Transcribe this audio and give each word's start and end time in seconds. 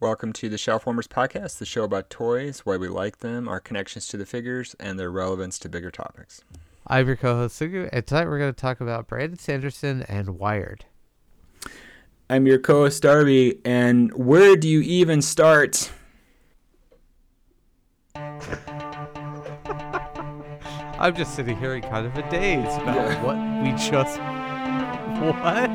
Welcome 0.00 0.32
to 0.34 0.48
the 0.48 0.58
Shelfwarmers 0.58 1.08
Podcast, 1.08 1.58
the 1.58 1.66
show 1.66 1.82
about 1.82 2.08
toys, 2.08 2.60
why 2.60 2.76
we 2.76 2.86
like 2.86 3.18
them, 3.18 3.48
our 3.48 3.58
connections 3.58 4.06
to 4.06 4.16
the 4.16 4.24
figures, 4.24 4.76
and 4.78 4.96
their 4.96 5.10
relevance 5.10 5.58
to 5.58 5.68
bigger 5.68 5.90
topics. 5.90 6.40
I'm 6.86 7.08
your 7.08 7.16
co-host 7.16 7.60
Sugu, 7.60 7.88
and 7.92 8.06
tonight 8.06 8.28
we're 8.28 8.38
going 8.38 8.54
to 8.54 8.60
talk 8.60 8.80
about 8.80 9.08
Brandon 9.08 9.40
Sanderson 9.40 10.04
and 10.04 10.38
Wired. 10.38 10.84
I'm 12.30 12.46
your 12.46 12.60
co-host 12.60 13.02
Darby, 13.02 13.58
and 13.64 14.14
where 14.14 14.54
do 14.54 14.68
you 14.68 14.82
even 14.82 15.20
start? 15.20 15.90
I'm 18.14 18.38
just 21.16 21.34
sitting 21.34 21.58
here 21.58 21.74
in 21.74 21.82
kind 21.82 22.06
of 22.06 22.16
a 22.16 22.22
daze 22.30 22.72
about 22.76 22.94
yeah. 22.94 23.24
what 23.24 23.36
we 23.64 23.72
just. 23.72 24.20
What? 25.18 25.68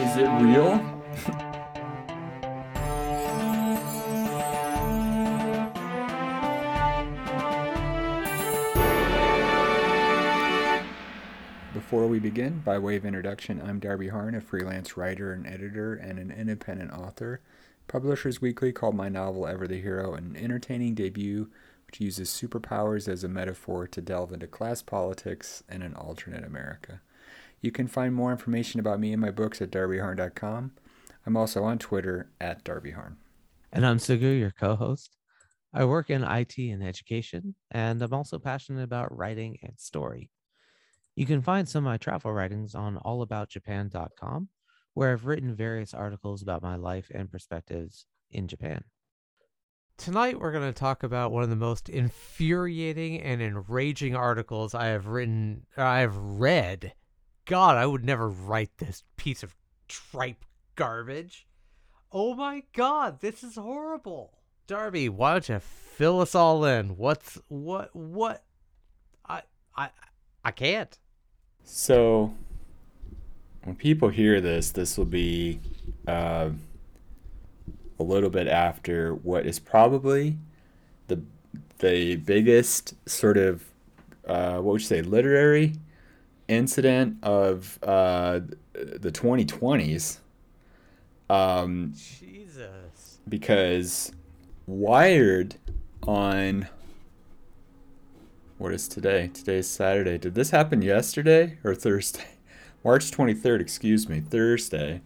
Is 0.00 0.16
it 0.16 0.26
real? 0.42 0.82
we 12.18 12.30
begin, 12.30 12.58
by 12.64 12.76
way 12.76 12.96
of 12.96 13.04
introduction, 13.04 13.62
I'm 13.64 13.78
Darby 13.78 14.08
Harn, 14.08 14.34
a 14.34 14.40
freelance 14.40 14.96
writer 14.96 15.32
and 15.32 15.46
editor 15.46 15.94
and 15.94 16.18
an 16.18 16.32
independent 16.32 16.90
author. 16.90 17.40
Publishers 17.86 18.40
Weekly 18.40 18.72
called 18.72 18.96
my 18.96 19.08
novel 19.08 19.46
Ever 19.46 19.68
the 19.68 19.80
Hero 19.80 20.14
an 20.14 20.34
entertaining 20.36 20.96
debut 20.96 21.48
which 21.86 22.00
uses 22.00 22.28
superpowers 22.28 23.06
as 23.06 23.22
a 23.22 23.28
metaphor 23.28 23.86
to 23.86 24.00
delve 24.00 24.32
into 24.32 24.48
class 24.48 24.82
politics 24.82 25.62
and 25.68 25.84
an 25.84 25.94
alternate 25.94 26.42
America. 26.42 27.02
You 27.60 27.70
can 27.70 27.86
find 27.86 28.16
more 28.16 28.32
information 28.32 28.80
about 28.80 28.98
me 28.98 29.12
and 29.12 29.22
my 29.22 29.30
books 29.30 29.62
at 29.62 29.70
darbyharn.com. 29.70 30.72
I'm 31.24 31.36
also 31.36 31.62
on 31.62 31.78
Twitter 31.78 32.30
at 32.40 32.64
darbyharn. 32.64 33.14
And 33.72 33.86
I'm 33.86 33.98
Sugu, 33.98 34.36
your 34.36 34.50
co 34.50 34.74
host. 34.74 35.16
I 35.72 35.84
work 35.84 36.10
in 36.10 36.24
IT 36.24 36.58
and 36.58 36.82
education, 36.82 37.54
and 37.70 38.02
I'm 38.02 38.12
also 38.12 38.40
passionate 38.40 38.82
about 38.82 39.16
writing 39.16 39.56
and 39.62 39.78
story. 39.78 40.30
You 41.18 41.26
can 41.26 41.42
find 41.42 41.68
some 41.68 41.84
of 41.84 41.90
my 41.90 41.96
travel 41.96 42.32
writings 42.32 42.76
on 42.76 43.00
allaboutjapan.com, 43.04 44.50
where 44.94 45.10
I've 45.10 45.26
written 45.26 45.52
various 45.52 45.92
articles 45.92 46.42
about 46.42 46.62
my 46.62 46.76
life 46.76 47.10
and 47.12 47.28
perspectives 47.28 48.06
in 48.30 48.46
Japan. 48.46 48.84
Tonight, 49.96 50.38
we're 50.38 50.52
going 50.52 50.72
to 50.72 50.78
talk 50.78 51.02
about 51.02 51.32
one 51.32 51.42
of 51.42 51.50
the 51.50 51.56
most 51.56 51.88
infuriating 51.88 53.20
and 53.20 53.42
enraging 53.42 54.14
articles 54.14 54.76
I 54.76 54.86
have 54.86 55.08
written, 55.08 55.66
I 55.76 55.98
have 56.02 56.16
read. 56.16 56.94
God, 57.46 57.76
I 57.76 57.84
would 57.84 58.04
never 58.04 58.28
write 58.28 58.78
this 58.78 59.02
piece 59.16 59.42
of 59.42 59.56
tripe 59.88 60.44
garbage. 60.76 61.48
Oh 62.12 62.34
my 62.34 62.62
God, 62.72 63.18
this 63.20 63.42
is 63.42 63.56
horrible. 63.56 64.38
Darby, 64.68 65.08
why 65.08 65.32
don't 65.32 65.48
you 65.48 65.58
fill 65.58 66.20
us 66.20 66.36
all 66.36 66.64
in? 66.64 66.90
What's 66.90 67.40
what 67.48 67.90
what? 67.92 68.44
I 69.28 69.42
I 69.76 69.90
I 70.44 70.52
can't. 70.52 70.96
So, 71.70 72.34
when 73.62 73.76
people 73.76 74.08
hear 74.08 74.40
this, 74.40 74.70
this 74.70 74.96
will 74.96 75.04
be 75.04 75.60
uh, 76.06 76.48
a 77.98 78.02
little 78.02 78.30
bit 78.30 78.48
after 78.48 79.14
what 79.14 79.44
is 79.44 79.58
probably 79.58 80.38
the 81.08 81.20
the 81.80 82.16
biggest 82.16 82.94
sort 83.06 83.36
of 83.36 83.64
uh, 84.26 84.54
what 84.54 84.72
would 84.72 84.80
you 84.80 84.86
say 84.86 85.02
literary 85.02 85.74
incident 86.48 87.18
of 87.22 87.78
uh, 87.82 88.40
the 88.72 89.12
2020s. 89.12 90.18
Um, 91.28 91.92
Jesus. 91.94 93.18
Because 93.28 94.10
Wired 94.66 95.56
on 96.02 96.66
what 98.58 98.74
is 98.74 98.88
today? 98.88 99.30
Today 99.32 99.58
is 99.58 99.70
Saturday. 99.70 100.18
Did 100.18 100.34
this 100.34 100.50
happen 100.50 100.82
yesterday 100.82 101.58
or 101.62 101.74
Thursday? 101.76 102.26
March 102.84 103.10
23rd, 103.10 103.60
excuse 103.60 104.08
me, 104.08 104.20
Thursday. 104.20 105.00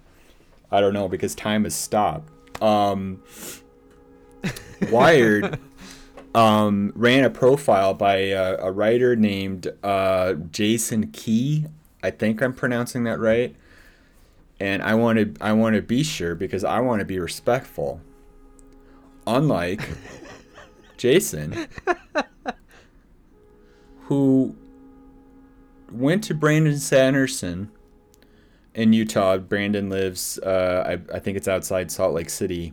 I 0.70 0.80
don't 0.80 0.94
know 0.94 1.06
because 1.06 1.34
time 1.34 1.64
has 1.64 1.74
stopped. 1.74 2.32
Um, 2.62 3.22
Wired 4.90 5.58
um, 6.34 6.92
ran 6.94 7.24
a 7.24 7.30
profile 7.30 7.92
by 7.92 8.16
a, 8.16 8.56
a 8.56 8.72
writer 8.72 9.14
named 9.14 9.68
uh, 9.82 10.32
Jason 10.50 11.08
Kehe. 11.08 11.70
I 12.02 12.10
think 12.10 12.42
I'm 12.42 12.54
pronouncing 12.54 13.04
that 13.04 13.20
right. 13.20 13.54
And 14.60 14.82
I 14.82 14.94
want 14.94 15.18
to 15.18 15.34
I 15.44 15.52
want 15.52 15.76
to 15.76 15.82
be 15.82 16.02
sure 16.02 16.34
because 16.34 16.64
I 16.64 16.80
want 16.80 17.00
to 17.00 17.04
be 17.04 17.18
respectful. 17.18 18.00
Unlike 19.26 19.88
Jason, 20.96 21.66
who 24.04 24.56
went 25.90 26.24
to 26.24 26.34
Brandon 26.34 26.78
Sanderson 26.78 27.70
in 28.74 28.92
Utah. 28.92 29.38
Brandon 29.38 29.88
lives, 29.88 30.38
uh, 30.38 30.84
I, 30.86 31.16
I 31.16 31.18
think 31.18 31.36
it's 31.36 31.48
outside 31.48 31.90
Salt 31.90 32.14
Lake 32.14 32.30
City. 32.30 32.72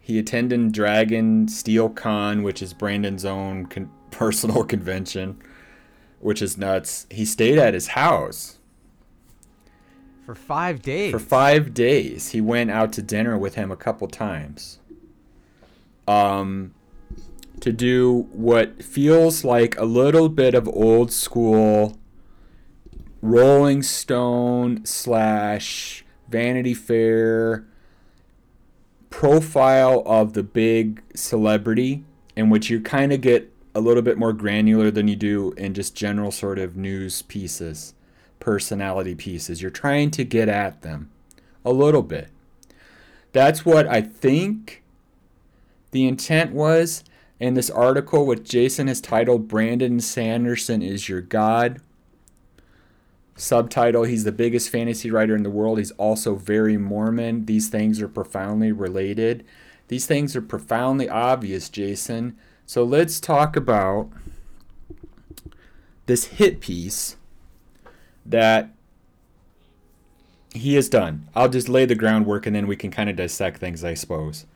He 0.00 0.18
attended 0.18 0.72
Dragonsteel 0.72 1.94
Con, 1.96 2.42
which 2.42 2.62
is 2.62 2.72
Brandon's 2.72 3.24
own 3.24 3.66
con- 3.66 3.90
personal 4.10 4.64
convention, 4.64 5.42
which 6.20 6.40
is 6.40 6.56
nuts. 6.56 7.06
He 7.10 7.24
stayed 7.24 7.58
at 7.58 7.74
his 7.74 7.88
house 7.88 8.58
for 10.24 10.34
five 10.34 10.82
days. 10.82 11.12
For 11.12 11.20
five 11.20 11.72
days, 11.72 12.30
he 12.30 12.40
went 12.40 12.70
out 12.70 12.92
to 12.94 13.02
dinner 13.02 13.38
with 13.38 13.54
him 13.54 13.70
a 13.70 13.76
couple 13.76 14.08
times. 14.08 14.80
Um, 16.08 16.74
to 17.60 17.72
do 17.72 18.28
what 18.32 18.82
feels 18.82 19.44
like 19.44 19.78
a 19.78 19.84
little 19.84 20.28
bit 20.28 20.54
of 20.54 20.68
old 20.68 21.12
school 21.12 21.98
Rolling 23.22 23.82
Stone 23.82 24.84
slash 24.84 26.04
Vanity 26.28 26.74
Fair 26.74 27.66
profile 29.10 30.02
of 30.04 30.34
the 30.34 30.42
big 30.42 31.02
celebrity, 31.14 32.04
in 32.36 32.50
which 32.50 32.68
you 32.68 32.80
kind 32.80 33.12
of 33.12 33.20
get 33.20 33.52
a 33.74 33.80
little 33.80 34.02
bit 34.02 34.18
more 34.18 34.32
granular 34.32 34.90
than 34.90 35.08
you 35.08 35.16
do 35.16 35.52
in 35.52 35.74
just 35.74 35.94
general 35.94 36.30
sort 36.30 36.58
of 36.58 36.76
news 36.76 37.22
pieces, 37.22 37.94
personality 38.40 39.14
pieces. 39.14 39.62
You're 39.62 39.70
trying 39.70 40.10
to 40.12 40.24
get 40.24 40.48
at 40.48 40.82
them 40.82 41.10
a 41.64 41.72
little 41.72 42.02
bit. 42.02 42.28
That's 43.32 43.64
what 43.64 43.86
I 43.86 44.02
think 44.02 44.82
the 45.90 46.06
intent 46.06 46.52
was 46.52 47.04
in 47.38 47.54
this 47.54 47.70
article, 47.70 48.26
which 48.26 48.44
Jason 48.44 48.86
has 48.88 49.00
titled 49.00 49.48
Brandon 49.48 50.00
Sanderson 50.00 50.82
is 50.82 51.08
Your 51.08 51.20
God. 51.20 51.80
Subtitle 53.36 54.04
He's 54.04 54.24
the 54.24 54.32
biggest 54.32 54.70
fantasy 54.70 55.10
writer 55.10 55.36
in 55.36 55.42
the 55.42 55.50
world. 55.50 55.78
He's 55.78 55.90
also 55.92 56.34
very 56.34 56.78
Mormon. 56.78 57.44
These 57.44 57.68
things 57.68 58.00
are 58.00 58.08
profoundly 58.08 58.72
related. 58.72 59.44
These 59.88 60.06
things 60.06 60.34
are 60.34 60.42
profoundly 60.42 61.08
obvious, 61.08 61.68
Jason. 61.68 62.36
So 62.64 62.82
let's 62.82 63.20
talk 63.20 63.54
about 63.54 64.08
this 66.06 66.24
hit 66.24 66.60
piece 66.60 67.16
that 68.24 68.70
he 70.52 70.74
has 70.74 70.88
done. 70.88 71.28
I'll 71.34 71.48
just 71.48 71.68
lay 71.68 71.84
the 71.84 71.94
groundwork 71.94 72.46
and 72.46 72.56
then 72.56 72.66
we 72.66 72.76
can 72.76 72.90
kind 72.90 73.10
of 73.10 73.16
dissect 73.16 73.58
things, 73.58 73.84
I 73.84 73.94
suppose. 73.94 74.46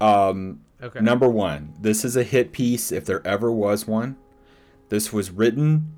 Um, 0.00 0.60
okay. 0.82 1.00
Number 1.00 1.28
one, 1.28 1.74
this 1.80 2.04
is 2.04 2.16
a 2.16 2.22
hit 2.22 2.52
piece 2.52 2.92
if 2.92 3.04
there 3.04 3.26
ever 3.26 3.50
was 3.50 3.86
one. 3.86 4.16
This 4.88 5.12
was 5.12 5.30
written 5.30 5.92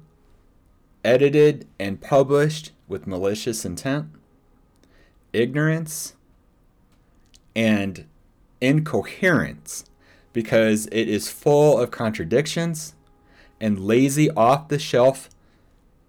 edited 1.05 1.67
and 1.79 2.01
published 2.01 2.73
with 2.89 3.07
malicious 3.07 3.65
intent, 3.65 4.09
ignorance, 5.33 6.15
and 7.55 8.07
incoherence 8.61 9.85
because 10.33 10.87
it 10.87 11.09
is 11.09 11.31
full 11.31 11.79
of 11.79 11.91
contradictions 11.91 12.95
and 13.61 13.79
lazy 13.79 14.31
off 14.31 14.69
the 14.69 14.79
shelf 14.79 15.29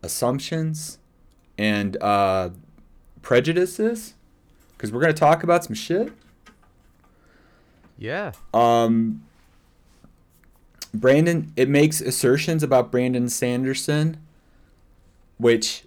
assumptions 0.01 0.97
and 1.57 2.01
uh, 2.01 2.49
prejudices 3.21 4.15
because 4.75 4.91
we're 4.91 5.01
going 5.01 5.13
to 5.13 5.19
talk 5.19 5.43
about 5.43 5.63
some 5.63 5.75
shit. 5.75 6.11
Yeah. 7.97 8.33
Um, 8.53 9.23
Brandon, 10.93 11.51
it 11.55 11.69
makes 11.69 12.01
assertions 12.01 12.63
about 12.63 12.91
Brandon 12.91 13.29
Sanderson 13.29 14.17
which 15.37 15.83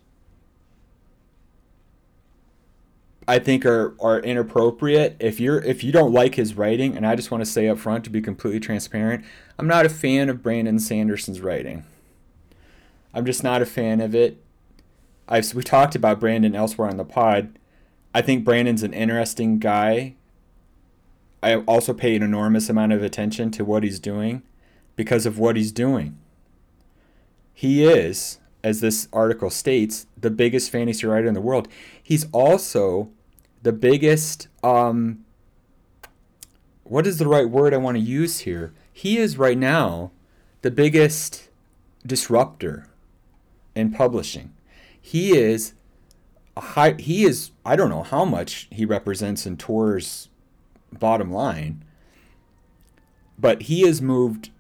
I 3.26 3.38
think 3.38 3.66
are 3.66 3.94
are 4.00 4.20
inappropriate. 4.20 5.16
If 5.20 5.40
you're 5.40 5.62
if 5.62 5.84
you 5.84 5.92
don't 5.92 6.12
like 6.12 6.34
his 6.36 6.54
writing, 6.54 6.96
and 6.96 7.06
I 7.06 7.14
just 7.14 7.30
want 7.30 7.42
to 7.44 7.50
say 7.50 7.68
up 7.68 7.78
front 7.78 8.04
to 8.04 8.10
be 8.10 8.20
completely 8.20 8.60
transparent, 8.60 9.24
I'm 9.58 9.66
not 9.66 9.86
a 9.86 9.90
fan 9.90 10.28
of 10.28 10.42
Brandon 10.42 10.78
Sanderson's 10.78 11.40
writing. 11.40 11.84
I'm 13.14 13.24
just 13.24 13.42
not 13.42 13.62
a 13.62 13.66
fan 13.66 14.00
of 14.00 14.14
it. 14.14 14.38
I've 15.28 15.52
we 15.54 15.62
talked 15.62 15.94
about 15.94 16.20
Brandon 16.20 16.54
elsewhere 16.54 16.88
on 16.88 16.96
the 16.96 17.04
pod. 17.04 17.58
I 18.14 18.22
think 18.22 18.44
Brandon's 18.44 18.82
an 18.82 18.94
interesting 18.94 19.58
guy. 19.58 20.14
I 21.42 21.56
also 21.56 21.94
pay 21.94 22.16
an 22.16 22.22
enormous 22.22 22.68
amount 22.68 22.92
of 22.92 23.02
attention 23.02 23.50
to 23.52 23.64
what 23.64 23.82
he's 23.82 24.00
doing 24.00 24.42
because 24.96 25.26
of 25.26 25.38
what 25.38 25.56
he's 25.56 25.72
doing. 25.72 26.18
He 27.54 27.84
is, 27.84 28.38
as 28.62 28.80
this 28.80 29.08
article 29.12 29.50
states, 29.50 30.06
the 30.16 30.30
biggest 30.30 30.70
fantasy 30.70 31.06
writer 31.06 31.28
in 31.28 31.34
the 31.34 31.40
world. 31.40 31.68
He's 32.02 32.26
also 32.32 33.10
the 33.62 33.72
biggest 33.72 34.48
um, 34.62 35.24
what 36.88 37.06
is 37.06 37.18
the 37.18 37.28
right 37.28 37.48
word 37.48 37.74
I 37.74 37.78
want 37.78 37.96
to 37.96 38.02
use 38.02 38.40
here? 38.40 38.72
He 38.92 39.18
is 39.18 39.36
right 39.36 39.58
now 39.58 40.10
the 40.62 40.70
biggest 40.70 41.48
disruptor 42.04 42.88
in 43.74 43.92
publishing. 43.92 44.54
He 45.00 45.36
is 45.36 45.74
a 46.56 46.60
high 46.60 46.94
he 46.98 47.24
is 47.24 47.50
I 47.64 47.76
don't 47.76 47.90
know 47.90 48.02
how 48.02 48.24
much 48.24 48.68
he 48.70 48.84
represents 48.84 49.46
in 49.46 49.56
Tor's 49.56 50.27
bottom 50.92 51.30
line, 51.32 51.84
but 53.38 53.62
he 53.62 53.82
has 53.82 54.00
moved 54.02 54.50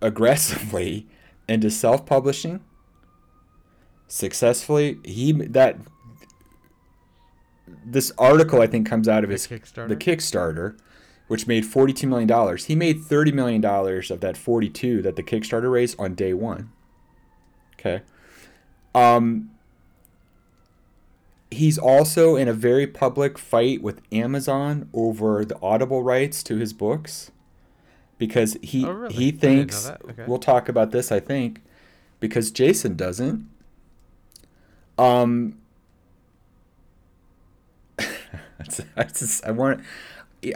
aggressively 0.00 1.06
into 1.48 1.70
self-publishing 1.70 2.60
successfully. 4.06 4.98
He 5.04 5.32
that 5.32 5.76
this 7.84 8.12
article 8.18 8.60
I 8.60 8.66
think 8.66 8.88
comes 8.88 9.08
out 9.08 9.24
of 9.24 9.30
The 9.30 9.34
his 9.34 9.46
Kickstarter? 9.46 9.88
the 9.88 9.96
Kickstarter, 9.96 10.78
which 11.26 11.46
made 11.46 11.66
forty-two 11.66 12.06
million 12.06 12.28
dollars. 12.28 12.66
He 12.66 12.74
made 12.74 13.00
thirty 13.00 13.32
million 13.32 13.60
dollars 13.60 14.10
of 14.10 14.20
that 14.20 14.36
forty-two 14.36 15.02
that 15.02 15.16
the 15.16 15.22
Kickstarter 15.22 15.70
raised 15.70 15.98
on 15.98 16.14
day 16.14 16.32
one. 16.34 16.70
Okay. 17.78 18.02
Um. 18.94 19.50
He's 21.50 21.78
also 21.78 22.36
in 22.36 22.46
a 22.48 22.52
very 22.52 22.86
public 22.86 23.38
fight 23.38 23.82
with 23.82 24.02
Amazon 24.12 24.88
over 24.92 25.44
the 25.44 25.58
Audible 25.62 26.02
rights 26.02 26.42
to 26.44 26.56
his 26.56 26.72
books, 26.74 27.30
because 28.18 28.56
he 28.62 28.84
Oh, 28.84 28.92
really? 28.92 29.14
he 29.14 29.28
I 29.28 29.30
didn't 29.30 29.42
know 29.42 29.48
thinks. 29.48 29.90
Okay. 30.10 30.24
we'll 30.26 30.38
talk 30.38 30.68
about 30.68 30.90
this. 30.90 31.10
I 31.10 31.20
think 31.20 31.62
because 32.20 32.50
Jason 32.50 32.96
doesn't. 32.96 33.48
Um. 34.98 35.56
I 38.96 39.04
just 39.04 39.44
I 39.44 39.50
want 39.52 39.80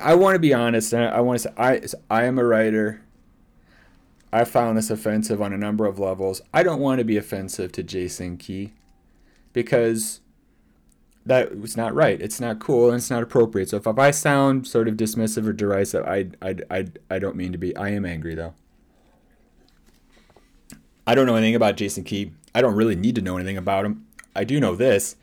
I 0.00 0.14
want 0.14 0.34
to 0.34 0.38
be 0.40 0.52
honest 0.52 0.92
and 0.92 1.04
I, 1.04 1.16
I 1.16 1.20
want 1.20 1.40
to 1.40 1.48
say 1.48 1.54
I 1.56 1.80
I 2.10 2.24
am 2.24 2.38
a 2.38 2.44
writer. 2.44 3.02
I 4.32 4.44
found 4.44 4.78
this 4.78 4.90
offensive 4.90 5.42
on 5.42 5.52
a 5.52 5.58
number 5.58 5.84
of 5.86 5.98
levels. 5.98 6.40
I 6.54 6.62
don't 6.62 6.80
want 6.80 6.98
to 7.00 7.04
be 7.04 7.16
offensive 7.18 7.70
to 7.72 7.82
Jason 7.82 8.38
Kehe 8.38 8.70
because 9.52 10.20
that 11.26 11.58
was 11.58 11.76
not 11.76 11.94
right. 11.94 12.20
It's 12.20 12.40
not 12.40 12.58
cool 12.58 12.88
and 12.88 12.96
it's 12.96 13.10
not 13.10 13.22
appropriate. 13.22 13.68
So 13.70 13.76
if, 13.76 13.86
if 13.86 13.98
I 13.98 14.10
sound 14.10 14.66
sort 14.66 14.88
of 14.88 14.96
dismissive 14.96 15.46
or 15.46 15.52
derisive, 15.52 16.04
I, 16.04 16.28
I, 16.40 16.56
I, 16.70 16.86
I 17.10 17.18
don't 17.18 17.36
mean 17.36 17.52
to 17.52 17.58
be. 17.58 17.76
I 17.76 17.90
am 17.90 18.04
angry 18.04 18.34
though. 18.34 18.54
I 21.06 21.14
don't 21.14 21.26
know 21.26 21.36
anything 21.36 21.54
about 21.54 21.76
Jason 21.76 22.04
Kehe. 22.04 22.32
I 22.54 22.60
don't 22.60 22.74
really 22.74 22.96
need 22.96 23.14
to 23.16 23.22
know 23.22 23.36
anything 23.36 23.56
about 23.56 23.84
him. 23.84 24.06
I 24.36 24.44
do 24.44 24.60
know 24.60 24.74
this. 24.76 25.16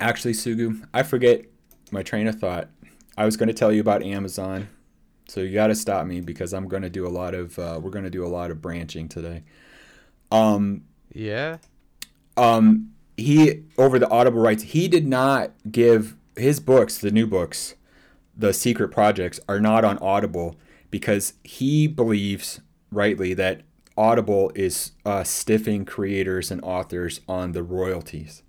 Actually, 0.00 0.32
Sugu, 0.32 0.86
I 0.92 1.02
forget 1.02 1.44
my 1.90 2.02
train 2.02 2.26
of 2.26 2.36
thought. 2.36 2.68
I 3.16 3.24
was 3.24 3.36
going 3.36 3.48
to 3.48 3.54
tell 3.54 3.72
you 3.72 3.80
about 3.80 4.02
Amazon, 4.02 4.68
so 5.28 5.40
you 5.40 5.54
got 5.54 5.68
to 5.68 5.74
stop 5.74 6.06
me 6.06 6.20
because 6.20 6.52
I'm 6.52 6.66
going 6.66 6.82
to 6.82 6.90
do 6.90 7.06
a 7.06 7.08
lot 7.10 7.34
of. 7.34 7.58
Uh, 7.58 7.78
we're 7.82 7.90
going 7.90 8.04
to 8.04 8.10
do 8.10 8.24
a 8.24 8.28
lot 8.28 8.50
of 8.50 8.60
branching 8.60 9.08
today. 9.08 9.42
Um, 10.32 10.84
Yeah. 11.12 11.58
um, 12.36 12.93
he 13.16 13.62
over 13.78 13.98
the 13.98 14.10
Audible 14.10 14.40
rights, 14.40 14.64
he 14.64 14.88
did 14.88 15.06
not 15.06 15.52
give 15.70 16.16
his 16.36 16.60
books, 16.60 16.98
the 16.98 17.10
new 17.10 17.26
books, 17.26 17.74
the 18.36 18.52
secret 18.52 18.88
projects, 18.88 19.40
are 19.48 19.60
not 19.60 19.84
on 19.84 19.98
Audible 19.98 20.56
because 20.90 21.34
he 21.44 21.86
believes 21.86 22.60
rightly 22.90 23.34
that 23.34 23.62
Audible 23.96 24.50
is 24.54 24.92
uh, 25.04 25.22
stiffing 25.22 25.84
creators 25.84 26.50
and 26.50 26.62
authors 26.64 27.20
on 27.28 27.52
the 27.52 27.62
royalties. 27.62 28.42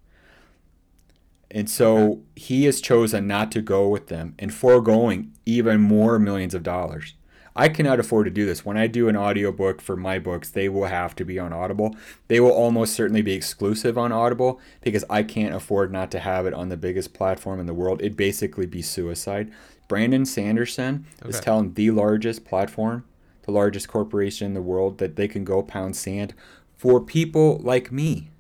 And 1.52 1.70
so 1.70 2.24
he 2.36 2.66
has 2.66 2.82
chosen 2.82 3.28
not 3.28 3.52
to 3.52 3.62
go 3.62 3.88
with 3.88 4.08
them 4.08 4.36
and 4.40 4.54
foregoing 4.54 5.32
even 5.46 5.80
more 5.80 6.18
millions 6.18 6.56
of 6.56 6.64
dollars. 6.64 7.14
I 7.56 7.70
cannot 7.70 8.02
afford 8.02 8.26
to 8.26 8.32
do 8.32 8.46
this. 8.46 8.66
When 8.66 8.76
I 8.76 8.88
do 8.88 9.08
an 9.08 9.16
audiobook 9.16 9.80
for 9.80 9.96
my 9.96 10.20
books, 10.20 10.50
they 10.50 10.68
will 10.68 10.86
have 10.86 11.16
to 11.16 11.24
be 11.24 11.40
on 11.40 11.54
Audible. 11.54 11.96
They 12.28 12.42
will 12.42 12.52
almost 12.52 12.94
certainly 12.94 13.22
be 13.22 13.32
exclusive 13.32 13.98
on 13.98 14.12
Audible 14.12 14.60
because 14.82 15.06
I 15.10 15.24
can't 15.24 15.56
afford 15.56 15.92
not 15.92 16.12
to 16.12 16.20
have 16.20 16.46
it 16.46 16.54
on 16.54 16.68
the 16.68 16.76
biggest 16.76 17.14
platform 17.14 17.62
in 17.62 17.66
the 17.66 17.74
world. 17.74 18.02
It'd 18.02 18.18
basically 18.18 18.66
be 18.66 18.82
suicide. 18.82 19.52
Brandon 19.88 20.26
Sanderson 20.26 21.06
is 21.26 21.40
telling 21.40 21.76
the 21.76 21.92
largest 21.92 22.44
platform, 22.44 23.06
the 23.44 23.52
largest 23.52 23.88
corporation 23.88 24.48
in 24.48 24.54
the 24.54 24.62
world, 24.62 24.98
that 24.98 25.16
they 25.16 25.28
can 25.28 25.46
go 25.46 25.64
pound 25.64 25.96
sand 25.96 26.34
for 26.76 27.00
people 27.00 27.60
like 27.60 27.92
me. 27.92 28.32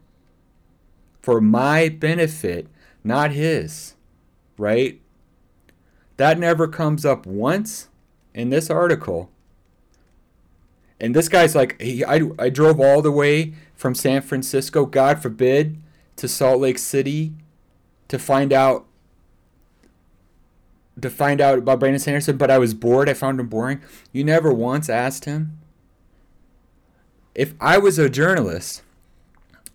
For 1.21 1.39
my 1.39 1.87
benefit, 1.87 2.67
not 3.03 3.31
his. 3.31 3.95
Right? 4.57 5.01
That 6.17 6.37
never 6.37 6.67
comes 6.67 7.05
up 7.05 7.25
once 7.25 7.87
in 8.35 8.49
this 8.49 8.69
article. 8.69 9.31
And 10.99 11.15
this 11.15 11.29
guy's 11.29 11.55
like, 11.55 11.81
I, 11.81 12.29
I 12.37 12.49
drove 12.49 12.79
all 12.79 13.01
the 13.01 13.11
way 13.11 13.53
from 13.75 13.95
San 13.95 14.21
Francisco, 14.21 14.85
God 14.85 15.21
forbid, 15.21 15.81
to 16.17 16.27
Salt 16.27 16.59
Lake 16.59 16.77
City 16.77 17.33
to 18.07 18.19
find 18.19 18.53
out 18.53 18.85
to 21.01 21.09
find 21.09 21.41
out 21.41 21.57
about 21.57 21.81
Brandon 21.81 21.99
Sanderson, 21.99 22.37
but 22.37 22.49
I 22.49 22.57
was 22.57 22.73
bored. 22.73 23.09
I 23.09 23.13
found 23.13 23.37
him 23.37 23.47
boring. 23.47 23.81
You 24.13 24.23
never 24.23 24.53
once 24.53 24.87
asked 24.87 25.25
him. 25.25 25.59
If 27.33 27.53
I 27.59 27.77
was 27.77 27.99
a 27.99 28.09
journalist 28.09 28.81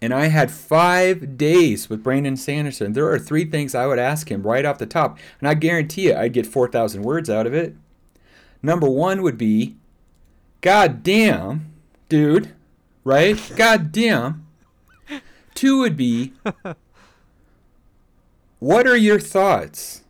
and 0.00 0.14
I 0.14 0.28
had 0.28 0.50
five 0.50 1.36
days 1.36 1.90
with 1.90 2.02
Brandon 2.02 2.38
Sanderson, 2.38 2.94
there 2.94 3.06
are 3.10 3.18
three 3.18 3.44
things 3.44 3.74
I 3.74 3.86
would 3.86 3.98
ask 3.98 4.30
him 4.30 4.44
right 4.44 4.64
off 4.64 4.78
the 4.78 4.86
top. 4.86 5.18
And 5.40 5.48
I 5.48 5.52
guarantee 5.52 6.06
you, 6.06 6.14
I'd 6.14 6.32
get 6.32 6.46
4,000 6.46 7.02
words 7.02 7.28
out 7.28 7.46
of 7.46 7.52
it. 7.52 7.76
Number 8.62 8.88
one 8.88 9.22
would 9.22 9.38
be, 9.38 9.76
God 10.60 11.02
damn, 11.02 11.72
dude, 12.08 12.54
right? 13.04 13.52
God 13.56 13.92
damn. 13.92 14.46
Two 15.54 15.80
would 15.80 15.96
be, 15.96 16.32
what 18.58 18.86
are 18.86 18.96
your 18.96 19.18
thoughts 19.18 20.02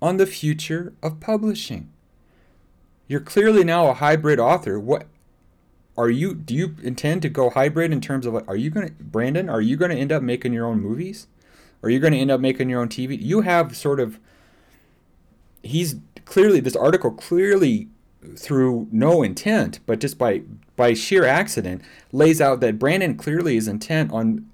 on 0.00 0.18
the 0.18 0.26
future 0.26 0.92
of 1.02 1.20
publishing? 1.20 1.90
You're 3.08 3.20
clearly 3.20 3.64
now 3.64 3.88
a 3.88 3.94
hybrid 3.94 4.38
author. 4.38 4.78
What 4.78 5.06
are 5.96 6.10
you? 6.10 6.34
Do 6.34 6.54
you 6.54 6.76
intend 6.82 7.22
to 7.22 7.28
go 7.28 7.50
hybrid 7.50 7.92
in 7.92 8.00
terms 8.00 8.26
of 8.26 8.34
are 8.48 8.56
you 8.56 8.70
gonna, 8.70 8.90
Brandon? 9.00 9.48
Are 9.48 9.60
you 9.60 9.76
gonna 9.76 9.94
end 9.94 10.12
up 10.12 10.22
making 10.22 10.52
your 10.52 10.66
own 10.66 10.80
movies? 10.80 11.26
Are 11.82 11.88
you 11.88 11.98
gonna 11.98 12.16
end 12.16 12.30
up 12.30 12.40
making 12.40 12.68
your 12.68 12.80
own 12.80 12.88
TV? 12.88 13.20
You 13.20 13.42
have 13.42 13.76
sort 13.76 14.00
of. 14.00 14.18
He's 15.62 15.96
clearly 16.26 16.60
this 16.60 16.76
article 16.76 17.10
clearly 17.10 17.88
through 18.36 18.88
no 18.92 19.22
intent, 19.22 19.80
but 19.86 20.00
just 20.00 20.18
by 20.18 20.42
by 20.76 20.92
sheer 20.92 21.24
accident, 21.24 21.80
lays 22.12 22.38
out 22.38 22.60
that 22.60 22.78
Brandon 22.78 23.16
clearly 23.16 23.56
is 23.56 23.66
intent 23.66 24.12
on 24.12 24.50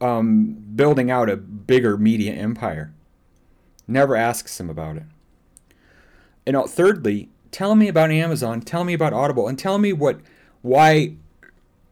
um, 0.00 0.56
building 0.74 1.10
out 1.10 1.28
a 1.28 1.36
bigger 1.36 1.98
media 1.98 2.32
empire. 2.32 2.94
Never 3.86 4.16
asks 4.16 4.58
him 4.58 4.70
about 4.70 4.96
it. 4.96 5.02
And 6.46 6.56
uh, 6.56 6.62
thirdly, 6.66 7.28
tell 7.50 7.74
me 7.74 7.88
about 7.88 8.10
Amazon, 8.10 8.62
tell 8.62 8.84
me 8.84 8.94
about 8.94 9.12
Audible, 9.12 9.46
and 9.46 9.58
tell 9.58 9.76
me 9.76 9.92
what 9.92 10.20
why 10.62 11.16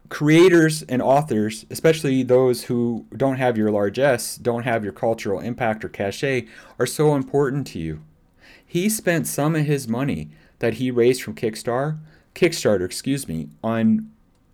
creators 0.09 0.83
and 0.83 1.03
authors, 1.03 1.67
especially 1.71 2.23
those 2.23 2.65
who 2.65 3.07
don't 3.17 3.37
have 3.37 3.59
your 3.59 3.71
largesse, 3.71 4.37
don't 4.37 4.63
have 4.63 4.85
your 4.85 4.93
cultural 4.93 5.41
impact 5.41 5.85
or 5.85 5.89
cachet, 5.89 6.47
are 6.79 6.87
so 6.87 7.15
important 7.15 7.67
to 7.67 7.79
you. 7.79 8.03
He 8.73 8.89
spent 8.89 9.27
some 9.27 9.55
of 9.55 9.67
his 9.67 9.87
money 9.87 10.31
that 10.61 10.75
he 10.75 10.91
raised 10.91 11.23
from 11.23 11.35
Kickstarter, 11.35 11.99
Kickstarter, 12.35 12.87
excuse 12.87 13.29
me, 13.29 13.51
on 13.63 14.11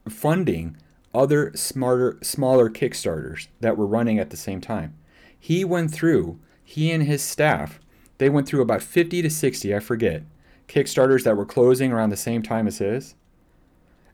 funding 0.09 0.77
other 1.15 1.53
smarter, 1.55 2.19
smaller 2.21 2.69
Kickstarters 2.69 3.47
that 3.61 3.77
were 3.77 3.87
running 3.87 4.19
at 4.19 4.31
the 4.31 4.37
same 4.37 4.61
time. 4.61 4.93
He 5.39 5.65
went 5.65 5.93
through, 5.93 6.41
he 6.65 6.91
and 6.91 7.05
his 7.05 7.23
staff, 7.23 7.79
they 8.19 8.29
went 8.29 8.49
through 8.49 8.61
about 8.61 8.83
50 8.83 9.23
to 9.23 9.31
60, 9.31 9.73
I 9.73 9.79
forget, 9.79 10.25
Kickstarters 10.67 11.23
that 11.23 11.37
were 11.37 11.47
closing 11.47 11.93
around 11.93 12.11
the 12.11 12.17
same 12.17 12.43
time 12.43 12.67
as 12.67 12.79
his. 12.79 13.15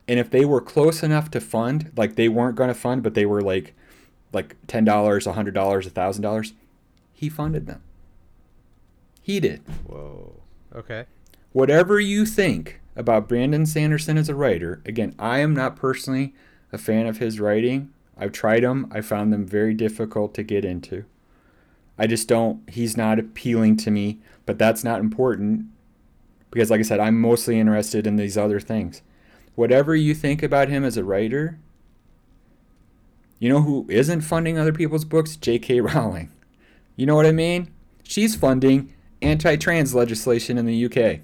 And 0.07 0.19
if 0.19 0.29
they 0.29 0.45
were 0.45 0.61
close 0.61 1.01
enough 1.01 1.31
to 1.31 1.41
fund, 1.41 1.91
like 1.97 2.15
they 2.15 2.29
weren't 2.29 2.57
going 2.57 2.67
to 2.67 2.75
fund, 2.75 3.01
but 3.01 3.15
they 3.15 3.25
were 3.25 3.41
like, 3.41 3.73
like 4.31 4.55
ten 4.67 4.85
dollars, 4.85 5.25
a 5.25 5.33
hundred 5.33 5.55
dollars, 5.55 5.87
a 5.87 5.89
thousand 5.89 6.21
dollars, 6.21 6.53
he 7.11 7.27
funded 7.27 7.65
them. 7.65 7.81
He 9.25 9.39
did. 9.39 9.61
Whoa. 9.87 10.33
Okay. 10.75 11.05
Whatever 11.51 11.99
you 11.99 12.27
think 12.27 12.79
about 12.95 13.27
Brandon 13.27 13.65
Sanderson 13.65 14.19
as 14.19 14.29
a 14.29 14.35
writer, 14.35 14.83
again, 14.85 15.15
I 15.17 15.39
am 15.39 15.55
not 15.55 15.75
personally 15.75 16.35
a 16.71 16.77
fan 16.77 17.07
of 17.07 17.17
his 17.17 17.39
writing. 17.39 17.91
I've 18.15 18.31
tried 18.31 18.61
them. 18.61 18.87
I 18.91 19.01
found 19.01 19.33
them 19.33 19.43
very 19.43 19.73
difficult 19.73 20.35
to 20.35 20.43
get 20.43 20.63
into. 20.63 21.05
I 21.97 22.05
just 22.05 22.27
don't, 22.27 22.69
he's 22.69 22.95
not 22.95 23.17
appealing 23.17 23.77
to 23.77 23.89
me, 23.89 24.19
but 24.45 24.59
that's 24.59 24.83
not 24.83 24.99
important 24.99 25.69
because, 26.51 26.69
like 26.69 26.81
I 26.81 26.83
said, 26.83 26.99
I'm 26.99 27.19
mostly 27.19 27.59
interested 27.59 28.05
in 28.05 28.17
these 28.17 28.37
other 28.37 28.59
things. 28.59 29.01
Whatever 29.55 29.95
you 29.95 30.13
think 30.13 30.43
about 30.43 30.69
him 30.69 30.83
as 30.83 30.97
a 30.97 31.03
writer, 31.03 31.57
you 33.39 33.49
know 33.49 33.63
who 33.63 33.87
isn't 33.89 34.21
funding 34.21 34.59
other 34.59 34.71
people's 34.71 35.03
books? 35.03 35.35
J.K. 35.35 35.81
Rowling. 35.81 36.31
You 36.95 37.07
know 37.07 37.15
what 37.15 37.25
I 37.25 37.31
mean? 37.31 37.71
She's 38.03 38.35
funding 38.35 38.93
anti 39.25 39.55
trans 39.55 39.93
legislation 39.95 40.57
in 40.57 40.65
the 40.65 40.85
UK. 40.85 41.21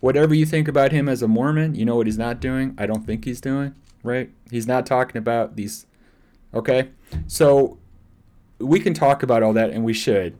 Whatever 0.00 0.34
you 0.34 0.44
think 0.44 0.68
about 0.68 0.92
him 0.92 1.08
as 1.08 1.22
a 1.22 1.28
Mormon, 1.28 1.74
you 1.74 1.84
know 1.84 1.96
what 1.96 2.06
he's 2.06 2.18
not 2.18 2.40
doing? 2.40 2.74
I 2.76 2.86
don't 2.86 3.06
think 3.06 3.24
he's 3.24 3.40
doing, 3.40 3.74
right? 4.02 4.30
He's 4.50 4.66
not 4.66 4.86
talking 4.86 5.16
about 5.16 5.56
these. 5.56 5.86
Okay? 6.52 6.90
So 7.26 7.78
we 8.58 8.80
can 8.80 8.94
talk 8.94 9.22
about 9.22 9.42
all 9.42 9.52
that, 9.54 9.70
and 9.70 9.84
we 9.84 9.94
should. 9.94 10.36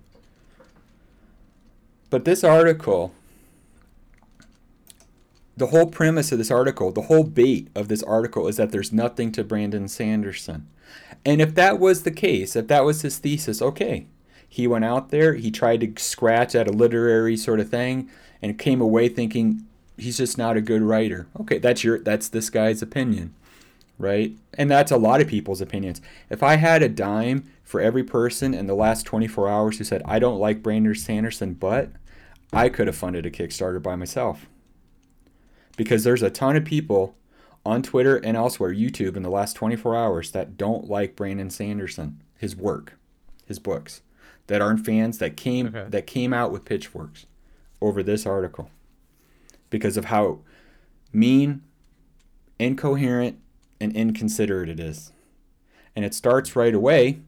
But 2.11 2.25
this 2.25 2.45
article, 2.45 3.13
the 5.57 5.69
whole 5.69 5.87
premise 5.87 6.31
of 6.31 6.39
this 6.39 6.51
article, 6.51 6.93
the 6.93 7.03
whole 7.03 7.25
bait 7.25 7.69
of 7.75 7.89
this 7.89 8.03
article 8.03 8.49
is 8.49 8.57
that 8.57 8.71
there's 8.71 8.93
nothing 8.93 9.33
to 9.33 9.45
Brandon 9.45 9.89
Sanderson. 9.89 10.69
And 11.25 11.41
if 11.41 11.55
that 11.55 11.79
was 11.79 12.03
the 12.03 12.11
case, 12.11 12.55
if 12.55 12.69
that 12.69 12.85
was 12.85 13.03
his 13.03 13.19
thesis, 13.19 13.63
okay. 13.63 14.07
He 14.55 14.69
went 14.69 14.85
out 14.85 15.11
there, 15.11 15.35
he 15.35 15.51
tried 15.51 15.81
to 15.81 16.01
scratch 16.01 16.55
at 16.55 16.69
a 16.69 16.73
literary 16.73 17.37
sort 17.37 17.59
of 17.59 17.71
thing, 17.71 18.09
and 18.41 18.57
came 18.57 18.81
away 18.81 19.09
thinking 19.09 19.67
he's 19.97 20.19
just 20.19 20.39
not 20.39 20.57
a 20.57 20.61
good 20.61 20.81
writer. 20.81 21.27
Okay, 21.41 21.59
that's 21.59 21.83
your 21.83 21.99
that's 21.99 22.29
this 22.29 22.51
guy's 22.51 22.81
opinion, 22.81 23.35
right? 23.99 24.31
And 24.57 24.71
that's 24.71 24.93
a 24.93 24.97
lot 24.97 25.21
of 25.21 25.27
people's 25.27 25.61
opinions. 25.61 26.01
If 26.31 26.45
I 26.45 26.55
had 26.55 26.85
a 26.85 26.89
dime 26.89 27.51
for 27.65 27.81
every 27.81 28.05
person 28.05 28.55
in 28.55 28.69
the 28.69 28.77
last 28.77 29.03
24 29.07 29.49
hours 29.49 29.79
who 29.79 29.83
said 29.83 30.03
I 30.05 30.21
don't 30.21 30.39
like 30.39 30.63
Brandon 30.63 30.95
Sanderson, 30.95 31.55
but 31.55 31.89
I 32.53 32.69
could 32.69 32.87
have 32.87 32.95
funded 32.95 33.27
a 33.27 33.33
Kickstarter 33.33 33.83
by 33.83 33.97
myself. 33.97 34.47
Because 35.77 36.05
there's 36.05 36.23
a 36.23 36.31
ton 36.31 36.55
of 36.55 36.65
people 36.65 37.17
on 37.67 37.83
Twitter 37.83 38.19
and 38.19 38.37
elsewhere, 38.37 38.73
YouTube, 38.73 39.17
in 39.17 39.25
the 39.25 39.31
last 39.31 39.55
24 39.55 39.97
hours 39.97 40.31
that 40.31 40.57
don't 40.57 40.89
like 40.89 41.17
Brandon 41.17 41.51
Sanderson, 41.51 42.21
his 42.39 42.55
work, 42.55 42.97
his 43.49 43.59
books, 43.59 44.01
that 44.47 44.61
aren't 44.61 44.85
fans 44.85 45.19
that 45.19 45.37
came 45.37 45.69
okay. 45.69 45.87
that 45.89 46.07
came 46.07 46.33
out 46.33 46.53
with 46.53 46.65
pitchforks 46.65 47.27
over 47.81 48.03
this 48.03 48.27
article 48.27 48.71
because 49.71 49.97
of 49.97 50.07
how 50.07 50.41
mean, 51.13 51.63
incoherent, 52.59 53.39
and 53.81 53.95
inconsiderate 53.97 54.69
it 54.69 54.81
is. 54.81 55.13
And 55.95 56.05
it 56.05 56.15
starts 56.15 56.57
right 56.57 56.75
away 56.75 57.21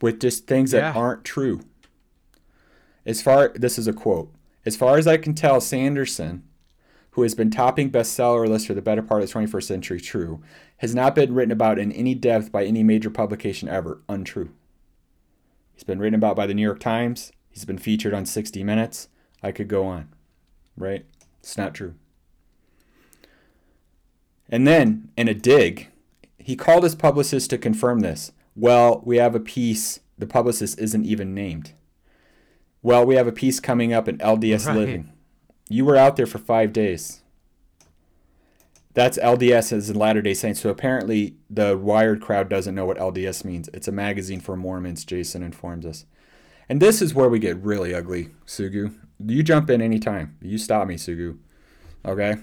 with 0.00 0.20
just 0.20 0.46
things 0.46 0.72
yeah. 0.72 0.80
that 0.80 0.96
aren't 0.96 1.24
true. 1.24 1.60
As 3.06 3.22
far 3.22 3.52
this 3.54 3.78
is 3.78 3.86
a 3.86 3.92
quote. 3.92 4.32
As 4.66 4.76
far 4.76 4.96
as 4.96 5.06
I 5.06 5.18
can 5.18 5.34
tell, 5.34 5.60
Sanderson, 5.60 6.42
who 7.12 7.22
has 7.22 7.34
been 7.34 7.50
topping 7.50 7.90
bestseller 7.90 8.48
lists 8.48 8.66
for 8.66 8.74
the 8.74 8.82
better 8.82 9.02
part 9.02 9.22
of 9.22 9.28
the 9.28 9.34
21st 9.34 9.64
century, 9.64 10.00
true, 10.00 10.42
has 10.78 10.94
not 10.94 11.14
been 11.14 11.34
written 11.34 11.52
about 11.52 11.78
in 11.78 11.92
any 11.92 12.14
depth 12.14 12.50
by 12.50 12.64
any 12.64 12.82
major 12.82 13.10
publication 13.10 13.68
ever, 13.68 14.00
untrue. 14.08 14.50
He's 15.74 15.84
been 15.84 15.98
written 15.98 16.14
about 16.14 16.36
by 16.36 16.46
the 16.46 16.54
New 16.54 16.62
York 16.62 16.80
Times. 16.80 17.32
He's 17.50 17.64
been 17.64 17.78
featured 17.78 18.14
on 18.14 18.26
60 18.26 18.62
Minutes. 18.64 19.08
I 19.42 19.52
could 19.52 19.68
go 19.68 19.84
on, 19.84 20.08
right? 20.76 21.04
It's 21.40 21.58
not 21.58 21.74
true. 21.74 21.94
And 24.48 24.66
then, 24.66 25.10
in 25.16 25.28
a 25.28 25.34
dig, 25.34 25.88
he 26.38 26.56
called 26.56 26.84
his 26.84 26.94
publicist 26.94 27.50
to 27.50 27.58
confirm 27.58 28.00
this. 28.00 28.32
Well, 28.54 29.02
we 29.04 29.16
have 29.16 29.34
a 29.34 29.40
piece, 29.40 30.00
the 30.16 30.26
publicist 30.26 30.78
isn't 30.78 31.04
even 31.04 31.34
named. 31.34 31.72
Well, 32.82 33.04
we 33.04 33.16
have 33.16 33.26
a 33.26 33.32
piece 33.32 33.60
coming 33.60 33.92
up 33.92 34.08
in 34.08 34.18
LDS 34.18 34.66
right. 34.66 34.76
Living. 34.76 35.12
You 35.68 35.84
were 35.84 35.96
out 35.96 36.16
there 36.16 36.26
for 36.26 36.38
five 36.38 36.72
days. 36.72 37.22
That's 38.94 39.18
LDS 39.18 39.72
as 39.72 39.90
in 39.90 39.96
Latter 39.96 40.22
day 40.22 40.34
Saints. 40.34 40.60
So 40.60 40.70
apparently, 40.70 41.36
the 41.50 41.76
Wired 41.76 42.20
crowd 42.20 42.48
doesn't 42.48 42.74
know 42.74 42.86
what 42.86 42.96
LDS 42.96 43.44
means. 43.44 43.68
It's 43.74 43.88
a 43.88 43.92
magazine 43.92 44.40
for 44.40 44.56
Mormons, 44.56 45.04
Jason 45.04 45.42
informs 45.42 45.84
us. 45.84 46.06
And 46.68 46.80
this 46.80 47.02
is 47.02 47.12
where 47.12 47.28
we 47.28 47.38
get 47.38 47.62
really 47.62 47.94
ugly, 47.94 48.30
Sugu. 48.46 48.94
You 49.18 49.42
jump 49.42 49.68
in 49.68 49.82
anytime. 49.82 50.36
You 50.40 50.58
stop 50.58 50.86
me, 50.86 50.94
Sugu. 50.94 51.38
Okay. 52.06 52.36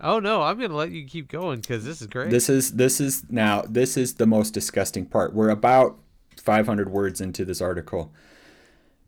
Oh 0.00 0.18
no, 0.18 0.42
I'm 0.42 0.58
gonna 0.58 0.74
let 0.74 0.92
you 0.92 1.04
keep 1.04 1.28
going 1.28 1.60
because 1.60 1.84
this 1.84 2.00
is 2.00 2.06
great. 2.06 2.30
This 2.30 2.48
is 2.48 2.72
this 2.72 3.00
is 3.00 3.24
now 3.28 3.62
this 3.68 3.96
is 3.96 4.14
the 4.14 4.26
most 4.26 4.52
disgusting 4.52 5.04
part. 5.04 5.34
We're 5.34 5.50
about 5.50 5.98
500 6.38 6.88
words 6.88 7.20
into 7.20 7.44
this 7.44 7.60
article. 7.60 8.12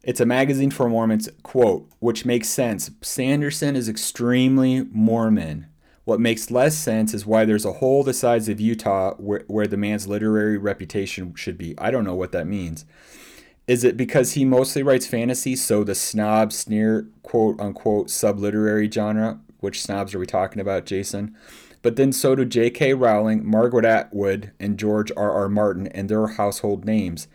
It's 0.03 0.21
a 0.21 0.27
magazine 0.27 0.71
for 0.71 0.89
Mormons 0.89 1.31
quote, 1.43 1.89
which 2.01 2.27
makes 2.27 2.49
sense. 2.49 2.91
Sanderson 3.01 3.77
is 3.77 3.89
extremely 3.89 4.83
Mormon. 4.91 5.67
What 6.05 6.21
makes 6.21 6.51
less 6.51 6.77
sense 6.77 7.15
is 7.15 7.27
why 7.27 7.45
there's 7.45 7.65
a 7.65 7.75
hole 7.75 8.03
the 8.03 8.13
size 8.13 8.49
of 8.49 8.61
Utah 8.61 9.15
where, 9.15 9.45
where 9.47 9.69
the 9.69 9.77
man's 9.77 10.09
literary 10.09 10.59
reputation 10.59 11.35
should 11.37 11.57
be. 11.57 11.75
I 11.79 11.91
don't 11.91 12.05
know 12.05 12.15
what 12.15 12.33
that 12.33 12.47
means. 12.47 12.85
Is 13.69 13.85
it 13.85 13.97
because 13.97 14.33
he 14.33 14.45
mostly 14.45 14.83
writes 14.83 15.07
fantasy, 15.07 15.55
so 15.55 15.85
the 15.85 15.95
snob, 15.95 16.53
sneer, 16.53 17.07
quote 17.23 17.61
unquote, 17.61 18.11
subliterary 18.11 18.91
genre? 18.91 19.39
Which 19.61 19.81
snobs 19.81 20.13
are 20.15 20.19
we 20.19 20.27
talking 20.27 20.61
about, 20.61 20.87
Jason? 20.87 21.37
But 21.83 21.95
then 21.95 22.13
so 22.13 22.35
do 22.35 22.45
J.K. 22.45 22.95
Rowling, 22.95 23.49
Margaret 23.49 23.85
Atwood, 23.85 24.53
and 24.59 24.79
George 24.79 25.13
R. 25.17 25.31
R. 25.31 25.49
Martin 25.49 25.87
and 25.89 26.09
their 26.09 26.27
household 26.27 26.85
names. 26.85 27.29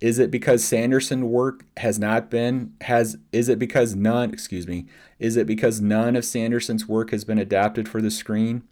Is 0.00 0.18
it 0.18 0.30
because 0.30 0.64
Sanderson 0.64 1.30
work 1.30 1.64
has 1.78 1.98
not 1.98 2.30
been 2.30 2.74
has 2.82 3.16
is 3.32 3.48
it 3.48 3.58
because 3.58 3.94
none, 3.94 4.32
excuse 4.32 4.66
me, 4.66 4.86
is 5.18 5.36
it 5.36 5.46
because 5.46 5.80
none 5.80 6.16
of 6.16 6.24
Sanderson's 6.24 6.88
work 6.88 7.10
has 7.10 7.24
been 7.24 7.38
adapted 7.38 7.88
for 7.88 8.02
the 8.02 8.10
screen? 8.10 8.64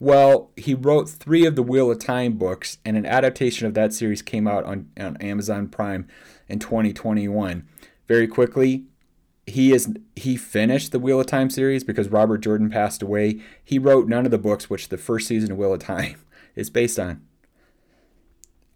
Well, 0.00 0.50
he 0.56 0.74
wrote 0.74 1.08
3 1.08 1.44
of 1.44 1.56
the 1.56 1.62
Wheel 1.62 1.90
of 1.90 1.98
Time 1.98 2.34
books 2.34 2.78
and 2.84 2.96
an 2.96 3.04
adaptation 3.04 3.66
of 3.66 3.74
that 3.74 3.92
series 3.92 4.22
came 4.22 4.46
out 4.46 4.64
on, 4.64 4.88
on 4.98 5.16
Amazon 5.16 5.68
Prime 5.68 6.06
in 6.48 6.60
2021. 6.60 7.66
Very 8.06 8.28
quickly, 8.28 8.84
he 9.46 9.72
is 9.72 9.92
he 10.14 10.36
finished 10.36 10.92
the 10.92 10.98
Wheel 10.98 11.20
of 11.20 11.26
Time 11.26 11.50
series 11.50 11.82
because 11.82 12.08
Robert 12.08 12.38
Jordan 12.38 12.70
passed 12.70 13.02
away. 13.02 13.40
He 13.64 13.78
wrote 13.78 14.08
none 14.08 14.24
of 14.24 14.30
the 14.30 14.38
books 14.38 14.70
which 14.70 14.88
the 14.88 14.98
first 14.98 15.26
season 15.26 15.52
of 15.52 15.58
Wheel 15.58 15.74
of 15.74 15.80
Time 15.80 16.16
is 16.54 16.70
based 16.70 16.98
on. 16.98 17.22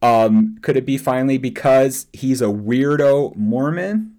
Um, 0.03 0.59
could 0.63 0.77
it 0.77 0.85
be 0.85 0.99
finally 0.99 1.39
because 1.39 2.07
he's 2.13 2.43
a 2.43 2.47
weirdo 2.47 3.37
Mormon? 3.37 4.17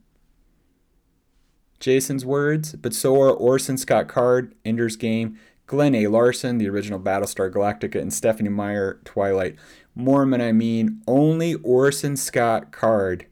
Jason's 1.82 2.26
words, 2.26 2.76
but 2.76 2.94
so 2.94 3.22
are 3.22 3.32
Orson 3.32 3.78
Scott 3.78 4.08
Card, 4.08 4.56
Ender's 4.64 4.96
Game, 4.96 5.38
Glen 5.68 5.94
A. 5.94 6.08
Larson, 6.08 6.58
the 6.58 6.70
original 6.70 7.00
Battlestar 7.00 7.52
Galactica, 7.52 8.00
and 8.02 8.14
Stephenie 8.14 8.50
Meyer, 8.50 9.02
Twilight. 9.04 9.58
Mormon, 9.94 10.40
I 10.40 10.54
mean, 10.54 11.02
only 11.06 11.56
Orson 11.56 12.16
Scott 12.16 12.72
Card 12.72 13.26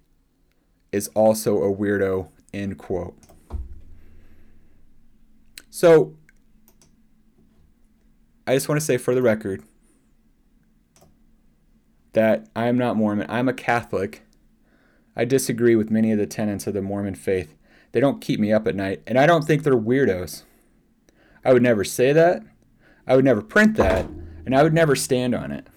is 0.92 1.08
also 1.10 1.64
a 1.64 1.74
weirdo, 1.74 2.28
end 2.54 2.78
quote. 2.78 3.18
So, 5.70 6.18
I 8.46 8.56
just 8.56 8.68
want 8.68 8.82
to 8.82 8.86
say 8.86 8.98
for 8.98 9.16
the 9.16 9.22
record 9.22 9.64
that 12.14 12.48
I 12.56 12.68
am 12.68 12.78
not 12.78 12.98
Mormon. 12.98 13.28
I'm 13.30 13.48
a 13.48 13.54
Catholic. 13.54 14.24
I 15.16 15.26
disagree 15.26 15.76
with 15.76 15.92
many 15.92 16.12
of 16.12 16.18
the 16.18 16.26
tenets 16.26 16.68
of 16.68 16.74
the 16.74 16.82
Mormon 16.82 17.16
faith. 17.16 17.56
They 17.92 18.00
don't 18.00 18.22
keep 18.22 18.40
me 18.40 18.54
up 18.54 18.68
at 18.68 18.76
night, 18.76 19.02
and 19.06 19.18
I 19.18 19.26
don't 19.26 19.46
think 19.46 19.64
they're 19.64 19.76
weirdos. 19.76 20.44
I 21.44 21.54
would 21.54 21.64
never 21.64 21.84
say 21.84 22.14
that. 22.14 22.44
I 23.08 23.16
would 23.16 23.26
never 23.26 23.42
print 23.42 23.76
that, 23.78 24.06
and 24.46 24.56
I 24.56 24.64
would 24.64 24.74
never 24.74 24.96
stand 24.96 25.36
on 25.36 25.52
it. 25.52 25.68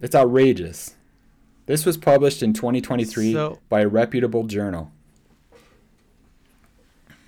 It's 0.00 0.14
outrageous. 0.14 0.96
This 1.66 1.84
was 1.84 1.96
published 1.96 2.42
in 2.42 2.54
2023 2.54 3.32
so, 3.32 3.58
by 3.68 3.82
a 3.82 3.88
reputable 3.88 4.44
journal. 4.44 4.90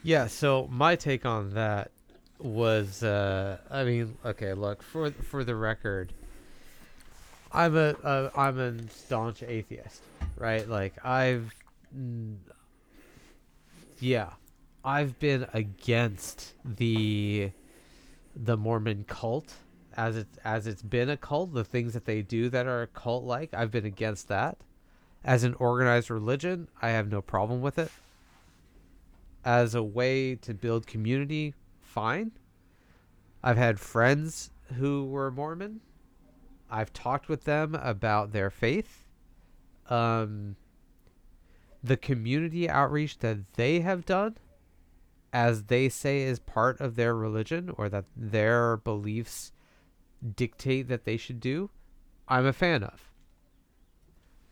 Yeah, 0.02 0.28
so 0.28 0.66
my 0.70 0.96
take 0.96 1.26
on 1.26 1.50
that 1.50 1.90
was 2.38 3.02
uh 3.02 3.58
I 3.70 3.84
mean, 3.84 4.16
okay, 4.24 4.54
look, 4.54 4.82
for 4.82 5.10
for 5.10 5.44
the 5.44 5.54
record, 5.54 6.14
I'm 7.52 7.76
a, 7.76 7.96
a 8.04 8.30
I'm 8.36 8.58
a 8.58 8.88
staunch 8.90 9.42
atheist, 9.42 10.02
right? 10.36 10.68
Like 10.68 11.04
I've 11.04 11.52
mm, 11.96 12.36
yeah, 13.98 14.30
I've 14.84 15.18
been 15.18 15.46
against 15.52 16.54
the 16.64 17.50
the 18.36 18.56
Mormon 18.56 19.04
cult 19.08 19.54
as 19.96 20.16
it 20.16 20.28
as 20.44 20.66
it's 20.66 20.82
been 20.82 21.10
a 21.10 21.16
cult, 21.16 21.52
the 21.52 21.64
things 21.64 21.92
that 21.92 22.04
they 22.04 22.22
do 22.22 22.48
that 22.50 22.66
are 22.66 22.86
cult 22.88 23.24
like, 23.24 23.52
I've 23.52 23.70
been 23.70 23.84
against 23.84 24.28
that. 24.28 24.58
As 25.24 25.44
an 25.44 25.54
organized 25.54 26.10
religion, 26.10 26.68
I 26.80 26.90
have 26.90 27.10
no 27.10 27.20
problem 27.20 27.60
with 27.60 27.78
it. 27.78 27.90
As 29.44 29.74
a 29.74 29.82
way 29.82 30.36
to 30.36 30.54
build 30.54 30.86
community, 30.86 31.54
fine. 31.82 32.32
I've 33.42 33.56
had 33.56 33.80
friends 33.80 34.50
who 34.78 35.04
were 35.04 35.30
Mormon. 35.30 35.80
I've 36.70 36.92
talked 36.92 37.28
with 37.28 37.44
them 37.44 37.74
about 37.74 38.32
their 38.32 38.50
faith. 38.50 39.06
um, 39.88 40.56
the 41.82 41.96
community 41.96 42.68
outreach 42.68 43.18
that 43.18 43.38
they 43.54 43.80
have 43.80 44.04
done, 44.06 44.36
as 45.32 45.64
they 45.64 45.88
say 45.88 46.22
is 46.22 46.38
part 46.38 46.80
of 46.80 46.96
their 46.96 47.14
religion 47.14 47.72
or 47.76 47.88
that 47.88 48.04
their 48.16 48.76
beliefs 48.78 49.52
dictate 50.36 50.88
that 50.88 51.04
they 51.04 51.16
should 51.16 51.40
do, 51.40 51.70
I'm 52.28 52.46
a 52.46 52.52
fan 52.52 52.84
of. 52.84 53.10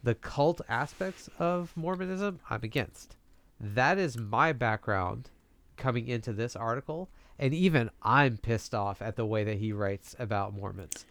The 0.02 0.14
cult 0.14 0.60
aspects 0.68 1.28
of 1.38 1.76
Mormonism, 1.76 2.40
I'm 2.48 2.62
against. 2.62 3.16
That 3.60 3.98
is 3.98 4.16
my 4.16 4.52
background 4.52 5.30
coming 5.76 6.08
into 6.08 6.32
this 6.32 6.56
article, 6.56 7.10
and 7.38 7.52
even 7.52 7.90
I'm 8.02 8.38
pissed 8.38 8.75
off 8.75 9.02
at 9.02 9.16
the 9.16 9.26
way 9.26 9.44
that 9.44 9.58
he 9.58 9.72
writes 9.72 10.16
about 10.18 10.54
Mormons. 10.54 11.04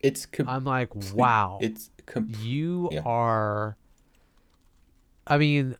It's 0.00 0.26
com- 0.26 0.48
I'm 0.48 0.64
like, 0.64 0.94
wow, 1.14 1.58
it's 1.60 1.90
com- 2.06 2.32
you 2.40 2.88
yeah. 2.92 3.02
are. 3.04 3.76
I 5.26 5.38
mean, 5.38 5.76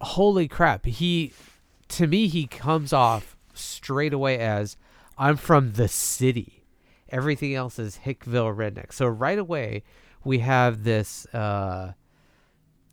holy 0.00 0.48
crap! 0.48 0.84
He, 0.86 1.32
to 1.88 2.06
me, 2.06 2.28
he 2.28 2.46
comes 2.46 2.92
off 2.92 3.36
straight 3.54 4.12
away 4.12 4.38
as 4.38 4.76
I'm 5.16 5.36
from 5.36 5.72
the 5.72 5.88
city. 5.88 6.64
Everything 7.08 7.54
else 7.54 7.78
is 7.78 8.00
Hickville 8.04 8.54
redneck. 8.56 8.92
So 8.92 9.06
right 9.06 9.38
away, 9.38 9.84
we 10.24 10.40
have 10.40 10.82
this 10.84 11.26
uh, 11.26 11.92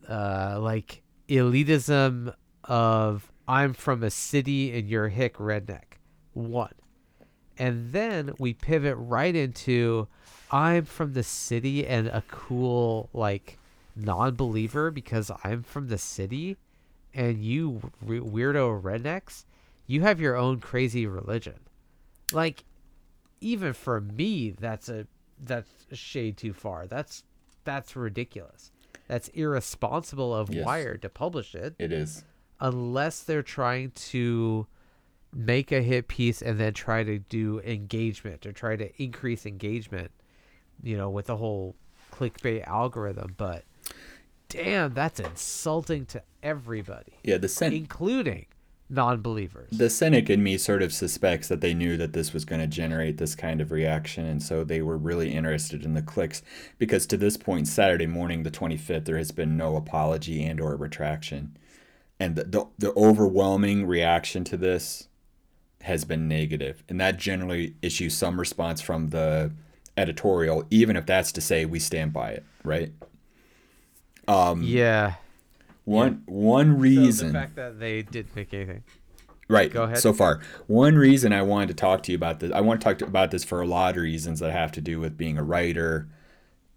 uh, 0.07 0.59
like 0.59 1.01
elitism 1.27 2.33
of 2.65 3.31
I'm 3.47 3.73
from 3.73 4.03
a 4.03 4.11
city 4.11 4.77
and 4.77 4.87
you're 4.87 5.09
hick 5.09 5.37
redneck. 5.37 5.97
One. 6.33 6.73
And 7.57 7.91
then 7.91 8.33
we 8.39 8.53
pivot 8.53 8.95
right 8.97 9.35
into 9.35 10.07
I'm 10.51 10.85
from 10.85 11.13
the 11.13 11.23
city 11.23 11.85
and 11.85 12.07
a 12.07 12.23
cool 12.29 13.09
like 13.13 13.57
non-believer 13.95 14.91
because 14.91 15.31
I'm 15.43 15.63
from 15.63 15.87
the 15.87 15.97
city 15.97 16.57
and 17.13 17.43
you 17.43 17.91
re- 18.01 18.19
weirdo 18.19 18.81
rednecks, 18.81 19.45
you 19.85 20.01
have 20.01 20.19
your 20.21 20.35
own 20.35 20.59
crazy 20.59 21.05
religion. 21.05 21.59
Like 22.31 22.63
even 23.41 23.73
for 23.73 23.99
me 24.01 24.51
that's 24.51 24.89
a 24.89 25.07
that's 25.43 25.69
a 25.91 25.95
shade 25.95 26.37
too 26.37 26.53
far. 26.53 26.87
That's 26.87 27.23
that's 27.63 27.95
ridiculous. 27.95 28.71
That's 29.07 29.27
irresponsible 29.29 30.33
of 30.33 30.53
Yes. 30.53 30.65
Wired 30.65 31.01
to 31.03 31.09
publish 31.09 31.53
it 31.53 31.75
it 31.79 31.91
is. 31.91 32.23
unless 32.59 33.21
they're 33.23 33.43
trying 33.43 33.91
to 33.91 34.67
make 35.33 35.71
a 35.71 35.81
hit 35.81 36.07
piece 36.07 36.41
and 36.41 36.59
then 36.59 36.73
try 36.73 37.03
to 37.03 37.19
do 37.19 37.59
engagement 37.61 38.45
or 38.45 38.51
try 38.51 38.75
to 38.75 38.89
increase 39.01 39.45
engagement, 39.45 40.11
you 40.83 40.97
know, 40.97 41.09
with 41.09 41.27
the 41.27 41.37
whole 41.37 41.75
clickbait 42.11 42.67
algorithm. 42.67 43.33
But 43.37 43.63
damn, 44.49 44.93
that's 44.93 45.19
insulting 45.19 46.05
to 46.07 46.21
everybody, 46.43 47.13
Yeah, 47.23 47.37
the 47.37 47.47
cen- 47.47 47.73
including 47.73 48.47
non 48.89 49.21
believers. 49.21 49.69
the 49.71 49.89
cynic 49.89 50.29
in 50.29 50.43
me 50.43 50.57
sort 50.57 50.81
of 50.81 50.91
suspects 50.91 51.47
that 51.47 51.61
they 51.61 51.73
knew 51.73 51.95
that 51.95 52.11
this 52.11 52.33
was 52.33 52.43
going 52.43 52.59
to 52.59 52.67
generate 52.67 53.17
this 53.17 53.35
kind 53.35 53.61
of 53.61 53.71
reaction 53.71 54.25
and 54.25 54.43
so 54.43 54.65
they 54.65 54.81
were 54.81 54.97
really 54.97 55.31
interested 55.33 55.85
in 55.85 55.93
the 55.93 56.01
clicks 56.01 56.41
because 56.77 57.07
to 57.07 57.15
this 57.15 57.37
point 57.37 57.69
saturday 57.69 58.05
morning 58.05 58.43
the 58.43 58.51
25th 58.51 59.05
there 59.05 59.17
has 59.17 59.31
been 59.31 59.55
no 59.55 59.77
apology 59.77 60.43
and 60.43 60.59
or 60.59 60.75
retraction 60.75 61.55
and 62.19 62.35
the, 62.35 62.43
the, 62.43 62.65
the 62.79 62.93
overwhelming 62.97 63.85
reaction 63.87 64.43
to 64.43 64.57
this 64.57 65.07
has 65.83 66.05
been 66.05 66.27
negative 66.27 66.83
and 66.89 66.99
that 66.99 67.17
generally 67.17 67.75
issues 67.81 68.15
some 68.15 68.39
response 68.39 68.81
from 68.81 69.09
the 69.09 69.51
editorial 69.97 70.63
even 70.69 70.95
if 70.95 71.05
that's 71.05 71.31
to 71.31 71.41
say 71.41 71.65
we 71.65 71.79
stand 71.79 72.13
by 72.13 72.31
it 72.31 72.45
right 72.63 72.91
um 74.27 74.61
yeah. 74.63 75.15
one 75.85 76.23
one 76.25 76.79
reason 76.79 77.27
So 77.29 77.33
the 77.33 77.33
fact 77.33 77.55
that 77.55 77.79
they 77.79 78.01
didn't 78.01 78.35
make 78.35 78.53
anything. 78.53 78.83
Right. 79.51 79.71
Go 79.71 79.83
ahead. 79.83 79.97
So 79.97 80.13
far, 80.13 80.39
one 80.67 80.95
reason 80.95 81.33
I 81.33 81.41
wanted 81.41 81.67
to 81.69 81.73
talk 81.73 82.03
to 82.03 82.11
you 82.13 82.15
about 82.15 82.39
this, 82.39 82.53
I 82.53 82.61
want 82.61 82.79
to 82.79 82.85
talk 82.85 82.99
to, 82.99 83.05
about 83.05 83.31
this 83.31 83.43
for 83.43 83.61
a 83.61 83.67
lot 83.67 83.97
of 83.97 84.03
reasons 84.03 84.39
that 84.39 84.53
have 84.53 84.71
to 84.73 84.81
do 84.81 84.97
with 85.01 85.17
being 85.17 85.37
a 85.37 85.43
writer, 85.43 86.07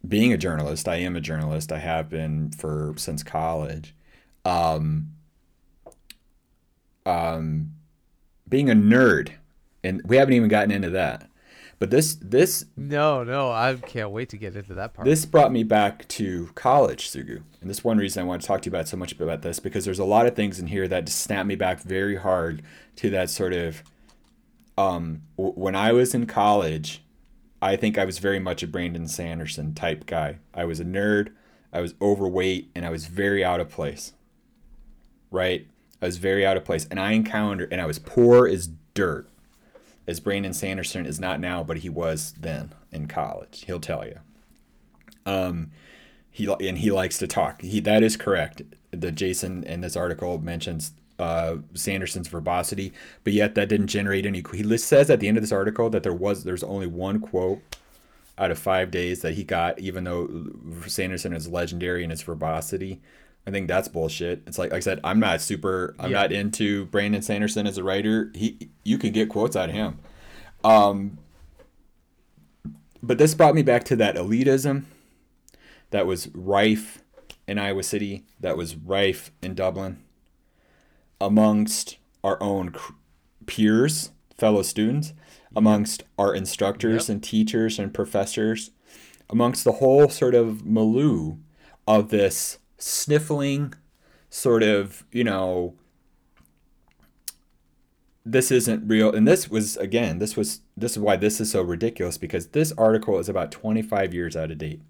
being 0.06 0.32
a 0.32 0.36
journalist. 0.36 0.88
I 0.88 0.96
am 0.96 1.14
a 1.14 1.20
journalist. 1.20 1.70
I 1.70 1.78
have 1.78 2.10
been 2.10 2.50
for 2.50 2.94
since 2.96 3.22
college. 3.22 3.94
Um, 4.44 5.10
um, 7.06 7.74
being 8.48 8.70
a 8.70 8.74
nerd, 8.74 9.32
and 9.82 10.02
we 10.04 10.16
haven't 10.16 10.34
even 10.34 10.48
gotten 10.48 10.70
into 10.70 10.90
that. 10.90 11.28
But 11.78 11.90
this 11.90 12.14
this 12.20 12.66
No, 12.76 13.24
no, 13.24 13.50
I 13.50 13.74
can't 13.74 14.10
wait 14.10 14.28
to 14.30 14.36
get 14.36 14.54
into 14.56 14.74
that 14.74 14.94
part. 14.94 15.06
this 15.06 15.26
brought 15.26 15.52
me 15.52 15.64
back 15.64 16.06
to 16.08 16.50
college, 16.54 17.10
Sugu. 17.10 17.42
And 17.60 17.68
this 17.68 17.78
is 17.78 17.84
one 17.84 17.98
reason 17.98 18.22
I 18.22 18.26
want 18.26 18.42
to 18.42 18.48
talk 18.48 18.62
to 18.62 18.70
you 18.70 18.74
about 18.74 18.88
so 18.88 18.96
much 18.96 19.12
about 19.12 19.42
this 19.42 19.58
because 19.58 19.84
there's 19.84 19.98
a 19.98 20.04
lot 20.04 20.26
of 20.26 20.36
things 20.36 20.60
in 20.60 20.68
here 20.68 20.86
that 20.88 21.06
just 21.06 21.18
snap 21.20 21.46
me 21.46 21.56
back 21.56 21.80
very 21.82 22.16
hard 22.16 22.62
to 22.96 23.10
that 23.10 23.28
sort 23.28 23.52
of 23.52 23.82
um 24.78 25.22
w- 25.36 25.54
when 25.54 25.74
I 25.74 25.92
was 25.92 26.14
in 26.14 26.26
college, 26.26 27.02
I 27.60 27.76
think 27.76 27.98
I 27.98 28.04
was 28.04 28.18
very 28.18 28.38
much 28.38 28.62
a 28.62 28.66
Brandon 28.68 29.08
Sanderson 29.08 29.74
type 29.74 30.06
guy. 30.06 30.38
I 30.54 30.64
was 30.64 30.78
a 30.80 30.84
nerd, 30.84 31.32
I 31.72 31.80
was 31.80 31.94
overweight, 32.00 32.70
and 32.74 32.86
I 32.86 32.90
was 32.90 33.06
very 33.06 33.44
out 33.44 33.60
of 33.60 33.68
place. 33.68 34.12
Right? 35.30 35.66
I 36.00 36.06
was 36.06 36.18
very 36.18 36.44
out 36.44 36.56
of 36.56 36.64
place. 36.64 36.86
And 36.90 37.00
I 37.00 37.12
encountered 37.12 37.72
and 37.72 37.80
I 37.80 37.86
was 37.86 37.98
poor 37.98 38.46
as 38.46 38.68
dirt. 38.94 39.28
As 40.06 40.20
Brandon 40.20 40.52
Sanderson 40.52 41.06
is 41.06 41.18
not 41.18 41.40
now, 41.40 41.64
but 41.64 41.78
he 41.78 41.88
was 41.88 42.34
then 42.38 42.74
in 42.92 43.08
college. 43.08 43.64
He'll 43.66 43.80
tell 43.80 44.04
you. 44.04 44.18
Um, 45.24 45.70
he 46.30 46.46
and 46.46 46.78
he 46.78 46.90
likes 46.90 47.16
to 47.18 47.26
talk. 47.26 47.62
He 47.62 47.80
that 47.80 48.02
is 48.02 48.16
correct. 48.16 48.60
The 48.90 49.10
Jason 49.10 49.64
in 49.64 49.80
this 49.80 49.96
article 49.96 50.38
mentions 50.38 50.92
uh, 51.18 51.56
Sanderson's 51.74 52.28
verbosity, 52.28 52.92
but 53.22 53.32
yet 53.32 53.54
that 53.54 53.68
didn't 53.68 53.86
generate 53.86 54.26
any. 54.26 54.42
He 54.52 54.76
says 54.76 55.10
at 55.10 55.20
the 55.20 55.28
end 55.28 55.36
of 55.36 55.42
this 55.42 55.52
article 55.52 55.88
that 55.90 56.02
there 56.02 56.12
was 56.12 56.44
there's 56.44 56.64
only 56.64 56.86
one 56.86 57.20
quote 57.20 57.62
out 58.36 58.50
of 58.50 58.58
five 58.58 58.90
days 58.90 59.22
that 59.22 59.34
he 59.34 59.44
got, 59.44 59.78
even 59.78 60.04
though 60.04 60.50
Sanderson 60.86 61.32
is 61.32 61.48
legendary 61.48 62.02
in 62.02 62.10
his 62.10 62.22
verbosity. 62.22 63.00
I 63.46 63.50
think 63.50 63.68
that's 63.68 63.88
bullshit. 63.88 64.42
It's 64.46 64.58
like, 64.58 64.70
like 64.72 64.78
I 64.78 64.80
said, 64.80 65.00
I'm 65.04 65.20
not 65.20 65.40
super. 65.40 65.94
I'm 65.98 66.10
Yeah. 66.10 66.22
not 66.22 66.32
into 66.32 66.86
Brandon 66.86 67.20
Sanderson 67.22 67.66
as 67.66 67.76
a 67.76 67.84
writer. 67.84 68.32
He, 68.34 68.70
you 68.84 68.96
can 68.98 69.12
get 69.12 69.28
quotes 69.28 69.54
out 69.54 69.68
of 69.68 69.74
him. 69.74 69.98
Um, 70.64 71.18
but 73.02 73.18
this 73.18 73.34
brought 73.34 73.54
me 73.54 73.62
back 73.62 73.84
to 73.84 73.96
that 73.96 74.16
elitism 74.16 74.84
that 75.90 76.06
was 76.06 76.28
rife 76.34 77.02
in 77.46 77.58
Iowa 77.58 77.82
City, 77.82 78.24
that 78.40 78.56
was 78.56 78.76
rife 78.76 79.30
in 79.42 79.54
Dublin, 79.54 80.02
amongst 81.20 81.98
our 82.22 82.42
own 82.42 82.70
cr- 82.70 82.92
peers, 83.46 84.10
fellow 84.38 84.62
students, 84.62 85.12
amongst 85.54 86.02
our 86.18 86.34
instructors 86.34 87.08
Yep. 87.08 87.14
and 87.14 87.22
teachers 87.22 87.78
and 87.78 87.92
professors, 87.92 88.70
amongst 89.28 89.64
the 89.64 89.72
whole 89.72 90.08
sort 90.08 90.34
of 90.34 90.64
milieu 90.64 91.36
of 91.86 92.08
this 92.08 92.58
sniffling, 92.84 93.72
sort 94.28 94.62
of, 94.62 95.04
you 95.10 95.24
know, 95.24 95.74
this 98.26 98.50
isn't 98.50 98.86
real. 98.86 99.12
And 99.12 99.26
this 99.26 99.48
was 99.48 99.76
again 99.78 100.18
this 100.18 100.36
was 100.36 100.60
this 100.76 100.92
is 100.92 100.98
why 100.98 101.16
this 101.16 101.40
is 101.40 101.50
so 101.50 101.62
ridiculous 101.62 102.18
because 102.18 102.48
this 102.48 102.72
article 102.72 103.18
is 103.18 103.28
about 103.28 103.52
25 103.52 104.12
years 104.12 104.36
out 104.36 104.50
of 104.50 104.58
date. 104.58 104.82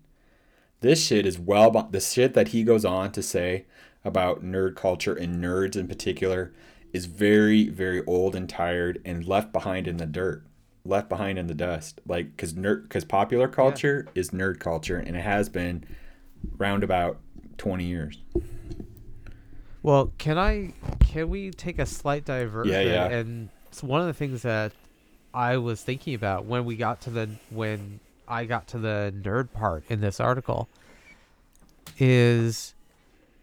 This 0.80 1.04
shit 1.04 1.24
is 1.24 1.38
well 1.38 1.70
the 1.70 2.00
shit 2.00 2.35
that 2.35 2.48
he 2.48 2.62
goes 2.64 2.85
on 2.85 3.12
to 3.12 3.22
say 3.22 3.66
about 4.04 4.44
nerd 4.44 4.76
culture 4.76 5.14
and 5.14 5.42
nerds 5.42 5.76
in 5.76 5.88
particular 5.88 6.52
is 6.92 7.07
very 7.07 7.68
very 7.68 8.04
old 8.07 8.37
and 8.37 8.48
tired 8.48 9.00
and 9.04 9.26
left 9.26 9.52
behind 9.52 9.88
in 9.88 9.96
the 9.96 10.07
dirt 10.07 10.44
left 10.85 11.09
behind 11.09 11.38
in 11.38 11.46
the 11.46 11.54
dust. 11.54 12.00
Like 12.07 12.37
because 12.37 12.54
nerd 12.54 12.85
because 12.85 13.04
popular 13.04 13.48
culture 13.48 14.07
is 14.14 14.30
nerd 14.30 14.59
culture 14.59 14.98
and 14.98 15.16
it 15.16 15.24
has 15.24 15.48
been 15.48 15.85
round 16.57 16.85
about 16.85 17.20
20 17.58 17.84
years 17.84 18.18
Well, 19.82 20.12
can 20.18 20.38
I 20.38 20.72
can 21.00 21.28
we 21.28 21.50
take 21.50 21.78
a 21.78 21.86
slight 21.86 22.24
diversion? 22.24 22.72
Yeah, 22.72 22.80
yeah. 23.08 23.08
And 23.16 23.50
it's 23.68 23.82
one 23.82 24.00
of 24.00 24.06
the 24.06 24.14
things 24.14 24.42
that 24.42 24.72
I 25.32 25.56
was 25.58 25.82
thinking 25.82 26.14
about 26.14 26.44
when 26.46 26.64
we 26.64 26.76
got 26.76 27.00
to 27.02 27.10
the 27.10 27.28
when 27.50 28.00
I 28.26 28.44
got 28.46 28.66
to 28.68 28.78
the 28.78 29.12
nerd 29.22 29.52
part 29.52 29.84
in 29.88 30.00
this 30.00 30.20
article 30.20 30.68
is 31.98 32.74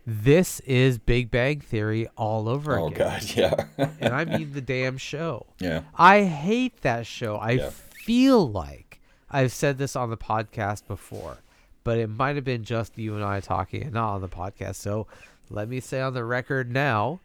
this 0.06 0.60
is 0.62 0.98
Big 0.98 1.30
Bang 1.30 1.60
Theory 1.62 2.08
all 2.18 2.50
over 2.50 2.78
oh 2.78 2.88
again. 2.88 3.02
Oh 3.08 3.10
god 3.12 3.36
yeah 3.36 3.90
And 4.00 4.14
I 4.14 4.26
mean 4.26 4.54
the 4.54 4.62
damn 4.62 4.98
show. 4.98 5.46
yeah 5.60 5.82
I 5.96 6.24
hate 6.24 6.82
that 6.82 7.06
show. 7.06 7.36
I 7.36 7.52
Yeah. 7.52 7.70
feel 7.70 8.50
like 8.50 9.00
I've 9.30 9.52
said 9.54 9.78
this 9.78 9.96
on 9.96 10.10
the 10.10 10.18
podcast 10.18 10.88
before, 10.88 11.38
but 11.84 11.98
it 11.98 12.08
might 12.08 12.36
have 12.36 12.46
been 12.46 12.64
just 12.64 12.98
you 12.98 13.16
and 13.16 13.24
I 13.24 13.40
talking 13.40 13.84
and 13.84 13.94
not 13.94 14.16
on 14.16 14.22
the 14.22 14.30
podcast. 14.30 14.76
So 14.76 15.08
let 15.50 15.68
me 15.68 15.80
say 15.80 16.02
on 16.02 16.14
the 16.14 16.24
record 16.24 16.72
now, 16.72 17.20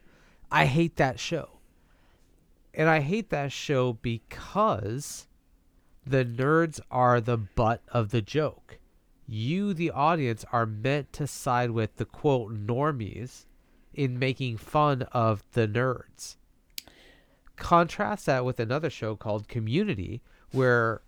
I 0.51 0.65
hate 0.65 0.95
that 0.97 1.19
show. 1.19 1.49
And 2.73 2.89
I 2.89 2.99
hate 2.99 3.29
that 3.31 3.51
show 3.51 3.93
because 3.93 5.27
the 6.05 6.23
nerds 6.23 6.79
are 6.91 7.19
the 7.19 7.37
butt 7.37 7.81
of 7.89 8.09
the 8.11 8.21
joke. 8.21 8.77
you, 9.27 9.73
the 9.73 9.91
audience, 9.91 10.45
are 10.51 10.65
meant 10.65 11.11
to 11.13 11.27
side 11.27 11.71
with 11.71 11.97
the 11.97 12.05
quote 12.05 12.53
normies 12.65 13.45
in 13.93 14.17
making 14.17 14.57
fun 14.57 15.01
of 15.11 15.43
the 15.51 15.67
nerds. 15.67 16.37
Contrast 17.57 18.25
that 18.27 18.45
with 18.45 18.59
another 18.59 18.89
show 18.89 19.15
called 19.15 19.47
Community, 19.47 20.21
where 20.51 21.01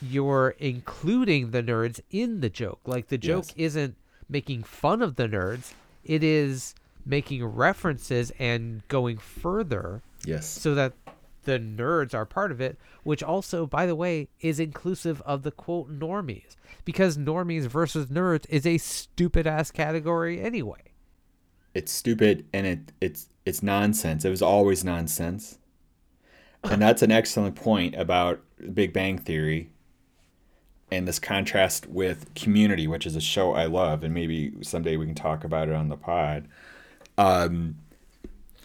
you're 0.00 0.54
including 0.58 1.50
the 1.50 1.62
nerds 1.62 2.00
in 2.10 2.40
the 2.40 2.50
joke. 2.50 2.80
Like 2.86 3.08
the 3.08 3.18
joke 3.18 3.46
Yes. 3.48 3.54
isn't 3.56 3.96
making 4.28 4.62
fun 4.64 5.02
of 5.02 5.16
the 5.16 5.26
nerds, 5.28 5.72
it 6.04 6.22
is 6.22 6.74
making 7.04 7.44
references 7.44 8.30
and 8.38 8.86
going 8.88 9.18
further 9.18 10.02
Yes. 10.24 10.46
so 10.46 10.74
that 10.74 10.92
the 11.44 11.58
nerds 11.58 12.12
are 12.12 12.26
part 12.26 12.52
of 12.52 12.60
it, 12.60 12.76
which 13.04 13.22
also, 13.22 13.66
by 13.66 13.86
the 13.86 13.94
way, 13.94 14.28
is 14.40 14.60
inclusive 14.60 15.22
of 15.22 15.42
the 15.42 15.50
quote 15.50 15.88
normies. 15.90 16.56
Because 16.84 17.16
normies 17.16 17.66
versus 17.66 18.06
nerds 18.08 18.44
is 18.50 18.66
a 18.66 18.76
stupid 18.78 19.46
ass 19.46 19.70
category 19.70 20.40
anyway. 20.40 20.82
It's 21.74 21.92
stupid 21.92 22.44
and 22.52 22.66
it 22.66 22.92
it's 23.00 23.28
it's 23.46 23.62
nonsense. 23.62 24.24
It 24.24 24.30
was 24.30 24.42
always 24.42 24.84
nonsense. 24.84 25.58
And 26.64 26.82
that's 26.82 27.02
an 27.02 27.10
excellent 27.12 27.56
point 27.56 27.94
about 27.94 28.40
Big 28.74 28.92
Bang 28.92 29.16
Theory 29.16 29.70
and 30.90 31.06
this 31.06 31.18
contrast 31.18 31.86
with 31.86 32.32
Community, 32.34 32.86
which 32.86 33.06
is 33.06 33.16
a 33.16 33.20
show 33.20 33.52
I 33.52 33.66
love, 33.66 34.02
and 34.04 34.14
maybe 34.14 34.52
someday 34.62 34.96
we 34.96 35.06
can 35.06 35.14
talk 35.14 35.44
about 35.44 35.68
it 35.68 35.74
on 35.74 35.88
the 35.88 35.96
pod. 35.96 36.48
Um, 37.16 37.76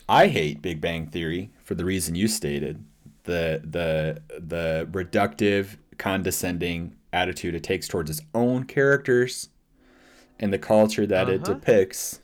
I 0.08 0.28
hate 0.28 0.62
Big 0.62 0.80
Bang 0.82 1.08
Theory 1.08 1.50
for 1.64 1.76
the 1.76 1.86
reason 1.86 2.16
you 2.16 2.28
stated 2.28 2.84
the 3.24 3.62
the 3.64 4.22
the 4.40 4.88
reductive, 4.92 5.78
condescending 5.98 6.96
attitude 7.14 7.56
it 7.56 7.64
takes 7.64 7.88
towards 7.88 8.10
its 8.10 8.22
own 8.34 8.66
characters 8.66 9.50
and 10.40 10.52
the 10.52 10.60
culture 10.60 11.06
that 11.06 11.30
it 11.30 11.42
Uh-huh. 11.44 11.54
depicts, 11.54 12.20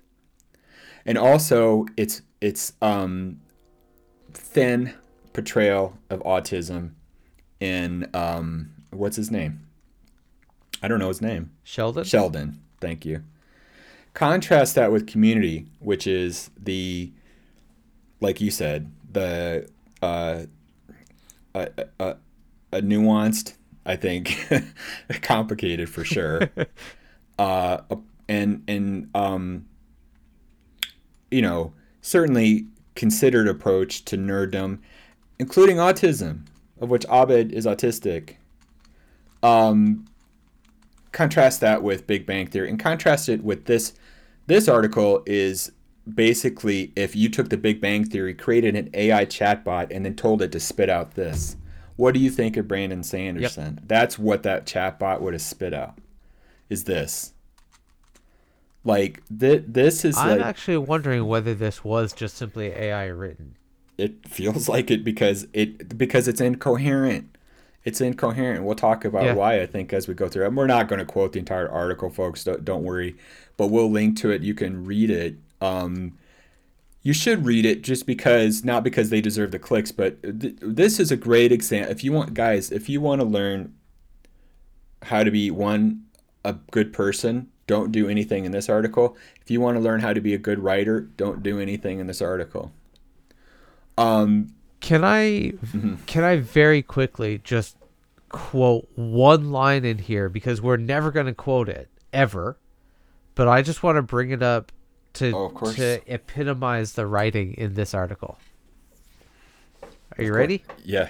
and 1.05 1.17
also 1.17 1.85
its 1.95 2.21
its 2.41 2.73
um, 2.81 3.39
thin 4.33 4.93
portrayal 5.33 5.97
of 6.09 6.19
autism 6.23 6.91
in 7.59 8.09
um, 8.13 8.71
what's 8.91 9.15
his 9.15 9.31
name? 9.31 9.65
I 10.81 10.87
don't 10.87 10.99
know 10.99 11.07
his 11.09 11.21
name. 11.21 11.51
Sheldon? 11.63 12.03
Sheldon. 12.03 12.61
Thank 12.79 13.05
you. 13.05 13.23
Contrast 14.13 14.75
that 14.75 14.91
with 14.91 15.07
Community, 15.07 15.65
which 15.79 16.07
is 16.07 16.49
the, 16.57 17.11
like 18.21 18.41
you 18.41 18.51
said, 18.51 18.91
the 19.11 19.69
uh, 20.01 20.43
a, 21.53 21.69
a, 21.99 22.15
a 22.71 22.81
nuanced, 22.81 23.53
I 23.85 23.95
think, 23.95 24.37
complicated 25.21 25.89
for 25.89 26.03
sure, 26.03 26.49
uh, 27.39 27.79
and 28.27 28.63
and 28.67 29.09
um, 29.15 29.65
you 31.31 31.41
know, 31.41 31.73
certainly 32.01 32.65
considered 32.95 33.47
approach 33.47 34.05
to 34.05 34.17
nerddom, 34.17 34.79
including 35.37 35.77
autism, 35.77 36.45
of 36.79 36.89
which 36.89 37.05
Abed 37.09 37.51
is 37.51 37.65
autistic. 37.65 38.35
Um, 39.41 40.05
contrast 41.11 41.61
that 41.61 41.83
with 41.83 42.07
Big 42.07 42.25
Bang 42.25 42.47
Theory 42.47 42.69
and 42.69 42.79
contrast 42.79 43.29
it 43.29 43.43
with 43.43 43.65
this. 43.65 43.93
This 44.47 44.67
article 44.67 45.23
is 45.25 45.71
basically 46.11 46.91
if 46.95 47.15
you 47.15 47.29
took 47.29 47.49
the 47.49 47.57
Big 47.57 47.79
Bang 47.81 48.03
Theory, 48.03 48.33
created 48.33 48.75
an 48.75 48.89
AI 48.93 49.25
chatbot, 49.25 49.87
and 49.91 50.05
then 50.05 50.15
told 50.15 50.41
it 50.41 50.51
to 50.51 50.59
spit 50.59 50.89
out 50.89 51.15
this. 51.15 51.55
What 51.95 52.13
do 52.13 52.19
you 52.19 52.29
think 52.29 52.55
of 52.57 52.67
Brandon 52.67 53.03
Sanderson? 53.03 53.81
That's 53.85 54.17
what 54.17 54.43
that 54.43 54.65
chatbot 54.65 55.21
would 55.21 55.33
have 55.33 55.41
spit 55.41 55.73
out. 55.73 55.97
Is 56.69 56.85
this 56.85 57.33
like 58.83 59.21
th- 59.37 59.65
this 59.67 60.05
is 60.05 60.17
I'm 60.17 60.37
like 60.37 60.45
actually 60.45 60.77
wondering 60.77 61.25
whether 61.25 61.53
this 61.53 61.83
was 61.83 62.13
just 62.13 62.37
simply 62.37 62.67
AI 62.67 63.05
written. 63.07 63.55
it 63.97 64.27
feels 64.27 64.69
like 64.75 64.89
it 64.89 65.03
because 65.03 65.47
it 65.53 65.97
because 65.97 66.27
it's 66.27 66.41
incoherent. 66.41 67.35
It's 67.85 68.01
incoherent. 68.01 68.63
We'll 68.65 68.75
talk 68.75 69.05
about 69.05 69.23
Yeah. 69.23 69.33
why 69.33 69.61
I 69.61 69.65
think 69.65 69.93
as 69.93 70.07
we 70.07 70.13
go 70.13 70.27
through. 70.27 70.43
it. 70.43 70.47
And 70.49 70.57
we're 70.57 70.67
not 70.67 70.87
going 70.87 70.99
to 70.99 71.05
quote 71.05 71.33
the 71.33 71.39
entire 71.39 71.69
article, 71.69 72.09
folks. 72.09 72.43
Don't, 72.43 72.63
don't 72.65 72.83
worry, 72.83 73.15
but 73.57 73.67
we'll 73.67 73.89
link 73.89 74.17
to 74.19 74.31
it. 74.31 74.41
You 74.41 74.53
can 74.53 74.85
read 74.85 75.09
it. 75.09 75.37
Um, 75.61 76.17
you 77.01 77.13
should 77.13 77.45
read 77.45 77.65
it 77.65 77.81
just 77.81 78.05
because 78.05 78.65
not 78.65 78.83
because 78.83 79.09
they 79.09 79.21
deserve 79.21 79.51
the 79.51 79.59
clicks, 79.59 79.91
but 79.91 80.21
th- 80.21 80.55
this 80.61 80.99
is 80.99 81.11
a 81.11 81.15
great 81.17 81.51
example. 81.53 81.91
If 81.91 82.03
you 82.03 82.11
want, 82.11 82.33
guys, 82.33 82.71
if 82.71 82.89
you 82.89 82.99
want 82.99 83.21
to 83.21 83.25
learn 83.27 83.73
how 85.03 85.23
to 85.23 85.31
be 85.31 85.49
one 85.49 86.03
a 86.43 86.53
good 86.71 86.91
person, 86.91 87.47
don't 87.67 87.91
do 87.93 88.09
anything 88.09 88.43
in 88.43 88.51
this 88.51 88.67
article. 88.67 89.15
If 89.41 89.49
you 89.49 89.61
want 89.61 89.77
to 89.77 89.81
learn 89.81 90.01
how 90.01 90.11
to 90.11 90.19
be 90.19 90.33
a 90.33 90.37
good 90.37 90.59
writer, 90.59 90.99
don't 91.01 91.41
do 91.41 91.59
anything 91.59 91.99
in 91.99 92.07
this 92.07 92.21
article. 92.21 92.73
Um, 93.97 94.53
Can 94.81 95.03
I 95.03 95.53
can 96.05 96.23
I 96.23 96.37
very 96.37 96.81
quickly 96.81 97.39
just 97.43 97.75
quote 98.29 98.87
one 98.95 99.51
line 99.51 99.83
in 99.85 99.97
here 99.97 100.29
because 100.29 100.61
we're 100.61 100.77
never 100.77 101.11
going 101.11 101.25
to 101.25 101.33
quote 101.33 101.67
it 101.69 101.89
ever, 102.13 102.57
but 103.35 103.47
I 103.47 103.61
just 103.61 103.83
want 103.83 103.97
to 103.97 104.01
bring 104.01 104.31
it 104.31 104.41
up 104.41 104.71
to 105.13 105.33
Oh, 105.35 105.49
to 105.73 105.99
epitomize 106.07 106.93
the 106.93 107.05
writing 107.07 107.53
in 107.55 107.73
this 107.73 107.93
article. 107.93 108.37
Are 110.17 110.23
you 110.23 110.33
ready? 110.33 110.63
yeah. 110.83 111.09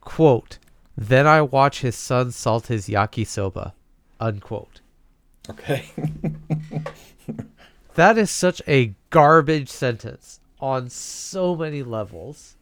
Quote: 0.00 0.58
Then 0.96 1.26
I 1.26 1.42
watch 1.42 1.80
his 1.80 1.96
son 1.96 2.32
salt 2.32 2.66
his 2.68 2.88
yakisoba. 2.88 3.72
Unquote. 4.20 4.80
Okay. 5.50 5.86
That 7.94 8.16
is 8.16 8.30
such 8.30 8.62
a 8.68 8.94
garbage 9.10 9.68
sentence 9.68 10.37
on 10.60 10.90
so 10.90 11.54
many 11.54 11.82
levels. 11.82 12.56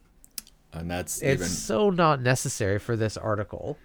and 0.73 0.89
that's 0.89 1.21
It's 1.21 1.41
even 1.41 1.47
so 1.47 1.89
not 1.89 2.21
necessary 2.21 2.79
for 2.79 2.95
this 2.95 3.17
article. 3.17 3.77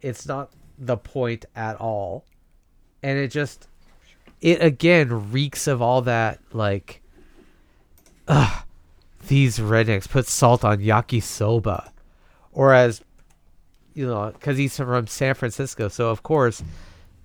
It's 0.00 0.26
not 0.26 0.50
the 0.78 0.96
point 0.96 1.44
at 1.54 1.76
all. 1.76 2.24
And 3.02 3.18
it 3.18 3.28
just 3.28 3.68
it 4.40 4.62
again 4.62 5.32
reeks 5.32 5.66
of 5.66 5.82
all 5.82 6.02
that 6.02 6.40
like 6.52 7.02
ugh, 8.28 8.64
these 9.26 9.58
rednecks 9.58 10.08
put 10.08 10.26
salt 10.26 10.64
on 10.64 10.78
yakisoba. 10.78 11.90
Or 12.52 12.72
as 12.72 13.02
you 13.94 14.06
know, 14.06 14.32
cuz 14.40 14.58
he's 14.58 14.76
from 14.76 15.06
San 15.06 15.34
Francisco, 15.34 15.88
so 15.88 16.10
of 16.10 16.22
course 16.22 16.62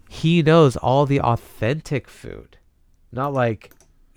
he 0.09 0.41
knows 0.43 0.75
all 0.77 1.05
the 1.05 1.21
authentic 1.21 2.07
food. 2.07 2.57
Not 3.11 3.33
like 3.33 3.73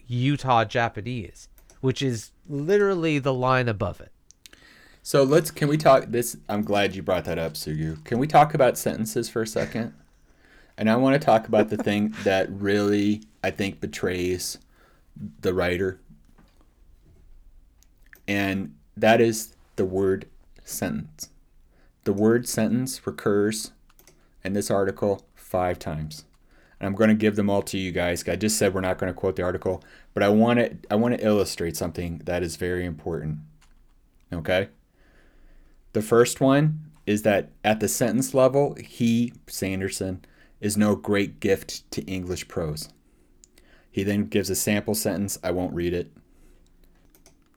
Utah 0.06 0.64
Japanese, 0.64 1.48
which 1.80 2.02
is 2.02 2.30
literally 2.48 3.18
the 3.18 3.34
line 3.34 3.68
above 3.68 4.00
it. 4.00 4.12
So 5.02 5.22
let's 5.22 5.52
can 5.52 5.68
we 5.68 5.76
talk 5.76 6.06
this 6.08 6.36
I'm 6.48 6.62
glad 6.62 6.96
you 6.96 7.02
brought 7.02 7.24
that 7.26 7.38
up, 7.38 7.54
Sugu. 7.54 8.02
Can 8.04 8.18
we 8.18 8.26
talk 8.26 8.54
about 8.54 8.76
sentences 8.76 9.28
for 9.28 9.42
a 9.42 9.46
second? 9.46 9.94
And 10.76 10.90
I 10.90 10.96
want 10.96 11.14
to 11.14 11.24
talk 11.24 11.46
about 11.48 11.70
the 11.70 11.76
thing 11.76 12.14
that 12.24 12.50
really 12.50 13.22
I 13.42 13.50
think 13.50 13.80
betrays 13.80 14.58
the 15.40 15.54
writer. 15.54 16.00
And 18.28 18.74
that 18.96 19.20
is 19.20 19.54
the 19.76 19.84
word 19.84 20.26
sentence. 20.64 21.30
The 22.04 22.12
word 22.12 22.48
sentence 22.48 23.06
recurs 23.06 23.72
in 24.44 24.52
this 24.52 24.70
article 24.70 25.24
5 25.34 25.78
times. 25.78 26.25
And 26.78 26.86
I'm 26.86 26.94
going 26.94 27.08
to 27.08 27.14
give 27.14 27.36
them 27.36 27.48
all 27.48 27.62
to 27.62 27.78
you 27.78 27.90
guys. 27.90 28.28
I 28.28 28.36
just 28.36 28.58
said 28.58 28.74
we're 28.74 28.80
not 28.82 28.98
going 28.98 29.12
to 29.12 29.18
quote 29.18 29.36
the 29.36 29.42
article, 29.42 29.82
but 30.12 30.22
I 30.22 30.28
want 30.28 30.58
to 30.58 30.76
I 30.90 30.96
want 30.96 31.16
to 31.16 31.24
illustrate 31.24 31.76
something 31.76 32.20
that 32.24 32.42
is 32.42 32.56
very 32.56 32.84
important. 32.84 33.38
Okay? 34.32 34.68
The 35.92 36.02
first 36.02 36.40
one 36.40 36.90
is 37.06 37.22
that 37.22 37.50
at 37.64 37.80
the 37.80 37.88
sentence 37.88 38.34
level, 38.34 38.76
he, 38.84 39.32
Sanderson, 39.46 40.24
is 40.60 40.76
no 40.76 40.96
great 40.96 41.40
gift 41.40 41.90
to 41.92 42.02
English 42.02 42.48
prose. 42.48 42.88
He 43.90 44.02
then 44.02 44.26
gives 44.26 44.50
a 44.50 44.54
sample 44.54 44.94
sentence. 44.94 45.38
I 45.42 45.52
won't 45.52 45.72
read 45.72 45.94
it. 45.94 46.12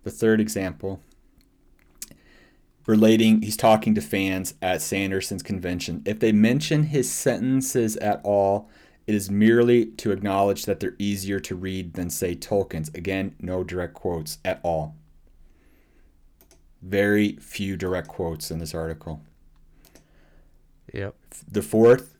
The 0.03 0.11
third 0.11 0.39
example, 0.39 1.01
relating, 2.85 3.41
he's 3.41 3.57
talking 3.57 3.93
to 3.95 4.01
fans 4.01 4.53
at 4.61 4.81
Sanderson's 4.81 5.43
convention. 5.43 6.01
If 6.05 6.19
they 6.19 6.31
mention 6.31 6.83
his 6.83 7.11
sentences 7.11 7.97
at 7.97 8.21
all, 8.23 8.69
it 9.09 9.15
is 9.15 9.31
merely 9.31 9.87
to 9.87 10.11
acknowledge 10.11 10.65
that 10.65 10.79
they're 10.79 10.93
easier 10.99 11.39
to 11.39 11.55
read 11.55 11.93
than, 11.93 12.11
say, 12.11 12.35
Tolkien's. 12.35 12.89
Again, 12.89 13.35
no 13.39 13.63
direct 13.63 13.95
quotes 13.95 14.37
at 14.45 14.59
all. 14.61 14.95
Very 16.83 17.37
few 17.37 17.75
direct 17.75 18.07
quotes 18.07 18.51
in 18.51 18.59
this 18.59 18.75
article. 18.75 19.21
Yep. 20.93 21.15
The 21.51 21.63
fourth 21.63 22.17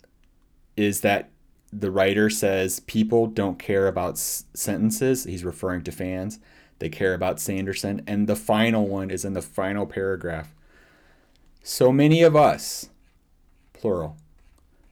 is 0.76 1.02
that 1.02 1.30
the 1.72 1.92
writer 1.92 2.28
says 2.28 2.80
people 2.80 3.28
don't 3.28 3.60
care 3.60 3.86
about 3.86 4.14
s- 4.14 4.46
sentences. 4.56 5.26
He's 5.26 5.46
referring 5.46 5.84
to 5.84 5.92
fans. 5.92 6.40
They 6.80 6.90
care 6.90 7.14
about 7.14 7.40
Sanderson. 7.40 8.02
And 8.08 8.26
the 8.26 8.36
final 8.36 8.88
one 8.88 9.12
is 9.12 9.24
in 9.24 9.34
the 9.34 9.44
final 9.44 9.86
paragraph. 9.86 10.56
So 11.62 11.92
many 11.92 12.24
of 12.24 12.36
us, 12.36 12.90
plural, 13.74 14.18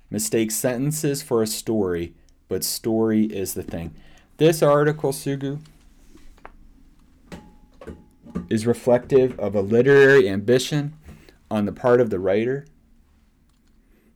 Mistake 0.09 0.51
sentences 0.51 1.21
for 1.21 1.41
a 1.41 1.47
story, 1.47 2.13
but 2.47 2.63
story 2.63 3.25
is 3.25 3.53
the 3.53 3.63
thing. 3.63 3.93
This 4.37 4.63
article, 4.63 5.11
Sugu, 5.11 5.59
is 8.49 8.65
reflective 8.65 9.37
of 9.39 9.55
a 9.55 9.61
literary 9.61 10.29
ambition 10.29 10.93
on 11.51 11.65
the 11.65 11.71
part 11.71 11.99
of 11.99 12.09
the 12.09 12.19
writer. 12.19 12.65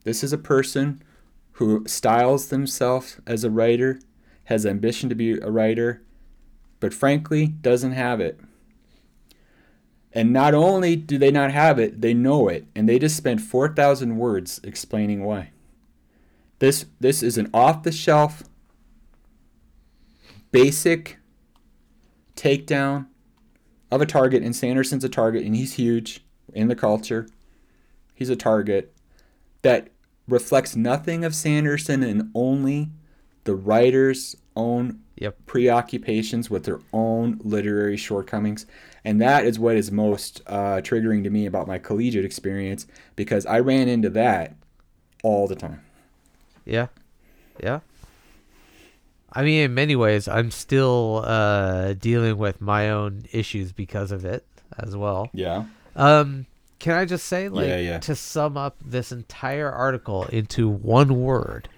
This 0.04 0.24
is 0.24 0.32
a 0.32 0.38
person 0.38 1.02
who 1.54 1.84
styles 1.88 2.48
themselves 2.48 3.20
as 3.28 3.44
a 3.44 3.52
writer, 3.52 4.00
has 4.46 4.66
ambition 4.66 5.10
to 5.10 5.16
be 5.16 5.34
a 5.34 5.52
writer, 5.52 6.02
but 6.80 6.94
frankly 6.94 7.48
doesn't 7.48 7.92
have 7.92 8.20
it. 8.20 8.40
And 10.14 10.34
not 10.34 10.54
only 10.54 10.96
do 10.96 11.18
they 11.18 11.32
not 11.32 11.52
have 11.52 11.80
it, 11.80 12.02
they 12.02 12.14
know 12.14 12.48
it, 12.48 12.66
and 12.76 12.88
they 12.88 13.00
just 13.00 13.16
spent 13.16 13.42
4,000 13.42 14.18
words 14.18 14.60
explaining 14.64 15.24
why. 15.24 15.52
This 16.62 16.86
this 17.00 17.24
is 17.24 17.40
an 17.40 17.50
off-the-shelf 17.56 18.44
basic 20.52 21.18
takedown 22.36 23.08
of 23.90 24.00
a 24.00 24.06
target, 24.06 24.44
and 24.44 24.56
Sanderson's 24.56 25.04
a 25.04 25.10
target, 25.10 25.44
and 25.44 25.56
he's 25.56 25.74
huge 25.74 26.24
in 26.54 26.68
the 26.68 26.76
culture. 26.76 27.28
He's 28.14 28.30
a 28.30 28.36
target 28.36 28.94
that 29.64 29.88
reflects 30.28 30.76
nothing 30.76 31.26
of 31.26 31.34
Sanderson 31.34 32.04
and 32.04 32.30
only 32.36 32.92
the 33.46 33.56
writer's 33.56 34.36
own 34.56 35.00
Yep. 35.16 35.46
preoccupations 35.48 36.52
with 36.52 36.66
their 36.66 36.80
own 36.94 37.40
literary 37.44 37.98
shortcomings. 37.98 38.68
And 39.04 39.20
that 39.20 39.46
is 39.46 39.58
what 39.58 39.76
is 39.76 39.92
most 39.92 40.42
uh, 40.46 40.82
triggering 40.84 41.24
to 41.24 41.32
me 41.32 41.48
about 41.48 41.68
my 41.68 41.80
collegiate 41.80 42.26
experience 42.26 42.86
because 43.16 43.48
I 43.48 43.60
ran 43.60 43.88
into 43.88 44.10
that 44.12 44.56
all 45.24 45.48
the 45.48 45.56
time. 45.56 45.82
Yeah. 46.72 46.88
Yeah. 47.62 47.82
I 49.34 49.44
mean, 49.44 49.64
in 49.64 49.74
many 49.74 49.96
ways, 49.96 50.28
I'm 50.28 50.52
still 50.52 51.24
uh, 51.26 51.94
dealing 51.94 52.38
with 52.38 52.60
my 52.62 52.90
own 52.90 53.26
issues 53.32 53.72
because 53.72 54.12
of 54.12 54.26
it 54.26 54.46
as 54.78 54.96
well. 54.96 55.30
Yeah. 55.34 55.66
Um, 55.96 56.46
can 56.80 56.94
I 56.94 57.06
just 57.06 57.26
say, 57.28 57.48
like, 57.50 57.68
Yeah, 57.68 57.78
yeah. 57.78 58.00
to 58.00 58.16
sum 58.16 58.58
up 58.58 58.78
this 58.84 59.12
entire 59.12 59.72
article 59.72 60.24
into 60.26 60.68
one 60.68 61.22
word, 61.22 61.70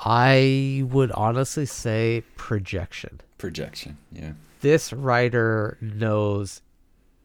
I 0.00 0.84
would 0.90 1.12
honestly 1.12 1.66
say 1.66 2.22
projection. 2.36 3.20
Projection. 3.38 3.98
Yeah. 4.12 4.32
This 4.60 4.92
writer 4.92 5.78
knows 5.80 6.62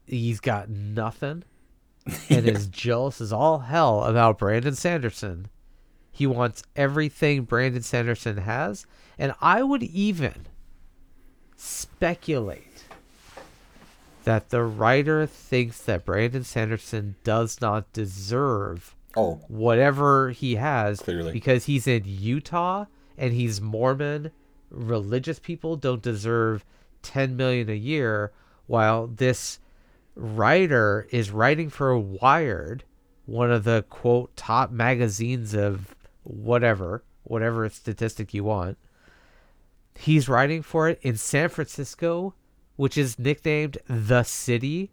he's 0.06 0.40
got 0.40 0.70
nothing 0.70 1.44
and 2.30 2.48
is 2.48 2.68
jealous 2.68 3.22
as 3.22 3.32
all 3.34 3.60
hell 3.60 4.04
about 4.04 4.38
Brandon 4.40 4.76
Sanderson. 4.76 5.48
He 6.12 6.28
wants 6.28 6.64
everything 6.76 7.44
Brandon 7.44 7.82
Sanderson 7.82 8.38
has, 8.38 8.86
and 9.18 9.34
I 9.42 9.64
would 9.64 9.82
even 9.84 10.46
speculate 11.56 12.86
that 14.24 14.50
the 14.50 14.64
writer 14.64 15.26
thinks 15.26 15.82
that 15.84 16.06
Brandon 16.06 16.44
Sanderson 16.44 17.16
does 17.24 17.60
not 17.62 17.92
deserve 17.94 18.96
Oh, 19.18 19.42
whatever 19.50 20.30
he 20.30 20.56
has 20.56 21.00
Clearly. 21.02 21.34
because 21.34 21.66
he's 21.66 21.86
in 21.88 22.04
Utah 22.06 22.86
and 23.18 23.34
he's 23.34 23.60
Mormon. 23.60 24.32
Religious 24.70 25.38
people 25.40 25.76
don't 25.76 26.02
deserve 26.02 26.64
10 27.02 27.36
million 27.36 27.70
a 27.70 27.74
year 27.74 28.32
while 28.68 29.08
this 29.08 29.60
writer 30.16 31.08
is 31.12 31.30
writing 31.32 31.70
for 31.70 31.98
Wired, 31.98 32.84
one 33.26 33.52
of 33.52 33.64
the 33.66 33.84
quote 33.90 34.34
top 34.38 34.72
magazines 34.72 35.54
of 35.54 35.94
whatever, 36.24 37.04
whatever 37.24 37.68
statistic 37.70 38.34
you 38.34 38.44
want. 38.44 38.78
He's 39.96 40.30
writing 40.30 40.62
for 40.62 40.88
it 40.90 41.00
in 41.02 41.18
San 41.18 41.50
Francisco, 41.50 42.34
which 42.76 42.98
is 42.98 43.20
nicknamed 43.20 43.78
the 43.88 44.24
city. 44.24 44.92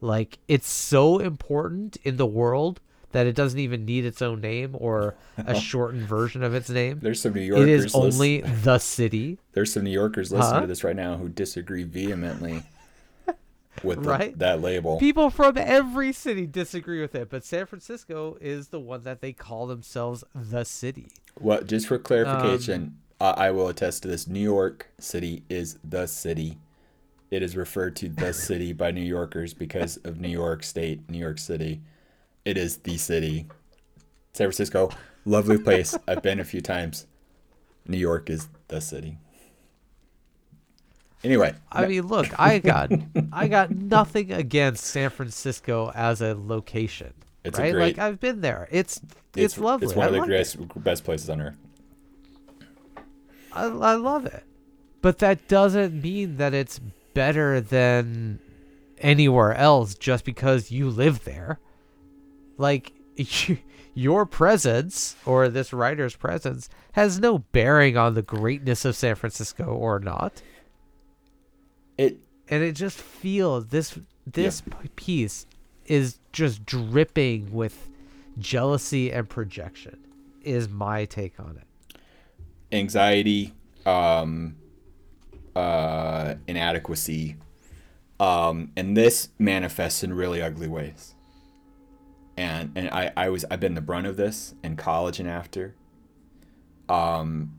Like 0.00 0.38
it's 0.48 0.68
so 0.70 1.18
important 1.18 1.96
in 2.04 2.16
the 2.16 2.26
world 2.26 2.80
that 3.12 3.26
it 3.26 3.34
doesn't 3.34 3.58
even 3.58 3.84
need 3.84 4.04
its 4.04 4.20
own 4.22 4.40
name 4.40 4.76
or 4.78 5.14
a 5.38 5.54
shortened 5.60 6.02
version 6.06 6.42
of 6.42 6.54
its 6.54 6.68
name. 6.68 6.98
there's 7.02 7.20
some 7.20 7.32
New 7.32 7.40
Yorkers. 7.40 7.86
is 7.86 7.94
only 7.94 8.42
the 8.42 8.78
city. 8.78 9.38
there's 9.52 9.72
some 9.72 9.82
New 9.84 9.90
Yorkers 9.90 10.30
listening 10.30 10.44
Huh? 10.46 10.50
to 10.52 10.56
uh-huh. 10.58 10.66
this 10.66 10.84
right 10.84 10.94
now 10.96 11.16
who 11.16 11.28
disagree 11.28 11.84
vehemently 11.84 12.62
with 13.84 14.02
the, 14.02 14.08
Right? 14.08 14.38
that 14.38 14.60
label. 14.60 14.98
People 14.98 15.30
from 15.30 15.56
every 15.56 16.12
city 16.12 16.46
disagree 16.46 17.00
with 17.00 17.14
it, 17.14 17.28
but 17.30 17.44
San 17.44 17.66
Francisco 17.66 18.36
is 18.40 18.68
the 18.68 18.80
one 18.80 19.02
that 19.04 19.20
they 19.20 19.32
call 19.32 19.66
themselves 19.66 20.24
the 20.34 20.64
city. 20.64 21.08
Well, 21.38 21.62
just 21.62 21.86
for 21.88 21.98
clarification, 21.98 22.82
Um, 23.20 23.36
I 23.36 23.48
I 23.48 23.50
will 23.50 23.68
attest 23.68 24.02
to 24.02 24.08
this. 24.08 24.26
New 24.28 24.40
York 24.40 24.88
City 24.98 25.42
is 25.48 25.78
the 25.84 26.06
city. 26.06 26.58
It 27.30 27.42
is 27.42 27.56
referred 27.56 27.94
to 27.96 28.08
the 28.08 28.32
city 28.32 28.72
by 28.72 28.90
New 28.90 29.02
Yorkers 29.02 29.52
because 29.54 29.98
of 29.98 30.18
New 30.20 30.28
York 30.28 30.62
State, 30.64 31.08
New 31.10 31.18
York 31.18 31.38
City. 31.38 31.80
It 32.44 32.56
is 32.56 32.78
the 32.78 32.96
city. 32.96 33.46
San 34.32 34.46
Francisco, 34.46 34.90
lovely 35.24 35.58
place. 35.58 35.94
I've 36.06 36.22
been 36.22 36.40
a 36.40 36.44
few 36.44 36.60
times. 36.60 37.06
New 37.86 37.98
York 37.98 38.30
is 38.30 38.48
the 38.68 38.80
city. 38.80 39.18
Anyway, 41.24 41.54
I 41.72 41.86
mean, 41.86 42.06
look, 42.06 42.28
I 42.38 42.58
got 42.58 42.92
I 43.32 43.48
got 43.48 43.70
nothing 43.70 44.32
against 44.32 44.84
San 44.84 45.10
Francisco 45.10 45.90
as 45.94 46.20
a 46.20 46.34
location. 46.34 47.12
It's 47.44 47.58
right? 47.58 47.72
great- 47.72 47.82
like 47.82 47.98
I've 47.98 48.20
been 48.20 48.40
there. 48.40 48.68
It's 48.70 49.00
it's, 49.34 49.58
lovely. 49.58 49.86
It's 49.86 49.96
one 49.96 50.04
I 50.04 50.08
of 50.08 50.14
the 50.14 50.20
greatest, 50.20 50.82
best 50.82 51.04
places 51.04 51.28
on 51.30 51.40
earth. 51.40 51.56
I, 53.52 53.64
I 53.64 53.94
love 53.94 54.26
it. 54.26 54.44
But 55.00 55.18
that 55.18 55.48
doesn't 55.48 56.02
mean 56.02 56.36
that 56.38 56.54
it's 56.54 56.80
better 57.14 57.60
than 57.60 58.40
anywhere 58.98 59.54
else 59.54 59.94
just 59.94 60.24
because 60.24 60.70
you 60.70 60.90
live 60.90 61.24
there. 61.24 61.58
Like 62.56 62.92
your 63.94 64.26
presence 64.26 65.16
or 65.24 65.48
this 65.48 65.72
writer's 65.72 66.16
presence 66.16 66.68
has 66.92 67.18
no 67.18 67.38
bearing 67.38 67.96
on 67.96 68.14
the 68.14 68.22
greatness 68.22 68.84
of 68.84 68.96
San 68.96 69.14
Francisco 69.14 69.64
or 69.64 69.98
not. 69.98 70.42
It 71.98 72.18
And 72.48 72.62
it 72.62 72.72
just 72.72 72.96
feels 72.98 73.66
this 73.66 73.98
this 74.26 74.62
p 74.62 74.88
piece 74.96 75.46
is 75.86 76.18
just 76.32 76.64
dripping 76.64 77.52
with 77.52 77.88
jealousy 78.38 79.10
and 79.12 79.28
projection 79.28 79.98
is 80.42 80.68
my 80.68 81.04
take 81.04 81.38
on 81.40 81.58
it. 81.60 81.98
anxiety, 82.70 83.54
um, 83.86 84.56
uh, 85.56 86.34
inadequacy, 86.46 87.36
um, 88.20 88.70
and 88.76 88.96
this 88.96 89.30
manifests 89.38 90.02
in 90.02 90.12
really 90.12 90.40
ugly 90.42 90.68
ways. 90.68 91.14
And 92.36 92.72
and 92.76 92.88
I, 92.90 93.12
I 93.16 93.28
was 93.30 93.44
I've 93.50 93.60
been 93.60 93.74
the 93.74 93.80
brunt 93.80 94.06
of 94.06 94.16
this 94.16 94.54
in 94.62 94.76
college 94.76 95.18
and 95.18 95.28
after. 95.28 95.74
Um, 96.88 97.57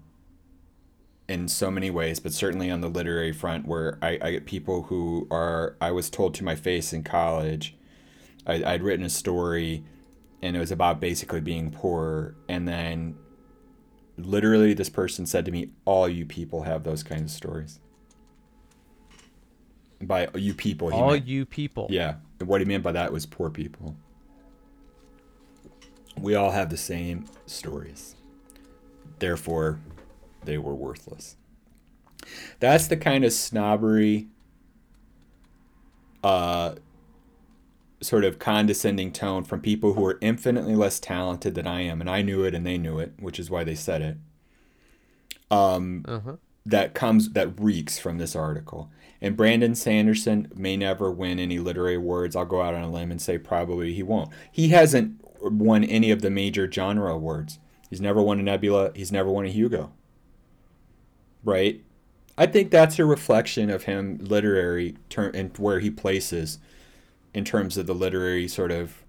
in 1.30 1.48
so 1.48 1.70
many 1.70 1.92
ways, 1.92 2.20
but 2.20 2.34
certainly 2.34 2.72
on 2.72 2.82
the 2.82 2.90
literary 2.90 3.32
front, 3.32 3.68
where 3.68 4.00
I, 4.02 4.18
I 4.22 4.32
get 4.32 4.46
people 4.48 4.84
who 4.84 5.28
are 5.30 5.76
I 5.80 5.92
was 5.92 6.10
told 6.10 6.34
to 6.36 6.44
my 6.44 6.56
face 6.56 6.92
in 6.92 7.04
college, 7.04 7.76
I, 8.48 8.64
I'd 8.64 8.82
written 8.82 9.06
a 9.06 9.10
story, 9.10 9.84
and 10.42 10.56
it 10.56 10.60
was 10.60 10.72
about 10.72 11.00
basically 11.00 11.40
being 11.40 11.70
poor, 11.70 12.36
and 12.50 12.68
then 12.68 13.16
literally 14.18 14.74
this 14.74 14.90
person 14.90 15.26
said 15.26 15.46
to 15.46 15.52
me 15.52 15.70
all 15.86 16.10
you 16.10 16.26
people 16.26 16.64
have 16.64 16.84
those 16.84 17.04
kinds 17.04 17.32
of 17.32 17.38
stories. 17.38 17.80
By 20.02 20.30
you 20.34 20.54
people 20.54 20.90
he 20.90 20.96
All 20.96 21.12
meant, 21.12 21.28
you 21.28 21.46
people. 21.46 21.88
yeah. 21.90 22.16
What 22.44 22.60
he 22.62 22.66
meant 22.66 22.84
by 22.84 22.94
that 22.94 23.14
was 23.14 23.26
poor 23.26 23.50
people. 23.50 23.96
We 26.18 26.36
all 26.36 26.52
have 26.52 26.70
the 26.70 26.78
same 26.78 27.26
stories. 27.46 28.16
Therefore 29.20 29.80
they 30.46 30.58
were 30.58 30.76
worthless 30.76 31.36
that's 32.60 32.88
the 32.88 32.98
kind 32.98 33.24
of 33.26 33.32
snobbery 33.34 34.28
uh 36.24 36.76
sort 38.02 38.24
of 38.24 38.40
condescending 38.40 39.12
tone 39.12 39.44
from 39.44 39.60
people 39.62 39.94
who 39.94 40.06
are 40.06 40.18
infinitely 40.22 40.76
less 40.76 41.02
talented 41.02 41.54
than 41.56 41.68
I 41.68 41.82
am, 41.82 42.00
and 42.00 42.10
I 42.10 42.22
knew 42.22 42.44
it 42.46 42.56
and 42.56 42.66
they 42.66 42.78
knew 42.78 42.98
it, 42.98 43.12
which 43.20 43.40
is 43.40 43.50
why 43.50 43.66
they 43.66 43.76
said 43.76 44.02
it. 44.02 44.18
Um, 45.52 46.06
Uh-huh. 46.08 46.36
that 46.66 46.94
comes 46.94 47.32
that 47.32 47.60
reeks 47.60 47.98
from 48.00 48.18
this 48.18 48.36
article. 48.36 48.90
And 49.22 49.36
Brandon 49.36 49.76
Sanderson 49.76 50.50
may 50.56 50.78
never 50.78 51.12
win 51.12 51.40
any 51.40 51.60
literary 51.60 51.96
awards. 51.96 52.36
I'll 52.38 52.46
go 52.46 52.62
out 52.62 52.74
on 52.74 52.84
a 52.84 52.90
limb 52.90 53.12
and 53.12 53.22
say 53.22 53.38
probably 53.38 53.94
he 53.94 54.04
won't. 54.04 54.30
He 54.52 54.70
hasn't 54.70 55.20
won 55.42 55.84
any 55.84 56.10
of 56.12 56.22
the 56.22 56.30
major 56.30 56.72
genre 56.72 57.14
awards. 57.14 57.60
He's 57.90 58.00
never 58.02 58.22
won 58.22 58.40
a 58.40 58.44
Nebula. 58.44 58.92
He's 58.96 59.12
never 59.12 59.30
won 59.30 59.46
a 59.46 59.50
Hugo. 59.50 59.92
Right? 61.44 61.84
I 62.38 62.46
think 62.46 62.72
that's 62.72 63.00
a 63.00 63.06
reflection 63.06 63.70
of 63.70 63.84
him 63.84 64.18
literary 64.22 64.96
term 65.10 65.32
and 65.34 65.56
where 65.58 65.80
he 65.80 65.90
places 65.90 66.60
in 67.34 67.44
terms 67.44 67.78
of 67.78 67.86
the 67.86 67.94
literary 67.94 68.48
sort 68.48 68.72
of 68.72 69.04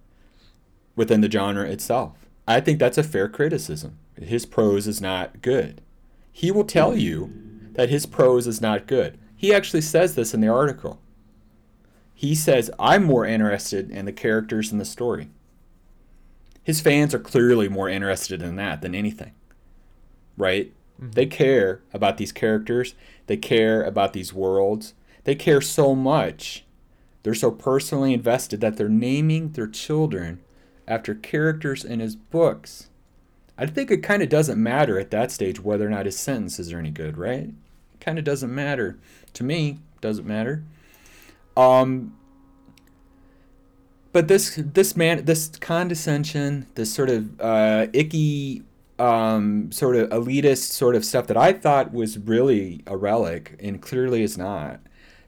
within 0.96 1.20
the 1.20 1.30
genre 1.30 1.64
itself. 1.64 2.26
I 2.46 2.60
think 2.60 2.78
that's 2.78 2.98
a 2.98 3.04
fair 3.04 3.28
criticism. 3.28 3.98
His 4.20 4.46
prose 4.46 4.86
is 4.86 5.00
not 5.00 5.40
good. 5.42 5.80
He 6.32 6.50
will 6.50 6.64
tell 6.64 6.96
you 6.96 7.32
that 7.72 7.88
his 7.88 8.06
prose 8.06 8.46
is 8.46 8.60
not 8.60 8.86
good. 8.86 9.18
He 9.36 9.54
actually 9.54 9.80
says 9.82 10.14
this 10.14 10.34
in 10.34 10.40
the 10.40 10.48
article. 10.48 11.00
He 12.14 12.34
says, 12.34 12.70
I'm 12.78 13.04
more 13.04 13.24
interested 13.24 13.90
in 13.90 14.04
the 14.04 14.12
characters 14.12 14.72
and 14.72 14.80
the 14.80 14.84
story. 14.84 15.30
His 16.62 16.80
fans 16.80 17.14
are 17.14 17.18
clearly 17.18 17.68
more 17.68 17.88
interested 17.88 18.42
in 18.42 18.56
that 18.56 18.82
than 18.82 18.94
anything, 18.94 19.32
right? 20.36 20.72
Mm-hmm. 21.00 21.12
They 21.12 21.26
care 21.26 21.80
about 21.94 22.18
these 22.18 22.32
characters, 22.32 22.94
they 23.26 23.36
care 23.36 23.82
about 23.82 24.12
these 24.12 24.34
worlds, 24.34 24.94
they 25.24 25.34
care 25.34 25.60
so 25.60 25.94
much. 25.94 26.64
They're 27.22 27.34
so 27.34 27.50
personally 27.50 28.14
invested 28.14 28.60
that 28.60 28.76
they're 28.76 28.88
naming 28.88 29.50
their 29.52 29.66
children 29.66 30.40
after 30.88 31.14
characters 31.14 31.84
in 31.84 32.00
his 32.00 32.16
books. 32.16 32.88
I 33.58 33.66
think 33.66 33.90
it 33.90 33.98
kind 33.98 34.22
of 34.22 34.30
doesn't 34.30 34.62
matter 34.62 34.98
at 34.98 35.10
that 35.10 35.30
stage 35.30 35.60
whether 35.60 35.86
or 35.86 35.90
not 35.90 36.06
his 36.06 36.18
sentences 36.18 36.72
are 36.72 36.78
any 36.78 36.90
good, 36.90 37.18
right? 37.18 37.48
It 37.48 38.00
kind 38.00 38.18
of 38.18 38.24
doesn't 38.24 38.54
matter. 38.54 38.98
To 39.34 39.44
me, 39.44 39.80
doesn't 40.00 40.26
matter. 40.26 40.64
Um, 41.56 42.16
but 44.12 44.28
this 44.28 44.54
this 44.56 44.96
man 44.96 45.24
this 45.24 45.48
condescension, 45.60 46.66
this 46.74 46.92
sort 46.92 47.10
of 47.10 47.40
uh, 47.40 47.86
icky 47.92 48.62
um, 49.00 49.72
sort 49.72 49.96
of 49.96 50.10
elitist 50.10 50.72
sort 50.72 50.94
of 50.94 51.04
stuff 51.04 51.26
that 51.28 51.36
I 51.36 51.52
thought 51.52 51.92
was 51.92 52.18
really 52.18 52.82
a 52.86 52.96
relic 52.96 53.56
and 53.58 53.80
clearly 53.80 54.22
is 54.22 54.36
not, 54.36 54.80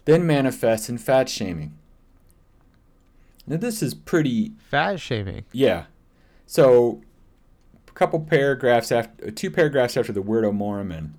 then 0.04 0.26
manifests 0.26 0.88
in 0.88 0.98
fat 0.98 1.28
shaming. 1.28 1.76
Now 3.46 3.56
this 3.56 3.82
is 3.82 3.94
pretty 3.94 4.52
fat 4.58 5.00
shaming. 5.00 5.44
Yeah. 5.52 5.84
So 6.46 7.00
a 7.88 7.92
couple 7.92 8.20
paragraphs 8.20 8.92
after 8.92 9.30
two 9.30 9.50
paragraphs 9.50 9.96
after 9.96 10.12
the 10.12 10.22
weirdo 10.22 10.52
Mormon 10.52 11.14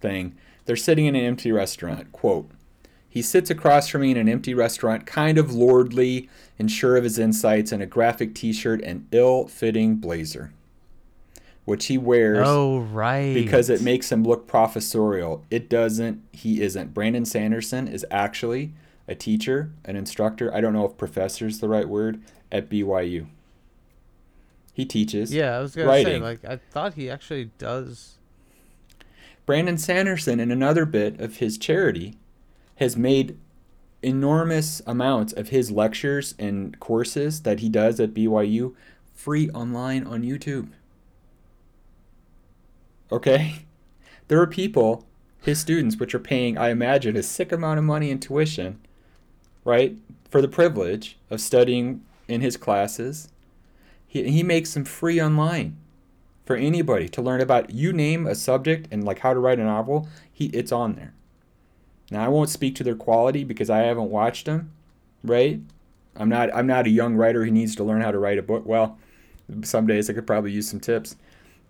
thing, 0.00 0.36
they're 0.64 0.76
sitting 0.76 1.06
in 1.06 1.14
an 1.14 1.24
empty 1.24 1.52
restaurant. 1.52 2.10
Quote 2.12 2.50
he 3.08 3.22
sits 3.22 3.48
across 3.48 3.88
from 3.88 4.02
me 4.02 4.10
in 4.10 4.16
an 4.18 4.28
empty 4.28 4.52
restaurant, 4.52 5.06
kind 5.06 5.38
of 5.38 5.54
lordly 5.54 6.28
and 6.58 6.70
sure 6.70 6.96
of 6.96 7.04
his 7.04 7.18
insights, 7.18 7.72
in 7.72 7.80
a 7.80 7.86
graphic 7.86 8.34
t 8.34 8.52
shirt 8.52 8.82
and 8.82 9.06
ill 9.12 9.46
fitting 9.48 9.96
blazer 9.96 10.52
which 11.68 11.86
he 11.86 11.98
wears. 11.98 12.48
Oh, 12.48 12.78
right. 12.78 13.34
Because 13.34 13.68
it 13.68 13.82
makes 13.82 14.10
him 14.10 14.24
look 14.24 14.46
professorial. 14.46 15.44
It 15.50 15.68
doesn't. 15.68 16.22
He 16.32 16.62
isn't. 16.62 16.94
Brandon 16.94 17.26
Sanderson 17.26 17.86
is 17.86 18.06
actually 18.10 18.72
a 19.06 19.14
teacher, 19.14 19.70
an 19.84 19.94
instructor. 19.94 20.52
I 20.54 20.62
don't 20.62 20.72
know 20.72 20.86
if 20.86 20.96
professor 20.96 21.46
is 21.46 21.60
the 21.60 21.68
right 21.68 21.86
word 21.86 22.22
at 22.50 22.70
BYU. 22.70 23.26
He 24.72 24.86
teaches. 24.86 25.34
Yeah, 25.34 25.58
I 25.58 25.60
was 25.60 25.74
gonna 25.74 25.88
writing. 25.88 26.06
say 26.06 26.18
like 26.18 26.42
I 26.42 26.56
thought 26.56 26.94
he 26.94 27.10
actually 27.10 27.50
does. 27.58 28.16
Brandon 29.44 29.76
Sanderson, 29.76 30.40
in 30.40 30.50
another 30.50 30.86
bit 30.86 31.20
of 31.20 31.36
his 31.36 31.58
charity, 31.58 32.16
has 32.76 32.96
made 32.96 33.36
enormous 34.02 34.80
amounts 34.86 35.34
of 35.34 35.50
his 35.50 35.70
lectures 35.70 36.34
and 36.38 36.80
courses 36.80 37.42
that 37.42 37.60
he 37.60 37.68
does 37.68 38.00
at 38.00 38.14
BYU 38.14 38.74
free 39.14 39.50
online 39.50 40.06
on 40.06 40.22
YouTube. 40.22 40.68
Okay? 43.10 43.60
There 44.28 44.42
are 44.42 44.46
people, 44.46 45.06
his 45.40 45.58
students, 45.58 45.96
which 45.96 46.14
are 46.14 46.18
paying, 46.18 46.58
I 46.58 46.68
imagine, 46.68 47.16
a 47.16 47.22
sick 47.22 47.50
amount 47.50 47.78
of 47.78 47.84
money 47.86 48.10
in 48.10 48.20
tuition, 48.20 48.78
right? 49.64 49.96
For 50.28 50.42
the 50.42 50.48
privilege 50.48 51.16
of 51.30 51.40
studying 51.40 52.04
in 52.28 52.42
his 52.42 52.58
classes. 52.58 53.30
He, 54.06 54.30
he 54.30 54.42
makes 54.42 54.74
them 54.74 54.84
free 54.84 55.18
online 55.18 55.78
for 56.44 56.56
anybody 56.56 57.08
to 57.10 57.22
learn 57.22 57.40
about. 57.40 57.70
You 57.70 57.92
name 57.92 58.26
a 58.26 58.34
subject 58.34 58.88
and 58.90 59.04
like 59.04 59.18
how 59.18 59.34
to 59.34 59.40
write 59.40 59.58
a 59.58 59.64
novel, 59.64 60.08
he 60.32 60.46
it's 60.46 60.72
on 60.72 60.94
there. 60.94 61.12
Now 62.10 62.24
I 62.24 62.28
won't 62.28 62.50
speak 62.50 62.74
to 62.76 62.84
their 62.84 62.94
quality 62.94 63.44
because 63.44 63.68
I 63.68 63.80
haven't 63.80 64.10
watched 64.10 64.46
them, 64.46 64.72
right? 65.22 65.60
I'm 66.16 66.28
not 66.28 66.54
I'm 66.54 66.66
not 66.66 66.86
a 66.86 66.90
young 66.90 67.16
writer 67.16 67.44
who 67.44 67.50
needs 67.50 67.76
to 67.76 67.84
learn 67.84 68.00
how 68.00 68.10
to 68.10 68.18
write 68.18 68.38
a 68.38 68.42
book. 68.42 68.64
Well, 68.64 68.98
some 69.62 69.86
days 69.86 70.08
I 70.08 70.14
could 70.14 70.26
probably 70.26 70.52
use 70.52 70.68
some 70.68 70.80
tips. 70.80 71.16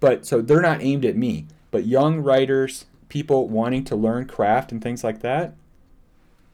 But 0.00 0.26
so 0.26 0.40
they're 0.40 0.60
not 0.60 0.82
aimed 0.82 1.04
at 1.04 1.16
me, 1.16 1.46
but 1.70 1.86
young 1.86 2.20
writers, 2.20 2.86
people 3.08 3.48
wanting 3.48 3.84
to 3.84 3.96
learn 3.96 4.26
craft 4.26 4.72
and 4.72 4.82
things 4.82 5.02
like 5.02 5.20
that. 5.20 5.54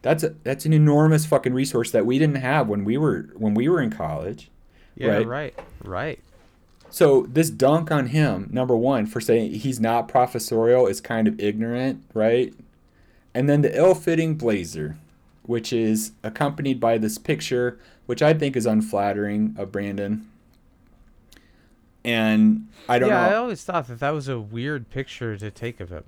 That's 0.01 0.23
a, 0.23 0.35
that's 0.43 0.65
an 0.65 0.73
enormous 0.73 1.25
fucking 1.25 1.53
resource 1.53 1.91
that 1.91 2.05
we 2.05 2.19
didn't 2.19 2.37
have 2.37 2.67
when 2.67 2.85
we 2.85 2.97
were 2.97 3.29
when 3.35 3.53
we 3.53 3.67
were 3.67 3.81
in 3.81 3.89
college. 3.89 4.49
Yeah, 4.95 5.17
right, 5.17 5.27
right. 5.27 5.59
right. 5.83 6.19
So 6.89 7.23
this 7.23 7.49
dunk 7.49 7.91
on 7.91 8.07
him, 8.07 8.47
number 8.51 8.75
one, 8.75 9.05
for 9.05 9.19
saying 9.19 9.53
he's 9.55 9.79
not 9.79 10.07
professorial 10.07 10.87
is 10.87 11.01
kind 11.01 11.27
of 11.27 11.39
ignorant, 11.39 12.03
right? 12.13 12.53
And 13.33 13.49
then 13.49 13.63
the 13.63 13.77
ill-fitting 13.77 14.35
blazer, 14.35 14.95
which 15.43 15.73
is 15.73 16.13
accompanied 16.23 16.79
by 16.79 16.97
this 16.97 17.17
picture, 17.17 17.77
which 18.05 18.21
I 18.21 18.33
think 18.33 18.55
is 18.55 18.65
unflattering 18.65 19.55
of 19.57 19.73
Brandon 19.73 20.25
and 22.05 22.67
I 22.87 22.99
don't 22.99 23.09
yeah, 23.09 23.27
know. 23.27 23.33
I 23.33 23.35
always 23.35 23.63
thought 23.63 23.87
that 23.87 23.99
that 23.99 24.11
was 24.11 24.27
a 24.27 24.39
weird 24.39 24.89
picture 24.89 25.35
to 25.37 25.51
take 25.51 25.79
of 25.79 25.89
him. 25.89 26.03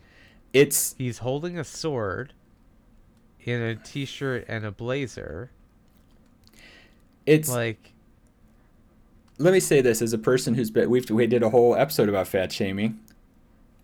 It's 0.53 0.95
he's 0.97 1.19
holding 1.19 1.57
a 1.57 1.63
sword 1.63 2.33
in 3.43 3.61
a 3.61 3.75
t-shirt 3.75 4.45
and 4.47 4.63
a 4.65 4.71
blazer. 4.71 5.51
It's 7.25 7.49
like 7.49 7.93
let 9.39 9.53
me 9.53 9.59
say 9.59 9.81
this 9.81 10.01
as 10.01 10.13
a 10.13 10.17
person 10.17 10.53
who's 10.53 10.71
been 10.71 10.89
we've 10.89 11.09
we 11.09 11.25
did 11.27 11.43
a 11.43 11.49
whole 11.49 11.75
episode 11.75 12.09
about 12.09 12.27
fat 12.27 12.51
shaming 12.51 12.99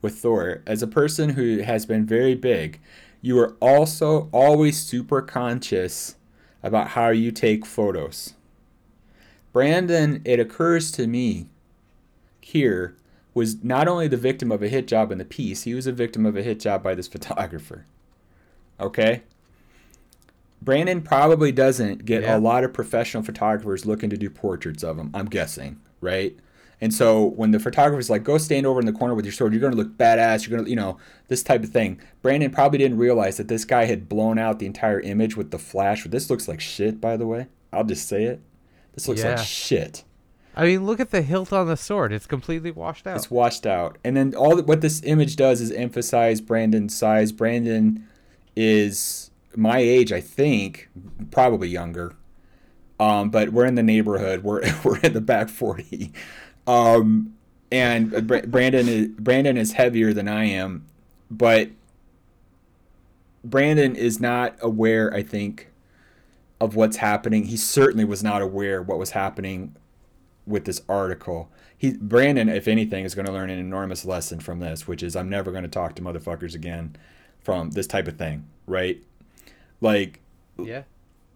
with 0.02 0.20
Thor. 0.20 0.62
As 0.68 0.84
a 0.84 0.88
person 0.88 1.30
who 1.30 1.60
has 1.60 1.86
been 1.86 2.06
very 2.06 2.36
big, 2.36 2.80
you 3.22 3.40
are 3.40 3.56
also 3.60 4.30
always 4.32 4.80
super 4.80 5.22
conscious 5.22 6.16
about 6.62 6.90
how 6.90 7.10
you 7.10 7.32
take 7.32 7.66
photos. 7.66 8.36
Brandon, 9.52 10.22
it 10.26 10.40
occurs 10.40 10.92
to 10.92 11.08
me 11.08 11.48
here 12.44 12.96
was 13.34 13.64
not 13.64 13.88
only 13.88 14.08
the 14.08 14.18
victim 14.18 14.52
of 14.52 14.62
a 14.62 14.68
hit 14.68 14.88
job 14.88 15.12
in 15.12 15.18
the 15.18 15.26
piece, 15.26 15.64
he 15.64 15.74
was 15.74 15.88
a 15.88 15.92
victim 15.92 16.26
of 16.26 16.36
a 16.36 16.44
hit 16.44 16.60
job 16.60 16.84
by 16.84 16.94
this 16.94 17.08
photographer. 17.08 17.86
Okay? 18.80 19.24
Brandon 20.62 21.02
probably 21.02 21.52
doesn't 21.52 22.06
get 22.06 22.24
yeah. 22.24 22.38
a 22.38 22.40
lot 22.40 22.64
of 22.64 22.74
professional 22.74 23.24
photographers 23.24 23.86
looking 23.86 24.10
to 24.10 24.18
do 24.18 24.30
portraits 24.30 24.84
of 24.84 24.98
him, 24.98 25.12
I'm 25.14 25.26
guessing, 25.26 25.82
right? 26.00 26.38
And 26.80 26.94
so 26.94 27.24
when 27.24 27.52
the 27.52 27.60
photographer's 27.60 28.10
like, 28.10 28.24
go 28.24 28.38
stand 28.38 28.66
over 28.66 28.80
in 28.80 28.86
the 28.86 28.94
corner 28.94 29.16
with 29.16 29.26
your 29.26 29.32
sword, 29.32 29.54
you're 29.54 29.62
going 29.62 29.72
to 29.72 29.78
look 29.78 29.98
badass, 29.98 30.48
you're 30.48 30.56
going 30.56 30.66
to, 30.66 30.70
you 30.70 30.76
know, 30.76 30.98
this 31.28 31.44
type 31.44 31.64
of 31.64 31.70
thing. 31.70 32.00
Brandon 32.22 32.52
probably 32.52 32.78
didn't 32.78 32.98
realize 32.98 33.38
that 33.38 33.48
this 33.48 33.66
guy 33.66 33.86
had 33.86 34.10
blown 34.10 34.38
out 34.38 34.60
the 34.60 34.66
entire 34.66 35.00
image 35.00 35.38
with 35.38 35.52
the 35.52 35.60
flash. 35.60 36.04
This 36.04 36.30
looks 36.30 36.48
like 36.48 36.60
shit, 36.60 37.00
by 37.00 37.18
the 37.18 37.26
way. 37.26 37.48
I'll 37.72 37.84
just 37.84 38.08
say 38.08 38.26
it. 38.26 38.42
This 38.94 39.08
looks 39.08 39.22
yeah. 39.22 39.36
like 39.36 39.46
shit. 39.46 40.04
I 40.56 40.66
mean, 40.66 40.86
look 40.86 41.00
at 41.00 41.10
the 41.12 41.22
hilt 41.22 41.52
on 41.52 41.68
the 41.68 41.78
sword. 41.78 42.14
It's 42.14 42.28
completely 42.28 42.72
washed 42.72 43.08
out. 43.08 43.18
It's 43.18 43.32
washed 43.32 43.66
out. 43.66 43.98
And 44.04 44.16
then 44.16 44.36
all 44.36 44.62
what 44.62 44.82
this 44.82 45.02
image 45.04 45.36
does 45.36 45.62
is 45.62 45.72
emphasize 45.72 46.42
Brandon's 46.42 46.96
size. 46.96 47.32
Brandon 47.32 48.08
is 48.56 49.32
my 49.56 49.80
age, 49.80 50.12
I 50.12 50.22
think, 50.22 50.90
probably 51.32 51.70
younger. 51.70 52.16
Um, 53.00 53.32
but 53.32 53.50
we're 53.50 53.66
in 53.66 53.76
the 53.76 53.84
neighborhood. 53.84 54.44
We're 54.44 54.62
we're 54.84 55.00
in 55.00 55.14
the 55.14 55.22
back 55.22 55.50
40. 55.50 56.12
Um, 56.68 57.34
and 57.72 58.28
Brandon 58.28 58.88
is 58.88 59.08
Brandon 59.08 59.58
is 59.58 59.74
heavier 59.74 60.14
than 60.14 60.28
I 60.28 60.46
am, 60.46 60.86
but 61.32 61.70
Brandon 63.44 63.96
is 63.96 64.20
not 64.20 64.56
aware, 64.62 65.12
I 65.14 65.24
think, 65.24 65.70
of 66.62 66.76
what's 66.76 66.98
happening. 66.98 67.46
He 67.46 67.58
certainly 67.58 68.06
was 68.06 68.24
not 68.24 68.44
aware 68.44 68.84
what 68.84 69.00
was 69.00 69.12
happening 69.12 69.76
with 70.46 70.66
this 70.66 70.82
article. 70.88 71.50
He 71.78 71.94
Brandon, 71.94 72.50
if 72.50 72.68
anything, 72.68 73.06
is 73.06 73.16
going 73.16 73.26
to 73.26 73.32
learn 73.32 73.50
an 73.50 73.60
enormous 73.60 74.06
lesson 74.06 74.40
from 74.40 74.60
this, 74.60 74.88
which 74.88 75.04
is 75.04 75.16
I'm 75.16 75.30
never 75.30 75.52
going 75.52 75.64
to 75.64 75.70
talk 75.70 75.96
to 75.96 76.02
motherfuckers 76.02 76.56
again 76.56 76.96
from 77.42 77.72
this 77.72 77.88
type 77.88 78.08
of 78.08 78.18
thing, 78.18 78.48
right? 78.66 79.02
Like, 79.82 80.20
yeah. 80.58 80.84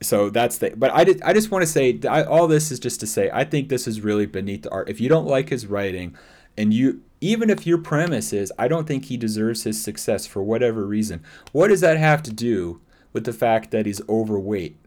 So 0.02 0.30
that's 0.30 0.60
the. 0.60 0.74
But 0.76 0.92
I 0.94 1.04
just 1.04 1.24
I 1.24 1.34
just 1.34 1.52
want 1.52 1.64
to 1.64 1.68
say 1.68 2.00
I, 2.08 2.24
all 2.24 2.48
this 2.48 2.72
is 2.72 2.80
just 2.80 3.00
to 3.00 3.08
say 3.08 3.30
I 3.34 3.44
think 3.44 3.70
this 3.70 3.88
is 3.88 4.02
really 4.02 4.26
beneath 4.26 4.64
the 4.64 4.72
art. 4.72 4.90
If 4.90 5.02
you 5.02 5.10
don't 5.10 5.26
like 5.26 5.50
his 5.50 5.66
writing, 5.66 6.16
and 6.58 6.74
you 6.74 7.02
even 7.20 7.50
if 7.50 7.66
your 7.66 7.80
premise 7.80 8.32
is 8.32 8.54
I 8.60 8.68
don't 8.68 8.88
think 8.88 9.06
he 9.06 9.18
deserves 9.18 9.64
his 9.64 9.82
success 9.82 10.28
for 10.28 10.44
whatever 10.44 10.86
reason, 10.86 11.24
what 11.52 11.70
does 11.70 11.82
that 11.82 11.98
have 11.98 12.22
to 12.24 12.32
do 12.32 12.80
with 13.12 13.26
the 13.26 13.34
fact 13.34 13.72
that 13.72 13.86
he's 13.86 14.02
overweight? 14.08 14.78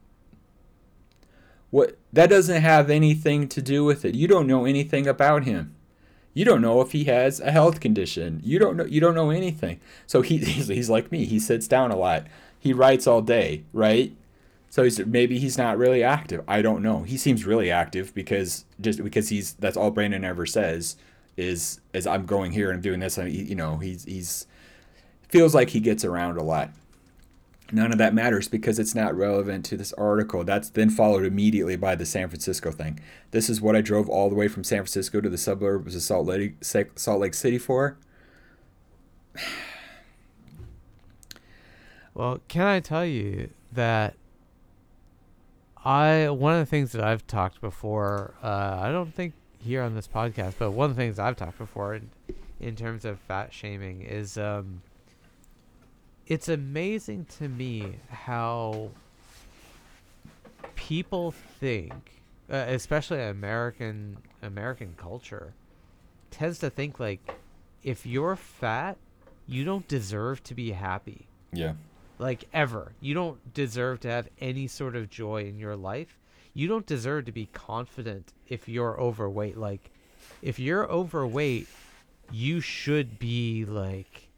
What 1.71 1.97
that 2.13 2.31
doesn't 2.31 2.63
have 2.63 2.91
anything 2.91 3.49
to 3.49 3.63
do 3.63 3.85
with 3.85 4.05
it. 4.05 4.15
You 4.15 4.27
don't 4.27 4.47
know 4.47 4.65
anything 4.65 5.07
about 5.07 5.45
him. 5.45 5.75
You 6.33 6.45
don't 6.45 6.63
know 6.63 6.81
if 6.81 6.93
he 6.93 7.05
has 7.05 7.41
a 7.41 7.51
health 7.51 7.81
condition. 7.81 8.41
You 8.45 8.59
don't 8.59 8.77
know 8.77 8.85
you 8.85 9.01
don't 9.01 9.15
know 9.15 9.31
anything. 9.31 9.81
So 10.07 10.23
he 10.23 10.39
he's, 10.45 10.69
he's 10.69 10.91
like 10.91 11.13
me. 11.13 11.25
He 11.25 11.39
sits 11.39 11.69
down 11.69 11.91
a 11.91 11.97
lot. 11.97 12.27
He 12.59 12.73
writes 12.73 13.07
all 13.07 13.23
day, 13.23 13.65
right? 13.73 14.13
So 14.69 14.85
he's 14.85 15.05
maybe 15.05 15.39
he's 15.39 15.59
not 15.59 15.79
really 15.79 16.03
active. 16.03 16.45
I 16.47 16.63
don't 16.63 16.83
know. 16.83 17.03
He 17.03 17.17
seems 17.17 17.45
really 17.45 17.71
active 17.71 18.15
because 18.15 18.65
just 18.81 19.03
because 19.03 19.29
he's 19.29 19.55
that's 19.55 19.77
all 19.77 19.91
Brandon 19.91 20.25
ever 20.25 20.47
says 20.47 20.97
is 21.37 21.81
is 21.93 22.07
I'm 22.07 22.27
going 22.27 22.53
here 22.53 22.71
and 22.71 22.77
I'm 22.77 22.83
doing 22.83 23.01
this. 23.01 23.19
I 23.19 23.25
mean, 23.25 23.47
you 23.47 23.57
know, 23.57 23.79
he's 23.79 24.05
he's 24.05 24.47
feels 25.29 25.55
like 25.55 25.71
he 25.71 25.81
gets 25.81 26.05
around 26.05 26.37
a 26.37 26.43
lot. 26.43 26.71
None 27.73 27.93
of 27.93 27.99
that 27.99 28.15
matters 28.15 28.49
because 28.49 28.79
it's 28.79 28.95
not 28.95 29.15
relevant 29.15 29.65
to 29.67 29.77
this 29.77 29.93
article. 29.95 30.45
That's 30.45 30.71
then 30.71 30.91
followed 30.91 31.25
immediately 31.25 31.77
by 31.77 31.95
the 31.95 32.07
San 32.07 32.29
Francisco 32.29 32.71
thing. 32.73 33.01
This 33.31 33.49
is 33.49 33.61
what 33.61 33.77
I 33.77 33.81
drove 33.81 34.09
all 34.09 34.29
the 34.29 34.35
way 34.35 34.49
from 34.49 34.65
San 34.65 34.79
Francisco 34.79 35.21
to 35.21 35.29
the 35.29 35.39
suburbs 35.39 35.95
of 35.95 36.03
Salt 36.03 36.27
Lake, 36.27 36.57
Salt 36.63 37.21
Lake 37.21 37.35
City 37.35 37.59
for. 37.59 37.97
Well, 42.13 42.41
can 42.49 42.67
I 42.67 42.81
tell 42.81 43.07
you 43.07 43.51
that 43.73 44.15
I 45.85 46.29
one 46.29 46.55
of 46.55 46.61
the 46.61 46.67
things 46.67 46.93
that 46.93 47.03
I've 47.03 47.27
talked 47.27 47.61
before, 47.61 48.35
uh, 48.43 48.79
I 48.81 48.91
don't 48.91 49.15
think 49.15 49.33
here 49.61 49.83
on 49.83 49.95
this 49.95 50.09
podcast, 50.09 50.55
but 50.59 50.73
one 50.73 50.91
of 50.91 50.97
the 50.97 51.01
things 51.01 51.19
I've 51.19 51.37
talked 51.37 51.59
before 51.59 51.95
in, 51.95 52.11
in 52.59 52.77
terms 52.77 53.05
of 53.05 53.19
fat 53.21 53.53
shaming 53.53 54.03
is 54.03 54.37
um, 54.37 54.83
it's 56.31 56.49
amazing 56.49 57.27
to 57.39 57.49
me 57.49 57.97
how 58.09 58.89
people 60.75 61.33
think, 61.33 62.23
uh, 62.51 62.65
especially 62.69 63.23
American 63.23 64.17
American 64.43 64.95
culture, 64.97 65.53
tends 66.31 66.59
to 66.61 66.71
think 66.71 66.99
like 66.99 67.35
if 67.83 68.07
you're 68.07 68.37
fat, 68.37 68.97
you 69.47 69.65
don't 69.65 69.87
deserve 69.89 70.43
to 70.45 70.55
be 70.55 70.71
happy. 70.71 71.27
Yeah 71.53 71.75
like 72.21 72.45
ever. 72.53 72.93
You 73.01 73.15
don't 73.15 73.55
deserve 73.55 74.01
to 74.01 74.11
have 74.11 74.29
any 74.41 74.69
sort 74.69 74.95
of 74.95 75.11
joy 75.11 75.45
in 75.45 75.59
your 75.59 75.75
life. 75.75 76.19
You 76.53 76.69
don't 76.69 76.87
deserve 76.87 77.25
to 77.25 77.33
be 77.33 77.47
confident 77.47 78.33
if 78.47 78.69
you're 78.69 79.01
overweight. 79.01 79.57
Like 79.57 79.91
if 80.43 80.59
you're 80.59 80.89
overweight, 80.89 81.67
you 82.31 82.61
should 82.61 83.19
be 83.19 83.65
like 83.65 84.29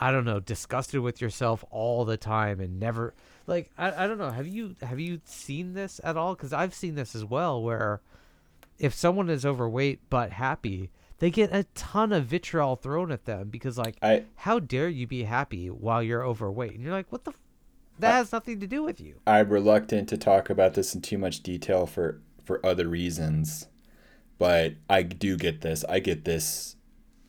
I 0.00 0.10
don't 0.10 0.24
know, 0.24 0.40
disgusted 0.40 1.00
with 1.00 1.20
yourself 1.20 1.64
all 1.70 2.04
the 2.04 2.16
time 2.16 2.60
and 2.60 2.78
never 2.78 3.14
like 3.46 3.70
I, 3.78 4.04
I 4.04 4.06
don't 4.06 4.18
know, 4.18 4.30
have 4.30 4.46
you 4.46 4.76
have 4.82 5.00
you 5.00 5.20
seen 5.24 5.74
this 5.74 6.00
at 6.04 6.16
all? 6.16 6.34
Cuz 6.36 6.52
I've 6.52 6.74
seen 6.74 6.94
this 6.94 7.14
as 7.14 7.24
well 7.24 7.62
where 7.62 8.00
if 8.78 8.94
someone 8.94 9.30
is 9.30 9.46
overweight 9.46 10.00
but 10.10 10.32
happy, 10.32 10.90
they 11.18 11.30
get 11.30 11.54
a 11.54 11.64
ton 11.74 12.12
of 12.12 12.26
vitriol 12.26 12.76
thrown 12.76 13.10
at 13.10 13.24
them 13.24 13.48
because 13.48 13.78
like 13.78 13.96
I, 14.02 14.24
how 14.36 14.58
dare 14.58 14.88
you 14.88 15.06
be 15.06 15.24
happy 15.24 15.70
while 15.70 16.02
you're 16.02 16.24
overweight? 16.24 16.74
And 16.74 16.82
you're 16.82 16.92
like 16.92 17.10
what 17.10 17.24
the 17.24 17.30
f- 17.30 17.40
that 17.98 18.14
I, 18.14 18.16
has 18.18 18.32
nothing 18.32 18.60
to 18.60 18.66
do 18.66 18.82
with 18.82 19.00
you. 19.00 19.20
I'm 19.26 19.48
reluctant 19.48 20.08
to 20.10 20.18
talk 20.18 20.50
about 20.50 20.74
this 20.74 20.94
in 20.94 21.00
too 21.00 21.18
much 21.18 21.42
detail 21.42 21.86
for 21.86 22.20
for 22.44 22.64
other 22.64 22.88
reasons 22.88 23.68
but 24.38 24.74
i 24.88 25.02
do 25.02 25.36
get 25.36 25.60
this. 25.60 25.84
I 25.88 25.98
get 26.00 26.24
this. 26.24 26.76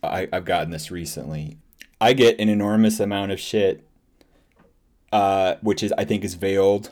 I, 0.04 0.28
i've 0.32 0.46
gotten 0.46 0.72
this 0.72 0.92
recently 0.92 1.58
i 2.00 2.14
get 2.14 2.40
an 2.40 2.50
enormous 2.50 3.00
amount 3.00 3.32
of 3.32 3.40
shit 3.40 3.84
uh, 5.12 5.56
which 5.62 5.82
is 5.82 5.94
i 5.98 6.04
think 6.04 6.24
is 6.24 6.36
veiled 6.36 6.92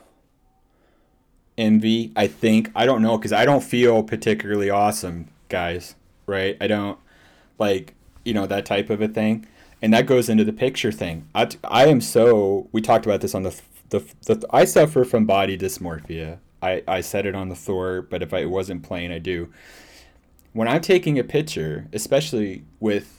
envy 1.57 2.11
i 2.15 2.27
think 2.27 2.71
i 2.75 2.85
don't 2.85 3.01
know 3.01 3.17
because 3.17 3.33
i 3.33 3.45
don't 3.45 3.63
feel 3.63 4.03
particularly 4.03 4.69
awesome 4.69 5.27
guys 5.49 5.95
right? 6.25 6.57
I 6.59 6.67
don't 6.67 6.99
like, 7.59 7.93
you 8.23 8.33
know, 8.33 8.45
that 8.47 8.65
type 8.65 8.89
of 8.89 9.01
a 9.01 9.07
thing. 9.07 9.47
And 9.81 9.93
that 9.93 10.05
goes 10.05 10.29
into 10.29 10.43
the 10.43 10.53
picture 10.53 10.91
thing. 10.91 11.27
I, 11.35 11.49
I 11.63 11.87
am 11.87 12.01
so, 12.01 12.67
we 12.71 12.81
talked 12.81 13.05
about 13.05 13.21
this 13.21 13.35
on 13.35 13.43
the, 13.43 13.59
the, 13.89 13.99
the 14.25 14.45
I 14.51 14.65
suffer 14.65 15.05
from 15.05 15.25
body 15.25 15.57
dysmorphia. 15.57 16.39
I, 16.61 16.83
I 16.87 17.01
said 17.01 17.25
it 17.25 17.35
on 17.35 17.49
the 17.49 17.55
Thor, 17.55 18.01
but 18.01 18.23
if 18.23 18.33
I, 18.33 18.39
it 18.39 18.49
wasn't 18.49 18.83
plain, 18.83 19.11
I 19.11 19.19
do. 19.19 19.51
When 20.53 20.67
I'm 20.67 20.81
taking 20.81 21.19
a 21.19 21.23
picture, 21.23 21.87
especially 21.93 22.63
with 22.79 23.14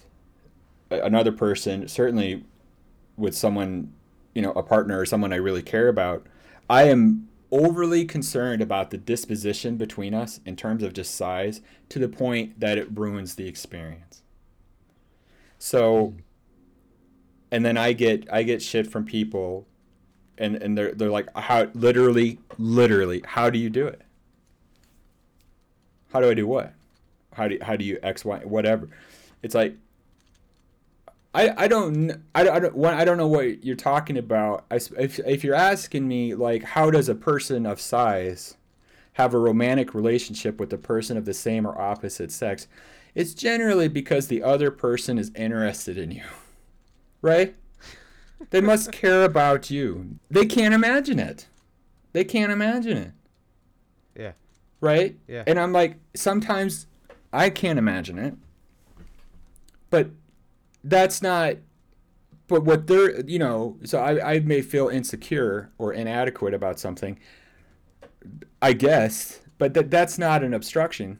another 0.90 1.32
person, 1.32 1.88
certainly 1.88 2.44
with 3.16 3.36
someone, 3.36 3.92
you 4.34 4.42
know, 4.42 4.52
a 4.52 4.62
partner 4.62 5.00
or 5.00 5.06
someone 5.06 5.32
I 5.32 5.36
really 5.36 5.62
care 5.62 5.88
about, 5.88 6.26
I 6.68 6.84
am 6.84 7.28
overly 7.50 8.04
concerned 8.04 8.60
about 8.60 8.90
the 8.90 8.98
disposition 8.98 9.76
between 9.76 10.14
us 10.14 10.40
in 10.44 10.56
terms 10.56 10.82
of 10.82 10.92
just 10.92 11.14
size 11.14 11.60
to 11.88 11.98
the 11.98 12.08
point 12.08 12.58
that 12.60 12.76
it 12.76 12.88
ruins 12.96 13.36
the 13.36 13.46
experience. 13.48 14.22
So 15.58 16.14
and 17.50 17.64
then 17.64 17.76
I 17.76 17.92
get 17.92 18.28
I 18.32 18.42
get 18.42 18.62
shit 18.62 18.86
from 18.86 19.04
people 19.04 19.66
and 20.38 20.56
and 20.56 20.76
they're 20.76 20.92
they're 20.92 21.10
like 21.10 21.28
how 21.36 21.68
literally 21.74 22.38
literally 22.58 23.22
how 23.24 23.50
do 23.50 23.58
you 23.58 23.70
do 23.70 23.86
it? 23.86 24.02
How 26.12 26.20
do 26.20 26.30
I 26.30 26.34
do 26.34 26.46
what? 26.46 26.74
How 27.32 27.48
do 27.48 27.58
how 27.62 27.76
do 27.76 27.84
you 27.84 27.98
x 28.02 28.24
y 28.24 28.38
whatever? 28.40 28.88
It's 29.42 29.54
like 29.54 29.76
I, 31.36 31.64
I 31.64 31.68
don't 31.68 32.12
I, 32.34 32.48
I 32.48 32.58
don't 32.58 32.84
I 32.84 33.04
don't 33.04 33.18
know 33.18 33.26
what 33.26 33.62
you're 33.62 33.76
talking 33.76 34.16
about. 34.16 34.64
I, 34.70 34.76
if 34.76 35.18
if 35.18 35.44
you're 35.44 35.54
asking 35.54 36.08
me 36.08 36.34
like 36.34 36.62
how 36.62 36.90
does 36.90 37.10
a 37.10 37.14
person 37.14 37.66
of 37.66 37.78
size 37.78 38.56
have 39.14 39.34
a 39.34 39.38
romantic 39.38 39.94
relationship 39.94 40.58
with 40.58 40.72
a 40.72 40.78
person 40.78 41.18
of 41.18 41.26
the 41.26 41.34
same 41.34 41.66
or 41.66 41.78
opposite 41.78 42.32
sex, 42.32 42.68
it's 43.14 43.34
generally 43.34 43.86
because 43.86 44.28
the 44.28 44.42
other 44.42 44.70
person 44.70 45.18
is 45.18 45.30
interested 45.34 45.98
in 45.98 46.10
you, 46.10 46.24
right? 47.20 47.54
They 48.48 48.62
must 48.62 48.90
care 48.90 49.22
about 49.22 49.70
you. 49.70 50.18
They 50.30 50.46
can't 50.46 50.72
imagine 50.72 51.18
it. 51.18 51.48
They 52.12 52.24
can't 52.24 52.50
imagine 52.50 52.96
it. 52.96 53.12
Yeah. 54.18 54.32
Right. 54.80 55.16
Yeah. 55.28 55.44
And 55.46 55.58
I'm 55.58 55.72
like 55.72 55.96
sometimes 56.14 56.86
I 57.30 57.50
can't 57.50 57.78
imagine 57.78 58.18
it, 58.18 58.34
but 59.90 60.08
that's 60.88 61.22
not 61.22 61.56
but 62.48 62.64
what 62.64 62.86
they're 62.86 63.20
you 63.26 63.38
know 63.38 63.76
so 63.84 63.98
I, 63.98 64.34
I 64.34 64.40
may 64.40 64.62
feel 64.62 64.88
insecure 64.88 65.70
or 65.78 65.92
inadequate 65.92 66.54
about 66.54 66.78
something 66.78 67.18
i 68.62 68.72
guess 68.72 69.40
but 69.58 69.74
that 69.74 69.90
that's 69.90 70.18
not 70.18 70.42
an 70.42 70.54
obstruction 70.54 71.18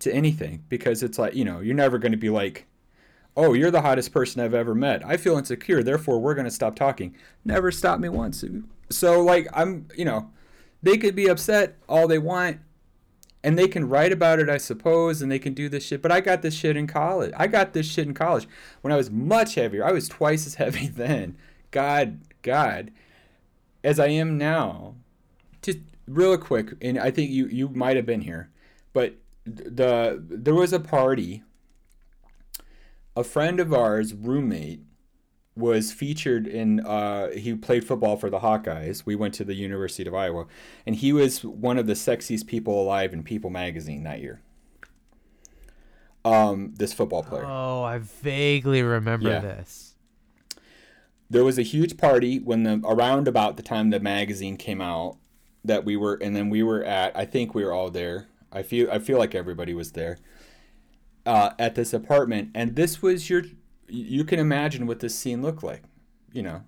to 0.00 0.12
anything 0.12 0.64
because 0.68 1.02
it's 1.02 1.18
like 1.18 1.34
you 1.34 1.44
know 1.44 1.60
you're 1.60 1.74
never 1.74 1.98
going 1.98 2.12
to 2.12 2.18
be 2.18 2.30
like 2.30 2.66
oh 3.36 3.52
you're 3.52 3.70
the 3.70 3.82
hottest 3.82 4.12
person 4.12 4.42
i've 4.42 4.54
ever 4.54 4.74
met. 4.74 5.04
I 5.04 5.16
feel 5.16 5.36
insecure 5.38 5.82
therefore 5.82 6.18
we're 6.18 6.34
going 6.34 6.44
to 6.44 6.50
stop 6.50 6.76
talking. 6.76 7.14
Never 7.44 7.70
stop 7.70 8.00
me 8.00 8.08
once. 8.08 8.44
So 8.90 9.22
like 9.22 9.48
i'm 9.52 9.88
you 9.96 10.04
know 10.04 10.30
they 10.82 10.96
could 10.96 11.14
be 11.14 11.28
upset 11.28 11.76
all 11.88 12.06
they 12.06 12.18
want 12.18 12.58
and 13.42 13.58
they 13.58 13.68
can 13.68 13.88
write 13.88 14.12
about 14.12 14.40
it, 14.40 14.48
I 14.48 14.58
suppose, 14.58 15.22
and 15.22 15.30
they 15.30 15.38
can 15.38 15.54
do 15.54 15.68
this 15.68 15.84
shit. 15.84 16.02
But 16.02 16.12
I 16.12 16.20
got 16.20 16.42
this 16.42 16.54
shit 16.54 16.76
in 16.76 16.86
college. 16.86 17.32
I 17.36 17.46
got 17.46 17.72
this 17.72 17.86
shit 17.86 18.06
in 18.06 18.14
college 18.14 18.48
when 18.80 18.92
I 18.92 18.96
was 18.96 19.10
much 19.10 19.54
heavier. 19.54 19.84
I 19.84 19.92
was 19.92 20.08
twice 20.08 20.46
as 20.46 20.54
heavy 20.56 20.88
then. 20.88 21.36
God, 21.70 22.20
God, 22.42 22.90
as 23.84 24.00
I 24.00 24.08
am 24.08 24.38
now. 24.38 24.94
Just 25.62 25.78
real 26.06 26.36
quick, 26.38 26.72
and 26.80 26.98
I 26.98 27.10
think 27.10 27.30
you 27.30 27.46
you 27.48 27.68
might 27.68 27.96
have 27.96 28.06
been 28.06 28.22
here, 28.22 28.48
but 28.92 29.14
the 29.44 30.22
there 30.28 30.54
was 30.54 30.72
a 30.72 30.80
party. 30.80 31.42
A 33.16 33.24
friend 33.24 33.58
of 33.58 33.74
ours, 33.74 34.14
roommate, 34.14 34.80
was 35.58 35.92
featured 35.92 36.46
in 36.46 36.80
uh, 36.80 37.30
he 37.30 37.54
played 37.54 37.84
football 37.84 38.16
for 38.16 38.30
the 38.30 38.38
Hawkeyes. 38.38 39.04
We 39.04 39.16
went 39.16 39.34
to 39.34 39.44
the 39.44 39.54
University 39.54 40.08
of 40.08 40.14
Iowa, 40.14 40.46
and 40.86 40.96
he 40.96 41.12
was 41.12 41.44
one 41.44 41.78
of 41.78 41.86
the 41.86 41.94
sexiest 41.94 42.46
people 42.46 42.80
alive 42.80 43.12
in 43.12 43.22
People 43.24 43.50
magazine 43.50 44.04
that 44.04 44.20
year. 44.20 44.40
Um, 46.24 46.74
this 46.76 46.92
football 46.92 47.22
player. 47.22 47.44
Oh, 47.44 47.82
I 47.82 47.98
vaguely 47.98 48.82
remember 48.82 49.30
yeah. 49.30 49.40
this. 49.40 49.94
There 51.30 51.44
was 51.44 51.58
a 51.58 51.62
huge 51.62 51.96
party 51.98 52.38
when 52.38 52.62
the 52.62 52.80
around 52.84 53.28
about 53.28 53.56
the 53.56 53.62
time 53.62 53.90
the 53.90 54.00
magazine 54.00 54.56
came 54.56 54.80
out 54.80 55.16
that 55.64 55.84
we 55.84 55.96
were, 55.96 56.14
and 56.14 56.34
then 56.36 56.50
we 56.50 56.62
were 56.62 56.84
at. 56.84 57.16
I 57.16 57.24
think 57.24 57.54
we 57.54 57.64
were 57.64 57.72
all 57.72 57.90
there. 57.90 58.28
I 58.52 58.62
feel 58.62 58.90
I 58.90 58.98
feel 58.98 59.18
like 59.18 59.34
everybody 59.34 59.74
was 59.74 59.92
there. 59.92 60.18
Uh, 61.26 61.50
at 61.58 61.74
this 61.74 61.92
apartment, 61.92 62.50
and 62.54 62.74
this 62.74 63.02
was 63.02 63.28
your 63.28 63.42
you 63.88 64.24
can 64.24 64.38
imagine 64.38 64.86
what 64.86 65.00
this 65.00 65.14
scene 65.14 65.42
looked 65.42 65.62
like. 65.62 65.82
You 66.32 66.42
know, 66.42 66.62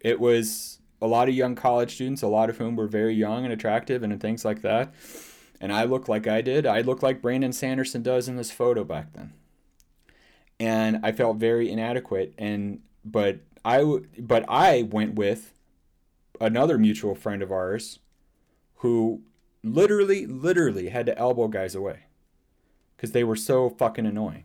it 0.00 0.20
was 0.20 0.78
a 1.02 1.06
lot 1.06 1.28
of 1.28 1.34
young 1.34 1.54
college 1.54 1.94
students, 1.94 2.22
a 2.22 2.28
lot 2.28 2.48
of 2.50 2.58
whom 2.58 2.76
were 2.76 2.86
very 2.86 3.14
young 3.14 3.44
and 3.44 3.52
attractive 3.52 4.02
and 4.02 4.20
things 4.20 4.44
like 4.44 4.62
that. 4.62 4.94
And 5.60 5.72
I 5.72 5.84
looked 5.84 6.08
like 6.08 6.26
I 6.26 6.40
did. 6.40 6.66
I 6.66 6.80
looked 6.80 7.02
like 7.02 7.22
Brandon 7.22 7.52
Sanderson 7.52 8.02
does 8.02 8.28
in 8.28 8.36
this 8.36 8.50
photo 8.50 8.84
back 8.84 9.12
then. 9.12 9.32
And 10.60 11.00
I 11.02 11.12
felt 11.12 11.38
very 11.38 11.70
inadequate. 11.70 12.34
And 12.38 12.80
but 13.04 13.40
I 13.64 13.82
but 14.18 14.44
I 14.48 14.82
went 14.82 15.14
with 15.14 15.52
another 16.40 16.78
mutual 16.78 17.14
friend 17.14 17.42
of 17.42 17.50
ours 17.50 18.00
who 18.76 19.22
literally 19.62 20.26
literally 20.26 20.90
had 20.90 21.06
to 21.06 21.18
elbow 21.18 21.48
guys 21.48 21.74
away 21.74 22.00
because 22.96 23.12
they 23.12 23.24
were 23.24 23.36
so 23.36 23.70
fucking 23.70 24.04
annoying 24.04 24.44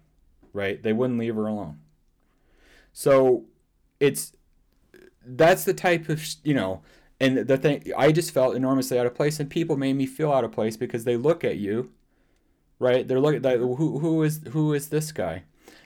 right 0.54 0.82
they 0.84 0.94
wouldn't 0.94 1.20
leave 1.20 1.36
her 1.36 1.48
alone 1.48 1.80
so 3.04 3.46
it's 4.00 4.34
that's 5.26 5.64
the 5.66 5.74
type 5.74 6.10
of 6.10 6.24
you 6.44 6.54
know 6.54 6.82
And 7.20 7.38
the 7.40 7.58
thing, 7.58 7.84
I 7.98 8.12
just 8.14 8.32
felt 8.32 8.56
enormously 8.56 8.98
out 9.00 9.06
of 9.06 9.16
place, 9.16 9.40
and 9.42 9.50
people 9.50 9.78
made 9.78 9.96
me 9.98 10.06
feel 10.08 10.32
out 10.34 10.46
of 10.46 10.52
place 10.54 10.78
because 10.78 11.04
they 11.06 11.18
look 11.18 11.44
at 11.44 11.58
you, 11.58 11.92
right? 12.80 13.08
They're 13.08 13.20
looking, 13.22 13.42
like, 13.44 13.60
who 13.60 14.00
who 14.00 14.24
is 14.24 14.42
who 14.54 14.74
is 14.74 14.90
this 14.90 15.12
guy? 15.14 15.44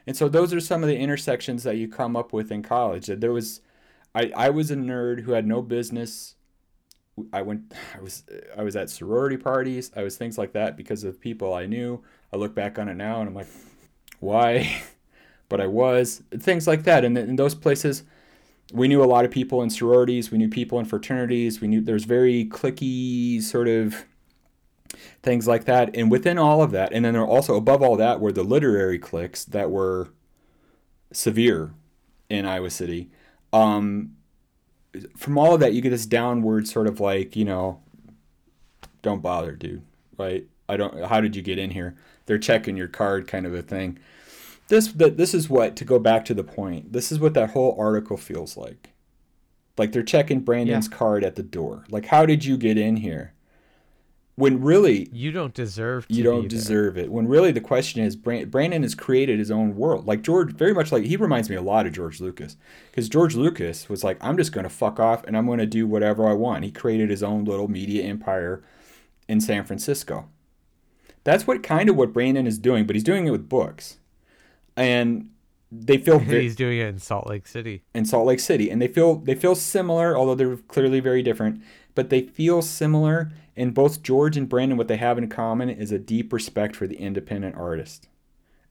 And 0.07 0.18
so 0.18 0.30
those 0.30 0.53
are 0.53 0.61
some 0.61 0.84
of 0.84 0.89
the 0.89 0.97
intersections 0.97 1.64
that 1.64 1.78
you 1.78 1.88
come 1.89 2.16
up 2.18 2.34
with 2.34 2.51
in 2.51 2.64
college. 2.64 3.07
That 3.07 3.22
there 3.22 3.34
was, 3.34 3.61
I 4.16 4.32
I 4.36 4.49
was 4.51 4.72
a 4.72 4.76
nerd 4.78 5.22
who 5.24 5.34
had 5.34 5.47
no 5.47 5.61
business. 5.64 6.36
I 7.32 7.41
went, 7.43 7.74
I 7.95 8.01
was 8.01 8.24
I 8.57 8.64
was 8.64 8.76
at 8.76 8.89
sorority 8.89 9.38
parties. 9.38 9.91
I 9.95 10.03
was 10.03 10.18
things 10.18 10.38
like 10.38 10.53
that 10.53 10.76
because 10.78 11.03
of 11.03 11.20
people 11.20 11.53
I 11.53 11.66
knew. 11.68 12.03
I 12.34 12.38
look 12.38 12.55
back 12.55 12.80
on 12.80 12.89
it 12.89 12.95
now 12.95 13.20
and 13.20 13.30
I'm 13.30 13.36
like, 13.36 13.49
why? 14.20 14.84
but 15.53 15.61
I 15.61 15.67
was 15.67 16.23
things 16.35 16.65
like 16.65 16.81
that. 16.85 17.05
And 17.05 17.15
in 17.15 17.35
those 17.35 17.53
places 17.53 18.01
we 18.73 18.87
knew 18.87 19.03
a 19.03 19.05
lot 19.05 19.23
of 19.23 19.29
people 19.29 19.61
in 19.61 19.69
sororities, 19.69 20.31
we 20.31 20.39
knew 20.39 20.49
people 20.49 20.79
in 20.79 20.85
fraternities, 20.85 21.61
we 21.61 21.67
knew 21.67 21.79
there's 21.79 22.05
very 22.05 22.45
clicky 22.45 23.39
sort 23.39 23.67
of 23.67 24.03
things 25.21 25.47
like 25.47 25.65
that. 25.65 25.95
And 25.95 26.09
within 26.09 26.39
all 26.39 26.63
of 26.63 26.71
that, 26.71 26.91
and 26.91 27.05
then 27.05 27.13
there 27.13 27.23
also 27.23 27.55
above 27.55 27.83
all 27.83 27.95
that 27.97 28.19
were 28.19 28.31
the 28.31 28.41
literary 28.41 28.97
cliques 28.97 29.45
that 29.45 29.69
were 29.69 30.09
severe 31.11 31.75
in 32.31 32.47
Iowa 32.47 32.71
City. 32.71 33.11
Um, 33.51 34.15
from 35.15 35.37
all 35.37 35.53
of 35.53 35.59
that, 35.59 35.73
you 35.73 35.81
get 35.81 35.91
this 35.91 36.07
downward 36.07 36.67
sort 36.67 36.87
of 36.87 36.99
like, 36.99 37.35
you 37.35 37.45
know, 37.45 37.79
don't 39.03 39.21
bother, 39.21 39.51
dude. 39.51 39.83
Right? 40.17 40.47
I 40.67 40.77
don't. 40.77 41.05
How 41.05 41.21
did 41.21 41.35
you 41.35 41.43
get 41.43 41.59
in 41.59 41.69
here? 41.69 41.95
They're 42.25 42.39
checking 42.39 42.75
your 42.75 42.87
card, 42.87 43.27
kind 43.27 43.45
of 43.45 43.53
a 43.53 43.61
thing 43.61 43.99
this 44.74 44.88
that 44.93 45.17
this 45.17 45.34
is 45.34 45.49
what 45.49 45.76
to 45.76 45.86
go 45.86 45.99
back 45.99 46.26
to 46.26 46.34
the 46.34 46.43
point. 46.43 46.93
This 46.93 47.11
is 47.11 47.19
what 47.19 47.36
that 47.36 47.51
whole 47.51 47.76
article 47.80 48.17
feels 48.17 48.57
like. 48.57 48.89
Like 49.78 49.91
they're 49.91 50.03
checking 50.03 50.39
Brandon's 50.39 50.88
yeah. 50.89 50.97
card 50.97 51.24
at 51.24 51.36
the 51.36 51.43
door. 51.43 51.86
Like 51.89 52.07
how 52.07 52.26
did 52.26 52.43
you 52.43 52.57
get 52.57 52.78
in 52.78 52.97
here? 52.97 53.34
When 54.36 54.61
really 54.61 55.09
you 55.11 55.32
don't 55.32 55.53
deserve 55.53 56.07
you 56.09 56.24
don't 56.24 56.47
deserve 56.47 56.97
it. 56.97 57.11
When 57.11 57.28
really 57.28 57.51
the 57.51 57.61
question 57.61 58.03
is 58.03 58.15
Brandon 58.15 58.82
has 58.82 58.95
created 58.95 59.38
his 59.38 59.51
own 59.51 59.76
world. 59.76 60.07
Like 60.07 60.24
George, 60.24 60.53
very 60.53 60.74
much 60.74 60.91
like 60.91 61.03
he 61.03 61.17
reminds 61.17 61.51
me 61.51 61.55
a 61.55 61.61
lot 61.61 61.86
of 61.86 61.93
George 61.93 62.19
Lucas 62.19 62.57
because 62.89 63.07
George 63.07 63.36
Lucas 63.36 63.88
was 63.89 64.03
like, 64.03 64.17
I'm 64.21 64.38
just 64.38 64.53
going 64.53 64.63
to 64.63 64.71
fuck 64.71 64.99
off 64.99 65.24
and 65.26 65.38
I'm 65.38 65.45
going 65.45 65.59
to 65.59 65.67
do 65.67 65.86
whatever 65.86 66.28
I 66.28 66.34
want. 66.34 66.63
He 66.63 66.71
created 66.71 67.11
his 67.11 67.21
own 67.21 67.45
little 67.45 67.67
media 67.67 68.05
empire 68.05 68.63
in 69.28 69.39
San 69.39 69.65
Francisco. 69.65 70.30
That's 71.24 71.45
what 71.45 71.61
kind 71.61 71.89
of 71.89 71.95
what 71.95 72.11
Brandon 72.11 72.47
is 72.47 72.57
doing, 72.57 72.88
but 72.88 72.95
he's 72.95 73.03
doing 73.03 73.28
it 73.28 73.32
with 73.32 73.47
books 73.47 73.99
and 74.76 75.30
they 75.71 75.97
feel 75.97 76.19
very, 76.19 76.43
he's 76.43 76.55
doing 76.55 76.80
it 76.80 76.88
in 76.88 76.99
Salt 76.99 77.28
Lake 77.28 77.47
City. 77.47 77.84
In 77.93 78.05
Salt 78.05 78.26
Lake 78.26 78.39
City, 78.39 78.69
and 78.69 78.82
they 78.82 78.88
feel 78.88 79.15
they 79.15 79.36
feel 79.36 79.55
similar, 79.55 80.17
although 80.17 80.36
they're 80.36 80.57
clearly 80.57 80.99
very 80.99 81.24
different. 81.24 81.61
But 81.95 82.09
they 82.09 82.21
feel 82.21 82.61
similar, 82.61 83.32
and 83.55 83.74
both 83.74 84.01
George 84.01 84.36
and 84.36 84.49
Brandon, 84.49 84.78
what 84.78 84.88
they 84.88 84.97
have 84.97 85.17
in 85.17 85.30
common 85.30 85.69
is 85.69 85.91
a 85.91 85.99
deep 85.99 86.34
respect 86.34 86.76
for 86.76 86.88
the 86.88 86.97
independent 86.97 87.55
artist, 87.55 88.07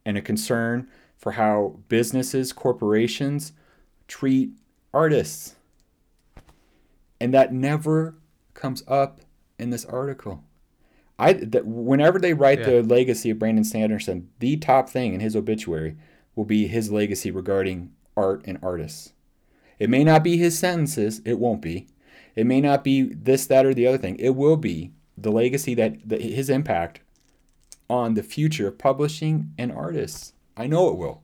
and 0.05 0.17
a 0.17 0.23
concern 0.23 0.89
for 1.17 1.33
how 1.33 1.79
businesses, 1.89 2.53
corporations 2.53 3.53
treat 4.09 4.51
artists. 4.93 5.55
And 7.21 7.33
that 7.33 7.53
never 7.53 8.17
comes 8.55 8.83
up 8.89 9.21
in 9.57 9.71
this 9.71 9.85
article. 9.85 10.43
I 11.23 11.33
that 11.35 11.67
whenever 11.67 12.19
they 12.19 12.35
write 12.35 12.61
yeah. 12.61 12.67
the 12.67 12.83
legacy 12.83 13.31
of 13.31 13.39
Brandon 13.39 13.65
Sanderson, 13.65 14.29
the 14.41 14.57
top 14.57 14.89
thing 14.89 15.15
in 15.15 15.21
his 15.21 15.37
obituary 15.37 15.97
will 16.35 16.45
be 16.45 16.67
his 16.67 16.91
legacy 16.91 17.31
regarding 17.31 17.93
art 18.17 18.43
and 18.45 18.59
artists. 18.63 19.13
It 19.79 19.91
may 19.91 20.05
not 20.05 20.25
be 20.25 20.37
his 20.37 20.59
sentences, 20.59 21.21
it 21.25 21.39
won't 21.39 21.63
be. 21.63 21.89
It 22.35 22.47
may 22.47 22.61
not 22.61 22.83
be 22.83 23.03
this, 23.03 23.47
that, 23.47 23.67
or 23.67 23.75
the 23.75 23.87
other 23.87 23.99
thing. 23.99 24.17
It 24.17 24.31
will 24.31 24.57
be 24.57 24.93
the 25.17 25.31
legacy 25.31 25.75
that 25.75 26.09
the, 26.09 26.19
his 26.19 26.49
impact 26.49 27.01
on 27.91 28.15
the 28.15 28.23
future 28.23 28.69
of 28.69 28.79
publishing 28.79 29.53
and 29.59 29.71
artists. 29.71 30.33
I 30.57 30.67
know 30.67 30.89
it 30.89 30.97
will, 30.97 31.23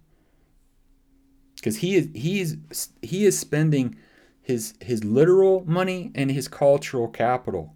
because 1.56 1.78
he 1.78 1.96
is 1.96 2.08
he 2.14 2.40
is 2.40 2.56
he 3.00 3.24
is 3.24 3.38
spending 3.38 3.96
his 4.42 4.74
his 4.80 5.04
literal 5.04 5.64
money 5.66 6.10
and 6.14 6.30
his 6.30 6.48
cultural 6.48 7.08
capital 7.08 7.74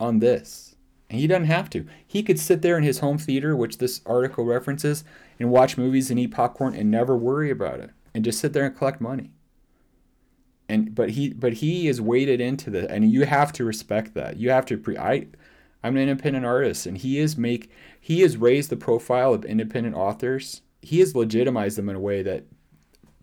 on 0.00 0.20
this. 0.20 0.75
And 1.08 1.20
he 1.20 1.26
doesn't 1.26 1.44
have 1.44 1.70
to. 1.70 1.86
He 2.06 2.22
could 2.22 2.38
sit 2.38 2.62
there 2.62 2.76
in 2.76 2.82
his 2.82 2.98
home 2.98 3.18
theater, 3.18 3.54
which 3.56 3.78
this 3.78 4.00
article 4.04 4.44
references, 4.44 5.04
and 5.38 5.50
watch 5.50 5.78
movies 5.78 6.10
and 6.10 6.18
eat 6.18 6.32
popcorn 6.32 6.74
and 6.74 6.90
never 6.90 7.16
worry 7.16 7.50
about 7.50 7.80
it 7.80 7.90
and 8.16 8.24
just 8.24 8.40
sit 8.40 8.54
there 8.54 8.64
and 8.64 8.74
collect 8.74 9.00
money. 9.00 9.30
And 10.68 10.94
but 10.94 11.10
he 11.10 11.32
but 11.32 11.54
he 11.54 11.86
is 11.86 12.00
weighted 12.00 12.40
into 12.40 12.70
this 12.70 12.86
and 12.90 13.08
you 13.12 13.24
have 13.26 13.52
to 13.52 13.64
respect 13.64 14.14
that. 14.14 14.38
You 14.38 14.50
have 14.50 14.66
to 14.66 14.78
pre 14.78 14.96
I 14.96 15.28
I'm 15.84 15.96
an 15.96 16.02
independent 16.02 16.44
artist 16.44 16.86
and 16.86 16.98
he 16.98 17.20
is 17.20 17.36
make 17.36 17.70
he 18.00 18.22
has 18.22 18.36
raised 18.36 18.70
the 18.70 18.76
profile 18.76 19.32
of 19.32 19.44
independent 19.44 19.94
authors. 19.94 20.62
He 20.82 20.98
has 21.00 21.14
legitimized 21.14 21.78
them 21.78 21.88
in 21.88 21.94
a 21.94 22.00
way 22.00 22.22
that 22.22 22.46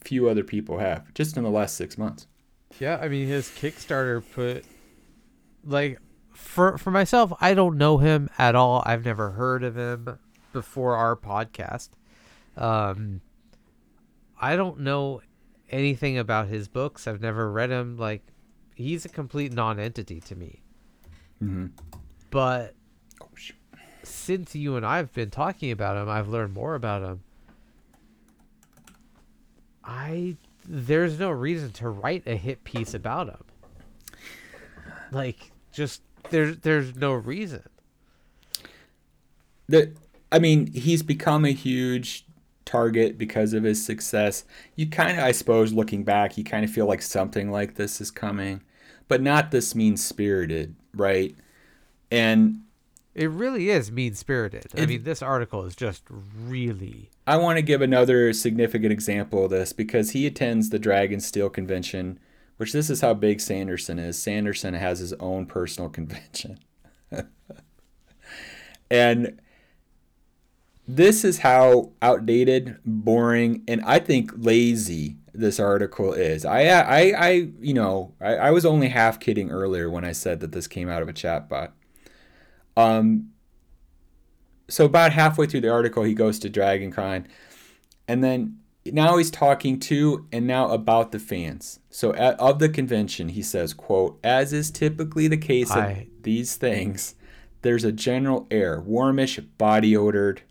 few 0.02 0.30
other 0.30 0.44
people 0.44 0.78
have 0.78 1.14
just 1.14 1.36
in 1.36 1.44
the 1.44 1.50
last 1.50 1.76
6 1.76 1.98
months. 1.98 2.28
Yeah, 2.80 2.98
I 3.02 3.10
mean 3.10 3.28
his 3.28 3.50
Kickstarter 3.50 4.24
put 4.34 4.64
like 5.66 6.00
for 6.44 6.78
for 6.78 6.92
myself, 6.92 7.34
I 7.42 7.54
don't 7.54 7.78
know 7.78 7.98
him 7.98 8.30
at 8.38 8.54
all. 8.56 8.84
I've 8.86 9.06
never 9.06 9.32
heard 9.32 9.64
of 9.64 9.78
him 9.78 10.20
before 10.52 10.96
our 10.96 11.16
podcast. 11.16 11.90
Um, 12.58 13.22
I 14.40 14.56
don't 14.56 14.82
know 14.82 15.22
anything 15.70 16.18
about 16.18 16.48
his 16.48 16.68
books. 16.68 17.08
I've 17.08 17.22
never 17.22 17.52
read 17.52 17.72
him. 17.72 17.98
Like, 17.98 18.24
he's 18.76 19.06
a 19.06 19.10
complete 19.10 19.54
non-entity 19.54 20.20
to 20.22 20.36
me. 20.36 20.62
Mm-hmm. 21.42 21.68
But 22.30 22.76
oh, 23.22 23.30
since 24.04 24.54
you 24.54 24.76
and 24.76 24.86
I 24.86 24.98
have 24.98 25.14
been 25.14 25.32
talking 25.32 25.72
about 25.72 25.98
him, 25.98 26.10
I've 26.10 26.28
learned 26.28 26.54
more 26.54 26.76
about 26.76 27.02
him. 27.04 27.24
I 29.84 30.38
there's 30.66 31.20
no 31.20 31.30
reason 31.30 31.72
to 31.72 31.90
write 31.90 32.24
a 32.26 32.36
hit 32.36 32.64
piece 32.64 32.94
about 32.94 33.28
him. 33.28 33.44
Like, 35.12 35.52
just 35.72 36.02
there's 36.30 36.58
there's 36.60 36.96
no 36.96 37.14
reason. 37.14 37.64
The 39.68 39.94
I 40.32 40.40
mean, 40.40 40.74
he's 40.74 41.04
become 41.04 41.46
a 41.46 41.52
huge 41.52 42.26
target 42.66 43.18
because 43.18 43.54
of 43.54 43.64
his 43.64 43.86
success. 43.86 44.46
You 44.76 44.90
kind 44.90 45.18
of, 45.18 45.24
I 45.24 45.32
suppose, 45.32 45.74
looking 45.74 46.04
back, 46.04 46.38
you 46.38 46.44
kind 46.44 46.66
of 46.66 46.72
feel 46.72 46.88
like 46.88 47.02
something 47.02 47.52
like 47.52 47.76
this 47.76 48.02
is 48.02 48.10
coming, 48.10 48.64
but 49.08 49.22
not 49.22 49.52
this 49.52 49.76
mean 49.76 49.96
spirited, 49.96 50.76
right? 50.96 51.36
And 52.10 52.62
it 53.14 53.30
really 53.30 53.70
is 53.70 53.92
mean 53.92 54.16
spirited. 54.16 54.66
I 54.76 54.88
mean, 54.88 55.04
this 55.04 55.22
article 55.22 55.66
is 55.66 55.76
just 55.76 56.04
really. 56.10 57.12
I 57.28 57.38
want 57.38 57.58
to 57.58 57.62
give 57.62 57.82
another 57.82 58.34
significant 58.34 58.92
example 58.92 59.46
of 59.46 59.52
this 59.52 59.72
because 59.72 60.12
he 60.12 60.26
attends 60.26 60.70
the 60.70 60.80
Dragonsteel 60.80 61.54
convention 61.54 62.20
which 62.64 62.72
this 62.72 62.90
is 62.90 63.02
how 63.02 63.14
big 63.14 63.42
Sanderson 63.42 64.00
is. 64.00 64.18
Sanderson 64.18 64.74
has 64.74 65.00
his 65.00 65.12
own 65.20 65.46
personal 65.46 65.90
convention. 65.90 66.60
and 68.90 69.42
this 70.88 71.26
is 71.26 71.40
how 71.40 71.92
outdated, 72.02 72.78
boring, 72.86 73.66
and 73.68 73.82
I 73.84 74.00
think 74.00 74.32
lazy 74.38 75.18
this 75.34 75.60
article 75.60 76.14
is. 76.14 76.46
I, 76.46 76.68
I, 76.68 77.14
I 77.18 77.30
you 77.60 77.74
know, 77.74 78.14
I, 78.22 78.36
I 78.36 78.52
was 78.52 78.66
only 78.66 78.88
half 78.88 79.20
kidding 79.20 79.52
earlier 79.52 79.90
when 79.90 80.06
I 80.06 80.14
said 80.14 80.40
that 80.40 80.54
this 80.54 80.66
came 80.66 80.88
out 80.88 81.02
of 81.02 81.10
a 81.10 81.14
chatbot. 81.14 81.72
Um, 82.78 83.32
so 84.70 84.86
about 84.86 85.12
halfway 85.12 85.48
through 85.48 85.62
the 85.62 85.70
article, 85.70 86.04
he 86.04 86.14
goes 86.14 86.40
to 86.40 86.50
DragonCon, 86.50 87.26
and 88.08 88.24
then 88.24 88.60
now 88.86 89.18
he's 89.18 89.32
talking 89.32 89.80
to 89.80 90.28
and 90.32 90.46
now 90.46 90.70
about 90.70 91.12
the 91.12 91.20
fans. 91.20 91.80
So 91.90 92.14
at, 92.16 92.40
of 92.40 92.60
the 92.60 92.70
convention, 92.70 93.30
he 93.30 93.42
says, 93.42 93.74
"quote 93.74 94.20
As 94.24 94.52
is 94.52 94.72
typically 94.72 95.28
the 95.28 95.38
case 95.38 95.72
I... 95.72 95.88
of 95.88 95.98
these 96.24 96.56
things, 96.56 97.16
there's 97.62 97.84
a 97.84 97.92
general 97.92 98.48
air, 98.52 98.82
warmish, 98.82 99.40
body 99.40 99.96
odored, 99.96 100.42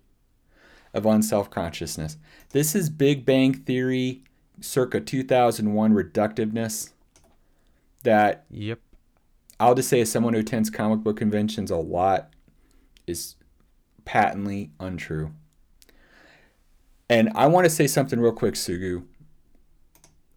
of 0.94 1.04
unself 1.04 1.50
consciousness. 1.50 2.16
This 2.50 2.74
is 2.74 2.88
Big 2.88 3.24
Bang 3.26 3.54
Theory, 3.54 4.24
circa 4.60 5.00
2001 5.00 5.92
reductiveness. 5.92 6.92
That 8.02 8.46
yep, 8.50 8.80
I'll 9.60 9.74
just 9.74 9.88
say 9.88 10.00
as 10.00 10.10
someone 10.10 10.32
who 10.32 10.40
attends 10.40 10.70
comic 10.70 11.00
book 11.00 11.18
conventions 11.18 11.70
a 11.70 11.76
lot, 11.76 12.30
is 13.06 13.36
patently 14.06 14.70
untrue." 14.80 15.32
And 17.12 17.30
I 17.34 17.46
want 17.46 17.66
to 17.66 17.70
say 17.70 17.86
something 17.86 18.18
real 18.18 18.32
quick, 18.32 18.54
Sugu, 18.54 19.04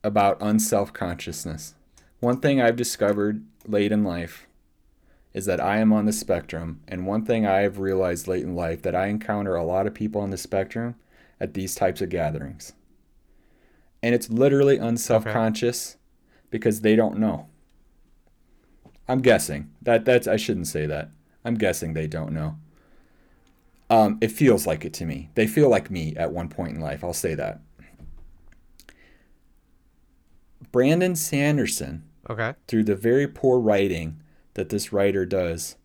about 0.04 0.36
unself 0.42 0.92
consciousness. 0.92 1.74
One 2.20 2.42
thing 2.42 2.60
I've 2.60 2.76
discovered 2.76 3.46
late 3.66 3.94
in 3.94 4.04
life 4.04 4.46
is 5.34 5.46
that 5.46 5.62
I 5.62 5.78
am 5.78 5.94
on 5.94 6.04
the 6.04 6.12
spectrum. 6.12 6.82
And 6.86 7.08
one 7.08 7.24
thing 7.24 7.46
I 7.46 7.60
have 7.60 7.80
realized 7.80 8.28
late 8.28 8.44
in 8.44 8.58
life 8.58 8.82
that 8.82 8.94
I 8.94 9.08
encounter 9.08 9.56
a 9.56 9.64
lot 9.64 9.88
of 9.88 9.94
people 9.94 10.20
on 10.20 10.32
the 10.32 10.38
spectrum 10.38 10.96
at 11.40 11.54
these 11.54 11.76
types 11.76 12.02
of 12.02 12.10
gatherings. 12.10 12.74
And 14.04 14.14
it's 14.14 14.30
literally 14.30 14.76
unself 14.76 15.24
conscious 15.24 15.92
okay. 15.92 16.00
because 16.50 16.82
they 16.82 16.98
don't 16.98 17.20
know. 17.20 17.48
I'm 19.08 19.22
guessing 19.22 19.72
that 19.82 20.04
that's 20.04 20.28
I 20.28 20.36
shouldn't 20.36 20.68
say 20.68 20.88
that. 20.88 21.10
I'm 21.46 21.56
guessing 21.56 21.94
they 21.94 22.08
don't 22.08 22.34
know. 22.34 22.58
Um, 23.90 24.18
it 24.22 24.32
feels 24.32 24.66
like 24.66 24.84
it 24.84 24.94
to 24.96 25.06
me. 25.06 25.30
They 25.36 25.48
feel 25.48 25.70
like 25.70 25.92
me 25.92 26.16
at 26.16 26.32
one 26.32 26.50
point 26.50 26.76
in 26.76 26.82
life. 26.82 27.04
I'll 27.04 27.14
say 27.14 27.36
that. 27.36 27.62
Brandon 30.72 31.16
Sanderson, 31.16 32.04
Okay. 32.30 32.54
through 32.68 32.84
the 32.84 32.96
very 32.96 33.28
poor 33.28 33.60
writing 33.60 34.22
that 34.56 34.70
this 34.70 34.92
writer 34.92 35.26
does, 35.26 35.76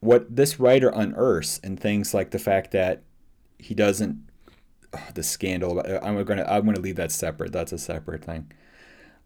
what 0.00 0.34
this 0.34 0.58
writer 0.60 0.88
unearths 0.90 1.60
and 1.62 1.78
things 1.80 2.12
like 2.14 2.30
the 2.30 2.38
fact 2.38 2.70
that 2.72 3.02
he 3.58 3.74
doesn't 3.74 4.18
oh, 4.94 5.00
the 5.14 5.22
scandal 5.22 5.80
i'm 6.02 6.22
gonna 6.24 6.44
i'm 6.48 6.64
gonna 6.66 6.80
leave 6.80 6.96
that 6.96 7.10
separate 7.10 7.52
that's 7.52 7.72
a 7.72 7.78
separate 7.78 8.22
thing 8.24 8.50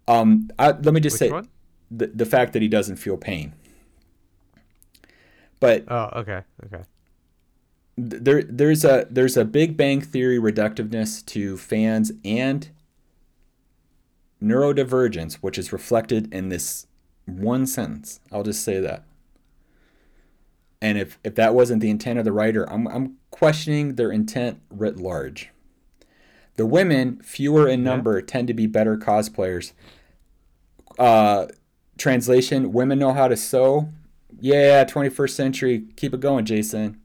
um 0.08 0.48
I, 0.58 0.70
let 0.72 0.94
me 0.94 1.00
just 1.00 1.14
Which 1.14 1.20
say 1.20 1.30
one? 1.32 1.48
the, 1.90 2.06
the 2.08 2.26
fact 2.26 2.52
that 2.52 2.62
he 2.62 2.68
doesn't 2.68 2.96
feel 2.96 3.16
pain 3.16 3.54
but 5.60 5.84
Oh, 5.88 6.10
okay. 6.16 6.42
Okay. 6.66 6.82
Th- 7.98 8.22
there 8.22 8.42
there's 8.42 8.84
a 8.84 9.06
there's 9.10 9.36
a 9.36 9.44
big 9.44 9.76
bang 9.76 10.00
theory 10.00 10.38
reductiveness 10.38 11.24
to 11.26 11.56
fans 11.56 12.12
and 12.24 12.70
neurodivergence 14.42 15.34
which 15.34 15.58
is 15.58 15.72
reflected 15.72 16.32
in 16.32 16.48
this 16.48 16.86
one 17.26 17.66
sentence. 17.66 18.20
I'll 18.32 18.42
just 18.42 18.62
say 18.64 18.80
that. 18.80 19.04
And 20.80 20.96
if 20.96 21.18
if 21.24 21.34
that 21.34 21.54
wasn't 21.54 21.82
the 21.82 21.90
intent 21.90 22.18
of 22.18 22.24
the 22.24 22.32
writer 22.32 22.64
i'm 22.70 22.86
i'm 22.88 23.16
questioning 23.30 23.96
their 23.96 24.10
intent 24.12 24.60
writ 24.70 24.96
large. 24.98 25.50
The 26.56 26.66
women 26.66 27.20
fewer 27.22 27.68
in 27.68 27.80
Yeah. 27.80 27.90
number 27.90 28.20
tend 28.22 28.48
to 28.48 28.54
be 28.54 28.66
better 28.66 28.96
cosplayers. 28.96 29.72
Uh 30.98 31.46
translation 31.98 32.72
women 32.72 32.98
know 32.98 33.12
how 33.12 33.28
to 33.28 33.36
sew? 33.36 33.88
Yeah 34.40 34.84
21st 34.84 35.30
century 35.30 35.84
keep 35.96 36.14
it 36.14 36.20
going 36.20 36.44
jason 36.44 37.00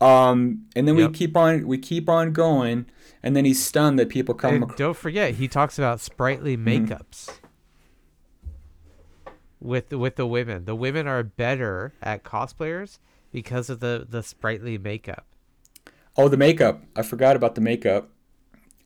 um 0.00 0.64
and 0.76 0.86
then 0.86 0.96
Yep. 0.96 1.10
we 1.10 1.16
keep 1.16 1.36
on 1.36 1.66
we 1.66 1.78
keep 1.78 2.08
on 2.08 2.32
going 2.32 2.86
and 3.22 3.34
then 3.34 3.44
he's 3.44 3.62
stunned 3.64 3.98
that 3.98 4.08
people 4.08 4.34
come 4.34 4.54
And 4.54 4.64
ac- 4.64 4.74
don't 4.76 4.96
forget, 4.96 5.34
he 5.34 5.48
talks 5.48 5.78
about 5.78 6.00
sprightly 6.00 6.56
Mm-hmm. 6.56 6.84
makeups 6.92 7.38
with 9.60 9.92
with 9.92 10.16
the 10.16 10.26
women. 10.26 10.64
The 10.66 10.76
women 10.76 11.06
are 11.08 11.22
better 11.24 11.92
at 12.02 12.22
cosplayers 12.22 12.98
because 13.32 13.68
of 13.68 13.80
the 13.80 14.06
the 14.08 14.22
sprightly 14.22 14.78
makeup. 14.78 15.26
oh 16.16 16.28
the 16.28 16.36
makeup 16.36 16.82
i 16.96 17.02
forgot 17.02 17.36
about 17.36 17.54
the 17.54 17.60
makeup 17.60 18.08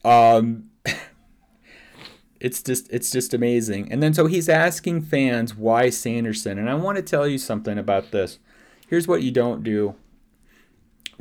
um 0.04 0.68
it's 2.40 2.60
just 2.62 2.90
it's 2.90 3.10
just 3.10 3.32
amazing 3.32 3.90
and 3.92 4.02
then 4.02 4.12
so 4.12 4.26
he's 4.26 4.48
asking 4.48 5.00
fans 5.00 5.54
why 5.54 5.88
sanderson 5.90 6.58
and 6.58 6.68
i 6.68 6.74
want 6.74 6.96
to 6.96 7.02
tell 7.02 7.26
you 7.28 7.38
something 7.38 7.78
about 7.78 8.10
this 8.10 8.38
here's 8.88 9.06
what 9.06 9.22
you 9.22 9.30
don't 9.30 9.62
do 9.62 9.94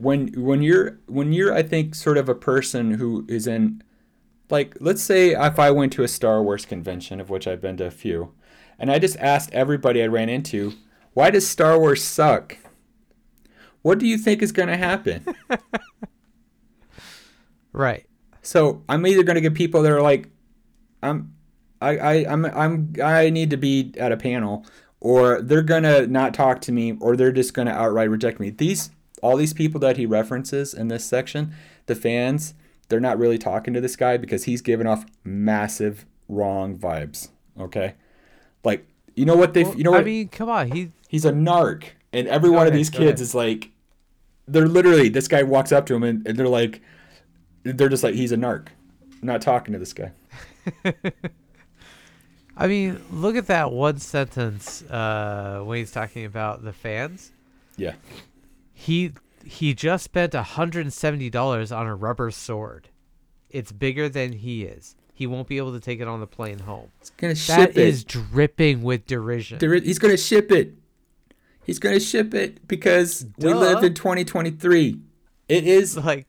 when 0.01 0.27
when 0.33 0.61
you're 0.61 0.99
when 1.07 1.33
you're 1.33 1.53
i 1.53 1.61
think 1.61 1.95
sort 1.95 2.17
of 2.17 2.27
a 2.27 2.35
person 2.35 2.91
who 2.91 3.25
is 3.29 3.47
in 3.47 3.81
like 4.49 4.75
let's 4.79 5.01
say 5.01 5.31
if 5.31 5.59
i 5.59 5.69
went 5.71 5.93
to 5.93 6.03
a 6.03 6.07
star 6.07 6.41
wars 6.41 6.65
convention 6.65 7.19
of 7.19 7.29
which 7.29 7.47
i've 7.47 7.61
been 7.61 7.77
to 7.77 7.85
a 7.85 7.91
few 7.91 8.33
and 8.79 8.91
i 8.91 8.99
just 8.99 9.17
asked 9.17 9.51
everybody 9.53 10.01
i 10.01 10.07
ran 10.07 10.29
into 10.29 10.73
why 11.13 11.29
does 11.29 11.47
star 11.47 11.79
wars 11.79 12.03
suck 12.03 12.57
what 13.81 13.99
do 13.99 14.05
you 14.05 14.17
think 14.17 14.41
is 14.41 14.51
going 14.51 14.69
to 14.69 14.77
happen 14.77 15.25
Right. 17.73 18.05
So 18.41 18.83
I'm 18.89 19.05
either 19.05 19.23
gonna 19.23 19.41
get 19.41 19.53
people 19.53 19.81
that 19.83 19.91
are 19.91 20.01
like, 20.01 20.29
I'm, 21.03 21.35
I, 21.81 21.97
I, 21.97 22.13
I'm, 22.31 22.45
I'm, 22.45 22.93
I 23.03 23.29
need 23.29 23.49
to 23.51 23.57
be 23.57 23.93
at 23.97 24.11
a 24.11 24.17
panel, 24.17 24.65
or 24.99 25.41
they're 25.41 25.61
gonna 25.61 26.07
not 26.07 26.33
talk 26.33 26.61
to 26.61 26.71
me, 26.71 26.97
or 26.99 27.15
they're 27.15 27.31
just 27.31 27.53
gonna 27.53 27.71
outright 27.71 28.09
reject 28.09 28.39
me. 28.39 28.49
These, 28.49 28.91
all 29.21 29.37
these 29.37 29.53
people 29.53 29.79
that 29.81 29.97
he 29.97 30.05
references 30.05 30.73
in 30.73 30.87
this 30.87 31.05
section, 31.05 31.53
the 31.85 31.95
fans, 31.95 32.53
they're 32.89 32.99
not 32.99 33.17
really 33.17 33.37
talking 33.37 33.73
to 33.73 33.81
this 33.81 33.95
guy 33.95 34.17
because 34.17 34.45
he's 34.45 34.61
giving 34.61 34.87
off 34.87 35.05
massive 35.23 36.05
wrong 36.27 36.77
vibes. 36.77 37.29
Okay, 37.59 37.95
like 38.63 38.85
you 39.15 39.25
know 39.25 39.35
what 39.35 39.53
they, 39.53 39.63
Well, 39.63 39.75
you 39.75 39.83
know 39.83 39.91
what 39.91 40.01
I 40.01 40.03
mean, 40.03 40.27
come 40.27 40.49
on. 40.49 40.71
He 40.71 40.91
he's 41.07 41.25
a 41.25 41.31
narc 41.31 41.83
and 42.13 42.27
every 42.27 42.49
one 42.49 42.67
of 42.67 42.73
these 42.73 42.89
kids 42.89 43.03
ahead. 43.03 43.19
is 43.19 43.35
like 43.35 43.71
they're 44.47 44.67
literally 44.67 45.09
this 45.09 45.27
guy 45.27 45.43
walks 45.43 45.71
up 45.71 45.85
to 45.87 45.95
him 45.95 46.03
and, 46.03 46.25
and 46.27 46.37
they're 46.37 46.47
like 46.47 46.81
they're 47.63 47.89
just 47.89 48.03
like 48.03 48.15
he's 48.15 48.31
a 48.31 48.37
narc 48.37 48.67
I'm 49.21 49.27
not 49.27 49.41
talking 49.41 49.73
to 49.73 49.79
this 49.79 49.93
guy 49.93 50.11
I 52.57 52.67
mean, 52.67 53.01
look 53.11 53.35
at 53.35 53.47
that 53.47 53.71
one 53.71 53.97
sentence 53.97 54.83
uh, 54.83 55.63
when 55.65 55.79
he's 55.79 55.89
talking 55.89 56.25
about 56.25 56.63
the 56.63 56.73
fans. 56.73 57.31
yeah 57.77 57.93
He 58.81 59.13
he 59.45 59.73
just 59.73 60.03
spent 60.03 60.33
hundred 60.33 60.81
and 60.81 60.93
seventy 60.93 61.29
dollars 61.29 61.71
on 61.71 61.87
a 61.87 61.95
rubber 61.95 62.31
sword. 62.31 62.89
It's 63.49 63.71
bigger 63.71 64.09
than 64.09 64.33
he 64.33 64.63
is. 64.63 64.95
He 65.13 65.27
won't 65.27 65.47
be 65.47 65.57
able 65.57 65.73
to 65.73 65.79
take 65.79 65.99
it 65.99 66.07
on 66.07 66.19
the 66.19 66.27
plane 66.27 66.59
home. 66.59 66.89
he's 66.99 67.11
gonna 67.11 67.33
That 67.33 67.73
ship 67.73 67.77
is 67.77 68.01
it 68.01 68.07
dripping 68.07 68.81
with 68.81 69.05
derision. 69.05 69.59
Is- 69.61 69.83
he's 69.83 69.99
gonna 69.99 70.17
ship 70.17 70.51
it 70.51 70.73
he's 71.63 71.79
gonna 71.79 71.99
ship 71.99 72.33
it 72.33 72.67
because 72.67 73.25
we 73.37 73.53
live 73.53 73.83
in 73.83 73.93
2023 73.93 74.99
it 75.47 75.67
is 75.67 75.97
like, 75.97 76.27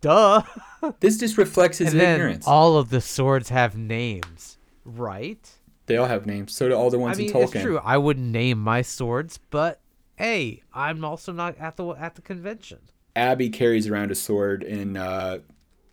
duh. 0.00 0.42
this 1.00 1.18
just 1.18 1.38
reflects 1.38 1.78
his 1.78 1.92
and 1.92 2.02
ignorance 2.02 2.46
all 2.46 2.76
of 2.76 2.90
the 2.90 3.00
swords 3.00 3.48
have 3.48 3.76
names, 3.76 4.58
right? 4.84 5.50
they 5.86 5.96
all 5.96 6.06
have 6.06 6.26
names 6.26 6.54
so 6.54 6.68
do 6.68 6.74
all 6.74 6.90
the 6.90 6.98
ones 6.98 7.18
I 7.18 7.22
mean, 7.22 7.30
in 7.30 7.34
Tolkien 7.34 7.54
it's 7.54 7.62
true. 7.64 7.78
I 7.78 7.98
wouldn't 7.98 8.30
name 8.30 8.58
my 8.58 8.82
swords, 8.82 9.38
but 9.50 9.81
hey, 10.22 10.62
I'm 10.72 11.04
also 11.04 11.32
not 11.32 11.58
at 11.58 11.76
the 11.76 11.84
at 11.88 12.14
the 12.14 12.22
convention. 12.22 12.78
Abby 13.16 13.50
carries 13.50 13.88
around 13.88 14.12
a 14.12 14.14
sword 14.14 14.62
in 14.62 14.96
uh, 14.96 15.40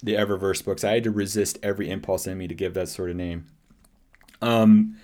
the 0.03 0.13
Eververse 0.13 0.63
books. 0.63 0.83
I 0.83 0.93
had 0.93 1.03
to 1.05 1.11
resist 1.11 1.57
every 1.63 1.89
impulse 1.89 2.27
in 2.27 2.37
me 2.37 2.47
to 2.47 2.53
give 2.53 2.75
that 2.75 2.89
sort 2.89 3.09
of 3.09 3.15
name. 3.15 3.47
Um, 4.39 4.97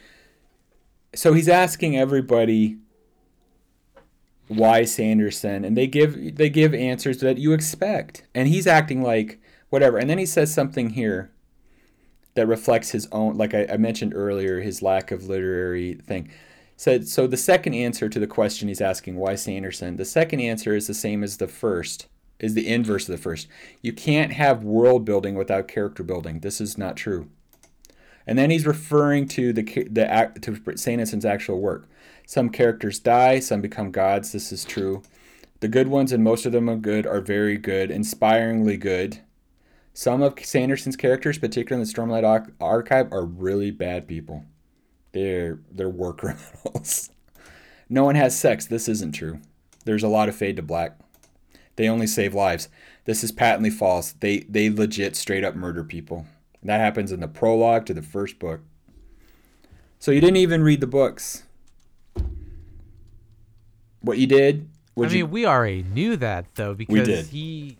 so 1.16 1.34
he's 1.34 1.50
asking 1.50 1.98
everybody 1.98 2.78
why 4.48 4.86
Sanderson, 4.86 5.66
and 5.66 5.76
they 5.76 5.88
give 5.88 6.36
they 6.36 6.50
give 6.50 6.76
answers 6.76 7.18
that 7.20 7.40
you 7.40 7.52
expect, 7.54 8.24
and 8.36 8.48
he's 8.48 8.68
acting 8.68 9.02
like 9.02 9.42
whatever. 9.72 9.98
And 9.98 10.08
then 10.08 10.20
he 10.20 10.28
says 10.28 10.54
something 10.54 10.92
here 10.92 11.32
that 12.36 12.46
reflects 12.46 12.92
his 12.92 13.08
own, 13.12 13.38
like 13.38 13.56
I, 13.56 13.66
I 13.72 13.78
mentioned 13.78 14.14
earlier, 14.14 14.60
his 14.60 14.84
lack 14.84 15.10
of 15.10 15.28
literary 15.28 15.96
thing. 15.96 16.30
Said 16.78 17.08
so. 17.08 17.28
The 17.28 17.38
second 17.38 17.74
answer 17.74 18.10
to 18.10 18.20
the 18.20 18.28
question 18.28 18.68
he's 18.68 18.82
asking, 18.82 19.16
why 19.16 19.36
Sanderson? 19.36 19.96
The 19.98 20.06
second 20.06 20.42
answer 20.42 20.76
is 20.76 20.88
the 20.88 20.94
same 20.94 21.24
as 21.24 21.38
the 21.38 21.48
first. 21.48 22.08
Is 22.38 22.54
the 22.54 22.68
inverse 22.68 23.08
of 23.08 23.16
the 23.16 23.22
first. 23.22 23.48
You 23.82 23.94
can't 23.94 24.34
have 24.34 24.62
world 24.62 25.06
building 25.06 25.36
without 25.36 25.70
character 25.70 26.04
building. 26.04 26.42
This 26.42 26.60
is 26.60 26.78
not 26.78 26.98
true. 26.98 27.30
And 28.28 28.38
then 28.38 28.50
he's 28.50 28.66
referring 28.66 29.30
to 29.30 29.54
the 29.54 29.64
the 29.90 30.32
to 30.42 30.78
Sanderson's 30.78 31.24
actual 31.24 31.62
work. 31.62 31.88
Some 32.28 32.50
characters 32.50 33.00
die, 33.00 33.40
some 33.40 33.62
become 33.62 33.90
gods. 33.90 34.34
This 34.34 34.52
is 34.52 34.66
true. 34.66 35.02
The 35.62 35.70
good 35.70 35.88
ones, 35.88 36.12
and 36.12 36.24
most 36.26 36.46
of 36.46 36.52
them 36.52 36.70
are 36.70 36.76
good, 36.76 37.08
are 37.08 37.22
very 37.22 37.58
good, 37.58 37.90
inspiringly 37.90 38.76
good. 38.76 39.20
Some 39.94 40.22
of 40.22 40.38
Sanderson's 40.44 40.98
characters, 40.98 41.38
particularly 41.38 41.84
in 41.84 41.88
the 41.88 41.94
Stormlight 41.94 42.28
Arch- 42.28 42.54
Archive, 42.60 43.14
are 43.14 43.24
really 43.24 43.72
bad 43.72 44.10
people. 44.10 44.44
They're 45.16 45.59
they're 45.72 45.89
war 46.01 46.13
criminals. 46.13 47.09
no 47.89 48.03
one 48.03 48.16
has 48.16 48.38
sex. 48.38 48.66
This 48.66 48.89
isn't 48.89 49.13
true. 49.13 49.39
There's 49.86 50.03
a 50.03 50.09
lot 50.09 50.28
of 50.28 50.36
fade 50.36 50.57
to 50.57 50.61
black. 50.61 50.99
They 51.78 51.88
only 51.88 52.05
save 52.05 52.34
lives. 52.34 52.68
This 53.05 53.24
is 53.24 53.32
patently 53.32 53.70
false. 53.70 54.11
They 54.11 54.39
they 54.39 54.70
legit 54.70 55.16
straight 55.16 55.45
up 55.45 55.55
murder 55.55 55.86
people. 55.86 56.26
That 56.61 56.82
happens 56.82 57.13
in 57.13 57.22
the 57.22 57.30
prologue 57.30 57.86
to 57.86 57.93
the 57.93 58.01
first 58.01 58.39
book. 58.39 58.61
So 59.99 60.11
you 60.11 60.20
didn't 60.20 60.38
even 60.38 60.63
read 60.63 60.82
the 60.82 60.88
books. 60.88 61.43
What 64.01 64.18
you 64.18 64.28
did? 64.28 64.68
I 64.97 65.01
mean, 65.01 65.11
you, 65.11 65.26
we 65.26 65.45
already 65.45 65.84
knew 65.84 66.18
that 66.18 66.55
though 66.55 66.74
because 66.74 67.30
he 67.30 67.78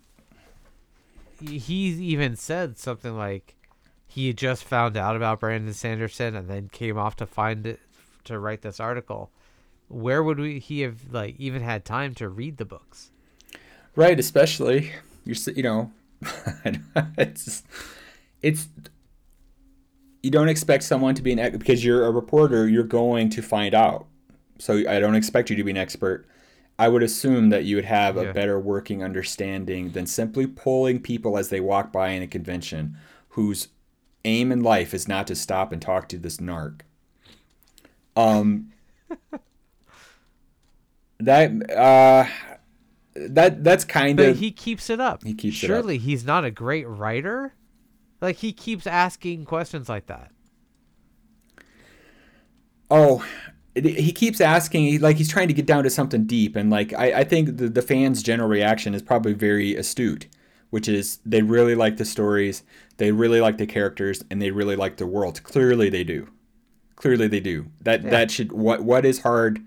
he 1.42 1.88
even 1.90 2.38
said 2.38 2.78
something 2.78 3.18
like 3.18 3.55
he 4.16 4.28
had 4.28 4.38
just 4.38 4.64
found 4.64 4.96
out 4.96 5.18
about 5.18 5.42
Brandon 5.42 5.74
Sanderson 5.74 6.38
and 6.38 6.50
then 6.50 6.70
came 6.70 6.98
off 6.98 7.18
to 7.18 7.26
find 7.26 7.68
it 7.68 7.82
to 8.24 8.40
write 8.40 8.62
this 8.62 8.80
article. 8.80 9.30
Where 9.90 10.24
would 10.24 10.40
we 10.40 10.60
he 10.60 10.80
have 10.82 11.12
like 11.12 11.36
even 11.38 11.62
had 11.62 11.84
time 11.84 12.16
to 12.16 12.30
read 12.30 12.56
the 12.56 12.64
books? 12.64 13.12
right? 13.98 14.18
Especially 14.18 14.94
you're 15.26 15.36
you 15.54 15.64
know, 15.64 15.92
it's 17.18 17.64
it's 18.42 18.70
you 20.24 20.32
don't 20.32 20.48
expect 20.48 20.84
someone 20.84 21.14
to 21.16 21.22
be 21.22 21.34
an 21.34 21.58
because 21.58 21.84
you're 21.84 22.06
a 22.06 22.12
reporter. 22.12 22.70
You're 22.70 22.84
going 22.84 23.30
to 23.32 23.42
find 23.42 23.76
out. 23.76 24.06
So 24.60 24.78
I 24.90 25.00
don't 25.00 25.16
expect 25.16 25.50
you 25.50 25.58
to 25.58 25.64
be 25.66 25.72
an 25.72 25.78
expert. 25.78 26.26
I 26.80 26.88
would 26.88 27.04
assume 27.04 27.50
that 27.50 27.66
you 27.66 27.76
would 27.76 27.86
have 27.86 28.16
a 28.16 28.34
better 28.34 28.58
working 28.58 29.04
understanding 29.04 29.92
than 29.92 30.06
simply 30.06 30.48
pulling 30.48 31.02
people 31.02 31.38
as 31.38 31.50
they 31.50 31.60
walk 31.60 31.92
by 31.92 32.10
in 32.10 32.24
a 32.24 32.28
convention 32.28 32.98
whose 33.30 33.70
aim 34.26 34.52
in 34.52 34.62
life 34.62 34.94
is 34.94 35.08
not 35.08 35.28
to 35.28 35.36
stop 35.36 35.72
and 35.72 35.82
talk 35.82 36.10
to 36.10 36.18
this 36.18 36.38
narc. 36.38 36.82
Um, 38.16 38.72
that 41.20 41.72
uh 41.72 42.26
that 43.16 43.64
that's 43.64 43.86
kind 43.86 44.18
But 44.18 44.30
of 44.30 44.40
he 44.40 44.52
keeps 44.52 44.90
it 44.90 45.00
up. 45.00 45.24
He 45.24 45.34
keeps 45.34 45.64
it 45.64 45.72
up. 45.72 45.84
Surely 45.84 45.98
he's 45.98 46.26
not 46.26 46.44
a 46.46 46.52
great 46.52 46.88
writer. 46.88 47.54
Like 48.22 48.38
he 48.38 48.54
keeps 48.54 48.88
asking 48.88 49.46
questions 49.46 49.88
like 49.90 50.08
that. 50.08 50.32
oh 52.90 53.26
he 53.76 54.12
keeps 54.14 54.40
asking 54.40 55.02
like 55.02 55.18
he's 55.18 55.30
trying 55.30 55.48
to 55.48 55.54
get 55.54 55.66
down 55.66 55.84
to 55.84 55.90
something 55.90 56.26
deep 56.26 56.56
and 56.56 56.70
like 56.70 56.94
i, 56.94 57.20
I 57.20 57.24
think 57.24 57.58
the, 57.58 57.68
the 57.68 57.82
fans 57.82 58.24
general 58.24 58.48
reaction 58.48 58.94
is 58.94 59.02
probably 59.02 59.34
very 59.34 59.76
astute 59.76 60.28
which 60.76 60.90
is 60.90 61.20
they 61.26 61.42
really 61.42 61.74
like 61.74 61.96
the 61.96 62.04
stories 62.04 62.62
they 62.98 63.10
really 63.14 63.40
like 63.40 63.58
the 63.58 63.66
characters 63.66 64.22
and 64.30 64.42
they 64.42 64.52
really 64.52 64.76
like 64.76 64.98
the 64.98 65.08
world 65.08 65.42
clearly 65.44 65.90
they 65.90 66.04
do 66.04 66.28
clearly 66.98 67.30
they 67.30 67.40
do 67.40 67.68
that 67.82 68.04
Yeah. 68.04 68.10
that 68.10 68.30
should 68.32 68.52
what 68.52 68.84
what 68.84 69.06
is 69.06 69.22
hard 69.22 69.66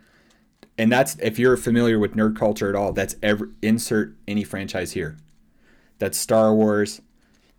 and 0.77 0.93
that's 0.93 1.17
if 1.21 1.39
you're 1.39 1.57
familiar 1.57 1.99
with 1.99 2.15
nerd 2.15 2.37
culture 2.37 2.69
at 2.69 2.75
all 2.75 2.93
that's 2.93 3.17
every 3.23 3.49
insert 3.63 4.15
any 4.27 4.45
franchise 4.45 4.93
here 4.93 5.17
that's 5.99 6.19
star 6.19 6.55
wars 6.55 7.01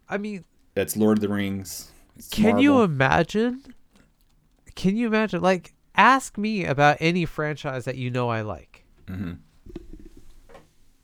I 0.07 0.19
mean, 0.19 0.43
that's 0.75 0.95
lord 0.95 1.17
of 1.17 1.21
the 1.21 1.29
rings 1.29 1.91
can 2.31 2.59
you 2.59 2.81
imagine? 2.83 3.63
Can 4.75 4.95
you 4.95 5.07
imagine? 5.07 5.41
Like, 5.41 5.73
ask 5.95 6.37
me 6.37 6.65
about 6.65 6.97
any 6.99 7.25
franchise 7.25 7.85
that 7.85 7.95
you 7.95 8.11
know 8.11 8.27
I 8.29 8.41
like. 8.41 8.83
Mm-hmm. 9.07 9.33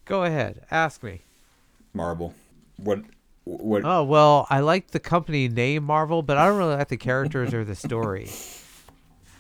Go 0.06 0.24
ahead, 0.24 0.66
ask 0.70 1.02
me. 1.04 1.25
Marvel 1.96 2.34
what 2.78 3.00
what 3.46 3.84
Oh 3.86 4.04
well, 4.04 4.48
I 4.50 4.62
like 4.62 4.90
the 4.90 5.00
company 5.00 5.48
name 5.48 5.84
Marvel, 5.84 6.24
but 6.24 6.36
I 6.36 6.48
don't 6.48 6.58
really 6.58 6.76
like 6.76 6.88
the 6.88 6.98
characters 6.98 7.54
or 7.54 7.64
the 7.64 7.76
story. 7.76 8.30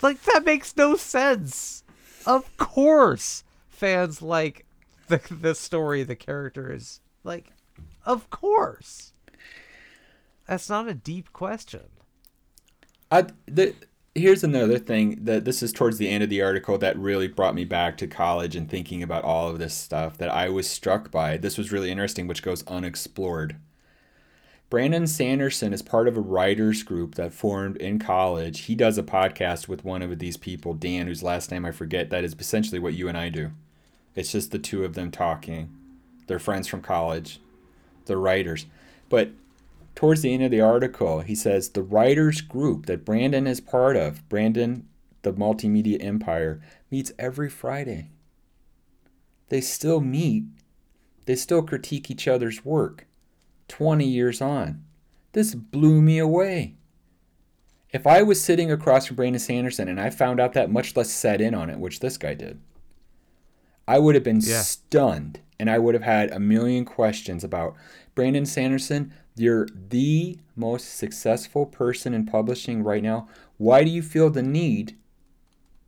Like 0.01 0.21
that 0.23 0.43
makes 0.43 0.75
no 0.77 0.97
sense. 0.97 1.83
Of 2.27 2.57
course, 2.57 3.43
fans 3.69 4.21
like 4.21 4.65
the 5.07 5.19
the 5.31 5.55
story, 5.55 6.03
the 6.03 6.17
characters. 6.17 6.99
Like, 7.23 7.51
of 8.05 8.29
course. 8.29 9.13
That's 10.47 10.69
not 10.69 10.87
a 10.87 10.93
deep 10.93 11.33
question. 11.33 11.85
I, 13.09 13.25
the, 13.47 13.73
here's 14.15 14.45
another 14.45 14.79
thing 14.79 15.19
that 15.25 15.43
this 15.43 15.61
is 15.61 15.73
towards 15.73 15.97
the 15.97 16.09
end 16.09 16.23
of 16.23 16.29
the 16.29 16.41
article 16.41 16.77
that 16.77 16.97
really 16.97 17.27
brought 17.27 17.53
me 17.53 17.65
back 17.65 17.97
to 17.97 18.07
college 18.07 18.55
and 18.55 18.69
thinking 18.69 19.03
about 19.03 19.25
all 19.25 19.49
of 19.49 19.59
this 19.59 19.73
stuff 19.73 20.17
that 20.17 20.29
I 20.29 20.47
was 20.49 20.69
struck 20.69 21.11
by. 21.11 21.35
This 21.35 21.57
was 21.57 21.71
really 21.71 21.91
interesting, 21.91 22.25
which 22.25 22.41
goes 22.41 22.65
unexplored. 22.65 23.57
Brandon 24.69 25.05
Sanderson 25.05 25.73
is 25.73 25.81
part 25.81 26.07
of 26.07 26.17
a 26.17 26.21
writers 26.21 26.81
group 26.81 27.15
that 27.15 27.33
formed 27.33 27.77
in 27.77 27.99
college. 27.99 28.61
He 28.61 28.73
does 28.73 28.97
a 28.97 29.03
podcast 29.03 29.67
with 29.67 29.85
one 29.85 30.01
of 30.01 30.17
these 30.17 30.37
people, 30.37 30.73
Dan, 30.73 31.07
whose 31.07 31.21
last 31.21 31.51
name 31.51 31.65
I 31.65 31.71
forget. 31.71 32.09
That 32.09 32.23
is 32.23 32.35
essentially 32.39 32.79
what 32.79 32.93
you 32.93 33.07
and 33.07 33.17
I 33.17 33.29
do. 33.29 33.51
It's 34.15 34.31
just 34.31 34.51
the 34.51 34.59
two 34.59 34.85
of 34.85 34.95
them 34.95 35.11
talking. 35.11 35.69
They're 36.27 36.39
friends 36.39 36.67
from 36.67 36.81
college. 36.81 37.39
They're 38.05 38.17
writers. 38.17 38.65
But 39.09 39.31
towards 39.95 40.21
the 40.21 40.33
end 40.33 40.43
of 40.43 40.51
the 40.51 40.61
article, 40.61 41.21
he 41.21 41.35
says 41.35 41.69
the 41.69 41.81
writers 41.83 42.41
group 42.41 42.85
that 42.85 43.05
Brandon 43.05 43.47
is 43.47 43.61
part 43.61 43.95
of, 43.95 44.27
Brandon, 44.29 44.87
the 45.21 45.33
multimedia 45.33 46.03
empire, 46.03 46.61
meets 46.91 47.11
every 47.17 47.49
Friday. 47.49 48.09
They 49.49 49.61
still 49.61 50.01
meet. 50.01 50.45
They 51.25 51.35
still 51.35 51.63
critique 51.63 52.11
each 52.11 52.27
other's 52.27 52.63
work. 52.65 53.07
20 53.67 54.05
years 54.05 54.41
on. 54.41 54.83
This 55.31 55.55
blew 55.55 56.01
me 56.01 56.19
away. 56.19 56.75
If 57.91 58.05
I 58.05 58.23
was 58.23 58.41
sitting 58.43 58.71
across 58.71 59.05
from 59.05 59.15
Brandon 59.15 59.39
Sanderson 59.39 59.87
and 59.87 59.99
I 59.99 60.09
found 60.09 60.39
out 60.39 60.53
that, 60.53 60.69
much 60.69 60.95
less 60.95 61.09
sat 61.11 61.39
in 61.41 61.55
on 61.55 61.69
it, 61.69 61.79
which 61.79 61.99
this 62.01 62.17
guy 62.17 62.33
did, 62.33 62.59
I 63.87 63.99
would 63.99 64.15
have 64.15 64.23
been 64.23 64.41
Yeah. 64.41 64.61
stunned 64.61 65.39
and 65.59 65.69
I 65.69 65.79
would 65.79 65.93
have 65.93 66.03
had 66.03 66.31
a 66.31 66.39
million 66.39 66.83
questions 66.85 67.43
about 67.43 67.75
Brandon 68.13 68.45
Sanderson. 68.45 69.13
You're 69.35 69.67
the 69.89 70.37
most 70.55 70.95
successful 70.95 71.65
person 71.65 72.13
in 72.13 72.25
publishing 72.25 72.83
right 72.83 73.03
now. 73.03 73.27
Why 73.57 73.83
do 73.83 73.89
you 73.89 74.01
feel 74.01 74.29
the 74.29 74.43
need 74.43 74.95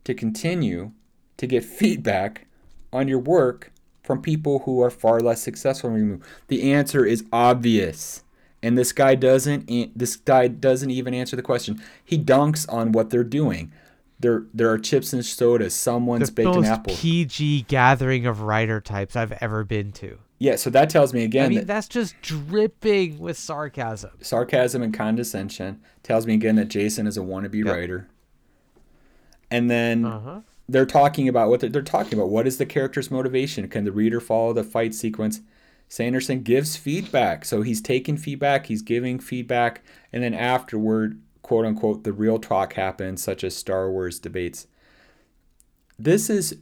to 0.04 0.14
continue 0.14 0.92
to 1.38 1.48
get 1.48 1.64
feedback 1.64 2.48
on 2.92 3.08
your 3.08 3.20
work 3.20 3.72
from 4.04 4.22
people 4.22 4.60
who 4.60 4.82
are 4.82 4.90
far 4.90 5.20
less 5.20 5.42
successful 5.42 5.92
than 5.92 6.08
you? 6.08 6.22
The 6.48 6.74
answer 6.74 7.06
is 7.06 7.24
obvious. 7.32 8.24
And 8.62 8.78
this 8.78 8.92
guy 8.92 9.16
doesn't 9.16 9.70
this 9.98 10.16
guy 10.16 10.48
doesn't 10.48 10.90
even 10.90 11.14
answer 11.14 11.36
the 11.36 11.42
question. 11.42 11.82
He 12.04 12.18
dunks 12.18 12.72
on 12.72 12.92
what 12.92 13.12
they're 13.12 13.24
doing. 13.24 13.72
There 14.20 14.46
there 14.54 14.70
are 14.72 14.80
chips 14.80 15.14
and 15.14 15.24
sodas. 15.24 15.76
Someone's 15.76 16.30
the 16.30 16.34
baking 16.34 16.56
most 16.56 16.68
apples. 16.68 17.00
PG 17.00 17.66
gathering 17.68 18.26
of 18.26 18.42
writer 18.42 18.82
types 18.82 19.16
I've 19.16 19.34
ever 19.34 19.64
been 19.64 19.92
to. 19.94 20.18
Yeah, 20.40 20.56
so 20.56 20.70
that 20.70 20.90
tells 20.90 21.14
me 21.14 21.24
again. 21.24 21.46
I 21.46 21.50
mean, 21.50 21.58
that 21.60 21.68
that's 21.68 21.88
just 21.88 22.16
dripping 22.22 23.18
with 23.18 23.38
sarcasm. 23.38 24.12
sarcasm 24.22 24.84
and 24.84 24.94
condescension 24.94 25.82
tells 26.04 26.28
me 26.28 26.36
again 26.36 26.56
that 26.58 26.68
Jason 26.68 27.08
is 27.08 27.18
a 27.18 27.22
wannabe 27.22 27.66
Yep. 27.66 27.76
writer. 27.76 28.08
And 29.50 29.70
then 29.72 30.06
Uh 30.06 30.20
huh. 30.20 30.42
they're 30.70 30.86
talking 30.86 31.28
about 31.28 31.50
what 31.50 31.62
they're, 31.62 31.70
they're 31.70 31.82
talking 31.82 32.20
about. 32.20 32.30
What 32.30 32.46
is 32.48 32.58
the 32.58 32.66
character's 32.66 33.10
motivation? 33.10 33.68
Can 33.68 33.84
the 33.86 33.92
reader 33.92 34.20
follow 34.20 34.54
the 34.54 34.64
fight 34.64 34.94
sequence? 34.94 35.42
Sanderson 35.90 36.44
gives 36.44 36.76
feedback. 36.76 37.46
So 37.46 37.62
he's 37.62 37.82
taking 37.82 38.18
feedback, 38.18 38.66
he's 38.66 38.82
giving 38.82 39.20
feedback, 39.20 39.82
and 40.12 40.22
then 40.22 40.34
afterward, 40.34 41.22
quote 41.42 41.66
unquote, 41.66 42.04
the 42.04 42.12
real 42.14 42.40
talk 42.40 42.74
happens, 42.74 43.24
such 43.24 43.44
as 43.44 43.56
Star 43.56 43.90
Wars 43.90 44.20
debates. 44.20 44.68
This 45.98 46.30
is 46.30 46.58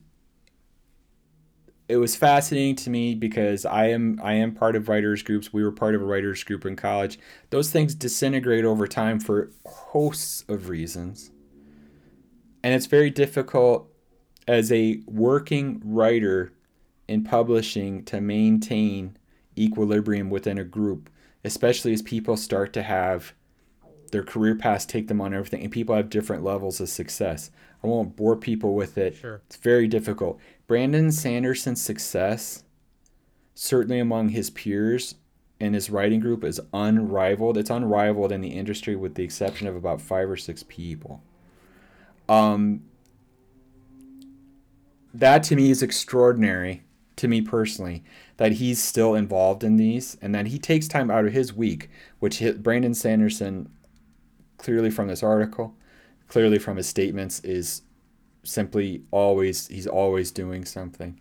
it 1.87 1.97
was 1.97 2.15
fascinating 2.15 2.75
to 2.77 2.89
me 2.89 3.13
because 3.13 3.65
I 3.65 3.87
am 3.87 4.19
I 4.23 4.33
am 4.33 4.53
part 4.53 4.75
of 4.75 4.89
writers 4.89 5.21
groups. 5.21 5.53
We 5.53 5.63
were 5.63 5.71
part 5.71 5.93
of 5.93 6.01
a 6.01 6.05
writers 6.05 6.43
group 6.43 6.65
in 6.65 6.75
college. 6.75 7.19
Those 7.51 7.71
things 7.71 7.93
disintegrate 7.93 8.65
over 8.65 8.87
time 8.87 9.19
for 9.19 9.51
hosts 9.65 10.43
of 10.47 10.69
reasons. 10.69 11.31
And 12.63 12.73
it's 12.73 12.87
very 12.87 13.11
difficult 13.11 13.91
as 14.47 14.71
a 14.71 15.01
working 15.05 15.81
writer 15.83 16.53
in 17.07 17.23
publishing 17.23 18.03
to 18.05 18.19
maintain 18.19 19.17
equilibrium 19.57 20.31
within 20.31 20.57
a 20.57 20.63
group, 20.63 21.09
especially 21.43 21.93
as 21.93 22.01
people 22.01 22.35
start 22.35 22.73
to 22.73 22.81
have 22.81 23.33
their 24.11 24.23
career 24.23 24.55
paths 24.55 24.85
take 24.85 25.07
them 25.07 25.19
on 25.19 25.33
everything 25.33 25.61
and 25.61 25.71
people 25.71 25.95
have 25.95 26.09
different 26.09 26.43
levels 26.43 26.79
of 26.79 26.89
success. 26.89 27.51
I 27.83 27.87
won't 27.87 28.15
bore 28.15 28.35
people 28.35 28.73
with 28.73 28.97
it. 28.97 29.15
Sure. 29.15 29.41
It's 29.45 29.57
very 29.57 29.87
difficult. 29.87 30.39
Brandon 30.67 31.11
Sanderson's 31.11 31.81
success, 31.81 32.63
certainly 33.53 33.99
among 33.99 34.29
his 34.29 34.49
peers 34.49 35.15
and 35.59 35.75
his 35.75 35.89
writing 35.89 36.19
group, 36.19 36.43
is 36.43 36.59
unrivaled. 36.73 37.57
It's 37.57 37.69
unrivaled 37.69 38.31
in 38.31 38.41
the 38.41 38.49
industry 38.49 38.95
with 38.95 39.15
the 39.15 39.23
exception 39.23 39.67
of 39.67 39.75
about 39.75 40.01
five 40.01 40.29
or 40.29 40.37
six 40.37 40.63
people. 40.63 41.21
Um, 42.27 42.81
that 45.13 45.43
to 45.43 45.55
me 45.55 45.71
is 45.71 45.81
extraordinary 45.81 46.83
to 47.15 47.27
me 47.27 47.41
personally 47.41 48.03
that 48.37 48.53
he's 48.53 48.83
still 48.83 49.15
involved 49.15 49.63
in 49.63 49.77
these 49.77 50.17
and 50.21 50.35
that 50.35 50.47
he 50.47 50.59
takes 50.59 50.87
time 50.87 51.09
out 51.09 51.25
of 51.25 51.31
his 51.31 51.53
week 51.53 51.89
which 52.19 52.43
Brandon 52.57 52.93
Sanderson 52.93 53.69
clearly 54.57 54.89
from 54.89 55.07
this 55.07 55.23
article 55.23 55.73
clearly 56.27 56.59
from 56.59 56.75
his 56.75 56.87
statements 56.87 57.39
is 57.41 57.83
simply 58.45 59.03
always 59.11 59.67
he's 59.67 59.87
always 59.87 60.31
doing 60.31 60.63
something 60.63 61.19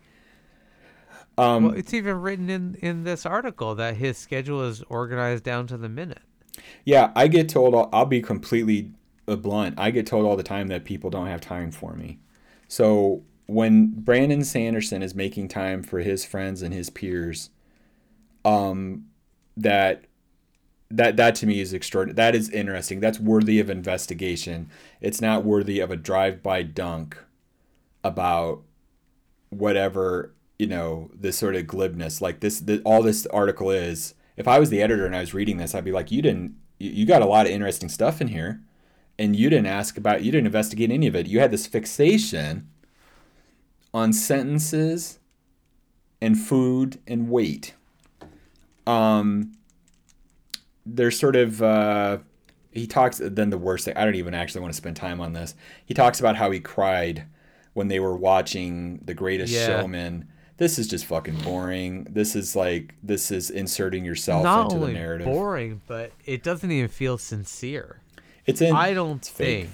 um, 1.37 1.65
Well, 1.65 1.73
it's 1.73 1.93
even 1.93 2.21
written 2.21 2.49
in 2.49 2.75
in 2.75 3.03
this 3.03 3.25
article 3.25 3.75
that 3.75 3.97
his 3.97 4.17
schedule 4.17 4.63
is 4.63 4.81
organized 4.83 5.43
down 5.43 5.67
to 5.67 5.77
the 5.77 5.89
minute. 5.89 6.21
Yeah, 6.85 7.11
I 7.15 7.27
get 7.27 7.49
told, 7.49 7.89
I'll 7.91 8.05
be 8.05 8.21
completely 8.21 8.91
blunt. 9.25 9.75
I 9.77 9.91
get 9.91 10.07
told 10.07 10.25
all 10.25 10.37
the 10.37 10.43
time 10.43 10.67
that 10.67 10.85
people 10.85 11.09
don't 11.09 11.27
have 11.27 11.41
time 11.41 11.71
for 11.71 11.93
me. 11.95 12.19
So 12.67 13.23
when 13.47 13.87
Brandon 13.87 14.43
Sanderson 14.43 15.03
is 15.03 15.13
making 15.13 15.49
time 15.49 15.83
for 15.83 15.99
his 15.99 16.23
friends 16.23 16.61
and 16.61 16.73
his 16.73 16.89
peers, 16.89 17.49
um, 18.45 19.05
that 19.57 20.05
that 20.91 21.17
that 21.17 21.35
to 21.35 21.47
me 21.47 21.59
is 21.59 21.73
extraordinary. 21.73 22.15
That 22.15 22.35
is 22.35 22.49
interesting. 22.49 22.99
That's 22.99 23.19
worthy 23.19 23.59
of 23.59 23.69
investigation. 23.69 24.69
It's 25.01 25.21
not 25.21 25.43
worthy 25.43 25.79
of 25.79 25.91
a 25.91 25.95
drive-by 25.95 26.63
dunk 26.63 27.17
about 28.03 28.61
whatever 29.49 30.33
you 30.59 30.67
know 30.67 31.09
this 31.13 31.37
sort 31.37 31.55
of 31.55 31.65
glibness 31.65 32.21
like 32.21 32.39
this 32.39 32.59
the, 32.59 32.81
all 32.85 33.01
this 33.01 33.25
article 33.27 33.69
is 33.69 34.13
if 34.37 34.47
i 34.47 34.59
was 34.59 34.69
the 34.69 34.81
editor 34.81 35.05
and 35.05 35.15
i 35.15 35.19
was 35.19 35.33
reading 35.33 35.57
this 35.57 35.75
i'd 35.75 35.83
be 35.83 35.91
like 35.91 36.11
you 36.11 36.21
didn't 36.21 36.55
you 36.77 37.05
got 37.05 37.21
a 37.21 37.25
lot 37.25 37.45
of 37.45 37.51
interesting 37.51 37.89
stuff 37.89 38.21
in 38.21 38.27
here 38.27 38.61
and 39.17 39.35
you 39.35 39.49
didn't 39.49 39.65
ask 39.65 39.97
about 39.97 40.23
you 40.23 40.31
didn't 40.31 40.45
investigate 40.45 40.91
any 40.91 41.07
of 41.07 41.15
it 41.15 41.27
you 41.27 41.39
had 41.39 41.51
this 41.51 41.67
fixation 41.67 42.69
on 43.93 44.11
sentences 44.11 45.19
and 46.21 46.37
food 46.37 46.99
and 47.07 47.29
weight 47.29 47.73
um 48.85 49.51
there's 50.85 51.19
sort 51.19 51.35
of 51.35 51.61
uh 51.61 52.17
he 52.71 52.85
talks 52.87 53.19
then 53.23 53.49
the 53.49 53.57
worst 53.57 53.85
thing 53.85 53.95
i 53.97 54.03
don't 54.05 54.15
even 54.15 54.33
actually 54.33 54.61
want 54.61 54.73
to 54.73 54.77
spend 54.77 54.95
time 54.95 55.19
on 55.21 55.33
this 55.33 55.55
he 55.85 55.93
talks 55.93 56.19
about 56.19 56.35
how 56.35 56.51
he 56.51 56.59
cried 56.59 57.25
when 57.73 57.89
they 57.89 57.99
were 57.99 58.15
watching 58.15 59.01
The 59.03 59.13
Greatest 59.13 59.51
Yeah. 59.51 59.67
Showman. 59.81 60.29
This 60.57 60.79
is 60.79 60.87
just 60.87 61.05
fucking 61.07 61.35
boring. 61.41 62.05
This 62.09 62.33
is 62.33 62.55
like 62.55 62.95
this 63.03 63.31
is 63.31 63.49
inserting 63.49 64.05
yourself 64.05 64.45
Not 64.45 64.71
into 64.71 64.85
the 64.85 64.93
narrative. 64.93 65.25
boring, 65.27 65.81
but 65.85 66.13
it 66.23 66.41
doesn't 66.41 66.71
even 66.71 66.87
feel 66.87 67.17
sincere. 67.17 67.99
It's 68.45 68.61
in. 68.61 68.73
I 68.73 68.93
don't 68.93 69.23
think 69.25 69.67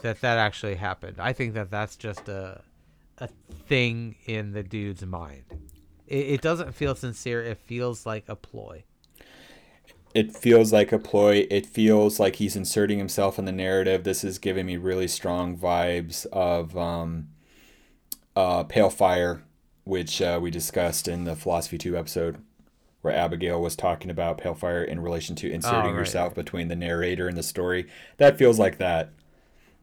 that 0.00 0.22
that 0.22 0.38
actually 0.38 0.76
happened. 0.76 1.16
I 1.20 1.34
think 1.34 1.52
that 1.52 1.70
that's 1.70 1.96
just 1.96 2.26
a 2.30 2.62
a 3.18 3.28
thing 3.68 4.14
in 4.24 4.52
the 4.52 4.62
dude's 4.62 5.04
mind. 5.04 5.42
It, 6.06 6.26
it 6.28 6.40
doesn't 6.40 6.74
feel 6.74 6.94
sincere. 6.94 7.42
It 7.44 7.58
feels 7.58 8.06
like 8.06 8.24
a 8.28 8.36
ploy. 8.36 8.84
It 10.14 10.36
feels 10.36 10.72
like 10.72 10.92
a 10.92 10.98
ploy. 10.98 11.46
It 11.50 11.66
feels 11.66 12.18
like 12.18 12.36
he's 12.36 12.56
inserting 12.56 12.98
himself 12.98 13.38
in 13.38 13.44
the 13.44 13.52
narrative. 13.52 14.04
This 14.04 14.24
is 14.24 14.38
giving 14.38 14.66
me 14.66 14.76
really 14.76 15.08
strong 15.08 15.56
vibes 15.56 16.26
of 16.26 16.76
um, 16.76 17.28
uh, 18.34 18.64
Pale 18.64 18.90
Fire, 18.90 19.44
which 19.84 20.20
uh, 20.20 20.38
we 20.42 20.50
discussed 20.50 21.06
in 21.06 21.24
the 21.24 21.36
Philosophy 21.36 21.78
2 21.78 21.96
episode, 21.96 22.42
where 23.02 23.14
Abigail 23.14 23.60
was 23.62 23.76
talking 23.76 24.10
about 24.10 24.38
Pale 24.38 24.56
Fire 24.56 24.82
in 24.82 25.00
relation 25.00 25.36
to 25.36 25.50
inserting 25.50 25.92
right, 25.92 25.98
yourself 25.98 26.34
between 26.34 26.68
the 26.68 26.76
narrator 26.76 27.28
and 27.28 27.36
the 27.36 27.42
story. 27.42 27.86
That 28.16 28.36
feels 28.36 28.58
like 28.58 28.78
that. 28.78 29.10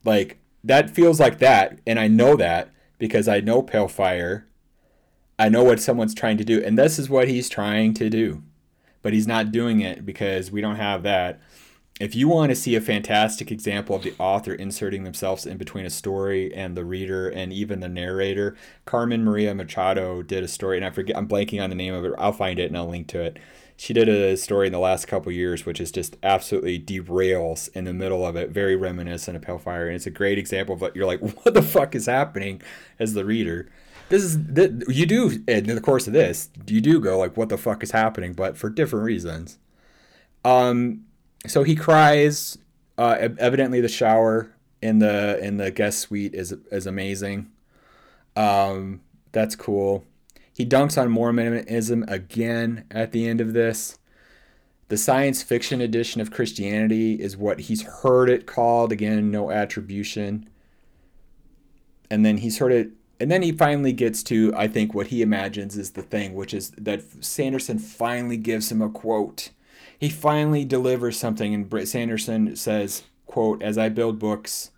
Like, 0.03 0.39
that 0.63 0.89
feels 0.89 1.19
like 1.21 1.39
that. 1.39 1.79
And 1.87 1.97
I 1.97 2.07
know 2.07 2.35
that 2.35 2.71
because 2.97 3.29
I 3.29 3.39
know 3.39 3.61
Pale 3.61 3.89
Fire. 3.89 4.45
I 5.39 5.47
know 5.47 5.63
what 5.63 5.79
someone's 5.79 6.15
trying 6.15 6.37
to 6.37 6.43
do. 6.43 6.61
And 6.61 6.77
this 6.77 6.99
is 6.99 7.09
what 7.09 7.29
he's 7.29 7.47
trying 7.47 7.93
to 7.93 8.09
do 8.09 8.43
but 9.07 9.13
he's 9.13 9.25
not 9.25 9.53
doing 9.53 9.79
it 9.79 10.05
because 10.05 10.51
we 10.51 10.59
don't 10.59 10.75
have 10.75 11.01
that. 11.01 11.39
If 11.97 12.13
you 12.13 12.27
want 12.27 12.49
to 12.49 12.57
see 12.57 12.75
a 12.75 12.81
fantastic 12.81 13.53
example 13.53 13.95
of 13.95 14.03
the 14.03 14.13
author 14.19 14.53
inserting 14.53 15.05
themselves 15.05 15.45
in 15.45 15.55
between 15.55 15.85
a 15.85 15.89
story 15.89 16.53
and 16.53 16.75
the 16.75 16.83
reader 16.83 17.29
and 17.29 17.53
even 17.53 17.79
the 17.79 17.87
narrator, 17.87 18.57
Carmen 18.83 19.23
Maria 19.23 19.55
Machado 19.55 20.23
did 20.23 20.43
a 20.43 20.47
story, 20.49 20.75
and 20.75 20.85
I 20.85 20.89
forget, 20.89 21.15
I'm 21.15 21.25
blanking 21.25 21.63
on 21.63 21.69
the 21.69 21.75
name 21.77 21.93
of 21.93 22.03
it. 22.03 22.11
I'll 22.17 22.33
find 22.33 22.59
it 22.59 22.65
and 22.65 22.75
I'll 22.75 22.89
link 22.89 23.07
to 23.07 23.21
it. 23.21 23.39
She 23.77 23.93
did 23.93 24.09
a 24.09 24.35
story 24.35 24.67
in 24.67 24.73
the 24.73 24.77
last 24.77 25.07
couple 25.07 25.31
years, 25.31 25.65
which 25.65 25.79
is 25.79 25.89
just 25.89 26.17
absolutely 26.21 26.77
derails 26.77 27.69
in 27.73 27.85
the 27.85 27.93
middle 27.93 28.25
of 28.25 28.35
it, 28.35 28.49
very 28.49 28.75
reminiscent 28.75 29.37
of 29.37 29.41
Pale 29.41 29.59
Fire, 29.59 29.87
and 29.87 29.95
it's 29.95 30.05
a 30.05 30.11
great 30.11 30.37
example 30.37 30.75
of 30.75 30.81
what 30.81 30.97
you're 30.97 31.05
like, 31.05 31.21
what 31.45 31.53
the 31.53 31.61
fuck 31.61 31.95
is 31.95 32.07
happening 32.07 32.61
as 32.99 33.13
the 33.13 33.23
reader 33.23 33.69
this 34.09 34.23
is 34.23 34.37
th- 34.55 34.71
you 34.87 35.05
do 35.05 35.43
in 35.47 35.65
the 35.65 35.81
course 35.81 36.07
of 36.07 36.13
this 36.13 36.49
you 36.67 36.81
do 36.81 36.99
go 36.99 37.17
like 37.17 37.35
what 37.35 37.49
the 37.49 37.57
fuck 37.57 37.83
is 37.83 37.91
happening 37.91 38.33
but 38.33 38.57
for 38.57 38.69
different 38.69 39.05
reasons. 39.05 39.57
Um 40.45 41.05
so 41.45 41.63
he 41.63 41.75
cries 41.75 42.57
uh 42.97 43.29
evidently 43.37 43.81
the 43.81 43.87
shower 43.87 44.53
in 44.81 44.99
the 44.99 45.39
in 45.43 45.57
the 45.57 45.71
guest 45.71 45.99
suite 45.99 46.33
is 46.33 46.53
is 46.71 46.85
amazing. 46.87 47.51
Um 48.35 49.01
that's 49.31 49.55
cool. 49.55 50.05
He 50.53 50.65
dunks 50.65 50.99
on 50.99 51.11
mormonism 51.11 52.03
again 52.07 52.85
at 52.89 53.11
the 53.11 53.27
end 53.27 53.41
of 53.41 53.53
this. 53.53 53.99
The 54.89 54.97
science 54.97 55.43
fiction 55.43 55.81
edition 55.81 56.21
of 56.21 56.31
christianity 56.31 57.15
is 57.15 57.35
what 57.35 57.61
he's 57.61 57.83
heard 57.83 58.29
it 58.29 58.47
called. 58.47 58.91
Again 58.91 59.31
no 59.31 59.51
attribution. 59.51 60.49
And 62.09 62.25
then 62.25 62.37
he's 62.37 62.59
heard 62.59 62.71
it 62.71 62.91
and 63.19 63.31
then 63.31 63.41
he 63.41 63.51
finally 63.51 63.93
gets 63.93 64.21
to 64.23 64.53
i 64.55 64.67
think 64.67 64.93
what 64.93 65.07
he 65.07 65.21
imagines 65.21 65.77
is 65.77 65.91
the 65.91 66.01
thing 66.01 66.33
which 66.33 66.53
is 66.53 66.71
that 66.71 67.01
sanderson 67.23 67.79
finally 67.79 68.37
gives 68.37 68.71
him 68.71 68.81
a 68.81 68.89
quote. 68.89 69.49
He 69.99 70.09
finally 70.09 70.63
delivers 70.63 71.17
something 71.17 71.53
and 71.53 71.69
Br- 71.69 71.85
sanderson 71.85 72.55
says 72.55 73.03
quote 73.25 73.63
as 73.63 73.77
i 73.77 73.89
build 73.89 74.19
books 74.19 74.71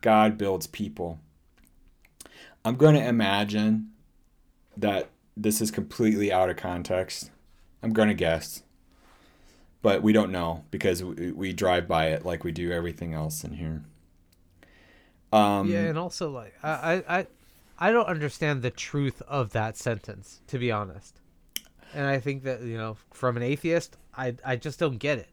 god 0.00 0.38
builds 0.38 0.66
people. 0.66 1.20
I'm 2.64 2.76
going 2.76 2.94
to 2.94 3.06
imagine 3.06 3.90
that 4.76 5.10
this 5.36 5.60
is 5.60 5.70
completely 5.70 6.32
out 6.32 6.50
of 6.50 6.56
context. 6.56 7.30
I'm 7.82 7.92
going 7.92 8.08
to 8.08 8.14
guess. 8.14 8.62
But 9.82 10.02
we 10.02 10.12
don't 10.12 10.30
know 10.30 10.64
because 10.70 11.02
we, 11.02 11.32
we 11.32 11.52
drive 11.54 11.88
by 11.88 12.08
it 12.08 12.26
like 12.26 12.44
we 12.44 12.52
do 12.52 12.70
everything 12.70 13.14
else 13.14 13.44
in 13.44 13.54
here. 13.54 13.82
Um, 15.32 15.70
yeah, 15.70 15.84
and 15.84 15.96
also 15.96 16.30
like 16.30 16.54
I, 16.62 17.02
I 17.08 17.26
I 17.80 17.92
don't 17.92 18.06
understand 18.06 18.60
the 18.60 18.70
truth 18.70 19.22
of 19.26 19.50
that 19.52 19.76
sentence, 19.76 20.42
to 20.48 20.58
be 20.58 20.70
honest. 20.70 21.18
And 21.94 22.06
I 22.06 22.20
think 22.20 22.44
that 22.44 22.62
you 22.62 22.76
know, 22.76 22.96
from 23.10 23.36
an 23.36 23.42
atheist, 23.42 23.96
I 24.16 24.36
I 24.44 24.56
just 24.56 24.78
don't 24.78 24.98
get 24.98 25.18
it. 25.18 25.28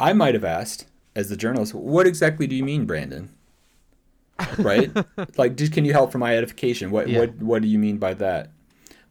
I 0.00 0.12
might 0.12 0.34
have 0.34 0.44
asked, 0.44 0.86
as 1.14 1.28
the 1.28 1.36
journalist, 1.36 1.74
what 1.74 2.06
exactly 2.06 2.46
do 2.46 2.54
you 2.56 2.64
mean, 2.64 2.86
Brandon? 2.86 3.30
Right? 4.58 4.90
like, 5.36 5.56
just 5.56 5.72
can 5.72 5.84
you 5.84 5.92
help 5.92 6.10
for 6.10 6.18
my 6.18 6.36
edification? 6.36 6.90
What 6.90 7.08
Yeah. 7.08 7.20
what 7.20 7.36
what 7.36 7.62
do 7.62 7.68
you 7.68 7.78
mean 7.78 7.98
by 7.98 8.14
that? 8.14 8.50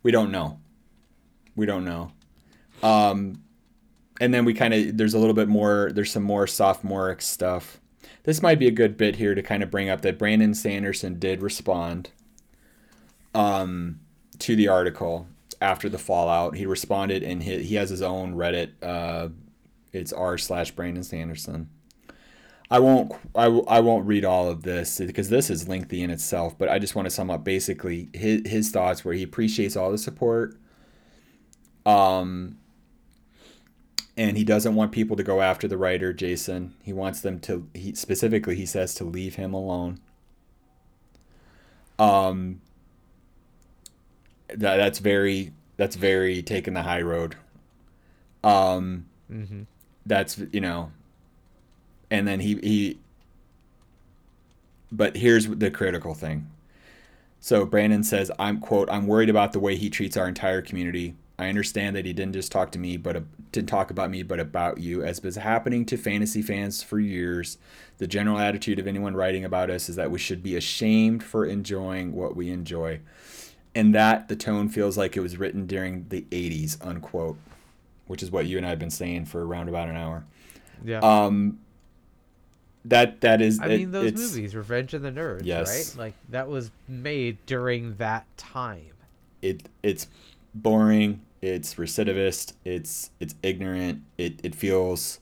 We 0.01 0.11
don't 0.11 0.31
know. 0.31 0.59
We 1.55 1.65
don't 1.65 1.85
know. 1.85 2.11
Um, 2.81 3.43
and 4.19 4.33
then 4.33 4.45
we 4.45 4.53
kind 4.53 4.73
of 4.73 4.97
there's 4.97 5.13
a 5.13 5.19
little 5.19 5.35
bit 5.35 5.47
more. 5.49 5.91
There's 5.93 6.11
some 6.11 6.23
more 6.23 6.47
sophomoric 6.47 7.21
stuff. 7.21 7.79
This 8.23 8.41
might 8.41 8.57
be 8.59 8.67
a 8.67 8.71
good 8.71 8.97
bit 8.97 9.17
here 9.17 9.35
to 9.35 9.41
kind 9.43 9.61
of 9.63 9.69
bring 9.69 9.89
up 9.89 10.01
that 10.01 10.17
Brandon 10.17 10.53
Sanderson 10.53 11.19
did 11.19 11.41
respond 11.41 12.09
um, 13.33 13.99
to 14.39 14.55
the 14.55 14.67
article 14.67 15.27
after 15.61 15.87
the 15.87 15.97
fallout. 15.97 16.55
He 16.55 16.65
responded 16.65 17.23
and 17.23 17.43
he, 17.43 17.63
he 17.63 17.75
has 17.75 17.89
his 17.89 18.01
own 18.01 18.35
Reddit. 18.35 18.71
Uh, 18.81 19.29
it's 19.93 20.13
r 20.13 20.37
slash 20.37 20.71
Brandon 20.71 21.03
Sanderson. 21.03 21.69
I 22.69 22.79
won't 22.79 23.11
I, 23.35 23.45
I 23.45 23.81
won't 23.81 24.07
read 24.07 24.23
all 24.23 24.49
of 24.49 24.63
this 24.63 24.99
because 24.99 25.29
this 25.29 25.49
is 25.49 25.67
lengthy 25.67 26.01
in 26.01 26.09
itself, 26.09 26.57
but 26.57 26.69
I 26.69 26.79
just 26.79 26.95
want 26.95 27.05
to 27.05 27.09
sum 27.09 27.29
up 27.29 27.43
basically 27.43 28.09
his, 28.13 28.41
his 28.45 28.71
thoughts 28.71 29.03
where 29.03 29.13
he 29.13 29.23
appreciates 29.23 29.75
all 29.75 29.91
the 29.91 29.97
support. 29.97 30.55
Um 31.85 32.57
and 34.17 34.37
he 34.37 34.43
doesn't 34.43 34.75
want 34.75 34.91
people 34.91 35.17
to 35.17 35.23
go 35.23 35.41
after 35.41 35.67
the 35.67 35.77
writer 35.77 36.13
Jason. 36.13 36.73
He 36.81 36.93
wants 36.93 37.19
them 37.19 37.39
to 37.41 37.67
he 37.73 37.93
specifically 37.93 38.55
he 38.55 38.65
says 38.65 38.95
to 38.95 39.03
leave 39.03 39.35
him 39.35 39.53
alone. 39.53 39.99
Um 41.99 42.61
that 44.59 44.77
that's 44.77 44.99
very 44.99 45.51
that's 45.77 45.95
very 45.95 46.41
taking 46.43 46.73
the 46.73 46.83
high 46.83 47.01
road. 47.01 47.35
Um 48.43 49.05
Mm-hmm. 49.31 49.61
that's 50.05 50.39
you 50.51 50.59
know 50.59 50.91
and 52.09 52.27
then 52.27 52.41
he 52.41 52.55
he 52.57 52.99
but 54.91 55.15
here's 55.15 55.47
the 55.47 55.71
critical 55.71 56.13
thing 56.13 56.49
so 57.39 57.65
brandon 57.65 58.03
says 58.03 58.31
i'm 58.39 58.59
quote 58.59 58.89
i'm 58.89 59.07
worried 59.07 59.29
about 59.29 59.53
the 59.53 59.59
way 59.59 59.75
he 59.75 59.89
treats 59.89 60.17
our 60.17 60.27
entire 60.27 60.61
community 60.61 61.15
i 61.39 61.47
understand 61.49 61.95
that 61.95 62.05
he 62.05 62.13
didn't 62.13 62.33
just 62.33 62.51
talk 62.51 62.71
to 62.71 62.79
me 62.79 62.97
but 62.97 63.15
uh, 63.15 63.21
didn't 63.51 63.69
talk 63.69 63.91
about 63.91 64.09
me 64.09 64.23
but 64.23 64.39
about 64.39 64.79
you 64.79 65.03
as 65.03 65.23
was 65.23 65.35
happening 65.37 65.85
to 65.85 65.97
fantasy 65.97 66.41
fans 66.41 66.83
for 66.83 66.99
years 66.99 67.57
the 67.99 68.07
general 68.07 68.37
attitude 68.39 68.79
of 68.79 68.87
anyone 68.87 69.15
writing 69.15 69.45
about 69.45 69.69
us 69.69 69.89
is 69.89 69.95
that 69.95 70.11
we 70.11 70.19
should 70.19 70.43
be 70.43 70.55
ashamed 70.55 71.23
for 71.23 71.45
enjoying 71.45 72.13
what 72.13 72.35
we 72.35 72.49
enjoy 72.49 72.99
and 73.75 73.95
that 73.95 74.27
the 74.27 74.35
tone 74.35 74.67
feels 74.69 74.97
like 74.97 75.15
it 75.15 75.21
was 75.21 75.37
written 75.37 75.65
during 75.65 76.05
the 76.09 76.21
80s 76.31 76.77
unquote 76.85 77.37
which 78.07 78.21
is 78.23 78.29
what 78.31 78.45
you 78.45 78.57
and 78.57 78.65
i 78.65 78.69
have 78.69 78.79
been 78.79 78.89
saying 78.89 79.25
for 79.25 79.45
around 79.45 79.69
about 79.69 79.87
an 79.89 79.95
hour 79.95 80.23
Yeah. 80.83 80.99
um 80.99 81.59
that 82.85 83.21
that 83.21 83.41
is 83.41 83.59
I 83.59 83.67
it- 83.67 83.77
mean, 83.77 83.91
those 83.91 84.13
movies, 84.13 84.55
Revenge 84.55 84.93
of 84.93 85.03
the 85.03 85.11
Nerds, 85.11 85.41
Yes. 85.45 85.95
right? 85.95 86.05
Like 86.05 86.13
that 86.29 86.47
was 86.47 86.71
made 86.87 87.37
during 87.45 87.95
that 87.97 88.25
time. 88.37 88.87
it 89.41 89.69
it's 89.83 90.07
boring 90.53 91.21
it's 91.41 91.75
recidivist 91.75 92.53
it's 92.65 93.09
it's 93.19 93.33
ignorant 93.41 94.01
it 94.17 94.39
it 94.43 94.53
feels 94.53 95.19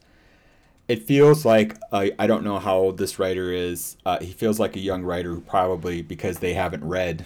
it 0.89 1.03
feels 1.03 1.45
like 1.45 1.77
I, 1.93 2.11
I 2.17 2.25
don't 2.27 2.43
know 2.43 2.59
how 2.59 2.75
old 2.77 2.97
this 2.97 3.19
writer 3.19 3.51
is 3.53 3.95
uh, 4.05 4.19
he 4.19 4.31
feels 4.33 4.59
like 4.59 4.75
a 4.75 4.79
young 4.79 5.03
writer 5.03 5.29
who 5.35 5.39
probably 5.41 6.01
because 6.01 6.39
they 6.39 6.53
haven't 6.55 6.83
read 6.83 7.25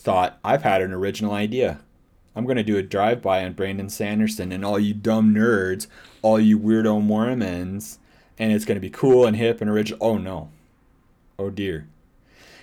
thought 0.00 0.38
i've 0.44 0.62
had 0.62 0.82
an 0.82 0.92
original 0.92 1.32
idea 1.32 1.80
i'm 2.34 2.44
going 2.44 2.56
to 2.56 2.62
do 2.62 2.76
a 2.76 2.82
drive-by 2.82 3.44
on 3.44 3.52
brandon 3.52 3.88
sanderson 3.88 4.52
and 4.52 4.64
all 4.64 4.78
you 4.78 4.94
dumb 4.94 5.34
nerds 5.34 5.86
all 6.22 6.40
you 6.40 6.58
weirdo 6.58 7.02
mormons 7.02 7.98
and 8.38 8.52
it's 8.52 8.64
going 8.64 8.76
to 8.76 8.80
be 8.80 8.90
cool 8.90 9.26
and 9.26 9.36
hip 9.36 9.60
and 9.60 9.70
original 9.70 9.98
oh 10.00 10.16
no 10.16 10.48
oh 11.38 11.50
dear 11.50 11.86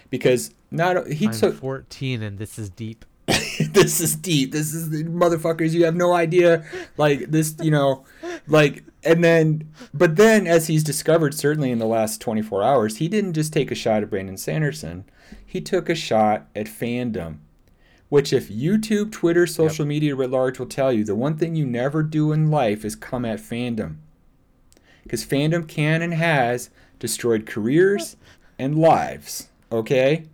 because 0.10 0.52
not 0.72 1.08
he 1.08 1.28
I'm 1.28 1.34
took 1.34 1.56
14 1.56 2.22
and 2.22 2.38
this 2.38 2.60
is 2.60 2.70
deep. 2.70 3.06
this 3.28 4.00
is 4.00 4.16
deep. 4.16 4.52
This 4.52 4.74
is 4.74 4.90
motherfuckers. 5.04 5.72
You 5.72 5.86
have 5.86 5.96
no 5.96 6.14
idea. 6.14 6.66
Like 6.98 7.32
this, 7.32 7.56
you 7.62 7.72
know, 7.72 8.06
like 8.48 8.84
and 9.04 9.24
then, 9.24 9.70
but 9.94 10.16
then 10.16 10.48
as 10.48 10.68
he's 10.68 10.84
discovered, 10.84 11.34
certainly 11.34 11.72
in 11.72 11.80
the 11.80 11.86
last 11.86 12.20
24 12.22 12.64
hours, 12.64 12.98
he 12.98 13.08
didn't 13.08 13.34
just 13.34 13.54
take 13.54 13.72
a 13.72 13.76
shot 13.76 14.04
at 14.04 14.10
Brandon 14.10 14.38
Sanderson. 14.38 15.06
He 15.50 15.62
took 15.62 15.88
a 15.89 15.95
shot 15.95 16.48
at 16.54 16.68
fandom, 16.68 17.38
which 18.10 18.34
if 18.34 18.50
YouTube, 18.50 19.14
Twitter, 19.14 19.48
social 19.48 19.86
media 19.86 20.14
writ 20.14 20.30
large 20.30 20.60
will 20.60 20.66
tell 20.66 20.91
you, 20.91 21.06
the 21.06 21.16
one 21.16 21.38
thing 21.38 21.56
you 21.56 21.66
never 21.66 22.04
do 22.04 22.34
in 22.34 22.52
life 22.52 22.84
is 22.84 22.98
come 22.98 23.24
at 23.24 23.39
fandom, 23.39 23.95
because 25.04 25.26
fandom 25.26 25.66
can 25.66 26.02
and 26.02 26.14
has 26.14 26.70
destroyed 27.00 27.45
careers, 27.45 28.18
and 28.60 28.78
lives, 28.78 29.48
okay? 29.72 30.26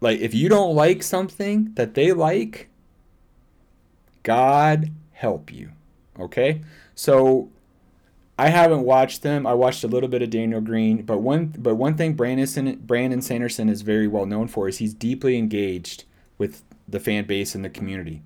Like, 0.00 0.20
if 0.20 0.32
you 0.32 0.48
don't 0.48 0.76
like 0.76 1.02
something 1.02 1.72
that 1.74 1.94
they 1.94 2.12
like, 2.12 2.68
God 4.22 4.92
help 5.12 5.52
you, 5.52 5.70
okay? 6.18 6.62
So, 6.94 7.50
I 8.40 8.48
haven't 8.48 8.84
watched 8.84 9.20
them. 9.20 9.46
I 9.46 9.52
watched 9.52 9.84
a 9.84 9.86
little 9.86 10.08
bit 10.08 10.22
of 10.22 10.30
Daniel 10.30 10.62
Greene, 10.62 11.02
but 11.02 11.18
one 11.18 11.54
but 11.58 11.74
one 11.74 11.94
thing 11.94 12.14
Brandon 12.14 12.80
Brandon 12.86 13.20
Sanderson 13.20 13.68
is 13.68 13.82
very 13.82 14.08
well 14.08 14.24
known 14.24 14.48
for 14.48 14.66
is 14.66 14.78
he's 14.78 14.94
deeply 14.94 15.36
engaged 15.36 16.04
with 16.38 16.62
the 16.88 16.98
fan 16.98 17.26
base 17.26 17.54
and 17.54 17.62
the 17.62 17.68
community. 17.68 18.22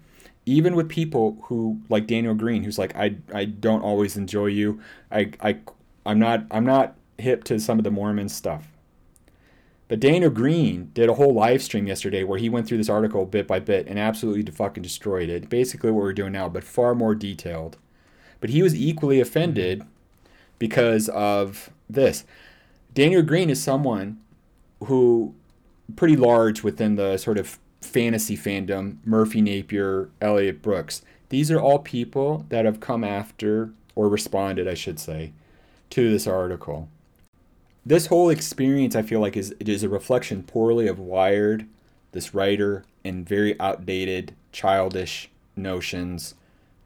Even 0.47 0.77
with 0.77 0.89
people 0.89 1.39
who 1.47 1.81
like 1.89 2.07
Daniel 2.07 2.35
Greene, 2.35 2.63
who's 2.63 2.79
like, 2.79 2.95
I, 2.95 3.17
I 3.35 3.45
don't 3.45 3.83
always 3.83 4.17
enjoy 4.17 4.47
you. 4.47 4.81
I, 5.11 5.33
I 5.41 5.57
I'm 6.07 6.21
not 6.21 6.45
I'm 6.53 6.65
not 6.65 6.95
hip 7.19 7.43
to 7.45 7.59
some 7.59 7.79
of 7.79 7.85
the 7.85 7.91
Mormon 7.91 8.29
stuff. 8.29 8.69
But 9.89 9.99
Daniel 9.99 10.31
Greene 10.31 10.93
did 10.95 11.09
a 11.09 11.15
whole 11.15 11.35
live 11.35 11.61
stream 11.61 11.89
yesterday 11.89 12.23
where 12.23 12.39
he 12.39 12.49
went 12.49 12.69
through 12.69 12.79
this 12.79 12.89
article 12.89 13.27
bit 13.27 13.49
by 13.49 13.59
bit 13.59 13.89
and 13.89 13.99
absolutely 13.99 14.49
fucking 14.53 14.85
destroyed 14.85 15.29
it. 15.29 15.51
Basically 15.51 15.91
what 15.91 16.05
we're 16.05 16.13
doing 16.13 16.33
now, 16.33 16.49
but 16.49 16.63
far 16.63 16.95
more 16.95 17.17
detailed. 17.17 17.79
But 18.39 18.51
he 18.51 18.63
was 18.63 18.77
equally 18.77 19.21
offended 19.21 19.85
because 20.59 21.09
of 21.11 21.71
this. 21.89 22.25
Daniel 22.93 23.23
Greene 23.23 23.51
is 23.51 23.63
someone 23.63 24.19
who 24.85 25.35
pretty 25.97 26.17
large 26.17 26.63
within 26.63 26.97
the 26.97 27.17
sort 27.17 27.39
of 27.39 27.59
fantasy 27.81 28.37
fandom, 28.37 28.99
Merphy 29.07 29.43
Napier, 29.43 30.09
Elliot 30.21 30.63
Brooks. 30.63 31.03
These 31.29 31.51
are 31.51 31.61
all 31.61 31.79
people 31.79 32.47
that 32.49 32.65
have 32.65 32.81
come 32.81 33.05
after 33.05 33.71
or 33.95 34.09
responded, 34.09 34.69
I 34.69 34.75
should 34.75 34.99
say, 34.99 35.33
to 35.91 36.11
this 36.11 36.27
article. 36.27 36.89
This 37.87 38.07
whole 38.07 38.31
experience 38.31 38.97
I 38.97 39.03
feel 39.03 39.21
like 39.21 39.37
is 39.37 39.55
is 39.61 39.83
a 39.83 39.89
reflection 39.89 40.43
poorly 40.43 40.87
of 40.89 40.99
Wired, 40.99 41.67
this 42.13 42.35
writer, 42.35 42.85
and 43.05 43.29
very 43.29 43.59
outdated, 43.61 44.35
childish 44.53 45.31
notions 45.55 46.35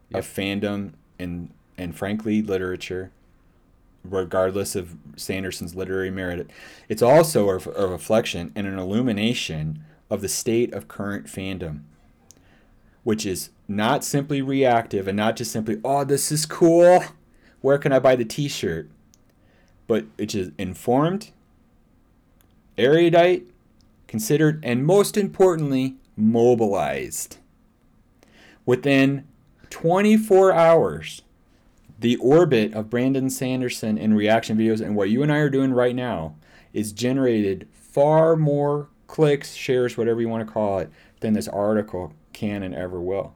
yep. 0.09 0.19
of 0.19 0.25
fandom 0.25 0.93
and 1.17 1.51
and 1.77 1.95
frankly 1.95 2.41
literature 2.41 3.11
regardless 4.03 4.75
of 4.75 4.95
Sanderson's 5.15 5.75
literary 5.75 6.11
merit. 6.11 6.49
It's 6.87 7.01
also 7.01 7.49
a, 7.49 7.57
a 7.71 7.87
reflection 7.87 8.51
and 8.55 8.65
an 8.65 8.77
illumination 8.79 9.83
of 10.09 10.21
the 10.21 10.29
state 10.29 10.73
of 10.73 10.87
current 10.87 11.27
fandom, 11.27 11.81
which 13.03 13.25
is 13.25 13.49
not 13.67 14.03
simply 14.03 14.41
reactive 14.41 15.07
and 15.07 15.17
not 15.17 15.35
just 15.35 15.51
simply, 15.51 15.79
oh, 15.83 16.03
this 16.03 16.31
is 16.31 16.45
cool. 16.45 17.03
Where 17.61 17.77
can 17.77 17.91
I 17.91 17.99
buy 17.99 18.15
the 18.15 18.25
t 18.25 18.47
shirt? 18.47 18.89
But 19.87 20.05
it's 20.17 20.33
just 20.33 20.51
informed, 20.57 21.31
erudite, 22.77 23.47
considered, 24.07 24.63
and 24.63 24.85
most 24.85 25.17
importantly, 25.17 25.95
mobilized. 26.15 27.37
Within 28.65 29.27
24 29.69 30.53
hours, 30.53 31.21
the 31.99 32.15
orbit 32.17 32.73
of 32.73 32.89
Brandon 32.89 33.29
Sanderson 33.29 33.97
in 33.97 34.13
reaction 34.13 34.57
videos 34.57 34.81
and 34.81 34.95
what 34.95 35.09
you 35.09 35.21
and 35.21 35.31
I 35.31 35.37
are 35.37 35.49
doing 35.49 35.73
right 35.73 35.95
now 35.95 36.35
is 36.71 36.93
generated 36.93 37.67
far 37.73 38.35
more 38.35 38.87
clicks, 39.07 39.53
shares, 39.53 39.97
whatever 39.97 40.21
you 40.21 40.29
want 40.29 40.47
to 40.47 40.51
call 40.51 40.79
it, 40.79 40.89
than 41.19 41.33
this 41.33 41.47
article 41.49 42.13
can 42.31 42.63
and 42.63 42.73
ever 42.73 43.01
will. 43.01 43.33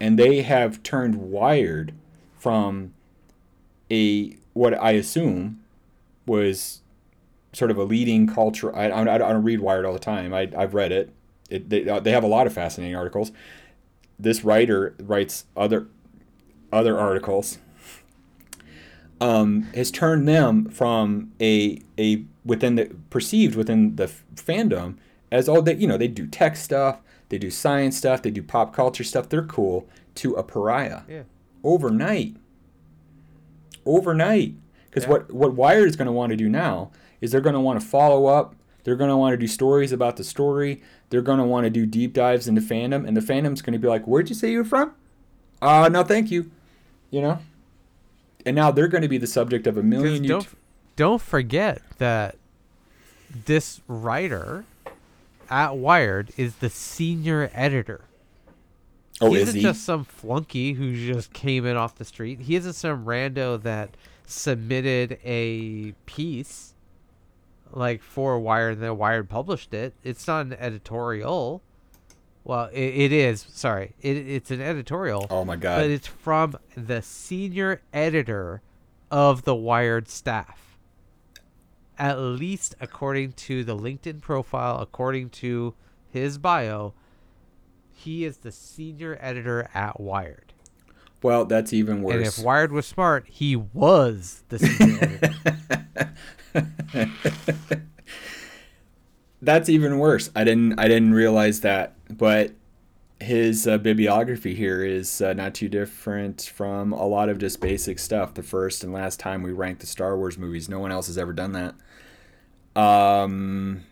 And 0.00 0.18
they 0.18 0.42
have 0.42 0.82
turned 0.82 1.16
Wired 1.16 1.92
from 2.38 2.94
a 3.90 4.36
what 4.54 4.74
I 4.80 4.92
assume 4.92 5.60
was 6.26 6.80
sort 7.52 7.70
of 7.70 7.76
a 7.76 7.84
leading 7.84 8.26
culture. 8.26 8.74
I, 8.74 8.88
I, 8.88 9.14
I 9.14 9.18
don't 9.18 9.42
read 9.42 9.60
Wired 9.60 9.84
all 9.84 9.92
the 9.92 9.98
time. 9.98 10.32
I, 10.32 10.50
I've 10.56 10.72
read 10.72 10.92
it. 10.92 11.12
it 11.50 11.68
they, 11.68 11.82
they 12.00 12.12
have 12.12 12.24
a 12.24 12.28
lot 12.28 12.46
of 12.46 12.54
fascinating 12.54 12.96
articles. 12.96 13.32
This 14.18 14.44
writer 14.44 14.94
writes 14.98 15.44
other 15.56 15.88
other 16.72 16.98
articles, 16.98 17.58
um, 19.20 19.62
has 19.74 19.90
turned 19.90 20.26
them 20.26 20.68
from 20.68 21.32
a 21.40 21.80
a 21.98 22.24
within 22.44 22.74
the 22.74 22.94
perceived 23.10 23.54
within 23.54 23.96
the 23.96 24.10
fandom 24.34 24.96
as 25.30 25.48
all 25.48 25.62
that 25.62 25.78
you 25.78 25.86
know 25.86 25.96
they 25.96 26.08
do 26.08 26.26
tech 26.26 26.56
stuff, 26.56 27.00
they 27.30 27.38
do 27.38 27.50
science 27.50 27.96
stuff, 27.96 28.22
they 28.22 28.30
do 28.30 28.42
pop 28.42 28.74
culture 28.74 29.04
stuff. 29.04 29.28
They're 29.28 29.42
cool 29.42 29.88
to 30.16 30.34
a 30.34 30.42
pariah. 30.42 31.02
Yeah. 31.08 31.22
Overnight. 31.64 32.36
Overnight, 33.86 34.54
because 34.86 35.04
yeah. 35.04 35.10
what 35.10 35.32
what 35.32 35.54
Wired 35.54 35.88
is 35.88 35.96
going 35.96 36.06
to 36.06 36.12
want 36.12 36.30
to 36.30 36.36
do 36.36 36.48
now 36.48 36.90
is 37.20 37.32
they're 37.32 37.40
going 37.40 37.54
to 37.54 37.60
want 37.60 37.80
to 37.80 37.86
follow 37.86 38.26
up. 38.26 38.54
They're 38.84 38.96
going 38.96 39.10
to 39.10 39.16
want 39.16 39.32
to 39.32 39.36
do 39.36 39.46
stories 39.46 39.92
about 39.92 40.16
the 40.16 40.24
story. 40.24 40.82
They're 41.10 41.22
going 41.22 41.38
to 41.38 41.44
want 41.44 41.64
to 41.64 41.70
do 41.70 41.86
deep 41.86 42.12
dives 42.12 42.48
into 42.48 42.60
fandom, 42.60 43.06
and 43.06 43.16
the 43.16 43.20
fandom's 43.20 43.62
going 43.62 43.72
to 43.72 43.78
be 43.78 43.88
like, 43.88 44.04
"Where'd 44.06 44.28
you 44.28 44.34
say 44.34 44.52
you're 44.52 44.64
from?" 44.64 44.94
Uh, 45.60 45.88
no, 45.90 46.02
thank 46.02 46.30
you 46.30 46.50
you 47.12 47.20
know? 47.20 47.38
And 48.44 48.56
now 48.56 48.72
they're 48.72 48.88
going 48.88 49.02
to 49.02 49.08
be 49.08 49.18
the 49.18 49.28
subject 49.28 49.68
of 49.68 49.76
a 49.76 49.82
million. 49.84 50.26
Don't, 50.26 50.48
don't 50.96 51.22
forget 51.22 51.80
that 51.98 52.36
this 53.46 53.80
writer 53.86 54.64
at 55.48 55.76
Wired 55.76 56.32
is 56.36 56.56
the 56.56 56.68
senior 56.68 57.50
editor. 57.54 58.00
Oh, 59.20 59.30
he 59.30 59.36
is 59.36 59.50
isn't 59.50 59.56
he? 59.56 59.62
just 59.62 59.84
some 59.84 60.04
flunky 60.04 60.72
who 60.72 60.96
just 60.96 61.32
came 61.32 61.64
in 61.64 61.76
off 61.76 61.94
the 61.94 62.04
street. 62.04 62.40
He 62.40 62.56
isn't 62.56 62.72
some 62.72 63.04
rando 63.04 63.62
that 63.62 63.96
submitted 64.26 65.18
a 65.24 65.92
piece 66.06 66.74
like 67.70 68.02
for 68.02 68.38
Wired 68.40 68.74
and 68.74 68.82
then 68.82 68.98
Wired 68.98 69.28
published 69.28 69.72
it. 69.72 69.94
It's 70.02 70.26
not 70.26 70.46
an 70.46 70.54
editorial. 70.54 71.62
Well, 72.44 72.68
it, 72.72 72.80
it 72.80 73.12
is. 73.12 73.46
Sorry, 73.50 73.94
it, 74.00 74.16
it's 74.16 74.50
an 74.50 74.60
editorial. 74.60 75.26
Oh 75.30 75.44
my 75.44 75.56
god! 75.56 75.76
But 75.80 75.90
it's 75.90 76.06
from 76.06 76.56
the 76.76 77.00
senior 77.02 77.82
editor 77.92 78.62
of 79.10 79.44
the 79.44 79.54
Wired 79.54 80.08
staff. 80.08 80.76
At 81.98 82.18
least 82.18 82.74
according 82.80 83.32
to 83.32 83.62
the 83.62 83.76
LinkedIn 83.76 84.22
profile, 84.22 84.80
according 84.80 85.30
to 85.30 85.74
his 86.10 86.38
bio, 86.38 86.94
he 87.90 88.24
is 88.24 88.38
the 88.38 88.50
senior 88.50 89.16
editor 89.20 89.68
at 89.72 90.00
Wired. 90.00 90.52
Well, 91.22 91.44
that's 91.44 91.72
even 91.72 92.02
worse. 92.02 92.14
And 92.14 92.26
if 92.26 92.38
Wired 92.38 92.72
was 92.72 92.86
smart, 92.86 93.26
he 93.28 93.54
was 93.54 94.42
the 94.48 94.58
senior 94.58 95.20
editor. 96.54 97.82
that's 99.42 99.68
even 99.68 99.98
worse. 99.98 100.30
I 100.34 100.42
didn't 100.42 100.78
I 100.80 100.88
didn't 100.88 101.14
realize 101.14 101.60
that, 101.60 101.94
but 102.16 102.52
his 103.20 103.66
uh, 103.66 103.78
bibliography 103.78 104.54
here 104.54 104.84
is 104.84 105.20
uh, 105.22 105.32
not 105.32 105.54
too 105.54 105.68
different 105.68 106.50
from 106.54 106.92
a 106.92 107.06
lot 107.06 107.28
of 107.28 107.38
just 107.38 107.60
basic 107.60 107.98
stuff. 107.98 108.34
The 108.34 108.42
first 108.42 108.84
and 108.84 108.92
last 108.92 109.20
time 109.20 109.42
we 109.42 109.52
ranked 109.52 109.80
the 109.80 109.86
Star 109.86 110.16
Wars 110.16 110.36
movies, 110.36 110.68
no 110.68 110.80
one 110.80 110.92
else 110.92 111.06
has 111.06 111.16
ever 111.16 111.32
done 111.32 111.52
that. 111.52 111.74
Um. 112.80 113.84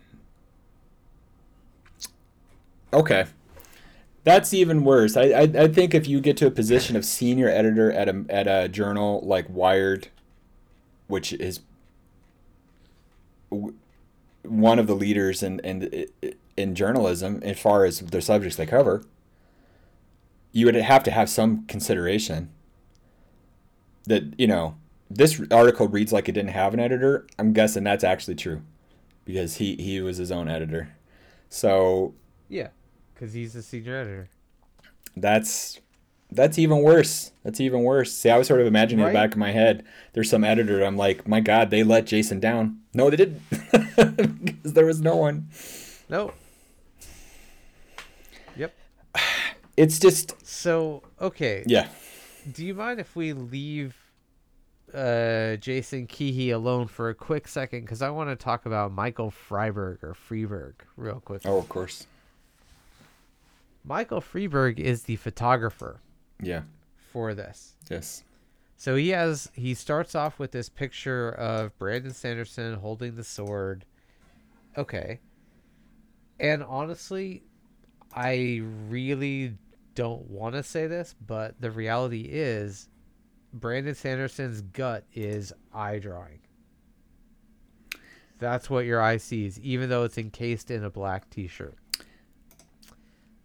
Okay, 2.93 3.25
that's 4.23 4.53
even 4.53 4.83
worse. 4.83 5.15
I, 5.15 5.23
I 5.23 5.41
I 5.41 5.67
think 5.67 5.93
if 5.93 6.07
you 6.07 6.19
get 6.19 6.35
to 6.37 6.47
a 6.47 6.51
position 6.51 6.95
of 6.95 7.05
senior 7.05 7.47
editor 7.47 7.91
at 7.91 8.09
a 8.09 8.25
at 8.29 8.47
a 8.47 8.67
journal 8.67 9.21
like 9.23 9.45
Wired, 9.49 10.09
which 11.07 11.31
is 11.31 11.61
one 14.43 14.79
of 14.79 14.87
the 14.87 14.95
leaders 14.95 15.41
in 15.41 15.59
in 15.59 16.07
in 16.57 16.75
journalism 16.75 17.39
as 17.43 17.59
far 17.59 17.85
as 17.85 17.99
the 17.99 18.21
subjects 18.21 18.57
they 18.57 18.65
cover, 18.65 19.03
you 20.51 20.65
would 20.65 20.75
have 20.75 21.03
to 21.03 21.11
have 21.11 21.29
some 21.29 21.65
consideration 21.67 22.49
that 24.05 24.39
you 24.39 24.47
know 24.47 24.75
this 25.09 25.41
article 25.51 25.87
reads 25.87 26.11
like 26.11 26.27
it 26.29 26.33
didn't 26.33 26.51
have 26.51 26.73
an 26.73 26.79
editor. 26.79 27.27
I'm 27.37 27.53
guessing 27.53 27.83
that's 27.83 28.03
actually 28.03 28.35
true 28.35 28.61
because 29.25 29.57
he 29.57 29.75
he 29.75 30.01
was 30.01 30.17
his 30.17 30.31
own 30.31 30.47
editor. 30.47 30.95
So 31.49 32.13
yeah, 32.49 32.69
because 33.13 33.33
he's 33.33 33.53
the 33.53 33.61
senior 33.61 33.95
editor. 33.95 34.29
That's 35.15 35.79
that's 36.31 36.57
even 36.57 36.81
worse. 36.81 37.31
That's 37.43 37.59
even 37.59 37.83
worse. 37.83 38.13
See, 38.13 38.29
I 38.29 38.37
was 38.37 38.47
sort 38.47 38.61
of 38.61 38.67
imagining 38.67 39.03
right? 39.03 39.09
in 39.09 39.13
the 39.13 39.19
back 39.19 39.33
of 39.33 39.37
my 39.37 39.51
head. 39.51 39.83
There's 40.13 40.29
some 40.29 40.43
editor. 40.43 40.83
I'm 40.83 40.95
like, 40.95 41.27
my 41.27 41.41
God, 41.41 41.69
they 41.69 41.83
let 41.83 42.05
Jason 42.05 42.39
down. 42.39 42.79
No, 42.93 43.09
they 43.09 43.17
didn't, 43.17 43.41
because 43.95 44.73
there 44.73 44.85
was 44.85 45.01
no 45.01 45.15
one. 45.15 45.49
No. 46.09 46.33
Yep. 48.55 48.73
It's 49.81 49.97
just 49.97 50.45
so 50.45 51.01
okay. 51.19 51.63
Yeah. 51.65 51.87
Do 52.51 52.63
you 52.63 52.75
mind 52.75 52.99
if 52.99 53.15
we 53.15 53.33
leave 53.33 53.95
uh, 54.93 55.55
Jason 55.55 56.05
Kehe 56.05 56.53
alone 56.53 56.85
for 56.87 57.09
a 57.09 57.15
quick 57.15 57.47
second? 57.47 57.81
Because 57.81 58.03
I 58.03 58.11
want 58.11 58.29
to 58.29 58.35
talk 58.35 58.67
about 58.67 58.91
Michael 58.91 59.31
Freiberg 59.31 60.03
or 60.03 60.15
Freeberg 60.29 60.73
real 60.97 61.19
quick. 61.19 61.41
Oh, 61.45 61.57
of 61.57 61.67
course. 61.67 62.05
Michael 63.83 64.21
Freeberg 64.21 64.77
is 64.79 65.03
the 65.03 65.15
photographer 65.15 65.99
yeah. 66.39 66.61
For 67.11 67.33
this. 67.33 67.73
Yes. 67.89 68.23
So 68.77 68.95
he 68.95 69.09
has 69.09 69.49
he 69.55 69.73
starts 69.73 70.13
off 70.13 70.37
with 70.37 70.51
this 70.51 70.69
picture 70.69 71.31
of 71.31 71.77
Brandon 71.79 72.13
Sanderson 72.13 72.75
holding 72.75 73.15
the 73.15 73.23
sword. 73.23 73.85
Okay. 74.77 75.19
And 76.39 76.63
honestly, 76.63 77.43
I 78.13 78.61
really 78.89 79.55
don't 79.95 80.29
want 80.29 80.55
to 80.55 80.63
say 80.63 80.87
this, 80.87 81.13
but 81.25 81.59
the 81.59 81.71
reality 81.71 82.27
is 82.29 82.87
Brandon 83.53 83.95
Sanderson's 83.95 84.61
gut 84.61 85.03
is 85.13 85.51
eye 85.73 85.99
drawing. 85.99 86.39
That's 88.39 88.69
what 88.69 88.85
your 88.85 89.01
eye 89.01 89.17
sees, 89.17 89.59
even 89.59 89.89
though 89.89 90.03
it's 90.03 90.17
encased 90.17 90.71
in 90.71 90.83
a 90.83 90.89
black 90.89 91.29
t-shirt. 91.29 91.75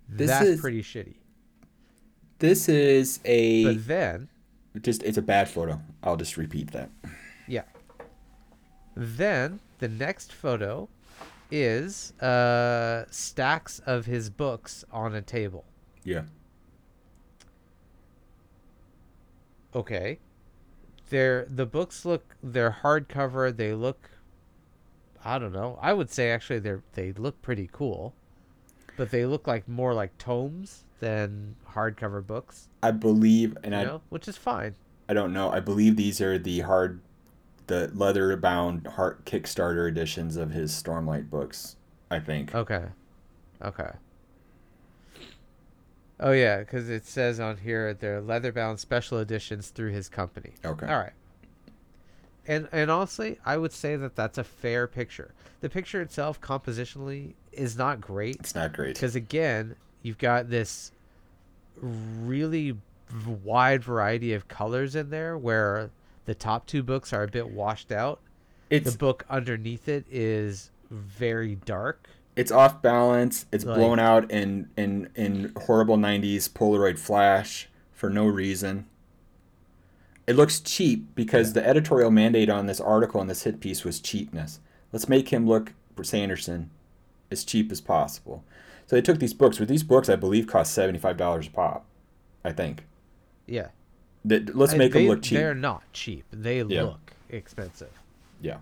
This 0.08 0.28
That's 0.30 0.46
is- 0.46 0.60
pretty 0.60 0.82
shitty. 0.82 1.16
This 2.38 2.68
is 2.68 3.18
a 3.24 3.64
But 3.64 3.86
then, 3.86 4.28
just 4.82 5.02
it's 5.02 5.16
a 5.16 5.22
bad 5.22 5.48
photo. 5.48 5.80
I'll 6.02 6.18
just 6.18 6.36
repeat 6.36 6.70
that. 6.72 6.90
yeah. 7.48 7.62
Then 8.94 9.60
the 9.78 9.88
next 9.88 10.32
photo 10.32 10.88
is 11.50 12.12
uh, 12.20 13.04
stacks 13.10 13.78
of 13.86 14.04
his 14.06 14.28
books 14.28 14.84
on 14.92 15.14
a 15.14 15.22
table. 15.22 15.64
Yeah. 16.04 16.22
Okay. 19.76 20.18
They're 21.10 21.46
the 21.48 21.66
books 21.66 22.04
look 22.04 22.34
they're 22.42 22.78
hardcover, 22.82 23.56
they 23.56 23.74
look 23.74 24.10
I 25.24 25.38
don't 25.38 25.52
know. 25.52 25.78
I 25.82 25.92
would 25.92 26.10
say 26.10 26.30
actually 26.30 26.60
they're 26.60 26.82
they 26.94 27.12
look 27.12 27.40
pretty 27.42 27.68
cool. 27.70 28.14
But 28.96 29.10
they 29.10 29.26
look 29.26 29.46
like 29.46 29.68
more 29.68 29.92
like 29.92 30.16
tomes 30.16 30.84
than 31.00 31.56
hardcover 31.74 32.26
books, 32.26 32.68
I 32.82 32.92
believe 32.92 33.56
and 33.62 33.76
I 33.76 33.84
know, 33.84 34.00
which 34.08 34.26
is 34.26 34.38
fine. 34.38 34.74
I 35.08 35.14
don't 35.14 35.34
know. 35.34 35.50
I 35.50 35.60
believe 35.60 35.96
these 35.96 36.20
are 36.20 36.38
the 36.38 36.60
hard 36.60 37.00
the 37.66 37.90
leather 37.94 38.34
bound 38.36 38.86
hard 38.86 39.24
Kickstarter 39.26 39.88
editions 39.88 40.36
of 40.36 40.50
his 40.50 40.72
Stormlight 40.72 41.28
books, 41.28 41.76
I 42.10 42.20
think. 42.20 42.54
Okay. 42.54 42.86
Okay. 43.62 43.90
Oh 46.18 46.32
yeah, 46.32 46.64
cuz 46.64 46.88
it 46.88 47.04
says 47.06 47.38
on 47.40 47.58
here 47.58 47.92
they're 47.94 48.20
leather-bound 48.20 48.80
special 48.80 49.18
editions 49.18 49.68
through 49.68 49.90
his 49.90 50.08
company. 50.08 50.54
Okay. 50.64 50.86
All 50.86 50.98
right. 50.98 51.12
And 52.46 52.68
and 52.72 52.90
honestly, 52.90 53.38
I 53.44 53.56
would 53.56 53.72
say 53.72 53.96
that 53.96 54.14
that's 54.16 54.38
a 54.38 54.44
fair 54.44 54.86
picture. 54.86 55.32
The 55.60 55.68
picture 55.68 56.00
itself 56.00 56.40
compositionally 56.40 57.34
is 57.52 57.76
not 57.76 58.00
great 58.00 58.36
It's 58.40 58.54
not 58.54 58.72
great. 58.72 58.94
because 58.94 59.14
again, 59.16 59.74
you've 60.02 60.18
got 60.18 60.48
this 60.50 60.92
really 61.80 62.76
wide 63.44 63.82
variety 63.82 64.32
of 64.32 64.48
colors 64.48 64.94
in 64.96 65.10
there 65.10 65.36
where 65.36 65.90
the 66.24 66.34
top 66.34 66.66
two 66.66 66.82
books 66.82 67.12
are 67.12 67.22
a 67.24 67.28
bit 67.28 67.50
washed 67.50 67.92
out. 67.92 68.20
It's 68.70 68.92
The 68.92 68.98
book 68.98 69.24
underneath 69.30 69.88
it 69.88 70.04
is 70.10 70.70
very 70.90 71.54
dark. 71.56 72.08
It's 72.36 72.52
off 72.52 72.80
balance. 72.82 73.46
It's 73.50 73.64
Like- 73.64 73.76
blown 73.76 73.98
out 73.98 74.30
in 74.30 74.68
in 74.76 75.08
in 75.16 75.52
horrible 75.62 75.96
90s 75.96 76.48
Polaroid 76.48 76.98
flash 76.98 77.68
for 77.92 78.08
no 78.10 78.26
reason. 78.26 78.86
It 80.26 80.36
looks 80.36 80.60
cheap 80.60 81.14
because 81.14 81.52
the 81.52 81.66
editorial 81.66 82.10
mandate 82.10 82.50
on 82.50 82.66
this 82.66 82.80
article 82.80 83.20
and 83.20 83.30
this 83.30 83.44
hit 83.44 83.60
piece 83.60 83.84
was 83.84 84.00
cheapness. 84.00 84.58
Let's 84.92 85.08
make 85.08 85.28
him 85.32 85.46
look 85.46 85.72
for 85.94 86.02
Sanderson 86.04 86.70
as 87.30 87.44
cheap 87.44 87.70
as 87.70 87.80
possible. 87.80 88.44
So 88.86 88.96
they 88.96 89.02
took 89.02 89.18
these 89.18 89.34
books, 89.34 89.58
but 89.58 89.68
these 89.68 89.82
books 89.84 90.08
I 90.08 90.16
believe 90.16 90.46
cost 90.46 90.76
$75 90.76 91.46
a 91.46 91.50
pop. 91.50 91.84
I 92.44 92.52
think. 92.52 92.84
Yeah. 93.46 93.68
That- 94.24 94.56
Let's 94.56 94.74
make 94.74 94.92
they, 94.92 95.00
them 95.02 95.08
look 95.08 95.22
cheap. 95.22 95.38
They're 95.38 95.54
not 95.54 95.82
cheap. 95.92 96.24
They 96.32 96.60
Yeah. 96.62 96.82
look 96.82 97.12
expensive. 97.28 97.90
Yeah. 98.40 98.58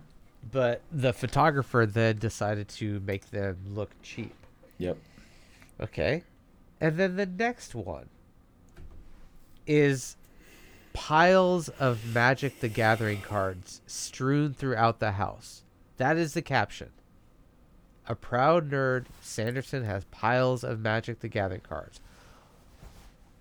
But 0.51 0.81
the 0.91 1.13
photographer 1.13 1.85
then 1.85 2.17
decided 2.17 2.67
to 2.69 2.99
make 3.01 3.31
them 3.31 3.57
look 3.73 3.91
cheap. 4.03 4.35
Yep. 4.77 4.97
Okay. 5.81 6.23
And 6.79 6.97
then 6.97 7.15
the 7.15 7.25
next 7.25 7.73
one 7.73 8.09
is 9.65 10.15
piles 10.93 11.69
of 11.69 12.13
Magic 12.13 12.59
the 12.59 12.69
Gathering 12.69 13.21
cards 13.21 13.81
strewn 13.87 14.53
throughout 14.53 14.99
the 14.99 15.13
house. 15.13 15.63
That 15.97 16.17
is 16.17 16.33
the 16.33 16.41
caption. 16.41 16.89
A 18.07 18.15
proud 18.15 18.69
nerd, 18.69 19.05
Sanderson 19.21 19.83
has 19.83 20.05
piles 20.05 20.63
of 20.63 20.79
Magic 20.79 21.21
the 21.21 21.27
Gathering 21.27 21.61
cards. 21.61 21.99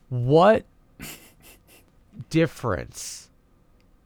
What 0.08 0.64
difference 2.30 3.28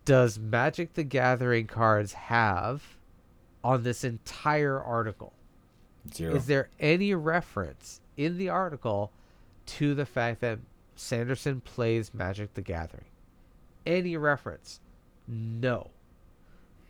does 0.08 0.38
Magic 0.38 0.94
the 0.94 1.04
Gathering 1.04 1.66
cards 1.66 2.14
have 2.14 2.82
on 3.62 3.82
this 3.82 4.04
entire 4.04 4.82
article? 4.82 5.34
Zero. 6.14 6.34
Is 6.34 6.46
there 6.46 6.70
any 6.80 7.12
reference 7.12 8.00
in 8.16 8.38
the 8.38 8.48
article 8.48 9.12
to 9.66 9.94
the 9.94 10.06
fact 10.06 10.40
that 10.40 10.60
Sanderson 10.96 11.60
plays 11.60 12.14
Magic 12.14 12.54
the 12.54 12.62
Gathering? 12.62 13.04
Any 13.84 14.16
reference? 14.16 14.80
No. 15.26 15.90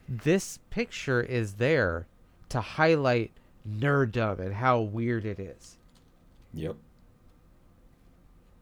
This 0.09 0.61
picture 0.71 1.21
is 1.21 1.55
there 1.55 2.07
to 2.51 2.61
highlight 2.61 3.33
nerddom 3.69 4.39
and 4.39 4.55
how 4.55 4.79
weird 4.79 5.25
it 5.25 5.41
is. 5.41 5.77
yep. 6.55 6.77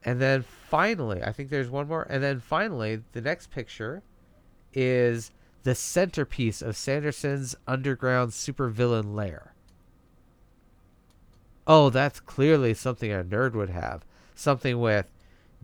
And 0.02 0.18
then 0.18 0.44
finally, 0.70 1.22
I 1.22 1.32
think 1.32 1.50
there's 1.50 1.68
one 1.68 1.88
more. 1.88 2.06
And 2.08 2.22
then 2.22 2.40
finally, 2.40 3.02
the 3.12 3.20
next 3.20 3.50
picture 3.50 4.02
is 4.76 5.32
the 5.64 5.74
centerpiece 5.74 6.62
of 6.62 6.76
Sanderson's 6.76 7.56
underground 7.66 8.30
supervillain 8.30 9.16
lair. 9.16 9.54
Oh, 11.66 11.90
that's 11.90 12.20
clearly 12.20 12.74
something 12.74 13.10
a 13.10 13.24
nerd 13.24 13.54
would 13.54 13.70
have. 13.70 14.04
Something 14.36 14.78
with 14.78 15.06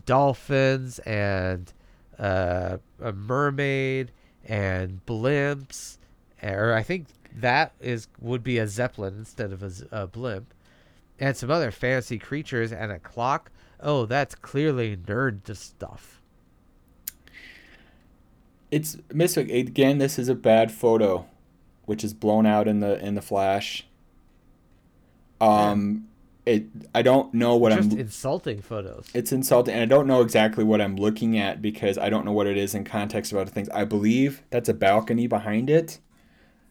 dolphins 0.06 0.98
and 1.00 1.72
uh, 2.18 2.78
a 3.00 3.12
mermaid 3.12 4.10
and 4.44 5.04
blimps, 5.06 5.98
or 6.42 6.72
I 6.72 6.82
think 6.82 7.06
that 7.36 7.72
is 7.80 8.08
would 8.18 8.42
be 8.42 8.58
a 8.58 8.66
zeppelin 8.66 9.14
instead 9.18 9.52
of 9.52 9.62
a 9.92 10.06
blimp, 10.06 10.52
and 11.20 11.36
some 11.36 11.50
other 11.50 11.70
fancy 11.70 12.18
creatures 12.18 12.72
and 12.72 12.90
a 12.90 12.98
clock. 12.98 13.50
Oh, 13.78 14.06
that's 14.06 14.34
clearly 14.34 14.96
nerd 14.96 15.54
stuff. 15.54 16.21
It's 18.72 18.96
Mystic 19.12 19.50
again. 19.50 19.98
This 19.98 20.18
is 20.18 20.28
a 20.28 20.34
bad 20.34 20.72
photo, 20.72 21.26
which 21.84 22.02
is 22.02 22.14
blown 22.14 22.46
out 22.46 22.66
in 22.66 22.80
the 22.80 22.98
in 23.04 23.14
the 23.14 23.22
flash. 23.22 23.86
Um, 25.42 26.08
it. 26.46 26.64
I 26.94 27.02
don't 27.02 27.34
know 27.34 27.54
what 27.54 27.72
Just 27.72 27.92
I'm. 27.92 27.98
insulting 27.98 28.62
photos. 28.62 29.08
it's 29.12 29.30
insulting, 29.30 29.74
and 29.74 29.82
I 29.82 29.86
don't 29.86 30.06
know 30.06 30.22
exactly 30.22 30.64
what 30.64 30.80
I'm 30.80 30.96
looking 30.96 31.36
at 31.38 31.60
because 31.60 31.98
I 31.98 32.08
don't 32.08 32.24
know 32.24 32.32
what 32.32 32.46
it 32.46 32.56
is 32.56 32.74
in 32.74 32.84
context 32.84 33.30
of 33.30 33.38
other 33.38 33.50
things. 33.50 33.68
I 33.68 33.84
believe 33.84 34.42
that's 34.50 34.70
a 34.70 34.74
balcony 34.74 35.26
behind 35.26 35.68
it, 35.68 35.98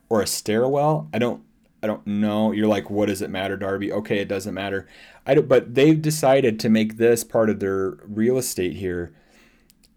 or 0.10 0.22
a 0.22 0.28
stairwell. 0.28 1.07
I 1.14 1.19
don't. 1.19 1.44
I 1.84 1.88
don't 1.88 2.06
know. 2.06 2.52
You're 2.52 2.68
like, 2.68 2.90
what 2.90 3.07
does 3.10 3.22
it 3.22 3.30
matter, 3.30 3.57
Darby? 3.57 3.91
Okay, 3.91 4.19
it 4.19 4.28
doesn't 4.28 4.53
matter. 4.53 4.88
I 5.26 5.36
don't, 5.36 5.48
but 5.48 5.76
they've 5.76 6.02
decided 6.02 6.60
to 6.61 6.69
make 6.69 6.98
this 6.98 7.23
part 7.23 7.49
of 7.49 7.60
their 7.60 7.98
real 8.07 8.38
estate 8.38 8.76
here, 8.76 9.14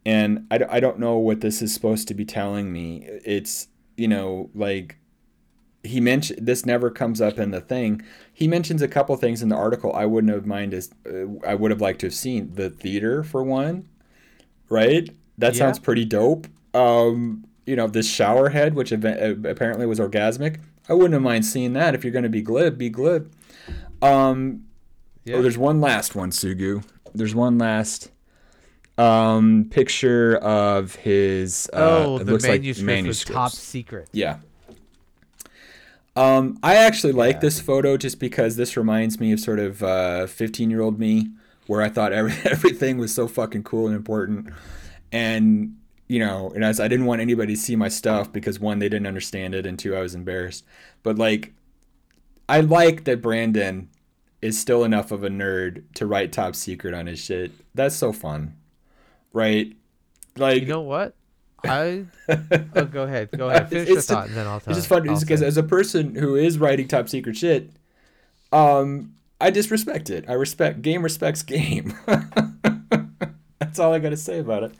and 0.06 0.46
I, 0.50 0.58
don't- 0.58 0.70
I 0.70 0.80
don't 0.80 0.98
know 0.98 1.16
what 1.18 1.40
this 1.40 1.62
is 1.62 1.72
supposed 1.72 2.08
to 2.08 2.14
be 2.14 2.24
telling 2.24 2.72
me. 2.72 3.04
It's 3.24 3.68
you 3.96 4.08
know 4.08 4.50
like 4.54 4.96
he 5.82 6.00
mentioned 6.00 6.46
this 6.46 6.64
never 6.64 6.90
comes 6.90 7.20
up 7.20 7.38
in 7.38 7.50
the 7.50 7.60
thing. 7.60 8.02
He 8.32 8.48
mentions 8.48 8.80
a 8.82 8.88
couple 8.88 9.14
things 9.16 9.42
in 9.42 9.48
the 9.50 9.56
article 9.56 9.92
I 9.94 10.06
wouldn't 10.06 10.32
have 10.32 10.46
minded. 10.46 10.86
Uh, 11.06 11.46
I 11.46 11.54
would 11.54 11.70
have 11.70 11.80
liked 11.80 12.00
to 12.00 12.06
have 12.06 12.14
seen 12.14 12.54
the 12.54 12.70
theater 12.70 13.22
for 13.22 13.42
one, 13.42 13.86
right? 14.70 15.08
That 15.38 15.54
Yeah. 15.54 15.58
sounds 15.58 15.78
pretty 15.78 16.04
dope. 16.04 16.46
Um, 16.72 17.44
you 17.66 17.76
know, 17.76 17.86
this 17.86 18.08
shower 18.10 18.48
head, 18.50 18.74
which 18.74 18.92
eva- 18.92 19.30
uh, 19.32 19.48
apparently 19.48 19.86
was 19.86 19.98
orgasmic. 20.00 20.56
I 20.88 20.94
wouldn't 20.94 21.12
have 21.14 21.22
mind 21.22 21.44
seeing 21.46 21.72
that. 21.74 21.94
If 21.94 22.02
you're 22.04 22.12
going 22.12 22.24
to 22.24 22.28
be 22.28 22.42
glib, 22.42 22.76
be 22.78 22.88
glib. 22.90 23.30
Um, 24.02 24.64
Yeah. 25.24 25.36
Oh, 25.36 25.42
there's 25.42 25.56
one 25.56 25.80
last 25.80 26.14
one, 26.14 26.30
Sugu. 26.30 26.82
There's 27.14 27.34
one 27.34 27.56
last 27.58 28.10
um, 28.98 29.66
picture 29.70 30.36
of 30.36 30.94
his. 30.96 31.68
Uh, 31.72 32.04
oh, 32.04 32.18
the 32.18 32.32
looks 32.32 32.46
like 32.46 32.62
manuscript 32.62 33.06
was 33.06 33.24
top 33.24 33.52
secret. 33.52 34.08
Yeah. 34.12 34.38
Um, 36.16 36.58
I 36.62 36.76
actually 36.76 37.12
like 37.12 37.40
this 37.40 37.60
photo 37.60 37.96
just 37.96 38.20
because 38.20 38.54
this 38.54 38.76
reminds 38.76 39.18
me 39.18 39.32
of 39.32 39.40
sort 39.40 39.58
of 39.58 39.82
uh, 39.82 40.26
15 40.26 40.70
year 40.70 40.80
old 40.80 40.98
me, 40.98 41.30
where 41.66 41.82
I 41.82 41.88
thought 41.88 42.12
every, 42.12 42.34
everything 42.50 42.98
was 42.98 43.12
so 43.12 43.26
fucking 43.26 43.64
cool 43.64 43.86
and 43.86 43.96
important, 43.96 44.50
and 45.10 45.76
you 46.06 46.20
know, 46.20 46.52
and 46.54 46.64
as 46.64 46.78
I 46.80 46.86
didn't 46.86 47.06
want 47.06 47.20
anybody 47.20 47.54
to 47.54 47.60
see 47.60 47.76
my 47.76 47.88
stuff 47.88 48.32
because 48.32 48.60
one, 48.60 48.78
they 48.78 48.88
didn't 48.88 49.06
understand 49.06 49.54
it, 49.54 49.66
and 49.66 49.78
two, 49.78 49.96
I 49.96 50.00
was 50.00 50.14
embarrassed. 50.14 50.64
But 51.02 51.18
like, 51.18 51.52
I 52.48 52.60
like 52.60 53.04
that 53.04 53.22
Brandon 53.22 53.88
is 54.40 54.60
still 54.60 54.84
enough 54.84 55.10
of 55.10 55.24
a 55.24 55.30
nerd 55.30 55.82
to 55.94 56.06
write 56.06 56.30
top 56.30 56.54
secret 56.54 56.94
on 56.94 57.06
his 57.06 57.18
shit. 57.18 57.52
That's 57.74 57.96
so 57.96 58.12
fun, 58.12 58.54
right? 59.34 59.76
Like, 60.38 60.62
You 60.62 60.68
know 60.68 60.80
what? 60.80 61.14
I 61.64 62.04
oh, 62.76 62.84
go 62.84 63.02
ahead, 63.04 63.30
go 63.36 63.48
ahead, 63.50 63.68
finish 63.70 63.88
your 63.88 63.98
It's- 63.98 64.06
thought, 64.06 64.28
and 64.28 64.36
then 64.36 64.46
I'll 64.46 64.60
tell. 64.60 64.70
It's 64.72 64.78
just 64.78 64.88
funny 64.88 65.08
because 65.18 65.42
as 65.42 65.56
a 65.58 65.62
person 65.62 66.14
who 66.14 66.34
is 66.36 66.58
writing 66.58 66.88
top 66.88 67.08
secret 67.08 67.36
shit, 67.36 67.70
um, 68.52 69.14
I 69.40 69.50
disrespect 69.50 70.10
it. 70.10 70.24
I 70.28 70.32
respect 70.34 70.82
game 70.82 71.02
respects 71.02 71.42
game. 71.42 71.94
That's 73.58 73.78
all 73.78 73.92
I 73.94 73.98
got 73.98 74.10
to 74.10 74.16
say 74.16 74.38
about 74.38 74.62
it. 74.64 74.72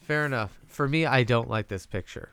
fair 0.00 0.24
enough. 0.26 0.58
For 0.66 0.88
me, 0.88 1.04
I 1.06 1.22
don't 1.22 1.48
like 1.50 1.68
this 1.68 1.86
picture 1.86 2.30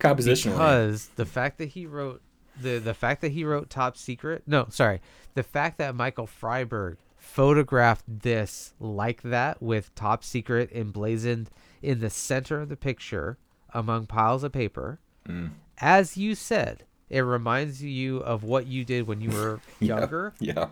Compositionally, 0.00 0.52
because 0.52 1.08
the 1.16 1.26
fact 1.26 1.58
that 1.58 1.70
he 1.70 1.86
wrote 1.86 2.22
the 2.60 2.78
the 2.78 2.94
fact 2.94 3.20
that 3.22 3.32
he 3.32 3.44
wrote 3.44 3.68
top 3.68 3.96
secret. 3.96 4.42
No, 4.46 4.66
sorry, 4.70 5.00
the 5.34 5.42
fact 5.42 5.78
that 5.78 5.94
Michael 5.94 6.26
Freiberg 6.26 6.96
photographed 7.32 8.04
this 8.08 8.72
like 8.80 9.22
that 9.22 9.62
with 9.62 9.94
top 9.94 10.24
secret 10.24 10.70
emblazoned 10.74 11.50
in 11.82 12.00
the 12.00 12.10
center 12.10 12.60
of 12.62 12.68
the 12.68 12.76
picture 12.76 13.36
among 13.72 14.06
piles 14.06 14.42
of 14.42 14.50
paper. 14.52 14.98
Mm. 15.28 15.50
As 15.78 16.16
you 16.16 16.34
said, 16.34 16.84
it 17.10 17.20
reminds 17.20 17.82
you 17.82 18.18
of 18.18 18.42
what 18.42 18.66
you 18.66 18.84
did 18.84 19.06
when 19.06 19.20
you 19.20 19.30
were 19.30 19.60
Yeah. 19.80 19.98
younger. 19.98 20.32
yeah, 20.40 20.68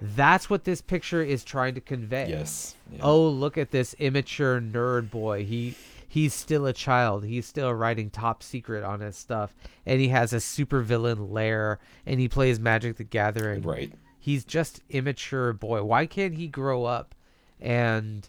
That's 0.00 0.48
what 0.48 0.64
this 0.64 0.80
picture 0.80 1.22
is 1.22 1.42
trying 1.42 1.74
to 1.74 1.80
convey. 1.80 2.28
yes, 2.28 2.74
yeah. 2.92 3.00
Oh, 3.02 3.26
look 3.28 3.58
at 3.58 3.70
this 3.70 3.94
immature 3.98 4.60
nerd 4.60 5.10
boy. 5.10 5.44
He 5.44 5.74
he's 6.06 6.32
still 6.34 6.66
a 6.66 6.72
child. 6.72 7.24
He's 7.24 7.46
still 7.46 7.72
writing 7.74 8.10
top 8.10 8.42
secret 8.42 8.84
on 8.84 9.00
his 9.00 9.16
stuff, 9.16 9.54
and 9.84 10.00
he 10.00 10.08
has 10.08 10.32
a 10.32 10.36
supervillain 10.36 11.32
lair, 11.32 11.78
and 12.06 12.20
he 12.20 12.28
plays 12.28 12.60
Magic 12.60 12.96
the 12.96 13.04
Gathering. 13.04 13.62
right. 13.62 13.92
He's 14.28 14.44
just 14.44 14.82
immature 14.90 15.54
boy. 15.54 15.82
Why 15.84 16.04
can't 16.04 16.34
he 16.34 16.48
grow 16.48 16.84
up 16.84 17.14
and 17.58 18.28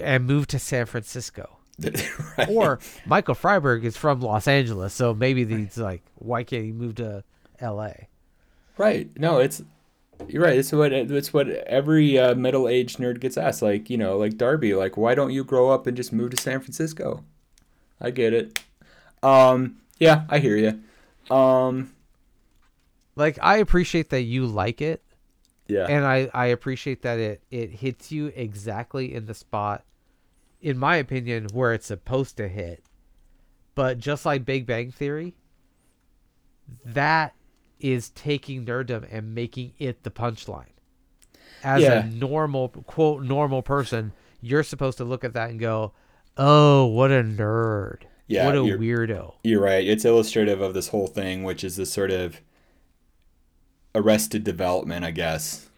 and 0.00 0.24
move 0.26 0.46
to 0.46 0.60
San 0.60 0.86
Francisco? 0.86 1.58
right. 2.38 2.48
Or 2.48 2.78
Michael 3.04 3.34
Freiberg 3.34 3.82
is 3.82 3.96
from 3.96 4.20
Los 4.20 4.46
Angeles, 4.46 4.94
so 4.94 5.12
maybe 5.12 5.44
he's 5.44 5.76
like, 5.76 6.02
why 6.14 6.44
can't 6.44 6.64
he 6.64 6.70
move 6.70 6.94
to 6.96 7.24
L.A.? 7.58 8.06
Right. 8.78 9.10
No, 9.18 9.38
it's 9.38 9.60
you're 10.28 10.44
right. 10.44 10.56
It's 10.56 10.70
what 10.70 10.92
it's 10.92 11.32
what 11.32 11.48
every 11.48 12.16
uh, 12.16 12.36
middle-aged 12.36 12.98
nerd 12.98 13.18
gets 13.18 13.36
asked. 13.36 13.60
Like 13.60 13.90
you 13.90 13.96
know, 13.96 14.18
like 14.18 14.36
Darby. 14.36 14.76
Like, 14.76 14.96
why 14.96 15.16
don't 15.16 15.32
you 15.32 15.42
grow 15.42 15.70
up 15.70 15.88
and 15.88 15.96
just 15.96 16.12
move 16.12 16.30
to 16.30 16.36
San 16.36 16.60
Francisco? 16.60 17.24
I 18.00 18.12
get 18.12 18.32
it. 18.32 18.60
Um. 19.20 19.78
Yeah, 19.98 20.26
I 20.28 20.38
hear 20.38 20.56
you. 20.56 21.34
Um. 21.34 21.92
Like, 23.16 23.38
I 23.42 23.58
appreciate 23.58 24.10
that 24.10 24.22
you 24.22 24.46
like 24.46 24.80
it, 24.80 25.02
Yeah. 25.68 25.86
and 25.88 26.04
I, 26.04 26.30
I 26.32 26.46
appreciate 26.46 27.02
that 27.02 27.18
it, 27.18 27.42
it 27.50 27.70
hits 27.70 28.10
you 28.10 28.26
exactly 28.34 29.14
in 29.14 29.26
the 29.26 29.34
spot, 29.34 29.84
in 30.60 30.78
my 30.78 30.96
opinion, 30.96 31.48
where 31.52 31.72
it's 31.74 31.86
supposed 31.86 32.36
to 32.38 32.48
hit. 32.48 32.82
But 33.74 33.98
just 33.98 34.24
like 34.24 34.44
Big 34.44 34.66
Bang 34.66 34.90
Theory, 34.90 35.34
that 36.84 37.34
is 37.80 38.10
taking 38.10 38.64
nerddom 38.64 39.06
and 39.10 39.34
making 39.34 39.72
it 39.78 40.02
the 40.04 40.10
punchline. 40.10 40.66
As 41.64 41.82
Yeah. 41.82 42.04
a 42.04 42.06
normal 42.10 42.68
quote 42.68 43.22
normal 43.22 43.62
person, 43.62 44.12
you're 44.40 44.62
supposed 44.62 44.98
to 44.98 45.04
look 45.04 45.24
at 45.24 45.34
that 45.34 45.50
and 45.50 45.60
go, 45.60 45.92
"Oh, 46.36 46.86
what 46.86 47.10
a 47.10 47.22
nerd! 47.22 48.02
Yeah, 48.26 48.46
what 48.46 48.56
a 48.56 48.64
you're- 48.64 48.78
weirdo!" 48.78 49.34
You're 49.44 49.60
right. 49.60 49.86
It's 49.86 50.04
illustrative 50.04 50.60
of 50.60 50.74
this 50.74 50.88
whole 50.88 51.06
thing, 51.06 51.42
which 51.44 51.62
is 51.64 51.76
this 51.76 51.92
sort 51.92 52.10
of 52.10 52.40
arrested 53.94 54.44
development, 54.44 55.04
I 55.04 55.10
guess, 55.10 55.68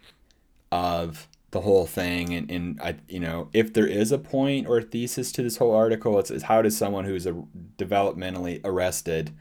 of 0.71 1.27
the 1.51 1.61
whole 1.61 1.85
thing. 1.85 2.33
And, 2.33 2.51
and 2.51 2.81
I, 2.81 2.95
you 3.07 3.19
know, 3.19 3.49
if 3.53 3.73
there 3.73 3.87
is 3.87 4.11
a 4.11 4.17
point 4.17 4.67
or 4.67 4.79
a 4.79 4.83
thesis 4.83 5.31
to 5.33 5.43
this 5.43 5.57
whole 5.57 5.73
article, 5.73 6.19
it's, 6.19 6.31
it's 6.31 6.43
how 6.43 6.61
does 6.61 6.77
someone 6.77 7.05
who's 7.05 7.25
a 7.25 7.43
developmentally 7.77 8.61
arrested 8.63 9.31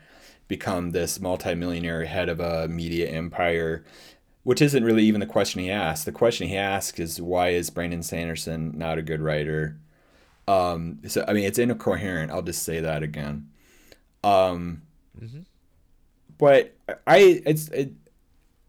become 0.47 0.91
this 0.91 1.21
multimillionaire 1.21 2.05
head 2.05 2.29
of 2.29 2.41
a 2.41 2.69
media 2.69 3.09
empire? 3.09 3.85
Which 4.43 4.61
isn't 4.61 4.85
really 4.85 5.05
even 5.05 5.21
the 5.21 5.27
question 5.27 5.63
he 5.63 5.71
asked. 5.71 6.05
The 6.05 6.13
question 6.13 6.49
he 6.49 6.57
asked 6.57 7.01
is 7.01 7.21
why 7.21 7.49
is 7.49 7.71
Brandon 7.71 8.03
Sanderson 8.03 8.77
not 8.77 8.99
a 8.99 9.03
good 9.03 9.23
writer? 9.23 9.79
Um, 10.47 11.01
so 11.09 11.25
I 11.27 11.33
mean, 11.33 11.45
it's 11.45 11.59
incoherent. 11.59 12.31
I'll 12.31 12.43
just 12.43 12.63
say 12.63 12.81
that 12.81 13.03
again. 13.03 13.49
Um, 14.23 14.83
but 16.39 16.75
I 17.07 17.43
it's 17.47 17.69
it, 17.69 17.93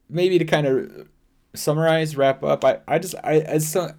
maybe 0.09 0.37
to 0.39 0.45
kind 0.45 0.67
of 0.67 1.07
summarize, 1.53 2.15
wrap 2.15 2.43
up. 2.43 2.63
I 2.63 2.79
I 2.87 2.99
just 2.99 3.15
I 3.23 3.39
as 3.39 3.67
so, 3.67 3.91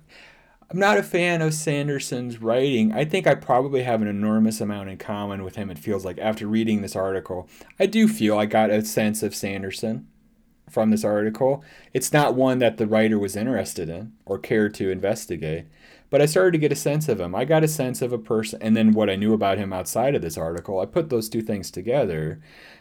I'm 0.71 0.79
not 0.79 0.99
a 0.99 1.03
fan 1.03 1.43
of 1.43 1.55
Sanderson's 1.55 2.43
writing. 2.43 2.93
I 2.93 3.05
think 3.05 3.27
I 3.27 3.35
probably 3.35 3.85
have 3.85 4.03
an 4.03 4.09
enormous 4.09 4.61
amount 4.61 4.89
in 4.89 4.99
common 4.99 5.45
with 5.45 5.57
him. 5.57 5.71
It 5.71 5.79
feels 5.79 6.05
like 6.05 6.19
after 6.19 6.47
reading 6.47 6.83
this 6.83 6.97
article, 6.97 7.49
I 7.79 7.87
do 7.87 8.09
feel 8.09 8.39
I 8.39 8.47
got 8.47 8.71
a 8.71 8.85
sense 8.85 9.23
of 9.23 9.35
Sanderson 9.35 10.09
from 10.69 10.91
this 10.91 11.05
article. 11.05 11.63
It's 11.93 12.13
not 12.13 12.35
one 12.35 12.59
that 12.59 12.79
the 12.79 12.87
writer 12.89 13.19
was 13.19 13.37
interested 13.37 13.89
in 13.89 14.13
or 14.25 14.39
cared 14.39 14.75
to 14.75 14.91
investigate, 14.91 15.67
but 16.11 16.23
I 16.23 16.27
started 16.27 16.53
to 16.53 16.59
get 16.59 16.73
a 16.73 16.77
sense 16.77 17.09
of 17.09 17.21
him. 17.21 17.35
I 17.35 17.45
got 17.45 17.65
a 17.65 17.69
sense 17.69 18.01
of 18.03 18.13
a 18.13 18.19
person, 18.19 18.61
and 18.63 18.77
then 18.77 18.93
what 18.93 19.11
I 19.11 19.17
knew 19.17 19.33
about 19.33 19.59
him 19.59 19.73
outside 19.73 20.15
of 20.15 20.23
this 20.23 20.39
article. 20.39 20.81
I 20.81 20.87
put 20.87 21.11
those 21.11 21.29
two 21.29 21.43
things 21.43 21.71
together. 21.71 22.41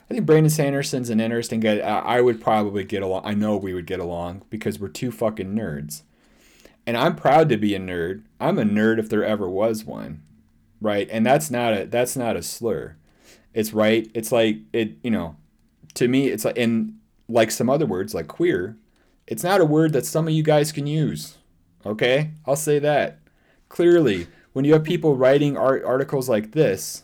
I 0.10 0.14
think 0.14 0.26
Brandon 0.26 0.50
Sanderson's 0.50 1.10
an 1.10 1.20
interesting 1.20 1.60
guy. 1.60 1.80
I 1.80 2.22
would 2.22 2.40
probably 2.40 2.84
get 2.84 3.02
along. 3.02 3.24
I 3.26 3.34
know 3.34 3.58
we 3.58 3.74
would 3.74 3.88
get 3.88 4.00
along 4.00 4.44
because 4.50 4.80
we're 4.80 4.90
two 4.90 5.12
fucking 5.12 5.56
nerds. 5.56 6.04
And 6.86 6.96
I'm 6.96 7.16
proud 7.16 7.50
to 7.50 7.58
be 7.58 7.74
a 7.74 7.80
nerd. 7.80 8.24
I'm 8.40 8.60
a 8.60 8.64
nerd 8.64 9.00
if 9.00 9.10
there 9.10 9.26
ever 9.26 9.50
was 9.50 9.84
one. 9.84 10.22
Right? 10.80 11.10
And 11.12 11.26
that's 11.26 11.50
not 11.50 11.74
a 11.74 11.86
that's 11.86 12.16
not 12.16 12.36
a 12.36 12.44
slur. 12.44 12.98
It's 13.54 13.74
right. 13.74 14.08
It's 14.14 14.32
like 14.32 14.58
it, 14.72 14.98
you 15.02 15.10
know, 15.10 15.38
to 15.96 16.08
me 16.08 16.28
it's 16.28 16.46
like 16.46 16.58
and 16.58 17.00
like 17.28 17.50
some 17.50 17.70
other 17.70 17.88
words 17.88 18.14
like 18.14 18.28
queer, 18.28 18.78
it's 19.26 19.44
not 19.44 19.62
a 19.62 19.66
word 19.66 19.94
that 19.94 20.06
some 20.06 20.28
of 20.28 20.34
you 20.34 20.44
guys 20.44 20.72
can 20.72 20.86
use. 20.86 21.38
Okay? 21.86 22.32
I'll 22.46 22.56
say 22.56 22.80
that. 22.80 23.20
Clearly, 23.70 24.28
when 24.54 24.66
you 24.66 24.74
have 24.74 24.84
people 24.84 25.16
writing 25.16 25.58
art 25.58 25.84
articles 25.84 26.30
like 26.30 26.52
this, 26.52 27.04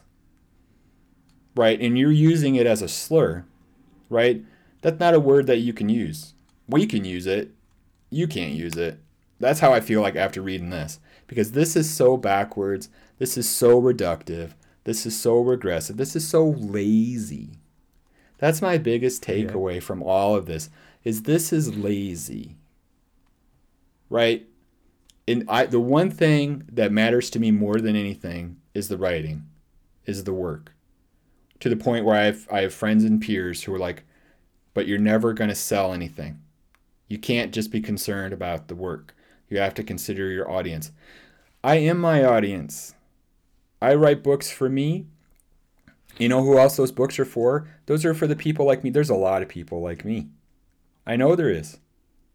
right, 1.56 1.80
and 1.80 1.98
you're 1.98 2.12
using 2.12 2.56
it 2.56 2.66
as 2.66 2.82
a 2.82 2.88
slur, 2.88 3.46
right? 4.10 4.44
That's 4.82 5.00
not 5.00 5.14
a 5.14 5.20
word 5.20 5.48
that 5.48 5.58
you 5.58 5.74
can 5.74 5.90
use. 5.90 6.34
We 6.68 6.86
can 6.86 7.06
use 7.06 7.28
it. 7.28 7.52
You 8.10 8.28
can't 8.28 8.54
use 8.54 8.76
it. 8.76 9.00
That's 9.40 9.60
how 9.60 9.74
I 9.74 9.80
feel 9.80 10.02
like 10.02 10.16
after 10.16 10.42
reading 10.42 10.70
this. 10.70 11.00
Because 11.28 11.52
this 11.52 11.76
is 11.76 11.90
so 11.90 12.18
backwards. 12.18 12.90
This 13.18 13.38
is 13.38 13.50
so 13.50 13.82
reductive. 13.82 14.52
This 14.84 15.06
is 15.06 15.20
so 15.20 15.40
regressive. 15.40 15.98
This 15.98 16.16
is 16.16 16.28
so 16.28 16.46
lazy. 16.50 17.52
That's 18.38 18.62
my 18.62 18.78
biggest 18.78 19.24
takeaway 19.24 19.82
from 19.82 20.02
all 20.02 20.36
of 20.36 20.46
this 20.46 20.70
is 21.04 21.24
this 21.24 21.54
is 21.54 21.76
lazy. 21.76 22.56
Right? 24.10 24.48
And 25.28 25.46
I 25.48 25.66
the 25.66 25.80
one 25.80 26.12
thing 26.12 26.64
that 26.72 26.92
matters 26.92 27.30
to 27.32 27.40
me 27.40 27.52
more 27.52 27.80
than 27.80 27.96
anything 27.96 28.58
is 28.74 28.88
the 28.88 28.98
writing, 28.98 29.48
is 30.06 30.24
the 30.24 30.34
work. 30.34 30.74
To 31.60 31.70
the 31.70 31.76
point 31.76 32.06
where 32.06 32.16
I 32.16 32.24
have 32.24 32.48
I 32.52 32.62
have 32.62 32.74
friends 32.74 33.04
and 33.04 33.22
peers 33.22 33.64
who 33.64 33.74
are 33.74 33.80
like, 33.80 34.04
but 34.74 34.88
you're 34.88 35.00
never 35.00 35.34
gonna 35.34 35.56
sell 35.56 35.94
anything. 35.94 36.42
You 37.08 37.20
can't 37.20 37.54
just 37.54 37.72
be 37.72 37.82
concerned 37.82 38.34
about 38.34 38.68
the 38.68 38.76
work. 38.76 39.16
You 39.50 39.60
have 39.60 39.74
to 39.76 39.84
consider 39.84 40.30
your 40.30 40.50
audience. 40.50 40.92
I 41.64 41.76
am 41.76 42.00
my 42.00 42.24
audience. 42.24 42.96
I 43.82 43.96
write 43.96 44.24
books 44.24 44.50
for 44.50 44.70
me. 44.70 45.08
You 46.18 46.30
know 46.30 46.44
who 46.44 46.58
else 46.58 46.78
those 46.78 46.92
books 46.92 47.20
are 47.20 47.26
for? 47.26 47.68
Those 47.86 48.06
are 48.06 48.14
for 48.14 48.28
the 48.28 48.36
people 48.36 48.66
like 48.66 48.84
me. 48.84 48.90
There's 48.90 49.10
a 49.10 49.16
lot 49.16 49.42
of 49.42 49.50
people 49.50 49.82
like 49.82 50.06
me. 50.06 50.30
I 51.06 51.16
know 51.16 51.36
there 51.36 51.50
is. 51.50 51.80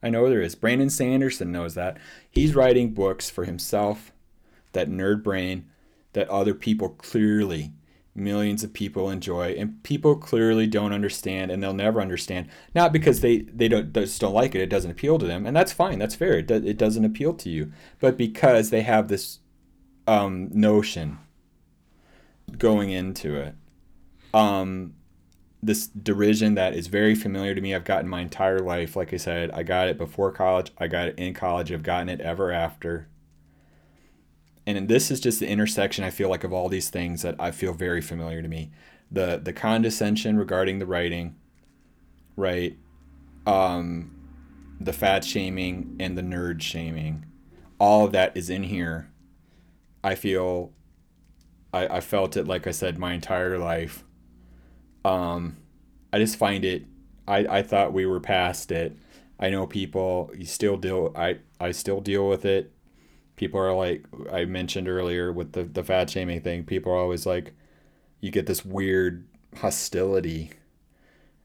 I 0.02 0.10
know 0.10 0.28
there 0.28 0.42
is. 0.42 0.54
Brandon 0.54 0.90
Sanderson 0.90 1.50
knows 1.50 1.74
that. 1.74 1.96
He's 2.30 2.54
writing 2.54 2.92
books 2.92 3.30
for 3.30 3.44
himself, 3.44 4.12
that 4.72 4.88
nerd 4.88 5.22
brain, 5.22 5.66
that 6.12 6.28
other 6.28 6.54
people 6.54 6.90
clearly, 6.90 7.72
millions 8.14 8.62
of 8.62 8.72
people 8.72 9.10
enjoy, 9.10 9.52
and 9.52 9.82
people 9.82 10.16
clearly 10.16 10.66
don't 10.66 10.92
understand, 10.92 11.50
and 11.50 11.62
they'll 11.62 11.72
never 11.74 12.00
understand. 12.00 12.48
Not 12.74 12.92
because 12.92 13.20
they 13.20 13.38
they 13.38 13.68
don't 13.68 13.92
they 13.92 14.02
just 14.02 14.20
don't 14.20 14.34
like 14.34 14.54
it. 14.54 14.60
It 14.60 14.70
doesn't 14.70 14.90
appeal 14.90 15.18
to 15.18 15.26
them, 15.26 15.46
and 15.46 15.56
that's 15.56 15.72
fine. 15.72 15.98
That's 15.98 16.14
fair. 16.14 16.38
It, 16.38 16.46
do, 16.46 16.54
it 16.54 16.78
doesn't 16.78 17.04
appeal 17.04 17.34
to 17.34 17.48
you, 17.50 17.72
but 17.98 18.16
because 18.16 18.70
they 18.70 18.82
have 18.82 19.08
this 19.08 19.40
um, 20.06 20.48
notion 20.52 21.18
going 22.58 22.90
into 22.90 23.34
it. 23.36 23.54
Um, 24.32 24.94
this 25.62 25.86
derision 25.88 26.54
that 26.54 26.74
is 26.74 26.86
very 26.86 27.14
familiar 27.14 27.54
to 27.54 27.60
me. 27.60 27.74
I've 27.74 27.84
gotten 27.84 28.08
my 28.08 28.20
entire 28.20 28.60
life. 28.60 28.94
Like 28.96 29.12
I 29.12 29.16
said, 29.16 29.50
I 29.50 29.62
got 29.62 29.88
it 29.88 29.98
before 29.98 30.30
college. 30.30 30.72
I 30.78 30.86
got 30.86 31.08
it 31.08 31.18
in 31.18 31.34
college. 31.34 31.72
I've 31.72 31.82
gotten 31.82 32.08
it 32.08 32.20
ever 32.20 32.52
after. 32.52 33.08
And 34.66 34.88
this 34.88 35.10
is 35.10 35.20
just 35.20 35.40
the 35.40 35.48
intersection 35.48 36.04
I 36.04 36.10
feel 36.10 36.28
like 36.28 36.44
of 36.44 36.52
all 36.52 36.68
these 36.68 36.90
things 36.90 37.22
that 37.22 37.36
I 37.38 37.52
feel 37.52 37.72
very 37.72 38.00
familiar 38.00 38.42
to 38.42 38.48
me. 38.48 38.70
The 39.10 39.40
the 39.42 39.52
condescension 39.52 40.36
regarding 40.36 40.80
the 40.80 40.86
writing, 40.86 41.36
right? 42.34 42.76
Um, 43.46 44.10
the 44.80 44.92
fat 44.92 45.24
shaming 45.24 45.96
and 46.00 46.18
the 46.18 46.22
nerd 46.22 46.60
shaming. 46.60 47.24
All 47.78 48.06
of 48.06 48.12
that 48.12 48.36
is 48.36 48.50
in 48.50 48.64
here. 48.64 49.10
I 50.02 50.16
feel 50.16 50.72
I, 51.72 51.96
I 51.96 52.00
felt 52.00 52.36
it 52.36 52.48
like 52.48 52.66
I 52.66 52.72
said 52.72 52.98
my 52.98 53.12
entire 53.12 53.58
life. 53.58 54.02
Um 55.06 55.56
I 56.12 56.18
just 56.18 56.36
find 56.36 56.64
it 56.64 56.84
I, 57.28 57.38
I 57.58 57.62
thought 57.62 57.92
we 57.92 58.06
were 58.06 58.20
past 58.20 58.70
it. 58.70 58.96
I 59.38 59.50
know 59.50 59.66
people 59.66 60.30
you 60.36 60.46
still 60.46 60.76
deal 60.76 61.12
I, 61.16 61.38
I 61.60 61.72
still 61.72 62.00
deal 62.00 62.28
with 62.28 62.44
it. 62.44 62.72
People 63.36 63.60
are 63.60 63.74
like 63.74 64.04
I 64.32 64.44
mentioned 64.46 64.88
earlier 64.88 65.32
with 65.32 65.52
the, 65.52 65.64
the 65.64 65.84
fat 65.84 66.10
shaming 66.10 66.40
thing, 66.40 66.64
people 66.64 66.92
are 66.92 66.96
always 66.96 67.26
like 67.26 67.54
you 68.20 68.30
get 68.30 68.46
this 68.46 68.64
weird 68.64 69.26
hostility 69.56 70.50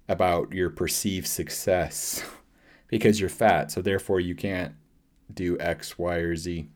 about 0.08 0.52
your 0.54 0.70
perceived 0.70 1.28
success 1.28 2.24
because 2.88 3.20
you're 3.20 3.30
fat, 3.30 3.72
so 3.72 3.82
therefore 3.82 4.20
you 4.20 4.36
can't 4.36 4.76
do 5.34 5.58
X, 5.60 5.98
Y, 5.98 6.16
or 6.18 6.36
Z. 6.36 6.70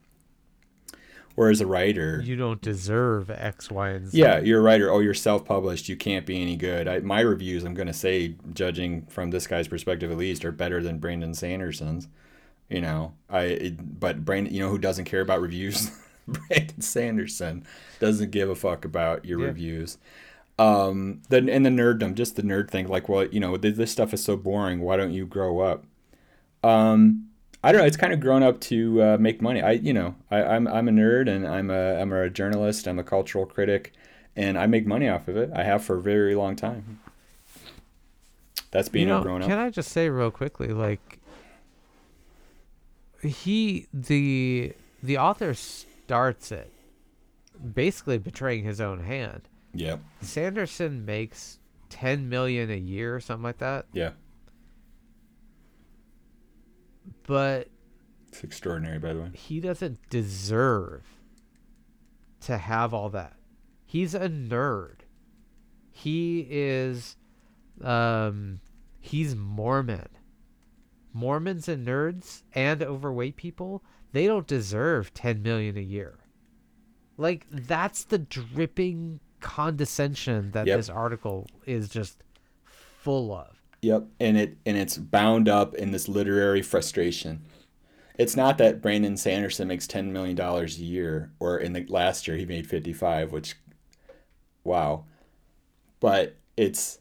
Or 1.38 1.50
as 1.50 1.60
a 1.60 1.68
writer, 1.68 2.22
You 2.24 2.38
don't 2.38 2.62
deserve 2.62 3.30
X, 3.30 3.70
Y, 3.70 3.90
and 3.90 4.08
Z. 4.08 4.18
yeah, 4.18 4.40
you're 4.40 4.60
a 4.60 4.64
writer. 4.64 4.90
Oh, 4.90 5.00
you're 5.00 5.14
self-published. 5.14 5.90
You 5.90 5.98
can't 5.98 6.26
be 6.26 6.42
any 6.42 6.56
good. 6.56 6.88
I, 6.88 7.00
my 7.00 7.20
reviews, 7.20 7.66
I'm 7.66 7.74
gonna 7.74 7.94
say, 7.94 8.36
judging 8.54 9.06
from 9.08 9.32
this 9.32 9.46
guy's 9.46 9.68
perspective 9.68 10.10
at 10.12 10.18
least, 10.18 10.46
are 10.46 10.54
better 10.54 10.82
than 10.82 10.98
Brandon 11.00 11.34
Sanderson's. 11.34 12.08
You 12.70 12.80
know, 12.82 13.14
I 13.30 13.42
it, 13.44 14.00
but 14.00 14.24
Brandon, 14.24 14.54
you 14.54 14.62
know 14.62 14.70
who 14.70 14.78
doesn't 14.78 15.06
care 15.06 15.22
about 15.22 15.42
reviews? 15.42 15.92
Brandon 16.28 16.82
Sanderson 16.82 17.66
doesn't 18.00 18.32
give 18.32 18.50
a 18.50 18.56
fuck 18.56 18.86
about 18.86 19.26
your 19.26 19.42
Yeah. 19.42 19.48
reviews. 19.48 19.98
Um, 20.58 21.22
then 21.28 21.50
and 21.50 21.66
the 21.66 21.70
nerddom, 21.70 22.16
just 22.16 22.38
the 22.38 22.42
nerd 22.44 22.72
thing. 22.72 22.88
Like, 22.88 23.10
well, 23.10 23.26
you 23.28 23.42
know, 23.42 23.58
this, 23.58 23.76
this 23.78 23.92
stuff 23.92 24.14
is 24.14 24.24
so 24.24 24.38
boring. 24.38 24.80
Why 24.80 24.96
don't 24.96 25.12
you 25.12 25.26
grow 25.26 25.60
up? 25.60 25.84
Um, 26.64 27.28
I 27.66 27.72
don't 27.72 27.82
know. 27.82 27.88
It's 27.88 27.98
kind 27.98 28.14
of 28.14 28.20
grown 28.20 28.44
up 28.44 28.62
to 28.62 29.02
uh, 29.02 29.18
make 29.20 29.42
money. 29.42 29.60
I, 29.60 29.72
you 29.72 29.92
know, 29.92 30.14
I, 30.30 30.44
I'm 30.44 30.68
I'm 30.68 30.88
a 30.88 30.92
nerd 30.92 31.28
and 31.28 31.48
I'm 31.48 31.72
a 31.72 32.00
I'm 32.00 32.14
a 32.14 32.30
journalist. 32.30 32.88
I'm 32.88 33.00
a 33.00 33.04
cultural 33.04 33.48
critic, 33.48 33.92
and 34.36 34.56
I 34.56 34.68
make 34.68 34.86
money 34.86 35.10
off 35.10 35.28
of 35.28 35.36
it. 35.36 35.50
I 35.56 35.64
have 35.64 35.84
for 35.84 35.98
a 35.98 36.02
very 36.02 36.36
long 36.36 36.56
time. 36.56 37.00
That's 38.70 38.88
being 38.88 39.08
you 39.08 39.14
know, 39.14 39.22
a 39.22 39.24
grown 39.24 39.42
up. 39.42 39.48
Can 39.48 39.58
I 39.58 39.72
just 39.72 39.92
say 39.92 40.10
real 40.10 40.30
quickly, 40.30 40.68
like 40.68 41.20
he 43.24 43.88
the 43.92 44.74
the 45.02 45.18
author 45.18 45.56
starts 45.56 46.52
it 46.52 46.72
basically 47.74 48.20
betraying 48.20 48.64
his 48.64 48.80
own 48.80 49.00
hand. 49.00 49.42
Yeah, 49.74 49.98
Sanderson 50.22 51.04
makes 51.04 51.58
ten 51.90 52.30
million 52.30 52.70
a 52.70 52.78
year 52.78 53.16
or 53.16 53.20
something 53.20 53.44
like 53.44 53.58
that, 53.58 53.88
yeah, 53.92 54.12
but 57.28 57.70
it's 58.28 58.44
extraordinary. 58.44 59.00
By 59.00 59.14
the 59.14 59.22
way, 59.22 59.32
he 59.34 59.60
doesn't 59.60 60.00
deserve 60.10 61.04
to 62.42 62.58
have 62.58 62.94
all 62.94 63.10
that. 63.10 63.34
He's 63.86 64.14
a 64.14 64.30
nerd. 64.30 65.00
He 65.92 66.46
is 66.50 67.16
um 67.82 68.60
he's 69.00 69.36
Mormon. 69.36 70.08
Mormons 71.14 71.70
and 71.70 71.88
nerds 71.88 72.44
and 72.54 72.84
overweight 72.84 73.38
people, 73.38 73.82
they 74.12 74.28
don't 74.28 74.48
deserve 74.48 75.14
10 75.14 75.42
million 75.42 75.78
a 75.78 75.82
year. 75.82 76.20
Like 77.18 77.46
that's 77.50 78.04
the 78.04 78.18
dripping 78.18 79.22
condescension 79.40 80.52
that 80.52 80.68
Yep. 80.68 80.78
this 80.78 80.90
article 80.90 81.48
is 81.66 81.88
just 81.88 82.22
full 82.66 83.34
of. 83.34 83.62
Yep, 83.86 84.08
and 84.20 84.36
it 84.36 84.58
and 84.66 84.76
it's 84.78 84.98
bound 84.98 85.48
up 85.48 85.76
in 85.76 85.92
this 85.92 86.08
literary 86.10 86.64
frustration. 86.64 87.46
It's 88.18 88.36
not 88.36 88.58
that 88.58 88.82
Brandon 88.82 89.16
Sanderson 89.16 89.68
makes 89.68 89.86
ten 89.86 90.12
million 90.12 90.36
dollars 90.36 90.80
a 90.80 90.84
year, 90.84 91.32
or 91.40 91.60
in 91.60 91.74
the 91.74 91.86
last 91.88 92.28
year 92.28 92.36
he 92.36 92.48
made 92.48 92.66
fifty 92.68 92.94
five, 92.94 93.32
which, 93.32 93.54
wow, 94.64 95.06
but 96.00 96.36
it's 96.58 96.98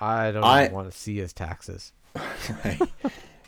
I 0.00 0.30
don't 0.30 0.42
I- 0.42 0.62
even 0.64 0.74
want 0.74 0.90
to 0.90 0.96
see 0.96 1.16
his 1.18 1.34
taxes. 1.34 1.92
right. 2.64 2.80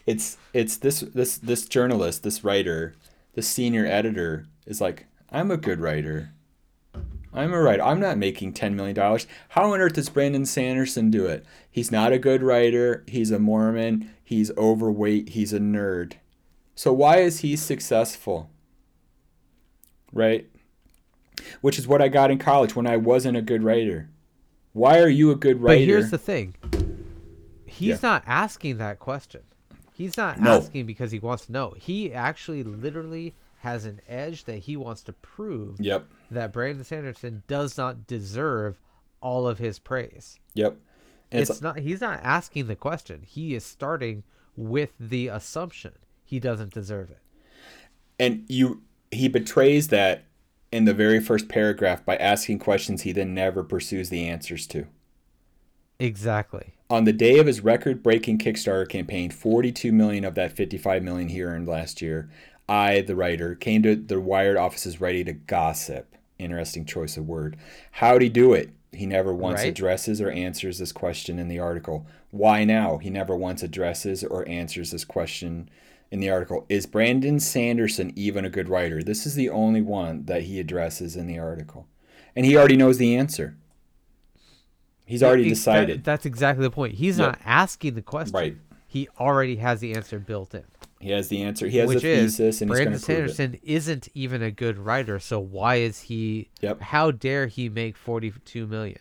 it's 0.06 0.36
it's 0.52 0.76
this 0.76 1.00
this 1.00 1.38
this 1.38 1.66
journalist, 1.66 2.22
this 2.22 2.44
writer, 2.44 2.96
this 3.32 3.48
senior 3.48 3.86
editor 3.86 4.46
is 4.66 4.78
like, 4.78 5.06
I'm 5.32 5.50
a 5.50 5.56
good 5.56 5.80
writer. 5.80 6.32
I'm 7.38 7.52
a 7.54 7.60
writer. 7.62 7.82
I'm 7.84 8.00
not 8.00 8.18
making 8.18 8.52
ten 8.54 8.74
million 8.74 8.96
dollars. 8.96 9.26
How 9.50 9.72
on 9.72 9.80
earth 9.80 9.92
does 9.92 10.08
Brandon 10.08 10.44
Sanderson 10.44 11.10
do 11.10 11.26
it? 11.26 11.46
He's 11.70 11.92
not 11.92 12.12
a 12.12 12.18
good 12.18 12.42
writer. 12.42 13.04
He's 13.06 13.30
a 13.30 13.38
Mormon. 13.38 14.10
He's 14.24 14.50
overweight. 14.56 15.30
He's 15.30 15.52
a 15.52 15.60
nerd. 15.60 16.14
So 16.74 16.92
why 16.92 17.18
is 17.18 17.40
he 17.40 17.54
successful? 17.54 18.50
Right? 20.12 20.48
Which 21.60 21.78
is 21.78 21.86
what 21.86 22.02
I 22.02 22.08
got 22.08 22.30
in 22.32 22.38
college 22.38 22.74
when 22.74 22.86
I 22.86 22.96
wasn't 22.96 23.36
a 23.36 23.42
good 23.42 23.62
writer. 23.62 24.08
Why 24.72 24.98
are 24.98 25.08
you 25.08 25.30
a 25.30 25.36
good 25.36 25.60
writer? 25.62 25.78
But 25.80 25.86
here's 25.86 26.10
the 26.10 26.18
thing. 26.18 26.54
He's 27.66 27.88
Yeah. 28.02 28.10
not 28.10 28.24
asking 28.26 28.78
that 28.78 28.98
question. 28.98 29.42
He's 29.92 30.16
not 30.16 30.40
No. 30.40 30.56
asking 30.58 30.86
because 30.86 31.12
he 31.12 31.18
wants 31.20 31.46
to 31.46 31.52
know. 31.52 31.74
He 31.78 32.12
actually 32.12 32.62
literally 32.64 33.34
has 33.60 33.84
an 33.84 34.00
edge 34.08 34.44
that 34.44 34.58
he 34.58 34.76
wants 34.76 35.02
to 35.02 35.12
prove 35.12 35.80
Yep. 35.80 36.06
That 36.30 36.52
Brandon 36.52 36.84
Sanderson 36.84 37.42
does 37.46 37.76
not 37.78 38.06
deserve 38.06 38.78
all 39.20 39.46
of 39.48 39.58
his 39.58 39.78
praise. 39.78 40.38
Yep. 40.54 40.76
And 41.30 41.42
It's, 41.42 41.60
not 41.60 41.78
he's 41.80 42.00
not 42.00 42.20
asking 42.22 42.66
the 42.68 42.76
question. 42.76 43.22
He 43.26 43.54
is 43.54 43.64
starting 43.64 44.22
with 44.56 44.90
the 44.98 45.28
assumption 45.28 45.92
he 46.24 46.40
doesn't 46.40 46.72
deserve 46.72 47.10
it. 47.10 47.18
and 48.18 48.44
you 48.48 48.82
he 49.10 49.28
betrays 49.28 49.88
that 49.88 50.24
in 50.70 50.84
the 50.84 50.92
very 50.92 51.20
first 51.20 51.48
paragraph 51.48 52.04
by 52.04 52.16
asking 52.16 52.58
questions 52.58 53.02
he 53.02 53.12
then 53.12 53.32
never 53.34 53.62
pursues 53.64 54.10
the 54.10 54.26
answers 54.28 54.66
to. 54.66 54.86
Exactly. 55.98 56.74
On 56.90 57.04
the 57.04 57.12
day 57.12 57.38
of 57.38 57.46
his 57.46 57.60
record-breaking 57.62 58.38
Kickstarter 58.38 58.88
campaign, 58.88 59.30
42 59.30 59.92
million 59.92 60.24
of 60.24 60.34
that 60.36 60.52
55 60.52 61.02
million 61.02 61.28
he 61.28 61.42
earned 61.42 61.66
last 61.66 62.00
year, 62.02 62.30
I, 62.68 63.00
the 63.00 63.16
writer, 63.16 63.54
came 63.54 63.82
to 63.82 63.96
the 63.96 64.20
Wired 64.20 64.56
offices 64.58 65.00
ready 65.00 65.24
to 65.24 65.32
gossip. 65.32 66.14
Interesting 66.42 66.84
choice 66.84 67.16
of 67.16 67.26
word. 67.26 67.56
How'd 67.92 68.22
he 68.22 68.28
do 68.28 68.52
it? 68.52 68.70
He 68.92 69.06
never 69.06 69.34
once 69.34 69.60
Right. 69.60 69.68
addresses 69.68 70.20
or 70.20 70.30
answers 70.30 70.78
this 70.78 70.92
question 70.92 71.38
in 71.38 71.48
the 71.48 71.58
article. 71.58 72.06
Why 72.30 72.64
now? 72.64 72.98
He 72.98 73.10
never 73.10 73.36
once 73.36 73.62
addresses 73.62 74.22
or 74.24 74.48
answers 74.48 74.92
this 74.92 75.04
question 75.04 75.68
in 76.10 76.20
the 76.20 76.30
article. 76.30 76.64
Is 76.68 76.86
Brandon 76.86 77.38
Sanderson 77.40 78.12
even 78.16 78.44
a 78.44 78.50
good 78.50 78.68
writer? 78.68 79.02
This 79.02 79.26
is 79.26 79.34
the 79.34 79.50
only 79.50 79.82
one 79.82 80.24
that 80.26 80.44
he 80.44 80.58
addresses 80.60 81.16
in 81.16 81.26
the 81.26 81.38
article. 81.38 81.86
And 82.36 82.46
he 82.46 82.56
already 82.56 82.76
knows 82.76 82.98
the 82.98 83.16
answer. 83.16 83.56
He's 85.04 85.22
already 85.22 85.42
that- 85.44 85.48
decided. 85.50 86.04
that's 86.04 86.24
exactly 86.24 86.62
the 86.62 86.70
point. 86.70 86.94
He's 86.94 87.18
Yep. 87.18 87.26
not 87.26 87.38
asking 87.44 87.94
the 87.94 88.02
question. 88.02 88.34
Right. 88.34 88.56
He 88.86 89.08
already 89.18 89.56
has 89.56 89.80
the 89.80 89.92
answer 89.94 90.18
built 90.18 90.54
in. 90.54 90.64
He 91.00 91.10
has 91.10 91.28
the 91.28 91.42
answer. 91.42 91.68
He 91.68 91.78
has 91.78 91.88
which 91.88 92.02
a 92.02 92.08
is 92.08 92.36
thesis, 92.36 92.60
and 92.60 92.68
Brandon 92.70 92.92
he's 92.94 93.04
going 93.04 93.16
prove 93.18 93.30
it. 93.30 93.34
Sanderson 93.36 93.60
isn't 93.62 94.08
even 94.14 94.42
a 94.42 94.50
good 94.50 94.78
writer, 94.78 95.18
so 95.20 95.38
why 95.38 95.76
is 95.76 96.00
he? 96.02 96.48
Yep. 96.60 96.80
How 96.80 97.10
dare 97.12 97.46
he 97.46 97.68
make 97.68 97.96
forty-two 97.96 98.66
million? 98.66 98.98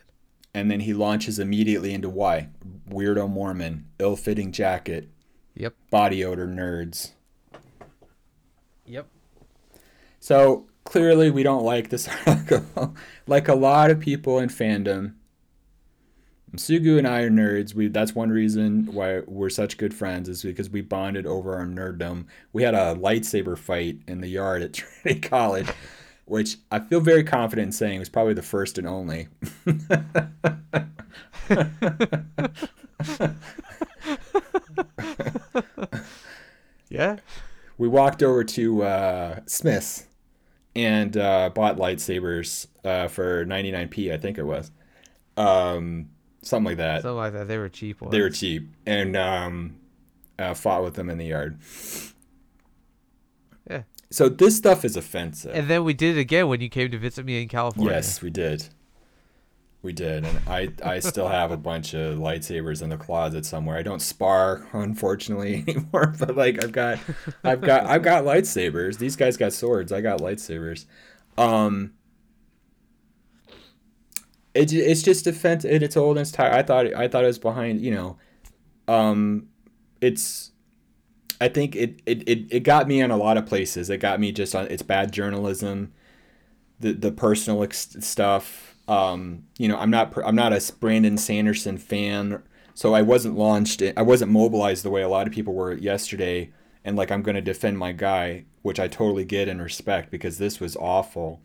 And 0.54 0.70
then 0.70 0.80
he 0.80 0.94
launches 0.94 1.38
immediately 1.38 1.92
into 1.92 2.08
why 2.08 2.48
weirdo 2.88 3.28
Mormon, 3.28 3.86
ill-fitting 3.98 4.50
jacket, 4.52 5.08
Yep. 5.56 5.74
body 5.90 6.24
odor 6.24 6.46
nerds. 6.46 7.10
Yep. 8.86 9.06
So 10.20 10.66
clearly, 10.84 11.30
we 11.30 11.42
don't 11.42 11.64
like 11.64 11.90
this 11.90 12.08
article. 12.26 12.94
like 13.26 13.48
a 13.48 13.54
lot 13.54 13.90
of 13.90 14.00
people 14.00 14.38
in 14.38 14.48
fandom, 14.48 15.14
Sugu 16.56 16.98
and 16.98 17.06
I 17.06 17.20
are 17.22 17.30
nerds. 17.30 17.74
We 17.74 17.88
that's 17.88 18.14
one 18.14 18.30
reason 18.30 18.86
why 18.92 19.20
we're 19.26 19.50
such 19.50 19.76
good 19.76 19.92
friends 19.94 20.28
is 20.28 20.42
because 20.42 20.70
we 20.70 20.80
bonded 20.80 21.26
over 21.26 21.54
our 21.54 21.66
nerddom. 21.66 22.26
We 22.52 22.62
had 22.62 22.74
a 22.74 22.94
lightsaber 22.94 23.56
fight 23.58 23.98
in 24.06 24.20
the 24.20 24.28
yard 24.28 24.62
at 24.62 24.72
Trinity 24.74 25.20
College, 25.20 25.68
which 26.24 26.56
I 26.70 26.78
feel 26.80 27.00
very 27.00 27.24
confident 27.24 27.66
in 27.66 27.72
saying 27.72 27.98
was 27.98 28.08
probably 28.08 28.34
the 28.34 28.42
first 28.42 28.78
and 28.78 28.86
only. 28.86 29.28
Yeah. 36.90 37.16
we 37.76 37.88
walked 37.88 38.22
over 38.22 38.44
to 38.44 38.82
uh, 38.82 39.40
Smith's 39.46 40.06
and 40.74 41.16
uh, 41.16 41.50
bought 41.54 41.76
lightsabers 41.76 42.66
uh, 42.84 43.08
for 43.08 43.44
99p, 43.44 44.12
I 44.12 44.16
think 44.16 44.38
it 44.38 44.44
was. 44.44 44.70
Um, 45.36 46.08
something 46.42 46.66
like 46.66 46.76
that. 46.78 47.02
Something 47.02 47.16
like 47.16 47.32
that. 47.32 47.48
They 47.48 47.58
were 47.58 47.68
cheap 47.68 48.00
ones. 48.00 48.12
they 48.12 48.20
were 48.20 48.30
cheap 48.30 48.68
and 48.86 49.16
um, 49.16 49.76
uh, 50.38 50.54
fought 50.54 50.82
with 50.84 50.94
them 50.94 51.10
in 51.10 51.18
the 51.18 51.26
yard. 51.26 51.58
Yeah. 53.70 53.82
So 54.10 54.28
this 54.28 54.56
stuff 54.56 54.84
is 54.84 54.96
offensive. 54.96 55.54
And 55.54 55.68
then 55.68 55.84
we 55.84 55.94
did 55.94 56.16
it 56.16 56.20
again 56.20 56.48
when 56.48 56.60
you 56.60 56.68
came 56.68 56.90
to 56.90 56.98
visit 56.98 57.24
me 57.24 57.42
in 57.42 57.48
California. 57.48 57.92
yes, 57.94 58.22
we 58.22 58.30
did. 58.30 58.68
We 59.80 59.92
did, 59.92 60.24
and 60.24 60.40
I 60.48 60.70
I 60.84 60.98
still 60.98 61.28
have 61.28 61.52
a 61.52 61.56
bunch 61.56 61.94
of 61.94 62.18
lightsabers 62.18 62.82
in 62.82 62.88
the 62.88 62.96
closet 62.96 63.46
somewhere. 63.46 63.76
I 63.76 63.82
don't 63.82 64.02
spar, 64.02 64.66
unfortunately, 64.72 65.64
anymore. 65.68 66.14
But 66.18 66.34
like 66.34 66.62
I've 66.64 66.72
got, 66.72 66.98
I've 67.44 67.60
got, 67.60 67.86
I've 67.86 68.02
got 68.02 68.24
lightsabers. 68.24 68.98
These 68.98 69.14
guys 69.14 69.36
got 69.36 69.52
swords. 69.52 69.92
I 69.92 70.00
got 70.00 70.18
lightsabers. 70.18 70.86
Um, 71.38 71.92
it, 74.58 74.72
it's 74.72 75.02
just 75.02 75.24
defense 75.24 75.64
at 75.64 75.82
its 75.82 75.96
old 75.96 76.16
and 76.16 76.22
its 76.22 76.32
tired. 76.32 76.52
I 76.52 76.62
thought 76.62 76.92
I 76.94 77.08
thought 77.08 77.24
it 77.24 77.28
was 77.28 77.38
behind. 77.38 77.80
You 77.80 77.92
know, 77.92 78.18
um, 78.86 79.48
it's. 80.00 80.52
I 81.40 81.46
think 81.46 81.76
it, 81.76 82.02
it, 82.04 82.28
it, 82.28 82.46
it 82.50 82.60
got 82.64 82.88
me 82.88 83.00
in 83.00 83.12
a 83.12 83.16
lot 83.16 83.36
of 83.36 83.46
places. 83.46 83.90
It 83.90 83.98
got 83.98 84.18
me 84.18 84.32
just 84.32 84.56
on 84.56 84.66
it's 84.66 84.82
bad 84.82 85.12
journalism, 85.12 85.92
the 86.80 86.92
the 86.92 87.12
personal 87.12 87.62
ex- 87.62 87.96
stuff. 88.00 88.74
Um, 88.88 89.44
you 89.56 89.68
know, 89.68 89.78
I'm 89.78 89.90
not 89.90 90.16
I'm 90.24 90.34
not 90.34 90.52
a 90.52 90.72
Brandon 90.80 91.16
Sanderson 91.16 91.78
fan, 91.78 92.42
so 92.74 92.94
I 92.94 93.02
wasn't 93.02 93.36
launched. 93.36 93.82
I 93.96 94.02
wasn't 94.02 94.32
mobilized 94.32 94.84
the 94.84 94.90
way 94.90 95.02
a 95.02 95.08
lot 95.08 95.28
of 95.28 95.32
people 95.32 95.54
were 95.54 95.74
yesterday. 95.74 96.52
And 96.84 96.96
like 96.96 97.10
I'm 97.12 97.22
going 97.22 97.34
to 97.34 97.42
defend 97.42 97.78
my 97.78 97.92
guy, 97.92 98.46
which 98.62 98.80
I 98.80 98.88
totally 98.88 99.24
get 99.24 99.48
and 99.48 99.60
respect 99.60 100.10
because 100.10 100.38
this 100.38 100.58
was 100.58 100.74
awful 100.76 101.42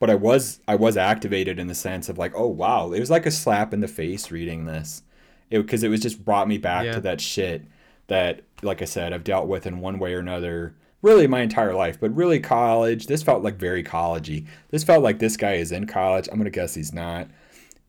but 0.00 0.10
I 0.10 0.16
was 0.16 0.58
I 0.66 0.74
was 0.74 0.96
activated 0.96 1.60
in 1.60 1.68
the 1.68 1.74
sense 1.74 2.08
of 2.08 2.18
like, 2.18 2.32
oh 2.34 2.48
wow, 2.48 2.90
it 2.90 2.98
was 2.98 3.10
like 3.10 3.26
a 3.26 3.30
slap 3.30 3.72
in 3.72 3.80
the 3.80 3.86
face 3.86 4.32
reading 4.32 4.64
this, 4.64 5.02
because 5.50 5.84
it, 5.84 5.86
it, 5.86 5.90
was 5.90 6.00
just 6.00 6.24
brought 6.24 6.48
me 6.48 6.58
back 6.58 6.86
yeah. 6.86 6.92
to 6.94 7.00
that 7.02 7.20
shit 7.20 7.66
that, 8.08 8.40
like 8.62 8.82
I 8.82 8.86
said, 8.86 9.12
I've 9.12 9.22
dealt 9.22 9.46
with 9.46 9.66
in 9.66 9.80
one 9.80 9.98
way 10.00 10.14
or 10.14 10.18
another, 10.18 10.74
really 11.02 11.26
my 11.28 11.42
entire 11.42 11.74
life. 11.74 12.00
But 12.00 12.16
really, 12.16 12.40
college. 12.40 13.06
This 13.06 13.22
felt 13.22 13.44
like 13.44 13.56
very 13.56 13.84
collegey. 13.84 14.46
This 14.70 14.82
felt 14.82 15.04
like 15.04 15.18
this 15.18 15.36
guy 15.36 15.54
is 15.54 15.70
in 15.70 15.86
college. 15.86 16.28
I'm 16.32 16.38
gonna 16.38 16.50
guess 16.50 16.74
he's 16.74 16.94
not, 16.94 17.28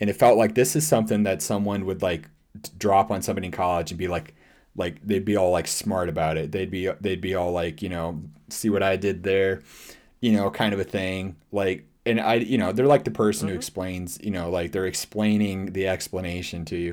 and 0.01 0.09
it 0.09 0.17
felt 0.17 0.37
like 0.37 0.53
this 0.53 0.75
is 0.75 0.85
something 0.85 1.23
that 1.23 1.41
someone 1.41 1.85
would 1.85 2.01
like 2.01 2.29
drop 2.77 3.09
on 3.09 3.21
somebody 3.21 3.47
in 3.47 3.53
college 3.53 3.91
and 3.91 3.97
be 3.97 4.09
like 4.09 4.35
like 4.75 5.01
they'd 5.05 5.25
be 5.25 5.37
all 5.37 5.51
like 5.51 5.67
smart 5.67 6.09
about 6.09 6.37
it 6.37 6.51
they'd 6.51 6.69
be 6.69 6.89
they'd 6.99 7.21
be 7.21 7.33
all 7.33 7.51
like 7.51 7.81
you 7.81 7.87
know 7.87 8.21
see 8.49 8.69
what 8.69 8.83
i 8.83 8.97
did 8.97 9.23
there 9.23 9.61
you 10.19 10.33
know 10.33 10.49
kind 10.51 10.73
of 10.73 10.79
a 10.79 10.83
thing 10.83 11.35
like 11.51 11.85
and 12.05 12.19
I, 12.19 12.35
you 12.35 12.57
know, 12.57 12.71
they're 12.71 12.87
like 12.87 13.03
the 13.03 13.11
person 13.11 13.47
mm-hmm. 13.47 13.53
who 13.53 13.57
explains, 13.57 14.19
you 14.21 14.31
know, 14.31 14.49
like 14.49 14.71
they're 14.71 14.85
explaining 14.85 15.73
the 15.73 15.87
explanation 15.87 16.65
to 16.65 16.75
you. 16.75 16.91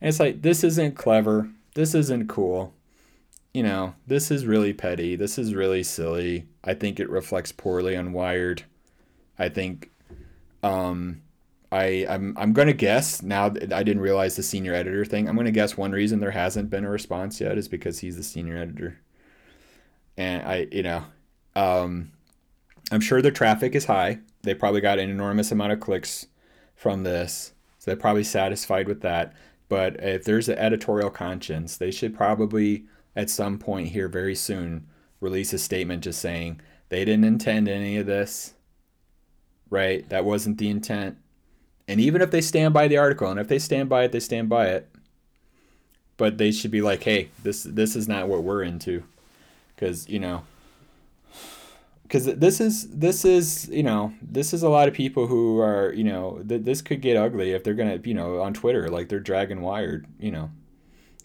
And 0.00 0.08
it's 0.08 0.20
like, 0.20 0.42
this 0.42 0.64
isn't 0.64 0.96
clever. 0.96 1.48
This 1.74 1.94
isn't 1.94 2.28
cool. 2.28 2.74
You 3.54 3.62
know, 3.62 3.94
this 4.06 4.30
is 4.30 4.46
really 4.46 4.72
petty. 4.72 5.16
This 5.16 5.38
is 5.38 5.54
really 5.54 5.82
silly. 5.82 6.46
I 6.62 6.74
think 6.74 7.00
it 7.00 7.10
reflects 7.10 7.52
poorly 7.52 7.96
on 7.96 8.12
Wired. 8.12 8.64
I 9.38 9.48
think, 9.48 9.90
um, 10.62 11.22
I, 11.72 12.06
I'm, 12.08 12.36
I'm 12.36 12.52
going 12.52 12.68
to 12.68 12.74
guess 12.74 13.22
now 13.22 13.48
that 13.48 13.72
I 13.72 13.82
didn't 13.82 14.02
realize 14.02 14.36
the 14.36 14.42
senior 14.42 14.74
editor 14.74 15.04
thing. 15.04 15.28
I'm 15.28 15.36
going 15.36 15.46
to 15.46 15.52
guess 15.52 15.76
one 15.76 15.92
reason 15.92 16.20
there 16.20 16.32
hasn't 16.32 16.68
been 16.68 16.84
a 16.84 16.90
response 16.90 17.40
yet 17.40 17.56
is 17.56 17.68
because 17.68 18.00
he's 18.00 18.16
the 18.16 18.22
senior 18.22 18.56
editor. 18.56 18.98
And 20.16 20.42
I, 20.42 20.66
you 20.70 20.82
know, 20.82 21.04
um, 21.56 22.12
I'm 22.90 23.00
sure 23.00 23.22
their 23.22 23.30
traffic 23.30 23.74
is 23.74 23.84
high. 23.84 24.18
They 24.42 24.54
probably 24.54 24.80
got 24.80 24.98
an 24.98 25.10
enormous 25.10 25.52
amount 25.52 25.72
of 25.72 25.80
clicks 25.80 26.26
from 26.74 27.02
this. 27.02 27.52
So 27.78 27.90
they're 27.90 27.96
probably 27.96 28.24
satisfied 28.24 28.88
with 28.88 29.00
that. 29.02 29.34
But 29.68 30.02
if 30.02 30.24
there's 30.24 30.48
an 30.48 30.58
editorial 30.58 31.10
conscience, 31.10 31.76
they 31.76 31.90
should 31.90 32.16
probably 32.16 32.84
at 33.14 33.30
some 33.30 33.58
point 33.58 33.88
here 33.88 34.08
very 34.08 34.34
soon 34.34 34.86
release 35.20 35.52
a 35.52 35.58
statement 35.58 36.04
just 36.04 36.20
saying 36.20 36.60
they 36.88 37.04
didn't 37.04 37.24
intend 37.24 37.68
any 37.68 37.96
of 37.96 38.06
this. 38.06 38.54
Right? 39.68 40.08
That 40.08 40.24
wasn't 40.24 40.58
the 40.58 40.68
intent. 40.68 41.16
And 41.86 42.00
even 42.00 42.22
if 42.22 42.30
they 42.30 42.40
stand 42.40 42.74
by 42.74 42.88
the 42.88 42.98
article, 42.98 43.30
and 43.30 43.38
if 43.38 43.48
they 43.48 43.58
stand 43.58 43.88
by 43.88 44.04
it, 44.04 44.12
they 44.12 44.20
stand 44.20 44.48
by 44.48 44.66
it. 44.68 44.88
But 46.16 46.38
they 46.38 46.52
should 46.52 46.70
be 46.70 46.82
like, 46.82 47.02
hey, 47.02 47.30
this 47.42 47.62
this 47.62 47.96
is 47.96 48.08
not 48.08 48.28
what 48.28 48.42
we're 48.42 48.62
into. 48.62 49.04
Because, 49.74 50.08
you 50.08 50.18
know, 50.18 50.42
because 52.10 52.24
this 52.24 52.60
is 52.60 52.88
this 52.88 53.24
is 53.24 53.68
you 53.68 53.84
know 53.84 54.12
this 54.20 54.52
is 54.52 54.64
a 54.64 54.68
lot 54.68 54.88
of 54.88 54.94
people 54.94 55.28
who 55.28 55.60
are 55.60 55.92
you 55.92 56.02
know 56.02 56.42
th- 56.48 56.64
this 56.64 56.82
could 56.82 57.00
get 57.00 57.16
ugly 57.16 57.52
if 57.52 57.62
they're 57.62 57.74
gonna 57.74 58.00
you 58.02 58.14
know 58.14 58.40
on 58.40 58.52
Twitter 58.52 58.90
like 58.90 59.08
they're 59.08 59.20
dragging 59.20 59.60
Wired 59.60 60.06
you 60.18 60.32
know 60.32 60.50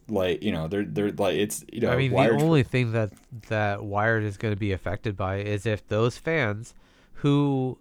like 0.07 0.43
you 0.43 0.51
know 0.51 0.67
they're 0.67 0.85
they're 0.85 1.11
like 1.11 1.35
it's 1.37 1.65
you 1.73 1.81
know 1.81 1.89
I 1.89 1.95
mean 1.95 2.11
the 2.11 2.29
only 2.29 2.61
for- 2.61 2.69
thing 2.69 2.91
that 2.91 3.13
that 3.47 3.83
Wired 3.83 4.23
is 4.23 4.37
going 4.37 4.53
to 4.53 4.59
be 4.59 4.73
affected 4.73 5.17
by 5.17 5.37
is 5.37 5.65
if 5.65 5.87
those 5.87 6.19
fans 6.19 6.75
who 7.13 7.79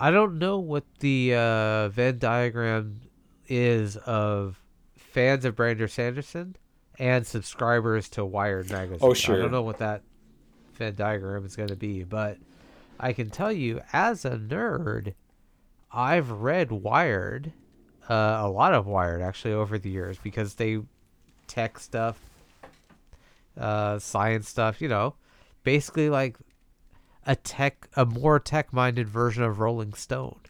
I 0.00 0.10
don't 0.10 0.38
know 0.38 0.58
what 0.58 0.84
the 1.00 1.34
uh, 1.34 1.88
Venn 1.90 2.18
diagram 2.18 3.00
is 3.46 3.96
of 3.98 4.62
fans 4.96 5.44
of 5.44 5.54
Brandon 5.54 5.88
Sanderson 5.88 6.56
and 6.98 7.26
subscribers 7.26 8.08
to 8.10 8.24
Wired 8.24 8.70
magazine. 8.70 9.00
Oh 9.02 9.12
sure. 9.12 9.36
I 9.36 9.38
don't 9.38 9.52
know 9.52 9.62
what 9.62 9.78
that 9.78 10.02
Venn 10.76 10.94
diagram 10.94 11.44
is 11.44 11.56
going 11.56 11.68
to 11.68 11.76
be. 11.76 12.04
But 12.04 12.38
I 12.98 13.12
can 13.12 13.30
tell 13.30 13.52
you, 13.52 13.80
as 13.92 14.24
a 14.24 14.32
nerd, 14.36 15.14
I've 15.92 16.30
read 16.30 16.70
Wired, 16.70 17.52
uh, 18.08 18.38
a 18.40 18.48
lot 18.48 18.74
of 18.74 18.86
Wired 18.86 19.22
actually 19.22 19.54
over 19.54 19.78
the 19.78 19.90
years 19.90 20.18
because 20.22 20.54
they 20.54 20.80
tech 21.46 21.78
stuff, 21.78 22.18
uh, 23.58 23.98
science 23.98 24.48
stuff, 24.48 24.80
you 24.80 24.88
know, 24.88 25.14
basically 25.64 26.10
like 26.10 26.36
a 27.26 27.36
tech, 27.36 27.88
a 27.96 28.04
more 28.04 28.38
tech 28.38 28.72
minded 28.72 29.08
version 29.08 29.42
of 29.42 29.58
Rolling 29.58 29.94
Stone 29.94 30.40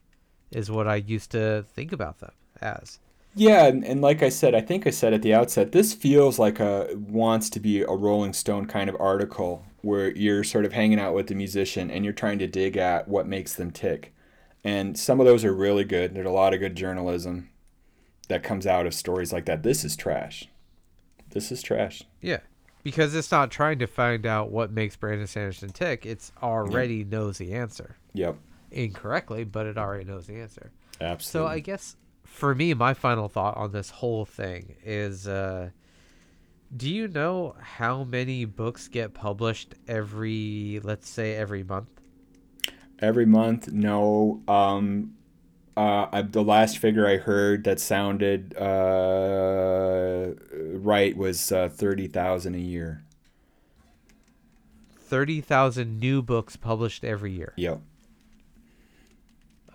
is 0.51 0.71
what 0.71 0.87
I 0.87 0.97
used 0.97 1.31
to 1.33 1.65
think 1.75 1.93
about 1.93 2.19
them 2.19 2.33
as. 2.61 2.99
Yeah, 3.39 3.67
and, 3.67 3.85
and 3.85 4.01
like 4.01 4.23
I 4.23 4.31
said, 4.31 4.55
I 4.55 4.63
think 4.63 4.87
I 4.87 4.91
said 4.91 5.13
at 5.13 5.21
the 5.21 5.35
outset, 5.35 5.73
this 5.73 5.93
feels 5.93 6.39
like 6.39 6.59
a 6.59 6.89
wants 6.97 7.51
to 7.51 7.61
be 7.61 7.83
a 7.83 7.91
Rolling 7.91 8.33
Stone 8.33 8.65
kind 8.65 8.89
of 8.89 8.97
article 8.99 9.63
where 9.83 10.11
you're 10.17 10.43
sort 10.43 10.65
of 10.65 10.73
hanging 10.73 10.99
out 10.99 11.15
with 11.15 11.27
the 11.27 11.35
musician 11.35 11.91
and 11.91 12.03
you're 12.03 12.15
trying 12.15 12.39
to 12.39 12.47
dig 12.47 12.79
at 12.79 13.07
what 13.07 13.27
makes 13.27 13.53
them 13.53 13.71
tick. 13.71 14.15
And 14.65 14.99
some 14.99 15.21
of 15.21 15.27
those 15.27 15.45
are 15.45 15.55
really 15.55 15.85
good. 15.85 16.15
There's 16.15 16.27
a 16.27 16.31
lot 16.31 16.55
of 16.55 16.61
good 16.61 16.75
journalism 16.75 17.51
that 18.29 18.43
comes 18.43 18.67
out 18.67 18.87
of 18.87 18.95
stories 18.95 19.35
like 19.35 19.45
that. 19.45 19.63
This 19.63 19.85
is 19.85 19.97
trash. 19.97 20.49
This 21.31 21.53
is 21.53 21.63
trash. 21.63 22.03
Yeah. 22.23 22.41
Because 22.83 23.15
it's 23.15 23.31
not 23.31 23.51
trying 23.51 23.79
to 23.81 23.87
find 23.87 24.25
out 24.25 24.51
what 24.51 24.73
makes 24.73 24.97
Brandon 24.97 25.27
Sanderson 25.27 25.69
tick. 25.69 26.07
It's 26.07 26.33
already 26.43 26.97
yep. 26.97 27.09
knows 27.09 27.37
the 27.37 27.53
answer. 27.53 27.97
Yep. 28.15 28.37
Incorrectly, 28.71 29.45
but 29.45 29.67
it 29.67 29.77
already 29.77 30.05
knows 30.05 30.27
the 30.27 30.41
answer. 30.41 30.73
Absolutely. 31.03 31.49
So 31.51 31.53
I 31.53 31.59
guess 31.61 31.97
for 32.37 32.55
me, 32.55 32.75
my 32.75 32.93
final 32.93 33.29
thought 33.29 33.57
on 33.57 33.73
this 33.73 33.89
whole 33.89 34.27
thing 34.27 34.77
is 34.85 35.27
uh, 35.27 35.71
do 36.77 36.91
you 36.91 37.09
know 37.09 37.57
how 37.59 38.05
many 38.05 38.45
books 38.45 38.89
get 38.89 39.15
published 39.15 39.75
every, 39.89 40.79
let's 40.85 41.09
say, 41.09 41.35
every 41.35 41.65
month? 41.65 41.89
Every 42.99 43.25
month, 43.25 43.73
no. 43.73 44.43
Um, 44.47 45.15
uh, 45.79 46.09
I, 46.13 46.23
the 46.23 46.43
last 46.43 46.77
figure 46.77 47.07
I 47.07 47.17
heard 47.17 47.65
that 47.65 47.81
sounded 47.81 48.55
uh, 48.59 50.33
right 50.53 51.17
was 51.17 51.51
uh, 51.51 51.71
thirty 51.71 52.07
thousand 52.07 52.55
a 52.55 52.61
year. 52.61 53.03
Thirty 54.99 55.41
thousand 55.41 56.01
new 56.01 56.21
books 56.21 56.57
published 56.57 57.03
every 57.03 57.33
year. 57.33 57.55
Yep. 57.57 57.81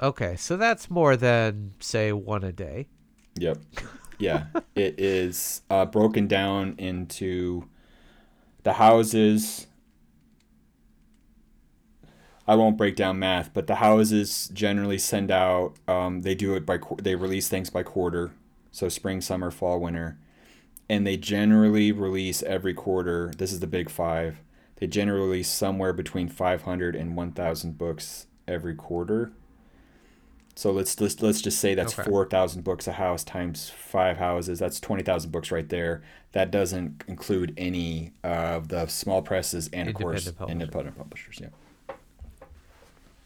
Okay, 0.02 0.36
so 0.36 0.57
that's 0.57 0.90
more 0.90 1.15
than 1.15 1.73
say 1.80 2.11
one 2.11 2.44
a 2.44 2.52
day. 2.52 2.88
Yep 3.36 3.60
yeah, 4.22 4.45
it 4.76 4.99
is 4.99 5.64
uh, 5.69 5.86
broken 5.86 6.28
down 6.28 6.76
into 6.78 7.68
the 8.64 8.73
houses. 8.73 9.68
I 12.48 12.56
won't 12.56 12.78
break 12.78 12.95
down 12.95 13.19
math, 13.19 13.53
but 13.53 13.68
the 13.68 13.76
houses 13.76 14.49
generally 14.53 14.98
send 14.98 15.32
out. 15.32 15.73
Um, 15.88 16.22
they 16.22 16.36
do 16.36 16.53
it 16.56 16.65
by 16.65 16.80
they 17.02 17.15
release 17.15 17.49
things 17.49 17.69
by 17.69 17.84
quarter, 17.84 18.32
so 18.72 18.90
spring, 18.90 19.22
summer, 19.22 19.49
fall, 19.49 19.80
winter, 19.80 20.19
and 20.88 21.06
they 21.06 21.18
generally 21.18 21.91
release 21.91 22.44
every 22.44 22.73
quarter. 22.73 23.32
This 23.36 23.52
is 23.52 23.60
the 23.60 23.68
big 23.68 23.90
five. 23.90 24.38
They 24.76 24.88
generally 24.88 25.28
release 25.28 25.49
somewhere 25.49 25.94
between 25.94 26.28
500 26.28 26.95
and 26.95 27.15
1,000 27.15 27.78
books 27.78 28.26
every 28.48 28.73
quarter. 28.73 29.32
So 30.62 30.70
let's 30.70 31.02
let's 31.02 31.20
let's 31.24 31.42
just 31.42 31.58
say 31.58 31.74
that's 31.74 31.98
okay. 31.98 32.08
four 32.08 32.28
thousand 32.28 32.64
books 32.64 32.88
a 32.88 32.92
house 32.92 33.24
times 33.24 33.72
five 33.72 34.18
houses. 34.18 34.60
That's 34.60 34.80
twenty 34.80 35.02
thousand 35.02 35.32
books 35.32 35.50
right 35.50 35.68
there. 35.68 36.04
That 36.34 36.52
doesn't 36.52 37.04
include 37.08 37.56
any 37.58 38.12
of 38.24 38.68
the 38.68 38.86
small 38.86 39.24
presses 39.24 39.72
and 39.74 39.90
of 39.90 39.96
course 39.96 40.30
publishers. 40.30 40.52
independent 40.52 40.98
publishers. 41.00 41.42
Yeah. 41.42 41.96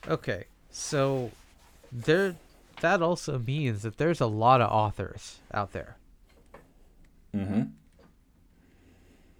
Okay, 0.07 0.45
so 0.71 1.29
there, 1.91 2.37
that 2.79 3.01
also 3.01 3.37
means 3.37 3.81
that 3.81 3.97
there's 3.97 4.21
a 4.21 4.27
lot 4.27 4.61
of 4.61 4.71
authors 4.71 5.39
out 5.53 5.73
there. 5.73 5.97
Mm-hmm. 7.35 7.63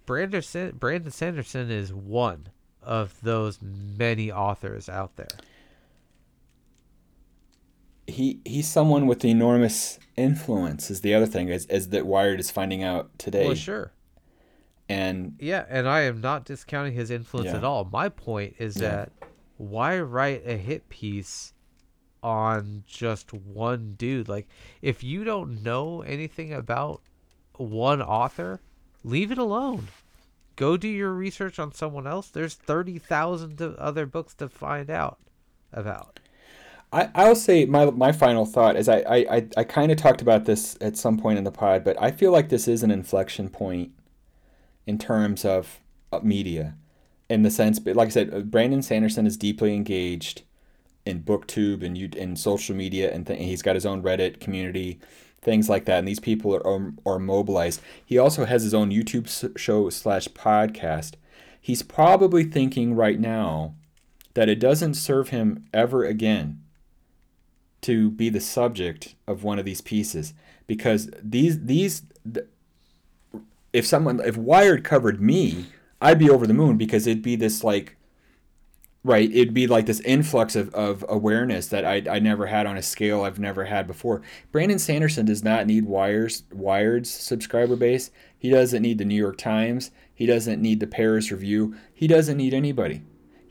Brandon 0.04 0.42
Brandon 0.78 1.10
Sanderson 1.10 1.70
is 1.70 1.94
one 1.94 2.48
of 2.82 3.18
those 3.22 3.58
many 3.62 4.30
authors 4.30 4.90
out 4.90 5.16
there 5.16 5.28
he 8.06 8.40
he's 8.44 8.68
someone 8.68 9.06
with 9.06 9.24
enormous 9.24 9.98
influence 10.16 10.90
is 10.90 11.00
the 11.00 11.14
other 11.14 11.26
thing 11.26 11.50
as, 11.50 11.66
as 11.66 11.88
that 11.90 12.06
Wired 12.06 12.40
is 12.40 12.50
finding 12.50 12.82
out 12.82 13.16
today. 13.18 13.46
Well, 13.46 13.54
sure. 13.54 13.92
And 14.88 15.36
yeah, 15.40 15.64
and 15.68 15.88
I 15.88 16.02
am 16.02 16.20
not 16.20 16.44
discounting 16.44 16.92
his 16.92 17.10
influence 17.10 17.50
yeah. 17.50 17.56
at 17.56 17.64
all. 17.64 17.84
My 17.84 18.08
point 18.08 18.54
is 18.58 18.76
yeah. 18.76 18.88
that 18.88 19.12
why 19.56 19.98
write 19.98 20.42
a 20.46 20.56
hit 20.56 20.88
piece 20.88 21.52
on 22.22 22.84
just 22.86 23.32
one 23.32 23.94
dude? 23.98 24.28
Like, 24.28 24.46
if 24.82 25.02
you 25.02 25.24
don't 25.24 25.62
know 25.62 26.02
anything 26.02 26.52
about 26.52 27.02
one 27.54 28.00
author, 28.00 28.60
leave 29.02 29.32
it 29.32 29.38
alone. 29.38 29.88
Go 30.54 30.76
do 30.76 30.88
your 30.88 31.12
research 31.12 31.58
on 31.58 31.72
someone 31.72 32.06
else. 32.06 32.28
There's 32.28 32.54
30,000 32.54 33.60
other 33.78 34.06
books 34.06 34.34
to 34.34 34.48
find 34.48 34.88
out 34.88 35.18
about. 35.72 36.20
I, 36.92 37.10
I'll 37.14 37.36
say 37.36 37.64
my 37.66 37.90
my 37.90 38.12
final 38.12 38.46
thought 38.46 38.76
is 38.76 38.88
I 38.88 38.98
I, 39.08 39.46
I 39.56 39.64
kind 39.64 39.90
of 39.90 39.98
talked 39.98 40.22
about 40.22 40.44
this 40.44 40.76
at 40.80 40.96
some 40.96 41.18
point 41.18 41.38
in 41.38 41.44
the 41.44 41.50
pod, 41.50 41.84
but 41.84 42.00
I 42.00 42.10
feel 42.10 42.32
like 42.32 42.48
this 42.48 42.68
is 42.68 42.82
an 42.82 42.90
inflection 42.90 43.48
point 43.48 43.92
in 44.86 44.98
terms 44.98 45.44
of 45.44 45.80
media, 46.22 46.74
in 47.28 47.42
the 47.42 47.50
sense, 47.50 47.78
but 47.78 47.96
like 47.96 48.06
I 48.06 48.10
said, 48.10 48.32
uh, 48.32 48.40
Brandon 48.40 48.82
Sanderson 48.82 49.26
is 49.26 49.36
deeply 49.36 49.74
engaged 49.74 50.42
in 51.04 51.22
BookTube 51.22 51.84
and 51.84 51.98
you 51.98 52.08
in 52.16 52.36
social 52.36 52.74
media, 52.74 53.12
and, 53.12 53.26
th- 53.26 53.38
and 53.38 53.48
he's 53.48 53.62
got 53.62 53.74
his 53.76 53.86
own 53.86 54.02
Reddit 54.02 54.40
community, 54.40 55.00
things 55.40 55.68
like 55.68 55.84
that. 55.86 55.98
And 55.98 56.08
these 56.08 56.20
people 56.20 56.54
are 56.54 56.66
are, 56.66 56.92
are 57.04 57.18
mobilized. 57.18 57.80
He 58.04 58.18
also 58.18 58.44
has 58.44 58.62
his 58.62 58.74
own 58.74 58.90
YouTube 58.90 59.58
show 59.58 59.90
slash 59.90 60.28
podcast. 60.28 61.14
He's 61.60 61.82
probably 61.82 62.44
thinking 62.44 62.94
right 62.94 63.18
now 63.18 63.74
that 64.34 64.48
it 64.48 64.60
doesn't 64.60 64.94
serve 64.94 65.30
him 65.30 65.66
ever 65.74 66.04
again 66.04 66.62
to 67.82 68.10
be 68.10 68.28
the 68.28 68.40
subject 68.40 69.14
of 69.26 69.44
one 69.44 69.58
of 69.58 69.64
these 69.64 69.80
pieces. 69.80 70.34
Because 70.66 71.10
these 71.22 71.64
these 71.64 72.02
if 73.72 73.86
someone 73.86 74.20
if 74.20 74.36
Wired 74.36 74.84
covered 74.84 75.20
me, 75.20 75.66
I'd 76.00 76.18
be 76.18 76.30
over 76.30 76.46
the 76.46 76.54
moon 76.54 76.76
because 76.76 77.06
it'd 77.06 77.22
be 77.22 77.36
this 77.36 77.62
like 77.62 77.96
right 79.04 79.30
it'd 79.30 79.54
be 79.54 79.66
like 79.66 79.86
this 79.86 80.00
influx 80.00 80.56
of, 80.56 80.74
of 80.74 81.04
awareness 81.08 81.68
that 81.68 81.84
I, 81.84 82.02
I 82.10 82.18
never 82.18 82.46
had 82.46 82.66
on 82.66 82.76
a 82.76 82.82
scale 82.82 83.22
i've 83.22 83.38
never 83.38 83.64
had 83.66 83.86
before. 83.86 84.22
Brandon 84.50 84.80
sanderson 84.80 85.26
does 85.26 85.44
not 85.44 85.66
need 85.66 85.84
wires 85.84 86.42
wired's 86.52 87.10
subscriber 87.10 87.76
base. 87.76 88.10
He 88.36 88.50
doesn't 88.50 88.82
need 88.82 88.98
the 88.98 89.04
new 89.04 89.14
york 89.14 89.38
times. 89.38 89.92
He 90.12 90.26
doesn't 90.26 90.60
need 90.60 90.80
the 90.80 90.88
paris 90.88 91.30
review. 91.30 91.76
He 91.94 92.08
doesn't 92.08 92.36
need 92.36 92.52
anybody 92.52 93.02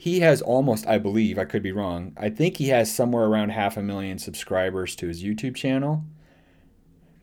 he 0.06 0.20
has 0.20 0.40
almost, 0.40 0.86
I 0.86 1.00
believe, 1.00 1.40
I 1.40 1.46
could 1.46 1.64
be 1.64 1.72
wrong. 1.72 2.14
I 2.16 2.30
think 2.30 2.58
he 2.58 2.68
has 2.68 2.94
somewhere 2.94 3.26
around 3.26 3.50
half 3.50 3.76
a 3.76 3.82
million 3.82 4.20
subscribers 4.20 4.96
to 4.98 5.08
his 5.08 5.24
YouTube 5.24 5.56
channel. 5.56 6.04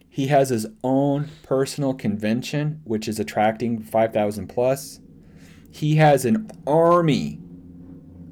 He 0.08 0.26
has 0.26 0.48
his 0.48 0.66
own 0.82 1.28
personal 1.44 1.94
convention, 1.94 2.80
which 2.82 3.06
is 3.06 3.20
attracting 3.20 3.80
5,000 3.82 4.48
plus. 4.48 4.98
He 5.70 5.94
has 5.94 6.24
an 6.24 6.50
army 6.66 7.38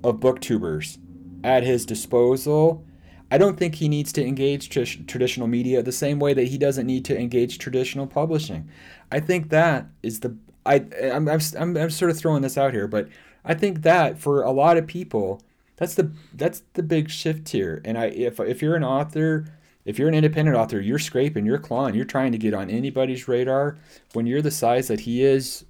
of 0.02 0.16
booktubers 0.16 0.98
at 1.44 1.62
his 1.62 1.86
disposal. 1.86 2.85
I 3.31 3.39
don't 3.39 3.56
think 3.56 3.77
he 3.77 3.89
needs 3.89 4.12
to 4.14 4.27
engage 4.27 4.68
tr- 4.68 5.05
traditional 5.06 5.47
media 5.47 5.81
the 5.81 5.93
same 5.93 6.18
way 6.18 6.35
that 6.35 6.48
he 6.48 6.59
doesn't 6.59 6.89
need 6.89 7.05
to 7.05 7.16
engage 7.16 7.59
traditional 7.59 8.09
publishing. 8.09 8.68
I 9.12 9.20
think 9.20 9.51
that 9.51 9.86
is 10.02 10.18
the 10.18 10.36
I 10.66 10.85
I'm, 11.02 11.28
I'm, 11.28 11.40
I'm 11.77 11.90
sort 11.90 12.10
of 12.10 12.18
throwing 12.18 12.43
this 12.43 12.59
out 12.59 12.72
here, 12.72 12.86
but 12.86 13.09
I 13.45 13.55
think 13.55 13.83
that 13.83 14.19
for 14.19 14.43
a 14.43 14.51
lot 14.51 14.77
of 14.77 14.87
people, 14.87 15.43
that's 15.77 15.95
the 15.95 16.12
that's 16.35 16.62
the 16.75 16.83
big 16.83 17.11
shift 17.11 17.49
here. 17.49 17.81
And 17.85 17.97
I 17.97 18.07
if 18.07 18.39
if 18.41 18.61
you're 18.62 18.77
an 18.77 18.85
author, 18.85 19.47
if 19.85 19.99
you're 19.99 20.09
an 20.09 20.15
independent 20.15 20.57
author, 20.57 20.81
you're 20.81 20.99
scraping, 20.99 21.47
you're 21.47 21.59
clawing, 21.59 21.95
you're 21.95 22.05
trying 22.05 22.33
to 22.33 22.39
get 22.39 22.55
on 22.55 22.71
anybody's 22.71 23.27
radar. 23.29 23.79
When 24.12 24.27
you're 24.27 24.43
the 24.43 24.51
size 24.51 24.89
that 24.89 25.01
he 25.01 25.23
is, 25.25 25.65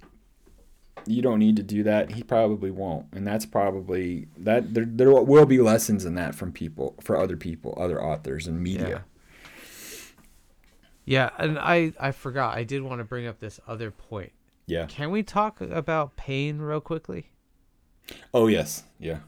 you 1.05 1.21
don't 1.21 1.39
need 1.39 1.55
to 1.55 1.63
do 1.63 1.83
that. 1.83 2.11
He 2.11 2.23
probably 2.23 2.71
won't. 2.71 3.07
And 3.13 3.25
that's 3.25 3.45
probably 3.45 4.27
that 4.37 4.73
there 4.73 4.85
there 4.85 5.11
will 5.11 5.45
be 5.45 5.59
lessons 5.59 6.05
in 6.05 6.15
that 6.15 6.35
from 6.35 6.51
people 6.51 6.95
for 7.01 7.17
other 7.17 7.37
people, 7.37 7.77
other 7.77 8.03
authors 8.03 8.47
and 8.47 8.61
media. 8.61 8.89
Yeah. 8.89 8.99
Yeah, 11.03 11.31
and 11.39 11.57
I 11.57 11.93
I 11.99 12.11
forgot. 12.11 12.55
I 12.55 12.63
did 12.63 12.83
want 12.83 12.99
to 12.99 13.03
bring 13.03 13.25
up 13.27 13.39
this 13.39 13.59
other 13.67 13.91
point. 13.91 14.31
Yeah. 14.67 14.85
Can 14.85 15.09
we 15.09 15.23
talk 15.23 15.59
about 15.59 16.15
pain 16.15 16.59
real 16.59 16.79
quickly? 16.79 17.31
Oh 18.33 18.47
yes, 18.47 18.83
yeah. 18.99 19.19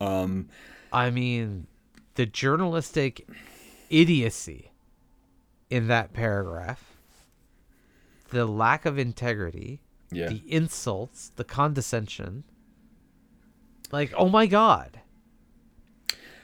Um, 0.00 0.48
I 0.92 1.10
mean, 1.10 1.66
the 2.14 2.26
journalistic 2.26 3.26
idiocy 3.88 4.72
in 5.70 5.86
that 5.86 6.12
paragraph, 6.12 6.96
the 8.30 8.44
lack 8.44 8.84
of 8.84 8.98
integrity, 8.98 9.80
yeah. 10.10 10.28
the 10.28 10.42
insults, 10.46 11.30
the 11.36 11.44
condescension. 11.44 12.44
Like, 13.90 14.12
oh 14.16 14.28
my 14.28 14.46
god. 14.46 15.00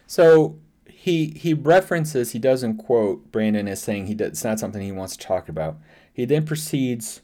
So 0.06 0.59
he 0.88 1.34
he 1.36 1.55
references 1.55 2.32
he 2.32 2.38
doesn't 2.38 2.78
quote 2.78 3.30
Brandon 3.30 3.68
as 3.68 3.82
saying 3.82 4.06
he 4.06 4.14
does, 4.14 4.28
it's 4.28 4.44
not 4.44 4.59
something 4.59 4.82
he 4.82 4.92
wants 4.92 5.16
to 5.16 5.26
talk 5.26 5.48
about. 5.48 5.78
He 6.12 6.24
then 6.24 6.44
proceeds, 6.44 7.20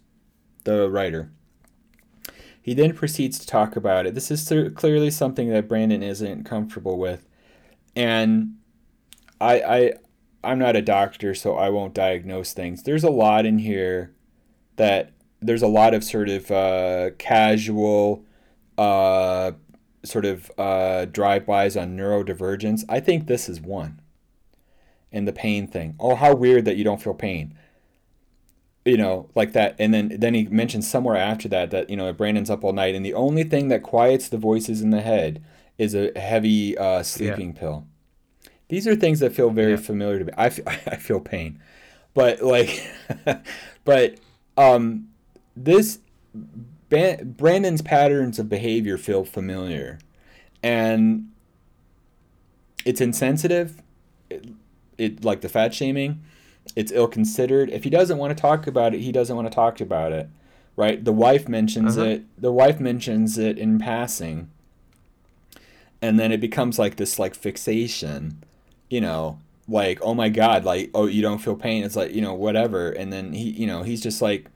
the 0.65 0.91
writer, 0.91 1.31
he 2.65 2.73
then 2.73 2.95
proceeds 2.95 3.39
to 3.39 3.47
talk 3.47 3.77
about 3.77 4.07
it. 4.07 4.15
This 4.15 4.31
is 4.31 4.49
clearly 4.75 5.11
something 5.11 5.51
that 5.51 5.69
Brandon 5.69 6.03
isn't 6.03 6.45
comfortable 6.45 6.99
with, 6.99 7.27
and 7.95 8.55
I, 9.39 9.61
I 9.61 9.93
I'm 10.43 10.59
not 10.59 10.75
a 10.75 10.81
doctor, 10.81 11.35
so 11.35 11.57
I 11.57 11.69
won't 11.69 11.93
diagnose 11.93 12.55
things. 12.55 12.83
There's 12.83 13.05
a 13.05 13.11
lot 13.11 13.45
in 13.45 13.59
here 13.59 14.15
that 14.77 15.13
there's 15.43 15.63
a 15.63 15.67
lot 15.69 15.93
of 15.93 16.03
sort 16.03 16.31
of 16.31 16.51
uh, 16.51 17.11
casual, 17.19 18.25
uh, 18.79 19.53
sort 20.03 20.25
of 20.25 20.51
uh, 20.57 21.05
drive-bys 21.05 21.77
on 21.77 21.99
neurodivergence. 21.99 22.83
I 22.89 22.99
think 22.99 23.27
this 23.27 23.47
is 23.47 23.61
one. 23.61 24.01
And 25.13 25.29
the 25.29 25.35
pain 25.35 25.67
thing. 25.67 25.97
Oh, 26.01 26.15
how 26.15 26.35
weird 26.35 26.65
that 26.65 26.77
you 26.77 26.83
don't 26.83 27.03
feel 27.03 27.13
pain 27.13 27.59
you 28.85 28.97
know, 28.97 29.29
like 29.35 29.53
that. 29.53 29.77
And 29.79 29.95
then 29.95 30.17
then 30.19 30.35
he 30.35 30.47
mentions 30.47 30.89
somewhere 30.89 31.17
after 31.17 31.49
that 31.49 31.71
that 31.71 31.91
you 31.91 31.97
know 31.97 32.13
Brandon's 32.13 32.51
up 32.51 32.65
all 32.65 32.73
night, 32.73 32.95
and 32.95 33.05
the 33.05 33.15
only 33.15 33.45
thing 33.45 33.69
that 33.69 33.83
quiets 33.83 34.29
the 34.29 34.39
voices 34.39 34.83
in 34.83 34.91
the 34.91 35.01
head 35.01 35.43
is 35.79 35.95
a 35.95 36.13
heavy 36.19 36.77
uh, 36.77 37.03
sleeping 37.03 37.55
yeah. 37.55 37.61
pill. 37.61 37.87
These 38.69 38.87
are 38.87 38.97
things 38.97 39.21
that 39.21 39.33
feel 39.35 39.51
very 39.51 39.73
yeah. 39.73 39.79
familiar 39.79 40.19
to 40.21 40.25
me. 40.27 40.33
I 40.37 40.51
feel, 40.51 40.65
I 40.69 40.97
feel 40.97 41.21
pain, 41.21 41.61
but 42.13 42.43
like, 42.43 42.87
but 43.85 44.21
um, 44.57 45.09
this 45.57 45.99
Brandon's 46.89 47.83
patterns 47.83 48.39
of 48.39 48.49
behavior 48.49 48.99
feel 48.99 49.25
familiar, 49.25 49.99
and 50.63 51.31
it's 52.85 53.01
insensitive. 53.01 53.83
It, 54.29 54.47
it 54.99 55.25
like 55.25 55.41
the 55.41 55.49
fat 55.49 55.75
shaming 55.75 56.23
it's 56.77 56.93
ill 56.93 57.09
considered. 57.09 57.71
If 57.71 57.85
he 57.85 57.91
doesn't 57.91 58.19
want 58.19 58.37
to 58.37 58.41
talk 58.41 58.67
about 58.67 58.95
it, 58.95 59.01
he 59.01 59.13
doesn't 59.13 59.35
want 59.35 59.49
to 59.49 59.55
talk 59.55 59.81
about 59.81 60.13
it, 60.13 60.29
right? 60.77 61.05
The 61.05 61.13
wife 61.13 61.49
mentions 61.49 61.97
uh-huh. 61.97 62.09
it. 62.09 62.41
The 62.41 62.53
wife 62.53 62.81
mentions 62.81 63.39
it 63.39 63.59
in 63.59 63.79
passing, 63.79 64.51
and 66.03 66.19
then 66.19 66.33
it 66.33 66.41
becomes 66.41 66.79
like 66.79 66.97
this 66.97 67.19
like 67.19 67.35
fixation, 67.35 68.43
you 68.89 69.01
know, 69.01 69.39
like 69.69 69.99
oh 70.03 70.15
my 70.15 70.29
god, 70.29 70.65
like 70.65 70.91
oh 70.95 71.07
you 71.07 71.23
don't 71.23 71.39
feel 71.39 71.57
pain. 71.57 71.85
It's 71.85 71.97
like 71.97 72.13
you 72.13 72.23
know 72.23 72.35
whatever, 72.35 72.91
and 72.91 73.13
then 73.13 73.33
he 73.33 73.51
you 73.51 73.67
know 73.67 73.83
he's 73.83 74.03
just 74.03 74.21
like, 74.23 74.47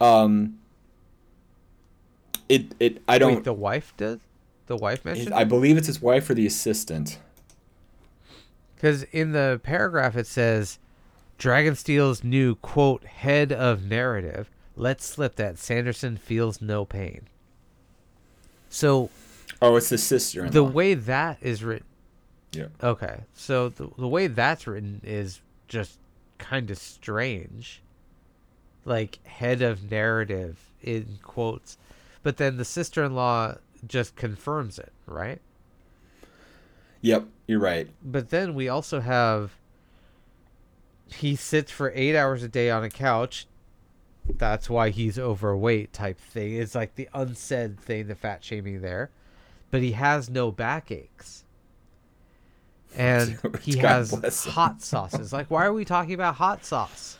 um. 0.00 0.58
It 2.48 2.74
it 2.78 3.02
I 3.08 3.16
don't. 3.18 3.36
Wait, 3.36 3.44
the 3.44 3.52
wife 3.54 3.94
does. 3.96 4.18
The 4.66 4.76
wife 4.76 5.04
mentioned. 5.04 5.32
I 5.32 5.44
believe 5.44 5.76
it's 5.76 5.86
his 5.86 6.02
wife 6.02 6.28
or 6.28 6.34
the 6.34 6.46
assistant. 6.46 7.18
Because 8.74 9.04
in 9.04 9.32
the 9.32 9.60
paragraph 9.62 10.16
it 10.16 10.26
says 10.26 10.78
Dragonsteel's 11.42 12.22
new 12.22 12.54
quote 12.54 13.02
head 13.02 13.50
of 13.50 13.82
narrative 13.82 14.48
lets 14.76 15.04
slip 15.04 15.34
that 15.34 15.58
Sanderson 15.58 16.16
feels 16.16 16.62
no 16.62 16.84
pain. 16.84 17.22
So, 18.70 19.10
oh, 19.60 19.74
it's 19.74 19.88
the 19.88 19.98
sister. 19.98 20.48
The 20.48 20.62
way 20.62 20.94
that 20.94 21.38
is 21.40 21.64
written. 21.64 21.88
Yeah. 22.52 22.66
Okay, 22.80 23.24
so 23.34 23.70
the 23.70 23.90
the 23.98 24.06
way 24.06 24.28
that's 24.28 24.68
written 24.68 25.00
is 25.02 25.40
just 25.66 25.98
kind 26.38 26.70
of 26.70 26.78
strange. 26.78 27.82
Like 28.84 29.18
head 29.26 29.62
of 29.62 29.90
narrative 29.90 30.70
in 30.80 31.18
quotes, 31.22 31.76
but 32.22 32.36
then 32.36 32.56
the 32.56 32.64
sister-in-law 32.64 33.56
just 33.88 34.14
confirms 34.14 34.78
it, 34.78 34.92
right? 35.06 35.40
Yep, 37.00 37.24
you're 37.48 37.58
right. 37.58 37.88
But 38.04 38.30
then 38.30 38.54
we 38.54 38.68
also 38.68 39.00
have 39.00 39.56
he 41.14 41.36
sits 41.36 41.70
for 41.70 41.92
eight 41.94 42.16
hours 42.16 42.42
a 42.42 42.48
day 42.48 42.70
on 42.70 42.84
a 42.84 42.90
couch. 42.90 43.46
That's 44.28 44.70
why 44.70 44.90
he's 44.90 45.18
overweight, 45.18 45.92
type 45.92 46.18
thing. 46.18 46.54
It's 46.54 46.74
like 46.74 46.94
the 46.94 47.08
unsaid 47.12 47.80
thing, 47.80 48.06
the 48.06 48.14
fat 48.14 48.44
shaming 48.44 48.80
there. 48.80 49.10
But 49.70 49.82
he 49.82 49.92
has 49.92 50.30
no 50.30 50.52
backaches. 50.52 51.44
And 52.94 53.38
he 53.62 53.78
has 53.78 54.12
hot 54.44 54.82
sauces. 54.82 55.32
Like, 55.32 55.50
why 55.50 55.64
are 55.64 55.72
we 55.72 55.84
talking 55.84 56.14
about 56.14 56.36
hot 56.36 56.64
sauce? 56.64 57.18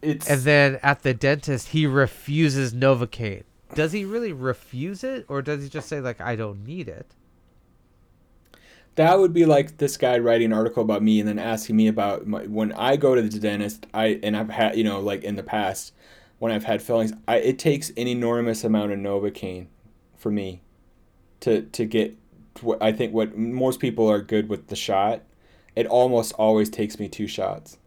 It's... 0.00 0.28
And 0.28 0.42
then 0.42 0.78
at 0.82 1.02
the 1.02 1.12
dentist, 1.12 1.68
he 1.68 1.86
refuses 1.86 2.72
Novocaine. 2.72 3.42
does 3.74 3.92
he 3.92 4.04
really 4.04 4.32
refuse 4.32 5.02
it 5.02 5.26
or 5.28 5.42
does 5.42 5.62
he 5.62 5.68
just 5.68 5.88
say 5.88 6.00
like 6.00 6.20
I 6.20 6.36
don't 6.36 6.64
need 6.64 6.88
it? 6.88 7.14
That 8.98 9.20
would 9.20 9.32
be 9.32 9.46
like 9.46 9.76
this 9.76 9.96
guy 9.96 10.18
writing 10.18 10.46
an 10.46 10.52
article 10.52 10.82
about 10.82 11.04
me 11.04 11.20
and 11.20 11.28
then 11.28 11.38
asking 11.38 11.76
me 11.76 11.86
about 11.86 12.26
my, 12.26 12.42
when 12.46 12.72
I 12.72 12.96
go 12.96 13.14
to 13.14 13.22
the 13.22 13.38
dentist. 13.38 13.86
I 13.94 14.18
and 14.24 14.36
I've 14.36 14.50
had 14.50 14.74
you 14.74 14.82
know 14.82 14.98
like 14.98 15.22
in 15.22 15.36
the 15.36 15.44
past 15.44 15.92
when 16.40 16.50
I've 16.50 16.64
had 16.64 16.82
fillings, 16.82 17.12
I, 17.28 17.36
it 17.36 17.60
takes 17.60 17.90
an 17.90 18.08
enormous 18.08 18.64
amount 18.64 18.90
of 18.90 18.98
novocaine 18.98 19.68
for 20.16 20.32
me 20.32 20.62
to 21.40 21.62
to 21.62 21.84
get 21.84 22.16
to 22.56 22.64
what 22.64 22.82
I 22.82 22.90
think 22.90 23.12
what 23.14 23.38
most 23.38 23.78
people 23.78 24.10
are 24.10 24.20
good 24.20 24.48
with 24.48 24.66
the 24.66 24.74
shot. 24.74 25.22
It 25.76 25.86
almost 25.86 26.32
always 26.32 26.68
takes 26.68 26.98
me 26.98 27.08
two 27.08 27.28
shots 27.28 27.78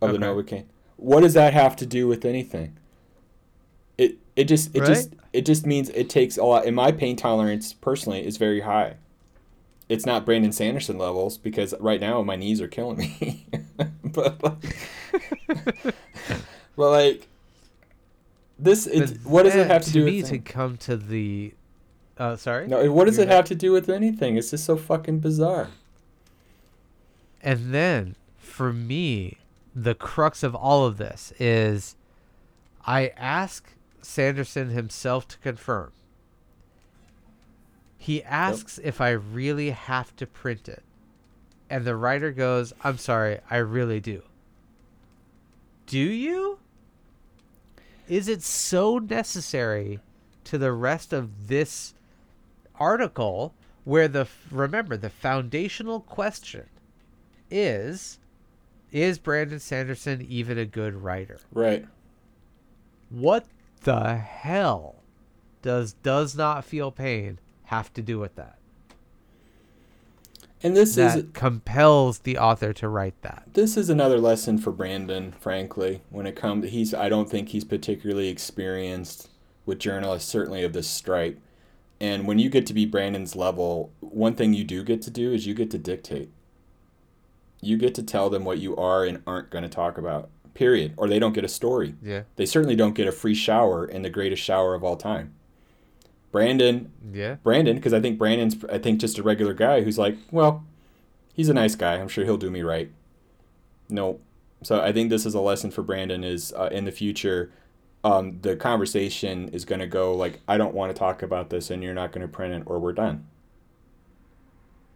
of 0.00 0.12
the 0.12 0.18
Okay. 0.18 0.26
novocaine. 0.26 0.66
What 0.94 1.22
does 1.22 1.34
that 1.34 1.54
have 1.54 1.74
to 1.76 1.86
do 1.86 2.06
with 2.06 2.24
anything? 2.24 2.76
It 3.98 4.18
it 4.36 4.44
just 4.44 4.76
it 4.76 4.84
just 4.86 5.10
it 5.32 5.44
just 5.44 5.66
means 5.66 5.88
it 5.88 6.08
takes 6.08 6.38
a 6.38 6.44
lot. 6.44 6.66
And 6.66 6.76
my 6.76 6.92
pain 6.92 7.16
tolerance 7.16 7.72
personally 7.72 8.24
is 8.24 8.36
very 8.36 8.60
high. 8.60 8.94
It's 9.90 10.06
not 10.06 10.24
Brandon 10.24 10.52
Sanderson 10.52 10.98
levels 10.98 11.36
because 11.36 11.74
right 11.80 12.00
now 12.00 12.22
my 12.22 12.36
knees 12.36 12.60
are 12.60 12.68
killing 12.68 12.98
me. 12.98 13.44
but 14.04 14.40
like, 14.40 14.76
but 16.76 16.90
like 16.90 17.28
this, 18.56 18.88
what 19.24 19.42
does 19.42 19.56
it 19.56 19.66
have 19.66 19.82
to, 19.82 19.90
do 19.90 20.04
me 20.04 20.22
with? 20.22 20.30
to 20.30 20.38
come 20.38 20.76
to 20.78 20.96
the 20.96 21.54
uh 22.18 22.36
sorry? 22.36 22.68
no, 22.68 22.90
what 22.92 23.06
does 23.06 23.16
You're 23.16 23.26
it 23.26 23.30
right. 23.30 23.36
have 23.36 23.46
to 23.46 23.56
do 23.56 23.72
with 23.72 23.88
anything? 23.88 24.36
It's 24.36 24.52
just 24.52 24.64
so 24.64 24.76
fucking 24.76 25.18
bizarre. 25.18 25.68
And 27.42 27.74
then 27.74 28.14
for 28.38 28.72
me, 28.72 29.38
the 29.74 29.96
crux 29.96 30.44
of 30.44 30.54
all 30.54 30.86
of 30.86 30.98
this 30.98 31.32
is 31.40 31.96
I 32.86 33.08
ask 33.16 33.66
Sanderson 34.02 34.70
himself 34.70 35.26
to 35.28 35.38
confirm. 35.38 35.90
He 38.02 38.24
asks 38.24 38.80
if 38.82 38.98
I 38.98 39.10
really 39.10 39.70
have 39.72 40.16
to 40.16 40.26
print 40.26 40.70
it. 40.70 40.82
And 41.68 41.84
the 41.84 41.94
writer 41.94 42.32
goes, 42.32 42.72
I'm 42.82 42.96
sorry, 42.96 43.40
I 43.50 43.58
really 43.58 44.00
do. 44.00 44.22
Do 45.84 45.98
you? 45.98 46.58
Is 48.08 48.26
it 48.26 48.42
so 48.42 48.96
necessary 48.96 50.00
to 50.44 50.56
the 50.56 50.72
rest 50.72 51.12
of 51.12 51.48
this 51.48 51.92
article 52.76 53.52
where 53.84 54.08
the 54.08 54.26
remember 54.50 54.96
the 54.96 55.10
foundational 55.10 56.00
question 56.00 56.70
is 57.50 58.18
is 58.90 59.18
Brandon 59.18 59.60
Sanderson 59.60 60.24
even 60.26 60.56
a 60.56 60.64
good 60.64 60.94
writer? 60.94 61.38
Right. 61.52 61.86
What 63.10 63.44
the 63.82 64.16
hell 64.16 65.02
does 65.60 65.92
does 65.92 66.34
not 66.34 66.64
feel 66.64 66.90
pain 66.90 67.38
have 67.70 67.92
to 67.94 68.02
do 68.02 68.18
with 68.18 68.34
that? 68.34 68.58
And 70.62 70.76
this 70.76 70.96
that 70.96 71.18
is 71.18 71.24
compels 71.32 72.18
the 72.18 72.36
author 72.36 72.72
to 72.74 72.88
write 72.88 73.14
that. 73.22 73.44
this 73.54 73.76
is 73.76 73.88
another 73.88 74.18
lesson 74.18 74.58
for 74.58 74.72
Brandon, 74.72 75.32
frankly, 75.32 76.02
when 76.10 76.26
it 76.26 76.36
comes 76.36 76.68
he's 76.70 76.92
I 76.92 77.08
don't 77.08 77.30
think 77.30 77.50
he's 77.50 77.64
particularly 77.64 78.28
experienced 78.28 79.30
with 79.64 79.78
journalists 79.78 80.28
certainly 80.28 80.64
of 80.64 80.72
this 80.72 80.88
stripe. 80.88 81.40
And 82.00 82.26
when 82.26 82.38
you 82.38 82.50
get 82.50 82.66
to 82.66 82.74
be 82.74 82.86
Brandon's 82.86 83.36
level, 83.36 83.92
one 84.00 84.34
thing 84.34 84.52
you 84.52 84.64
do 84.64 84.82
get 84.82 85.00
to 85.02 85.10
do 85.10 85.32
is 85.32 85.46
you 85.46 85.54
get 85.54 85.70
to 85.70 85.78
dictate. 85.78 86.30
You 87.62 87.76
get 87.76 87.94
to 87.94 88.02
tell 88.02 88.30
them 88.30 88.44
what 88.44 88.58
you 88.58 88.74
are 88.76 89.04
and 89.04 89.22
aren't 89.26 89.50
going 89.50 89.64
to 89.64 89.68
talk 89.68 89.96
about. 89.96 90.30
Period. 90.54 90.94
Or 90.96 91.08
they 91.08 91.18
don't 91.18 91.34
get 91.34 91.44
a 91.44 91.48
story. 91.48 91.94
Yeah. 92.02 92.22
They 92.36 92.46
certainly 92.46 92.74
don't 92.74 92.94
get 92.94 93.06
a 93.06 93.12
free 93.12 93.34
shower 93.34 93.84
in 93.86 94.02
the 94.02 94.10
greatest 94.10 94.42
shower 94.42 94.74
of 94.74 94.82
all 94.82 94.96
time. 94.96 95.34
Brandon 96.32 96.92
Yeah. 97.12 97.36
Brandon, 97.42 97.76
because 97.76 97.92
I 97.92 98.00
think 98.00 98.18
Brandon's, 98.18 98.56
I 98.70 98.78
think 98.78 99.00
just 99.00 99.18
a 99.18 99.22
regular 99.22 99.52
guy 99.54 99.82
who's 99.82 99.98
like, 99.98 100.16
well, 100.30 100.64
he's 101.34 101.48
a 101.48 101.54
nice 101.54 101.74
guy. 101.74 101.94
I'm 101.94 102.08
sure 102.08 102.24
he'll 102.24 102.36
do 102.36 102.50
me 102.50 102.62
right. 102.62 102.90
No, 103.88 104.20
so 104.62 104.80
I 104.80 104.92
think 104.92 105.10
this 105.10 105.26
is 105.26 105.34
a 105.34 105.40
lesson 105.40 105.70
for 105.72 105.82
Brandon. 105.82 106.22
Is 106.22 106.52
uh, 106.52 106.68
in 106.70 106.84
the 106.84 106.92
future, 106.92 107.50
um, 108.04 108.38
the 108.42 108.54
conversation 108.54 109.48
is 109.48 109.64
going 109.64 109.80
to 109.80 109.86
go 109.88 110.14
like, 110.14 110.40
I 110.46 110.56
don't 110.58 110.74
want 110.74 110.94
to 110.94 110.98
talk 110.98 111.22
about 111.22 111.50
this, 111.50 111.70
and 111.70 111.82
you're 111.82 111.94
not 111.94 112.12
going 112.12 112.22
to 112.26 112.32
print 112.32 112.54
it, 112.54 112.62
or 112.66 112.78
we're 112.78 112.92
done. 112.92 113.26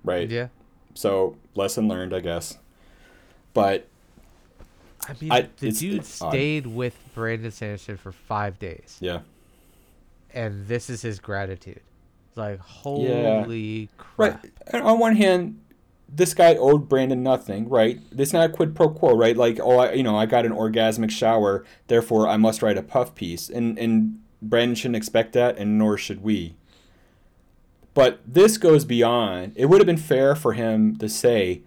Right. 0.05 0.29
Yeah. 0.31 0.49
So 0.95 1.37
lesson 1.55 1.89
learned, 1.89 2.15
I 2.15 2.21
guess. 2.21 2.59
But 3.53 3.89
I 5.09 5.15
mean, 5.21 5.33
I- 5.33 5.49
the 5.59 5.73
dude 5.73 6.01
it's 6.01 6.23
odd. 6.23 6.31
stayed 6.31 6.67
with 6.69 6.97
Brandon 7.15 7.51
Sanderson 7.51 7.97
for 7.97 8.13
five 8.13 8.59
days, 8.59 8.99
yeah, 9.01 9.21
and 10.35 10.67
this 10.67 10.91
is 10.91 11.03
his 11.03 11.19
gratitude. 11.19 11.81
Like, 12.37 12.59
Yeah. 12.59 12.65
holy 13.43 13.89
right. 14.17 14.37
And 14.67 14.83
on 14.83 14.99
one 14.99 15.17
hand, 15.17 15.61
this 16.09 16.35
guy 16.35 16.55
owed 16.57 16.89
Brandon 16.89 17.23
nothing, 17.23 17.69
right? 17.69 18.01
It's 18.17 18.33
not 18.33 18.51
a 18.51 18.53
quid 18.53 18.75
pro 18.75 18.89
quo, 18.91 19.17
right? 19.17 19.37
Like, 19.37 19.59
oh, 19.61 19.79
I, 19.79 19.93
you 19.93 20.03
know, 20.03 20.17
I 20.17 20.27
got 20.27 20.45
an 20.45 20.53
orgasmic 20.53 21.11
shower, 21.11 21.65
therefore 21.87 22.29
I 22.29 22.37
must 22.37 22.63
write 22.63 22.77
a 22.79 22.83
puff 22.83 23.15
piece, 23.15 23.49
and 23.49 23.79
and 23.79 24.21
Brandon 24.43 24.75
shouldn't 24.75 24.97
expect 24.97 25.33
that, 25.33 25.57
and 25.57 25.79
nor 25.79 25.97
should 25.97 26.23
we. 26.23 26.55
But 27.95 28.21
this 28.27 28.59
goes 28.59 28.85
beyond. 28.85 29.53
It 29.57 29.67
would 29.67 29.81
have 29.81 29.87
been 29.87 29.97
fair 29.97 30.35
for 30.35 30.53
him 30.55 30.97
to 30.97 31.09
say, 31.09 31.63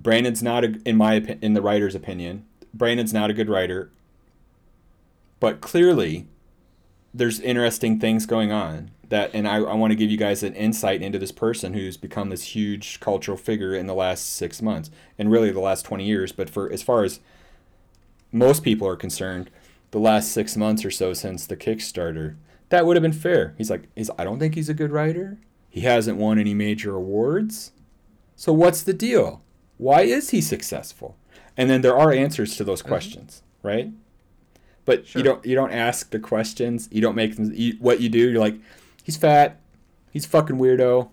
Brandon's 0.00 0.42
not 0.42 0.64
a, 0.64 0.80
in 0.84 0.96
my 0.96 1.18
opi- 1.20 1.42
in 1.42 1.54
the 1.54 1.60
writer's 1.62 1.94
opinion, 1.96 2.44
Brandon's 2.72 3.12
not 3.12 3.30
a 3.30 3.34
good 3.34 3.48
writer. 3.48 3.90
But 5.40 5.60
clearly, 5.60 6.26
there's 7.14 7.40
interesting 7.40 7.98
things 7.98 8.26
going 8.26 8.52
on 8.52 8.90
that 9.08 9.30
and 9.32 9.46
I, 9.46 9.56
I 9.56 9.74
want 9.74 9.92
to 9.92 9.96
give 9.96 10.10
you 10.10 10.16
guys 10.16 10.42
an 10.42 10.54
insight 10.54 11.00
into 11.02 11.18
this 11.18 11.32
person 11.32 11.74
who's 11.74 11.96
become 11.96 12.28
this 12.28 12.42
huge 12.42 13.00
cultural 13.00 13.36
figure 13.36 13.74
in 13.74 13.86
the 13.86 13.94
last 13.94 14.34
six 14.34 14.60
months 14.60 14.90
and 15.18 15.30
really 15.30 15.50
the 15.50 15.60
last 15.60 15.84
20 15.84 16.04
years 16.04 16.32
but 16.32 16.50
for 16.50 16.70
as 16.70 16.82
far 16.82 17.04
as 17.04 17.20
most 18.32 18.62
people 18.62 18.86
are 18.86 18.96
concerned 18.96 19.50
the 19.92 20.00
last 20.00 20.32
six 20.32 20.56
months 20.56 20.84
or 20.84 20.90
so 20.90 21.12
since 21.12 21.46
the 21.46 21.56
kickstarter 21.56 22.36
that 22.68 22.86
would 22.86 22.96
have 22.96 23.02
been 23.02 23.12
fair. 23.12 23.54
He's 23.56 23.70
like 23.70 23.88
he's, 23.94 24.10
i 24.18 24.24
don't 24.24 24.38
think 24.38 24.54
he's 24.54 24.68
a 24.68 24.74
good 24.74 24.90
writer. 24.90 25.38
He 25.68 25.82
hasn't 25.82 26.18
won 26.18 26.38
any 26.38 26.54
major 26.54 26.94
awards. 26.94 27.72
So 28.34 28.52
what's 28.52 28.82
the 28.82 28.92
deal? 28.92 29.42
Why 29.76 30.02
is 30.02 30.30
he 30.30 30.40
successful? 30.40 31.16
And 31.56 31.70
then 31.70 31.82
there 31.82 31.96
are 31.96 32.12
answers 32.12 32.56
to 32.56 32.64
those 32.64 32.80
mm-hmm. 32.80 32.88
questions 32.88 33.42
right 33.62 33.90
but 34.86 35.06
Sure. 35.06 35.20
you 35.20 35.24
don't 35.24 35.44
you 35.44 35.54
don't 35.54 35.72
ask 35.72 36.10
the 36.10 36.18
questions 36.18 36.88
you 36.90 37.00
don't 37.02 37.14
make 37.14 37.36
them 37.36 37.52
you, 37.54 37.74
what 37.80 38.00
you 38.00 38.08
do 38.08 38.30
you're 38.30 38.40
like 38.40 38.54
he's 39.04 39.16
fat 39.18 39.60
he's 40.10 40.24
a 40.24 40.28
fucking 40.28 40.56
weirdo 40.56 41.10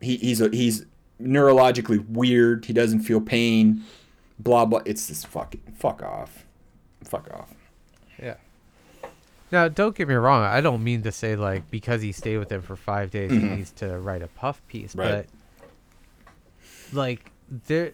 he, 0.00 0.16
he's 0.16 0.40
a, 0.40 0.48
he's 0.48 0.84
neurologically 1.20 2.04
weird 2.08 2.64
he 2.64 2.72
doesn't 2.72 3.00
feel 3.00 3.20
pain 3.20 3.84
blah 4.38 4.64
blah 4.64 4.80
it's 4.86 5.06
just 5.08 5.26
fucking 5.28 5.60
fuck 5.78 6.02
off 6.02 6.44
fuck 7.04 7.30
off 7.32 7.54
Yeah. 8.20 8.34
Now, 9.52 9.66
don't 9.66 9.96
get 9.96 10.06
me 10.06 10.14
wrong. 10.14 10.44
I 10.44 10.60
don't 10.60 10.84
mean 10.84 11.02
to 11.02 11.10
say 11.10 11.34
like 11.34 11.68
because 11.72 12.02
he 12.02 12.12
stayed 12.12 12.38
with 12.38 12.52
him 12.52 12.62
for 12.62 12.76
five 12.76 13.10
days, 13.10 13.32
Mhm. 13.32 13.40
he 13.40 13.48
needs 13.56 13.72
to 13.72 13.98
write 13.98 14.22
a 14.22 14.28
puff 14.28 14.62
piece. 14.68 14.94
Right. 14.94 15.26
But 16.92 16.96
like 16.96 17.30
there, 17.66 17.92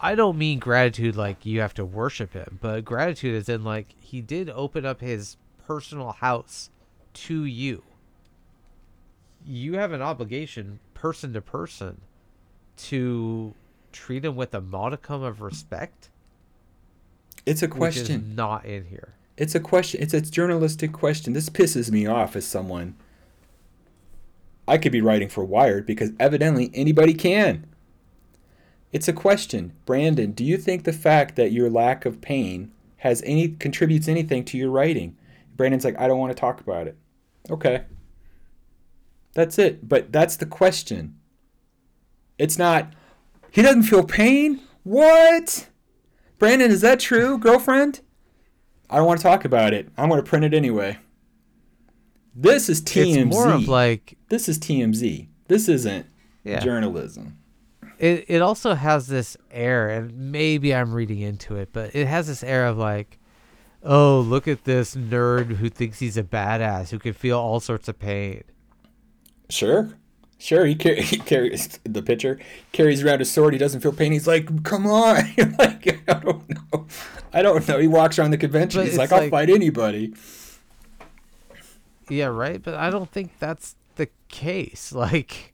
I- 0.00 0.14
don't 0.14 0.38
mean 0.38 0.58
gratitude 0.58 1.16
like 1.16 1.44
you 1.44 1.60
have 1.60 1.74
to 1.74 1.84
worship 1.84 2.32
him, 2.32 2.58
but 2.60 2.84
gratitude 2.84 3.34
is 3.34 3.48
in 3.48 3.64
like 3.64 3.94
he 4.00 4.20
did 4.20 4.48
open 4.50 4.84
up 4.84 5.00
his 5.00 5.36
personal 5.66 6.12
house 6.12 6.70
to 7.12 7.44
you. 7.44 7.82
You 9.44 9.74
have 9.74 9.92
an 9.92 10.02
obligation, 10.02 10.80
person 10.94 11.32
to 11.32 11.40
person, 11.40 12.00
to 12.76 13.54
treat 13.92 14.24
him 14.24 14.36
with 14.36 14.54
a 14.54 14.60
modicum 14.60 15.22
of 15.22 15.40
respect. 15.40 16.08
it's 17.46 17.62
a 17.62 17.68
question 17.68 18.34
not 18.34 18.64
in 18.66 18.84
here. 18.86 19.14
It's 19.36 19.54
a 19.54 19.60
question. 19.60 20.02
It's 20.02 20.12
a 20.12 20.20
journalistic 20.20 20.92
question. 20.92 21.32
This 21.32 21.48
pisses 21.48 21.90
me 21.90 22.06
off 22.06 22.36
as 22.36 22.44
someone. 22.46 22.94
I 24.68 24.76
could 24.76 24.92
be 24.92 25.00
writing 25.00 25.30
for 25.30 25.42
Wired 25.44 25.86
because 25.86 26.10
evidently 26.20 26.70
anybody 26.74 27.14
can. 27.14 27.66
It's 28.92 29.08
a 29.08 29.12
question. 29.12 29.72
Brandon, 29.86 30.32
do 30.32 30.44
you 30.44 30.56
think 30.56 30.84
the 30.84 30.92
fact 30.92 31.36
that 31.36 31.52
your 31.52 31.70
lack 31.70 32.04
of 32.04 32.20
pain 32.20 32.72
has 32.98 33.22
any 33.24 33.48
contributes 33.48 34.08
anything 34.08 34.44
to 34.46 34.58
your 34.58 34.70
writing? 34.70 35.16
Brandon's 35.56 35.84
like, 35.84 35.98
I 35.98 36.08
don't 36.08 36.18
want 36.18 36.34
to 36.34 36.40
talk 36.40 36.60
about 36.60 36.86
it. 36.86 36.96
Okay. 37.48 37.84
That's 39.34 39.58
it. 39.58 39.88
But 39.88 40.12
that's 40.12 40.36
the 40.36 40.46
question. 40.46 41.16
It's 42.38 42.58
not 42.58 42.92
he 43.50 43.62
doesn't 43.62 43.82
feel 43.82 44.04
pain? 44.04 44.60
What? 44.84 45.68
Brandon, 46.38 46.70
is 46.70 46.80
that 46.80 47.00
true, 47.00 47.36
girlfriend? 47.36 48.00
I 48.88 48.96
don't 48.96 49.06
want 49.06 49.20
to 49.20 49.24
talk 49.24 49.44
about 49.44 49.72
it. 49.72 49.88
I'm 49.96 50.08
going 50.08 50.22
to 50.22 50.28
print 50.28 50.44
it 50.44 50.54
anyway. 50.54 50.98
This 52.34 52.68
is 52.68 52.80
TMZ. 52.80 53.26
It's 53.26 53.30
more 53.30 53.50
of 53.50 53.68
like 53.68 54.16
this 54.28 54.48
is 54.48 54.58
TMZ. 54.58 55.28
This 55.48 55.68
isn't 55.68 56.06
yeah. 56.44 56.60
journalism. 56.60 57.38
It 58.00 58.24
it 58.28 58.40
also 58.40 58.74
has 58.74 59.08
this 59.08 59.36
air, 59.50 59.90
and 59.90 60.32
maybe 60.32 60.74
I'm 60.74 60.94
reading 60.94 61.20
into 61.20 61.56
it, 61.56 61.68
but 61.70 61.94
it 61.94 62.06
has 62.06 62.26
this 62.28 62.42
air 62.42 62.66
of 62.66 62.78
like, 62.78 63.18
oh, 63.84 64.20
look 64.20 64.48
at 64.48 64.64
this 64.64 64.96
nerd 64.96 65.56
who 65.56 65.68
thinks 65.68 65.98
he's 65.98 66.16
a 66.16 66.22
badass 66.22 66.88
who 66.88 66.98
can 66.98 67.12
feel 67.12 67.38
all 67.38 67.60
sorts 67.60 67.88
of 67.88 67.98
pain. 67.98 68.42
Sure. 69.50 69.90
Sure, 70.38 70.64
he, 70.64 70.74
car- 70.74 70.94
he 70.94 71.18
carries 71.18 71.78
the 71.84 72.00
pitcher, 72.00 72.38
carries 72.72 73.04
around 73.04 73.20
a 73.20 73.26
sword. 73.26 73.52
He 73.52 73.58
doesn't 73.58 73.82
feel 73.82 73.92
pain. 73.92 74.12
He's 74.12 74.26
like, 74.26 74.64
"Come 74.64 74.86
on!" 74.86 75.16
like, 75.58 76.02
I 76.08 76.14
don't 76.20 76.48
know. 76.48 76.86
I 77.34 77.42
don't 77.42 77.68
know. 77.68 77.78
He 77.78 77.86
walks 77.86 78.18
around 78.18 78.30
the 78.30 78.38
convention. 78.38 78.80
But 78.80 78.88
He's 78.88 78.96
like, 78.96 79.12
"I'll 79.12 79.20
like- 79.20 79.30
fight 79.30 79.50
anybody." 79.50 80.14
Yeah, 82.08 82.26
right. 82.26 82.62
But 82.62 82.74
I 82.74 82.88
don't 82.88 83.10
think 83.12 83.32
that's 83.38 83.76
the 83.96 84.08
case. 84.28 84.92
Like, 84.92 85.49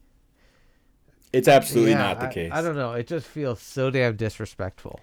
It's 1.37 1.49
absolutely 1.49 1.93
yeah, 1.93 1.99
not 1.99 2.21
the 2.21 2.27
I- 2.29 2.33
case. 2.33 2.51
I, 2.53 2.63
don't 2.63 2.77
know. 2.77 2.93
It 2.93 3.07
just 3.07 3.27
feels 3.27 3.61
so 3.61 3.91
damn 3.91 4.17
disrespectful. 4.17 5.01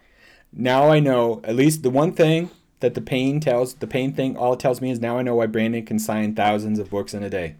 now 0.51 0.89
I 0.89 0.99
know 0.99 1.41
at 1.43 1.55
least 1.55 1.83
the 1.83 1.89
one 1.89 2.13
thing 2.13 2.49
that 2.79 2.93
the 2.95 3.01
pain 3.01 3.39
tells 3.39 3.75
the 3.75 3.87
pain 3.87 4.13
thing 4.13 4.35
all 4.35 4.53
it 4.53 4.59
tells 4.59 4.81
me 4.81 4.91
is 4.91 4.99
now 4.99 5.17
I 5.17 5.21
know 5.21 5.35
why 5.35 5.45
Brandon 5.47 5.85
can 5.85 5.99
sign 5.99 6.35
thousands 6.35 6.79
of 6.79 6.89
books 6.89 7.13
in 7.13 7.23
a 7.23 7.29
day. 7.29 7.55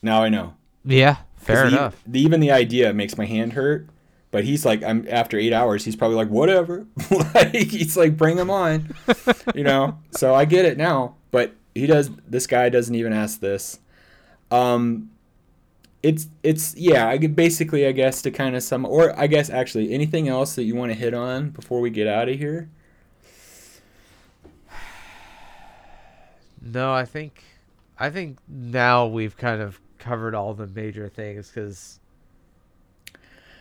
Now 0.00 0.22
I 0.22 0.28
know. 0.28 0.54
Yeah, 0.84 1.16
fair 1.36 1.66
enough. 1.66 2.02
the- 2.06 2.20
even 2.20 2.40
the 2.40 2.50
idea 2.50 2.92
makes 2.92 3.16
my 3.16 3.26
hand 3.26 3.52
hurt. 3.54 3.88
But 4.30 4.44
he's 4.44 4.64
like, 4.64 4.82
I'm 4.82 5.06
after 5.10 5.36
eight 5.38 5.52
hours. 5.52 5.84
He's 5.84 5.94
probably 5.94 6.16
like, 6.16 6.28
whatever. 6.30 6.86
like 7.34 7.52
he's 7.54 7.98
like, 7.98 8.16
bring 8.16 8.38
him 8.38 8.48
on, 8.48 8.94
you 9.54 9.62
know. 9.62 9.98
So 10.12 10.34
I 10.34 10.46
get 10.46 10.64
it 10.64 10.78
now. 10.78 11.16
But 11.30 11.52
he 11.74 11.86
does. 11.86 12.08
This 12.26 12.46
guy 12.46 12.70
doesn't 12.70 12.94
even 12.94 13.12
ask 13.12 13.40
this. 13.40 13.78
Um, 14.50 15.10
it's 16.02 16.26
it's 16.42 16.74
yeah. 16.76 17.08
I 17.08 17.18
basically, 17.18 17.86
I 17.86 17.92
guess, 17.92 18.22
to 18.22 18.30
kind 18.30 18.56
of 18.56 18.62
sum, 18.62 18.84
or 18.84 19.18
I 19.18 19.26
guess 19.26 19.50
actually, 19.50 19.92
anything 19.92 20.28
else 20.28 20.54
that 20.56 20.64
you 20.64 20.74
want 20.74 20.92
to 20.92 20.98
hit 20.98 21.14
on 21.14 21.50
before 21.50 21.80
we 21.80 21.90
get 21.90 22.06
out 22.06 22.28
of 22.28 22.38
here? 22.38 22.68
No, 26.64 26.92
I 26.92 27.04
think, 27.04 27.42
I 27.98 28.08
think 28.08 28.38
now 28.48 29.06
we've 29.06 29.36
kind 29.36 29.60
of 29.60 29.80
covered 29.98 30.32
all 30.34 30.54
the 30.54 30.68
major 30.68 31.08
things 31.08 31.48
because 31.48 31.98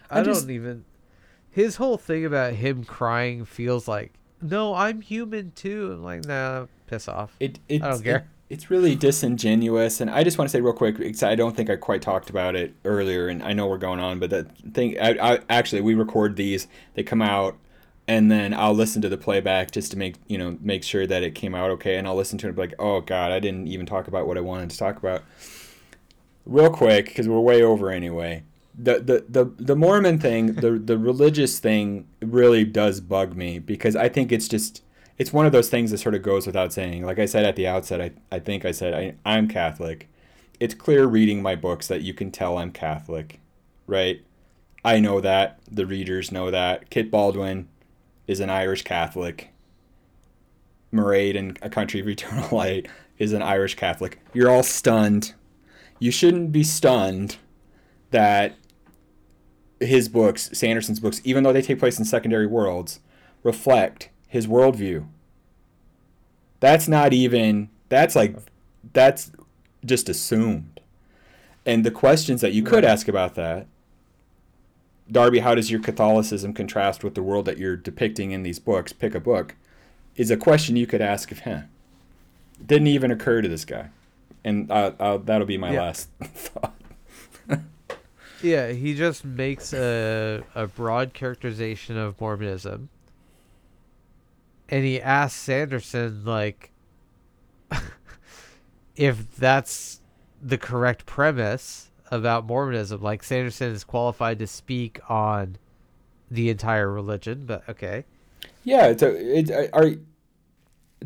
I, 0.10 0.20
I 0.20 0.24
just- 0.24 0.42
don't 0.42 0.52
even. 0.52 0.86
His 1.50 1.76
whole 1.76 1.98
thing 1.98 2.26
about 2.26 2.54
him 2.54 2.86
crying 2.86 3.44
feels 3.44 3.86
like, 3.88 4.14
no, 4.42 4.74
I'm 4.74 5.02
human 5.02 5.52
too. 5.52 5.92
I'm 5.94 6.04
like, 6.04 6.26
nah, 6.26 6.68
piss 6.88 7.10
off. 7.10 7.36
It, 7.42 7.60
it 7.68 7.82
I 7.84 7.90
don't 7.90 8.04
care. 8.04 8.30
It- 8.52 8.54
it's 8.54 8.70
really 8.70 8.96
disingenuous, 8.96 10.02
and 10.02 10.10
I 10.10 10.24
just 10.24 10.38
want 10.38 10.50
to 10.50 10.52
say 10.52 10.62
real 10.62 10.74
quick 10.74 10.98
because 10.98 11.24
I 11.24 11.36
don't 11.36 11.56
think 11.56 11.70
I 11.70 11.76
quite 11.78 12.02
talked 12.02 12.30
about 12.30 12.56
it 12.56 12.74
earlier, 12.86 13.28
and 13.28 13.42
I 13.42 13.54
know 13.54 13.68
we're 13.68 13.78
going 13.78 14.00
on, 14.00 14.20
but 14.20 14.30
that 14.30 14.58
thing, 14.74 14.98
I, 15.00 15.36
I 15.36 15.40
actually 15.50 15.82
we 15.82 15.94
record 15.96 16.36
these, 16.36 16.68
they 16.94 17.04
come 17.04 17.22
out, 17.22 17.58
and 18.08 18.30
then 18.30 18.54
I'll 18.54 18.74
listen 18.74 19.02
to 19.04 19.10
the 19.10 19.18
playback 19.18 19.72
just 19.72 19.92
to 19.92 19.98
make 19.98 20.16
you 20.28 20.38
know 20.38 20.58
make 20.62 20.84
sure 20.84 21.08
that 21.08 21.24
it 21.24 21.36
came 21.36 21.56
out 21.56 21.70
okay, 21.72 21.98
and 21.98 22.08
I'll 22.08 22.16
listen 22.16 22.38
to 22.40 22.50
it 22.50 22.58
like, 22.58 22.74
oh 22.80 23.02
god, 23.02 23.32
I 23.32 23.40
didn't 23.40 23.68
even 23.68 23.86
talk 23.86 24.08
about 24.08 24.28
what 24.28 24.38
I 24.38 24.42
wanted 24.42 24.70
to 24.72 24.78
talk 24.78 24.98
about. 24.98 25.24
Real 26.46 26.72
quick, 26.72 27.06
because 27.06 27.30
we're 27.30 27.40
way 27.40 27.62
over 27.64 27.92
anyway. 27.92 28.44
The, 28.78 29.00
the, 29.00 29.26
the, 29.30 29.52
the 29.58 29.76
Mormon 29.76 30.18
thing, 30.18 30.54
the, 30.54 30.72
the 30.72 30.98
religious 30.98 31.60
thing 31.60 32.08
really 32.22 32.64
does 32.64 33.00
bug 33.00 33.36
me 33.36 33.60
because 33.60 33.96
I 33.96 34.10
think 34.10 34.32
it's 34.32 34.48
just 34.48 34.82
it's 35.22 35.32
one 35.32 35.46
of 35.46 35.52
those 35.52 35.70
things 35.70 35.92
that 35.92 36.00
sort 36.00 36.16
of 36.16 36.24
goes 36.24 36.48
without 36.48 36.74
saying. 36.74 37.06
Like 37.06 37.20
I 37.20 37.28
said 37.28 37.46
at 37.46 37.56
the 37.56 37.68
outset, 37.68 38.02
I, 38.02 38.12
I 38.32 38.40
think 38.40 38.66
I 38.66 38.72
said 38.72 38.96
I, 38.96 39.14
I'm 39.24 39.48
Catholic. 39.48 40.10
It's 40.60 40.74
clear 40.74 41.06
reading 41.06 41.44
my 41.44 41.56
books 41.56 41.88
that 41.90 42.02
you 42.02 42.12
can 42.12 42.32
tell 42.32 42.58
I'm 42.58 42.72
Catholic, 42.72 43.40
right? 43.86 44.26
I 44.84 45.00
know 45.00 45.22
that. 45.22 45.60
The 45.70 45.86
readers 45.86 46.32
know 46.32 46.50
that. 46.50 46.90
Kit 46.90 47.12
Baldwin 47.12 47.70
is 48.26 48.40
an 48.40 48.50
Irish 48.50 48.82
Catholic. 48.82 49.50
Mairead 50.92 51.36
in 51.36 51.56
A 51.62 51.70
Country 51.70 52.00
of 52.00 52.10
Eternal 52.10 52.50
Light 52.58 52.88
is 53.20 53.32
an 53.32 53.44
Irish 53.44 53.76
Catholic. 53.76 54.20
You're 54.34 54.50
all 54.50 54.64
stunned. 54.64 55.36
You 56.00 56.10
shouldn't 56.10 56.52
be 56.52 56.64
stunned 56.64 57.38
that 58.10 58.56
his 59.80 60.10
books, 60.10 60.50
Sanderson's 60.52 61.00
books, 61.00 61.22
even 61.24 61.44
though 61.44 61.54
they 61.54 61.62
take 61.62 61.78
place 61.78 62.00
in 62.00 62.06
secondary 62.06 62.48
worlds, 62.48 63.02
reflect 63.44 64.10
his 64.32 64.48
worldview. 64.48 65.06
That's 66.62 66.88
not 66.88 67.12
even, 67.12 67.68
that's 67.90 68.16
like, 68.16 68.38
that's 68.94 69.30
just 69.86 70.08
assumed. 70.08 70.80
And 71.66 71.84
the 71.86 71.92
questions 71.92 72.40
that 72.40 72.54
you 72.54 72.64
could 72.64 72.86
ask 72.86 73.10
about 73.10 73.36
that, 73.36 73.68
Darby, 75.12 75.40
how 75.40 75.54
does 75.54 75.70
your 75.70 75.82
Catholicism 75.82 76.54
contrast 76.54 77.04
with 77.04 77.14
the 77.14 77.22
world 77.22 77.44
that 77.46 77.58
you're 77.58 77.76
depicting 77.76 78.32
in 78.32 78.44
these 78.44 78.58
books? 78.58 78.94
Pick 78.94 79.14
a 79.14 79.20
book, 79.20 79.56
is 80.16 80.32
a 80.32 80.38
question 80.38 80.78
you 80.78 80.88
could 80.88 81.02
ask 81.02 81.30
of 81.34 81.40
him. 81.40 81.70
Didn't 82.66 82.88
even 82.88 83.12
occur 83.12 83.42
to 83.42 83.50
this 83.50 83.66
guy. 83.66 83.90
And 84.46 84.72
uh, 84.72 84.94
uh, 84.98 85.18
that'll 85.18 85.46
be 85.46 85.58
my 85.58 85.74
Yeah. 85.74 85.82
last 85.82 86.10
thought. 86.24 86.74
Yeah, 88.42 88.70
he 88.72 88.96
just 88.96 89.26
makes 89.26 89.74
a 89.74 90.42
a 90.56 90.68
broad 90.68 91.14
characterization 91.14 91.98
of 91.98 92.20
Mormonism, 92.22 92.88
and 94.72 94.86
he 94.86 95.02
asks 95.02 95.40
Sanderson 95.40 96.24
like 96.26 96.72
if 98.96 99.36
that's 99.36 100.02
the 100.42 100.58
correct 100.58 101.06
premise 101.06 101.92
about 102.10 102.46
Mormonism. 102.46 103.02
Like 103.02 103.24
Sanderson 103.24 103.72
is 103.72 103.84
qualified 103.84 104.40
to 104.40 104.48
speak 104.48 105.00
on 105.10 105.58
the 106.30 106.50
entire 106.50 106.92
religion, 106.92 107.46
but 107.46 107.68
okay. 107.70 108.06
Yeah, 108.64 108.88
it's 108.88 109.04
a, 109.04 109.38
it's 109.38 109.52
a, 109.52 109.74
are 109.76 109.92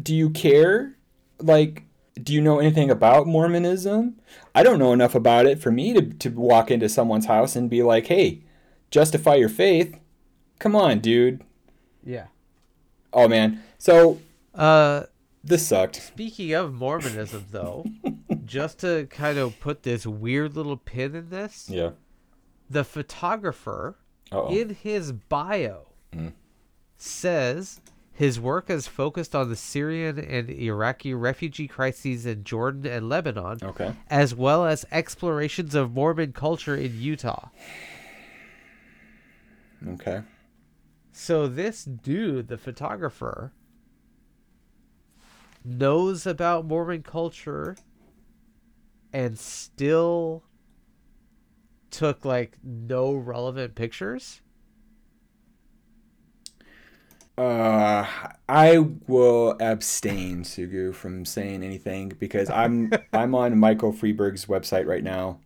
do 0.01 0.15
you 0.15 0.29
care? 0.29 0.95
Like 1.39 1.83
do 2.21 2.33
you 2.33 2.41
know 2.41 2.59
anything 2.59 2.89
about 2.89 3.27
Mormonism? 3.27 4.15
I 4.53 4.63
don't 4.63 4.79
know 4.79 4.93
enough 4.93 5.15
about 5.15 5.45
it 5.45 5.59
for 5.59 5.71
me 5.71 5.93
to 5.93 6.01
to 6.01 6.29
walk 6.29 6.71
into 6.71 6.87
someone's 6.87 7.25
house 7.25 7.55
and 7.55 7.69
be 7.69 7.83
like, 7.83 8.07
"Hey, 8.07 8.43
justify 8.89 9.35
your 9.35 9.49
faith." 9.49 9.99
Come 10.59 10.75
on, 10.75 10.99
dude. 10.99 11.43
Yeah. 12.03 12.27
Oh 13.15 13.27
man. 13.27 13.63
So, 13.79 14.19
Uh, 14.53 15.03
this 15.43 15.65
sucked. 15.67 15.95
speaking 15.95 16.53
of 16.53 16.73
Mormonism, 16.73 17.45
though, 17.51 17.85
just 18.45 18.79
to 18.79 19.07
kind 19.09 19.37
of 19.37 19.59
put 19.59 19.83
this 19.83 20.05
weird 20.05 20.55
little 20.55 20.77
pin 20.77 21.15
in 21.15 21.29
this, 21.29 21.69
Yeah. 21.69 21.91
the 22.69 22.83
photographer 22.83 23.95
Uh-oh. 24.31 24.49
in 24.55 24.69
his 24.75 25.11
bio 25.13 25.87
Mm. 26.13 26.33
says 26.97 27.79
his 28.13 28.39
work 28.39 28.69
is 28.69 28.87
focused 28.87 29.35
on 29.35 29.49
the 29.49 29.55
Syrian 29.55 30.17
and 30.17 30.49
Iraqi 30.49 31.13
refugee 31.13 31.67
crises 31.67 32.25
in 32.25 32.43
Jordan 32.45 32.85
and 32.85 33.09
Lebanon, 33.09 33.59
Okay. 33.61 33.93
as 34.09 34.33
well 34.33 34.65
as 34.65 34.85
explorations 34.91 35.75
of 35.75 35.93
Mormon 35.93 36.31
culture 36.33 36.75
in 36.75 36.99
Utah. 36.99 37.49
Okay. 39.87 40.21
So 41.17 41.47
this 41.47 41.83
dude, 41.83 42.47
the 42.47 42.59
photographer, 42.59 43.51
knows 45.65 46.25
about 46.25 46.65
Mormon 46.65 47.03
culture 47.03 47.75
and 49.13 49.37
still 49.39 50.43
took 51.89 52.23
like 52.25 52.57
no 52.63 53.13
relevant 53.13 53.75
pictures. 53.75 54.41
Uh, 57.37 58.05
I 58.47 58.77
will 59.07 59.57
abstain, 59.59 60.43
Sugu, 60.43 60.93
from 60.93 61.25
saying 61.25 61.63
anything 61.63 62.13
because 62.19 62.49
I'm 62.49 62.97
I'm 63.13 63.35
on 63.35 63.57
Michael 63.59 63.91
Friberg's 63.91 64.45
website 64.45 64.85
right 64.85 65.03
now, 65.03 65.39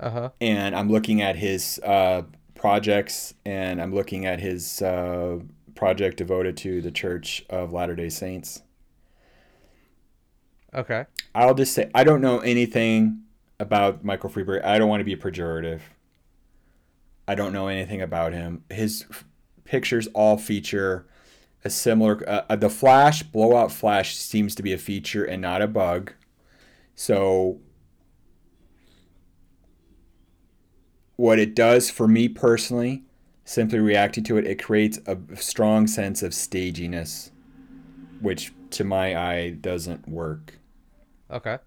Uh 0.00 0.10
huh. 0.10 0.30
and 0.40 0.76
I'm 0.76 0.90
looking 0.90 1.22
at 1.22 1.36
his 1.36 1.80
uh, 1.84 2.22
projects, 2.66 3.32
and 3.44 3.80
I'm 3.80 3.94
looking 3.94 4.26
at 4.26 4.40
his 4.40 4.82
uh, 4.82 5.38
project 5.76 6.16
devoted 6.16 6.56
to 6.56 6.82
the 6.82 6.90
Church 6.90 7.44
of 7.48 7.72
Latter 7.72 7.94
Day 7.94 8.08
Saints. 8.08 8.60
Okay. 10.74 11.04
I'll 11.32 11.54
just 11.54 11.72
say 11.74 11.88
I 11.94 12.02
don't 12.02 12.20
know 12.20 12.40
anything 12.40 13.22
about 13.60 14.04
Michael 14.04 14.30
Friberg. 14.30 14.64
I 14.64 14.78
don't 14.78 14.88
want 14.88 14.98
to 14.98 15.04
be 15.04 15.14
pejorative. 15.14 15.80
I 17.28 17.36
don't 17.36 17.52
know 17.52 17.68
anything 17.68 18.02
about 18.02 18.32
him. 18.32 18.64
His 18.68 19.04
f- 19.10 19.24
pictures 19.62 20.08
all 20.08 20.36
feature 20.36 21.06
a 21.64 21.70
similar. 21.70 22.28
Uh, 22.28 22.42
uh, 22.50 22.56
the 22.56 22.68
flash 22.68 23.22
blowout 23.22 23.70
flash 23.70 24.16
seems 24.16 24.56
to 24.56 24.64
be 24.64 24.72
a 24.72 24.78
feature 24.78 25.24
and 25.24 25.40
not 25.40 25.62
a 25.62 25.68
bug. 25.68 26.14
So, 26.96 27.60
what 31.16 31.38
it 31.38 31.54
does 31.54 31.90
for 31.90 32.06
me 32.06 32.28
personally, 32.28 33.04
simply 33.44 33.78
reacting 33.78 34.24
to 34.24 34.36
it, 34.36 34.46
it 34.46 34.62
creates 34.62 34.98
a 35.06 35.18
strong 35.36 35.86
sense 35.86 36.22
of 36.22 36.32
staginess, 36.32 37.30
which 38.20 38.52
to 38.70 38.84
my 38.84 39.16
eye 39.16 39.50
doesn't 39.50 40.08
work. 40.08 40.58
Okay. 41.30 41.58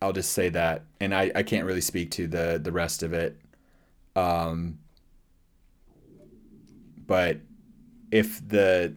I'll 0.00 0.12
just 0.12 0.32
say 0.32 0.48
that, 0.50 0.84
and 1.00 1.14
I, 1.14 1.32
I 1.34 1.42
can't 1.42 1.66
really 1.66 1.80
speak 1.80 2.12
to 2.12 2.28
the 2.28 2.60
the 2.62 2.70
rest 2.70 3.02
of 3.02 3.12
it. 3.12 3.36
Um, 4.14 4.78
but 7.06 7.38
if 8.12 8.46
the 8.48 8.94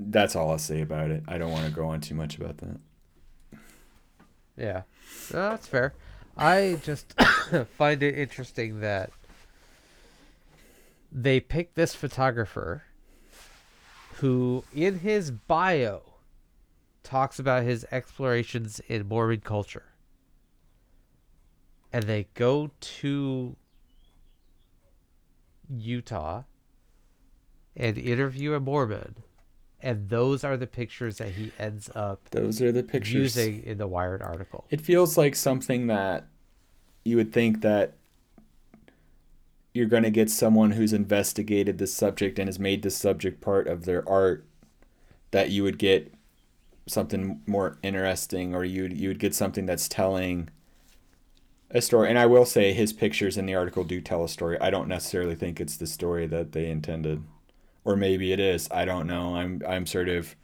that's 0.00 0.36
all 0.36 0.50
I'll 0.50 0.58
say 0.58 0.80
about 0.80 1.10
it. 1.10 1.24
I 1.26 1.38
don't 1.38 1.50
want 1.50 1.66
to 1.66 1.72
go 1.72 1.86
on 1.86 2.00
too 2.00 2.14
much 2.14 2.36
about 2.36 2.58
that. 2.58 2.78
Yeah, 4.56 4.82
no, 5.32 5.50
that's 5.50 5.66
fair. 5.66 5.94
I 6.38 6.78
just 6.84 7.20
find 7.76 8.02
it 8.02 8.16
interesting 8.16 8.80
that 8.80 9.10
they 11.10 11.40
picked 11.40 11.74
this 11.74 11.94
photographer 11.94 12.84
who, 14.16 14.64
in 14.74 15.00
his 15.00 15.30
bio, 15.32 16.02
talks 17.02 17.38
about 17.38 17.64
his 17.64 17.84
explorations 17.90 18.80
in 18.88 19.08
Mormon 19.08 19.40
culture. 19.40 19.86
And 21.92 22.04
they 22.04 22.28
go 22.34 22.70
to 22.80 23.56
Utah 25.68 26.42
and 27.74 27.98
interview 27.98 28.54
a 28.54 28.60
Mormon. 28.60 29.16
And 29.88 30.06
those 30.10 30.44
are 30.44 30.58
the 30.58 30.66
pictures 30.66 31.16
that 31.16 31.30
he 31.30 31.50
ends 31.58 31.88
up 31.94 32.28
Those 32.28 32.60
are 32.60 32.70
the 32.70 32.82
pictures. 32.82 33.14
using 33.14 33.62
in 33.64 33.78
the 33.78 33.86
Wired 33.86 34.20
article. 34.20 34.66
It 34.68 34.82
feels 34.82 35.16
like 35.16 35.34
something 35.34 35.86
that 35.86 36.26
you 37.06 37.16
would 37.16 37.32
think 37.32 37.62
that 37.62 37.94
you're 39.72 39.86
going 39.86 40.02
to 40.02 40.10
get 40.10 40.28
someone 40.28 40.72
who's 40.72 40.92
investigated 40.92 41.78
this 41.78 41.94
subject 41.94 42.38
and 42.38 42.48
has 42.48 42.58
made 42.58 42.82
this 42.82 42.98
subject 42.98 43.40
part 43.40 43.66
of 43.66 43.86
their 43.86 44.06
art 44.06 44.44
that 45.30 45.48
you 45.48 45.62
would 45.62 45.78
get 45.78 46.12
something 46.86 47.40
more 47.46 47.78
interesting 47.82 48.54
or 48.54 48.66
you 48.66 48.84
you 48.88 49.08
would 49.08 49.18
get 49.18 49.34
something 49.34 49.64
that's 49.64 49.88
telling 49.88 50.50
a 51.70 51.80
story 51.80 52.10
and 52.10 52.18
I 52.18 52.26
will 52.26 52.44
say 52.44 52.74
his 52.74 52.92
pictures 52.92 53.38
in 53.38 53.46
the 53.46 53.54
article 53.54 53.84
do 53.84 54.02
tell 54.02 54.22
a 54.22 54.28
story. 54.28 54.60
I 54.60 54.68
don't 54.68 54.88
necessarily 54.88 55.34
think 55.34 55.62
it's 55.62 55.78
the 55.78 55.86
story 55.86 56.26
that 56.26 56.52
they 56.52 56.66
intended 56.68 57.22
or 57.88 57.96
maybe 57.96 58.32
it 58.32 58.40
is. 58.40 58.68
I 58.70 58.84
don't 58.84 59.06
know. 59.06 59.34
I'm 59.36 59.62
I'm 59.66 59.86
sort 59.86 60.08
of 60.10 60.36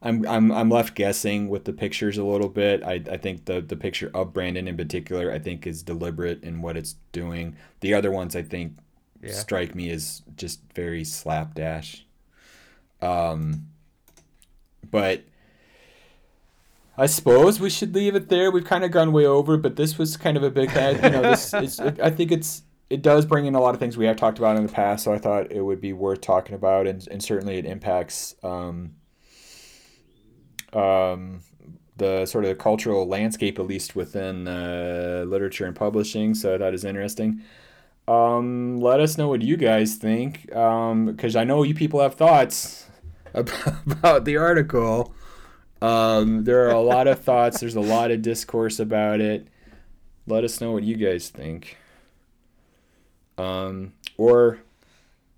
I'm 0.00 0.26
I'm 0.28 0.52
I'm 0.52 0.70
left 0.70 0.94
guessing 0.94 1.48
with 1.48 1.64
the 1.64 1.72
pictures 1.72 2.18
a 2.18 2.24
little 2.24 2.48
bit. 2.48 2.82
I, 2.84 3.02
I 3.10 3.16
think 3.16 3.46
the 3.46 3.60
the 3.60 3.76
picture 3.76 4.10
of 4.14 4.32
Brandon 4.32 4.68
in 4.68 4.76
particular 4.76 5.32
I 5.32 5.38
think 5.40 5.66
is 5.66 5.82
deliberate 5.82 6.42
in 6.44 6.62
what 6.62 6.76
it's 6.76 6.94
doing. 7.12 7.56
The 7.80 7.94
other 7.94 8.10
ones 8.12 8.36
I 8.36 8.42
think 8.42 8.76
Yeah. 9.22 9.32
strike 9.32 9.74
me 9.74 9.90
as 9.90 10.22
just 10.36 10.60
very 10.74 11.04
slapdash. 11.04 12.06
Um 13.02 13.66
but 14.90 15.24
I 16.96 17.06
suppose 17.06 17.58
we 17.58 17.70
should 17.70 17.92
leave 17.94 18.14
it 18.14 18.28
there. 18.28 18.52
We've 18.52 18.64
kind 18.64 18.84
of 18.84 18.92
gone 18.92 19.12
way 19.12 19.26
over, 19.26 19.56
but 19.56 19.74
this 19.74 19.98
was 19.98 20.16
kind 20.16 20.36
of 20.36 20.44
a 20.44 20.50
big 20.50 20.70
head. 20.70 21.02
You 21.02 21.10
know, 21.10 21.22
this 21.22 21.52
is, 21.52 21.80
I 21.80 22.10
think 22.10 22.30
it's 22.30 22.62
it 22.90 23.02
does 23.02 23.24
bring 23.24 23.46
in 23.46 23.54
a 23.54 23.60
lot 23.60 23.74
of 23.74 23.80
things 23.80 23.96
we 23.96 24.06
have 24.06 24.16
talked 24.16 24.38
about 24.38 24.56
in 24.56 24.66
the 24.66 24.72
past. 24.72 25.04
So 25.04 25.12
I 25.12 25.18
thought 25.18 25.50
it 25.50 25.62
would 25.62 25.80
be 25.80 25.92
worth 25.92 26.20
talking 26.20 26.54
about, 26.54 26.86
and, 26.86 27.06
and 27.10 27.22
certainly 27.22 27.56
it 27.56 27.64
impacts 27.64 28.34
um, 28.42 28.96
um, 30.72 31.40
the 31.96 32.26
sort 32.26 32.44
of 32.44 32.50
the 32.50 32.56
cultural 32.56 33.06
landscape, 33.06 33.58
at 33.58 33.66
least 33.66 33.96
within 33.96 34.46
uh, 34.46 35.24
literature 35.26 35.64
and 35.64 35.74
publishing. 35.74 36.34
So 36.34 36.58
that 36.58 36.74
is 36.74 36.84
interesting. 36.84 37.42
Um, 38.06 38.78
let 38.80 39.00
us 39.00 39.16
know 39.16 39.28
what 39.28 39.40
you 39.40 39.56
guys 39.56 39.94
think, 39.94 40.42
because 40.46 41.36
I 41.36 41.44
know 41.44 41.62
you 41.62 41.74
people 41.74 42.00
have 42.00 42.14
thoughts 42.14 42.86
about, 43.34 43.86
about 43.86 44.24
the 44.24 44.36
article. 44.36 45.14
Um, 45.80 46.44
there 46.44 46.66
are 46.66 46.74
a 46.74 46.80
lot 46.80 47.06
of 47.06 47.20
thoughts. 47.20 47.60
There's 47.60 47.76
a 47.76 47.80
lot 47.80 48.10
of 48.10 48.20
discourse 48.20 48.78
about 48.78 49.20
it. 49.20 49.48
Let 50.26 50.44
us 50.44 50.60
know 50.60 50.72
what 50.72 50.82
you 50.82 50.96
guys 50.96 51.30
think. 51.30 51.78
Um, 53.38 53.92
or 54.16 54.60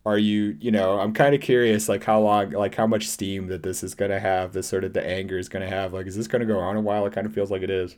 are 0.04 0.18
you, 0.18 0.56
you 0.60 0.70
know, 0.70 1.00
I'm 1.00 1.12
kind 1.12 1.34
of 1.34 1.40
curious, 1.40 1.88
like 1.88 2.04
how 2.04 2.20
long, 2.20 2.50
like 2.50 2.74
how 2.74 2.86
much 2.86 3.08
steam 3.08 3.48
that 3.48 3.62
this 3.62 3.82
is 3.82 3.94
gonna 3.94 4.20
have. 4.20 4.52
This 4.52 4.68
sort 4.68 4.84
of 4.84 4.92
the 4.92 5.04
anger 5.04 5.38
is 5.38 5.48
gonna 5.48 5.68
have. 5.68 5.92
Like, 5.92 6.06
is 6.06 6.16
this 6.16 6.28
gonna 6.28 6.46
go 6.46 6.58
on 6.58 6.76
a 6.76 6.80
while? 6.80 7.06
It 7.06 7.12
kind 7.12 7.26
of 7.26 7.34
feels 7.34 7.50
like 7.50 7.62
it 7.62 7.70
is. 7.70 7.96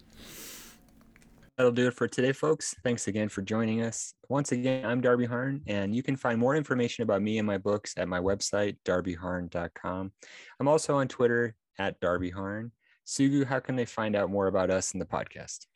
That'll 1.59 1.73
do 1.73 1.89
it 1.89 1.95
for 1.95 2.07
today, 2.07 2.31
folks. 2.31 2.73
Thanks 2.85 3.09
again 3.09 3.29
for 3.29 3.43
joining 3.43 3.83
us. 3.83 4.15
Once 4.29 4.53
again, 4.53 4.87
I'm 4.87 5.01
Darby 5.01 5.27
Harn, 5.27 5.61
and 5.67 5.93
you 5.93 6.05
can 6.05 6.15
find 6.15 6.39
more 6.39 6.55
information 6.55 7.03
about 7.03 7.21
me 7.21 7.39
and 7.39 7.47
my 7.47 7.59
books 7.59 7.95
at 7.97 8.07
my 8.07 8.21
website, 8.21 8.77
darbyharn.com. 8.85 10.13
I'm 10.61 10.69
also 10.69 10.97
on 10.99 11.09
Twitter 11.09 11.57
at 11.77 11.99
Darby 11.99 12.31
Harn. 12.31 12.71
Sugu, 13.07 13.45
how 13.45 13.59
can 13.59 13.75
they 13.75 13.87
find 13.87 14.15
out 14.15 14.31
more 14.31 14.47
about 14.47 14.71
us 14.71 14.93
and 14.93 15.01
the 15.01 15.07
podcast? 15.07 15.67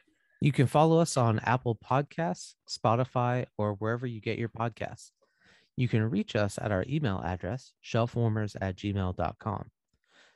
You 0.43 0.51
can 0.51 0.66
follow 0.66 0.98
us 0.98 1.16
on 1.16 1.39
Apple 1.44 1.77
Podcasts, 1.77 2.55
Spotify, 2.69 3.47
or 3.56 3.74
wherever 3.74 4.09
you 4.09 4.20
get 4.20 4.40
your 4.40 4.48
podcasts. 4.48 5.12
You 5.77 5.86
can 5.86 6.10
reach 6.10 6.35
us 6.35 6.59
at 6.60 6.73
our 6.73 6.85
email 6.89 7.23
address, 7.24 7.74
shelfwarmers 7.81 8.56
at 8.60 8.74
gmail.com. 8.74 9.70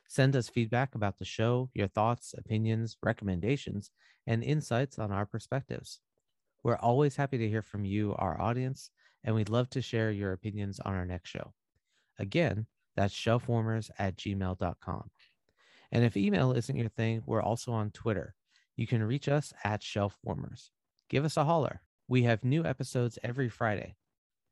Send 0.07 0.35
us 0.37 0.47
feedback 0.47 0.95
about 0.95 1.17
the 1.17 1.25
show, 1.25 1.69
your 1.73 1.89
thoughts, 1.89 2.33
opinions, 2.37 2.95
recommendations, 3.03 3.91
and 4.25 4.45
insights 4.45 4.97
on 4.97 5.11
our 5.11 5.25
perspectives. 5.25 5.99
We're 6.63 6.77
always 6.77 7.17
happy 7.17 7.37
to 7.39 7.49
hear 7.49 7.61
from 7.61 7.83
you, 7.83 8.15
our 8.17 8.39
audience, 8.39 8.91
and 9.25 9.35
we'd 9.35 9.49
love 9.49 9.69
to 9.71 9.81
share 9.81 10.11
your 10.11 10.31
opinions 10.31 10.79
on 10.79 10.93
our 10.93 11.05
next 11.05 11.31
show. 11.31 11.53
Again, 12.17 12.65
that's 12.95 13.13
shelfwarmers 13.13 13.91
at 13.99 14.15
gmail.com. 14.15 15.09
And 15.91 16.05
if 16.05 16.15
email 16.15 16.53
isn't 16.53 16.77
your 16.77 16.87
thing, 16.87 17.23
we're 17.25 17.41
also 17.41 17.73
on 17.73 17.91
Twitter. 17.91 18.35
You 18.77 18.87
can 18.87 19.03
reach 19.03 19.27
us 19.27 19.53
at 19.63 19.81
shelfwarmers. 19.81 20.69
Give 21.09 21.25
us 21.25 21.35
a 21.35 21.43
holler. 21.43 21.81
We 22.07 22.23
have 22.23 22.43
new 22.43 22.63
episodes 22.63 23.19
every 23.23 23.49
Friday. 23.49 23.95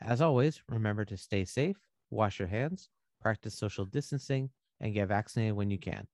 As 0.01 0.21
always, 0.21 0.61
remember 0.67 1.05
to 1.05 1.15
stay 1.15 1.45
safe, 1.45 1.77
wash 2.09 2.39
your 2.39 2.47
hands, 2.47 2.89
practice 3.21 3.55
social 3.55 3.85
distancing, 3.85 4.49
and 4.81 4.93
get 4.93 5.07
vaccinated 5.07 5.55
when 5.55 5.69
you 5.69 5.77
can. 5.77 6.07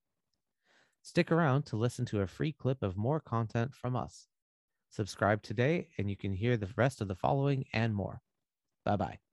Stick 1.01 1.31
around 1.31 1.63
to 1.63 1.77
listen 1.77 2.05
to 2.05 2.21
a 2.21 2.27
free 2.27 2.51
clip 2.51 2.83
of 2.83 2.95
more 2.95 3.19
content 3.19 3.73
from 3.73 3.95
us. 3.95 4.27
Subscribe 4.89 5.41
today, 5.41 5.87
and 5.97 6.09
you 6.09 6.17
can 6.17 6.33
hear 6.33 6.57
the 6.57 6.69
rest 6.75 7.01
of 7.01 7.07
the 7.07 7.15
following 7.15 7.65
and 7.73 7.95
more. 7.95 8.21
Bye 8.85 8.97
bye. 8.97 9.30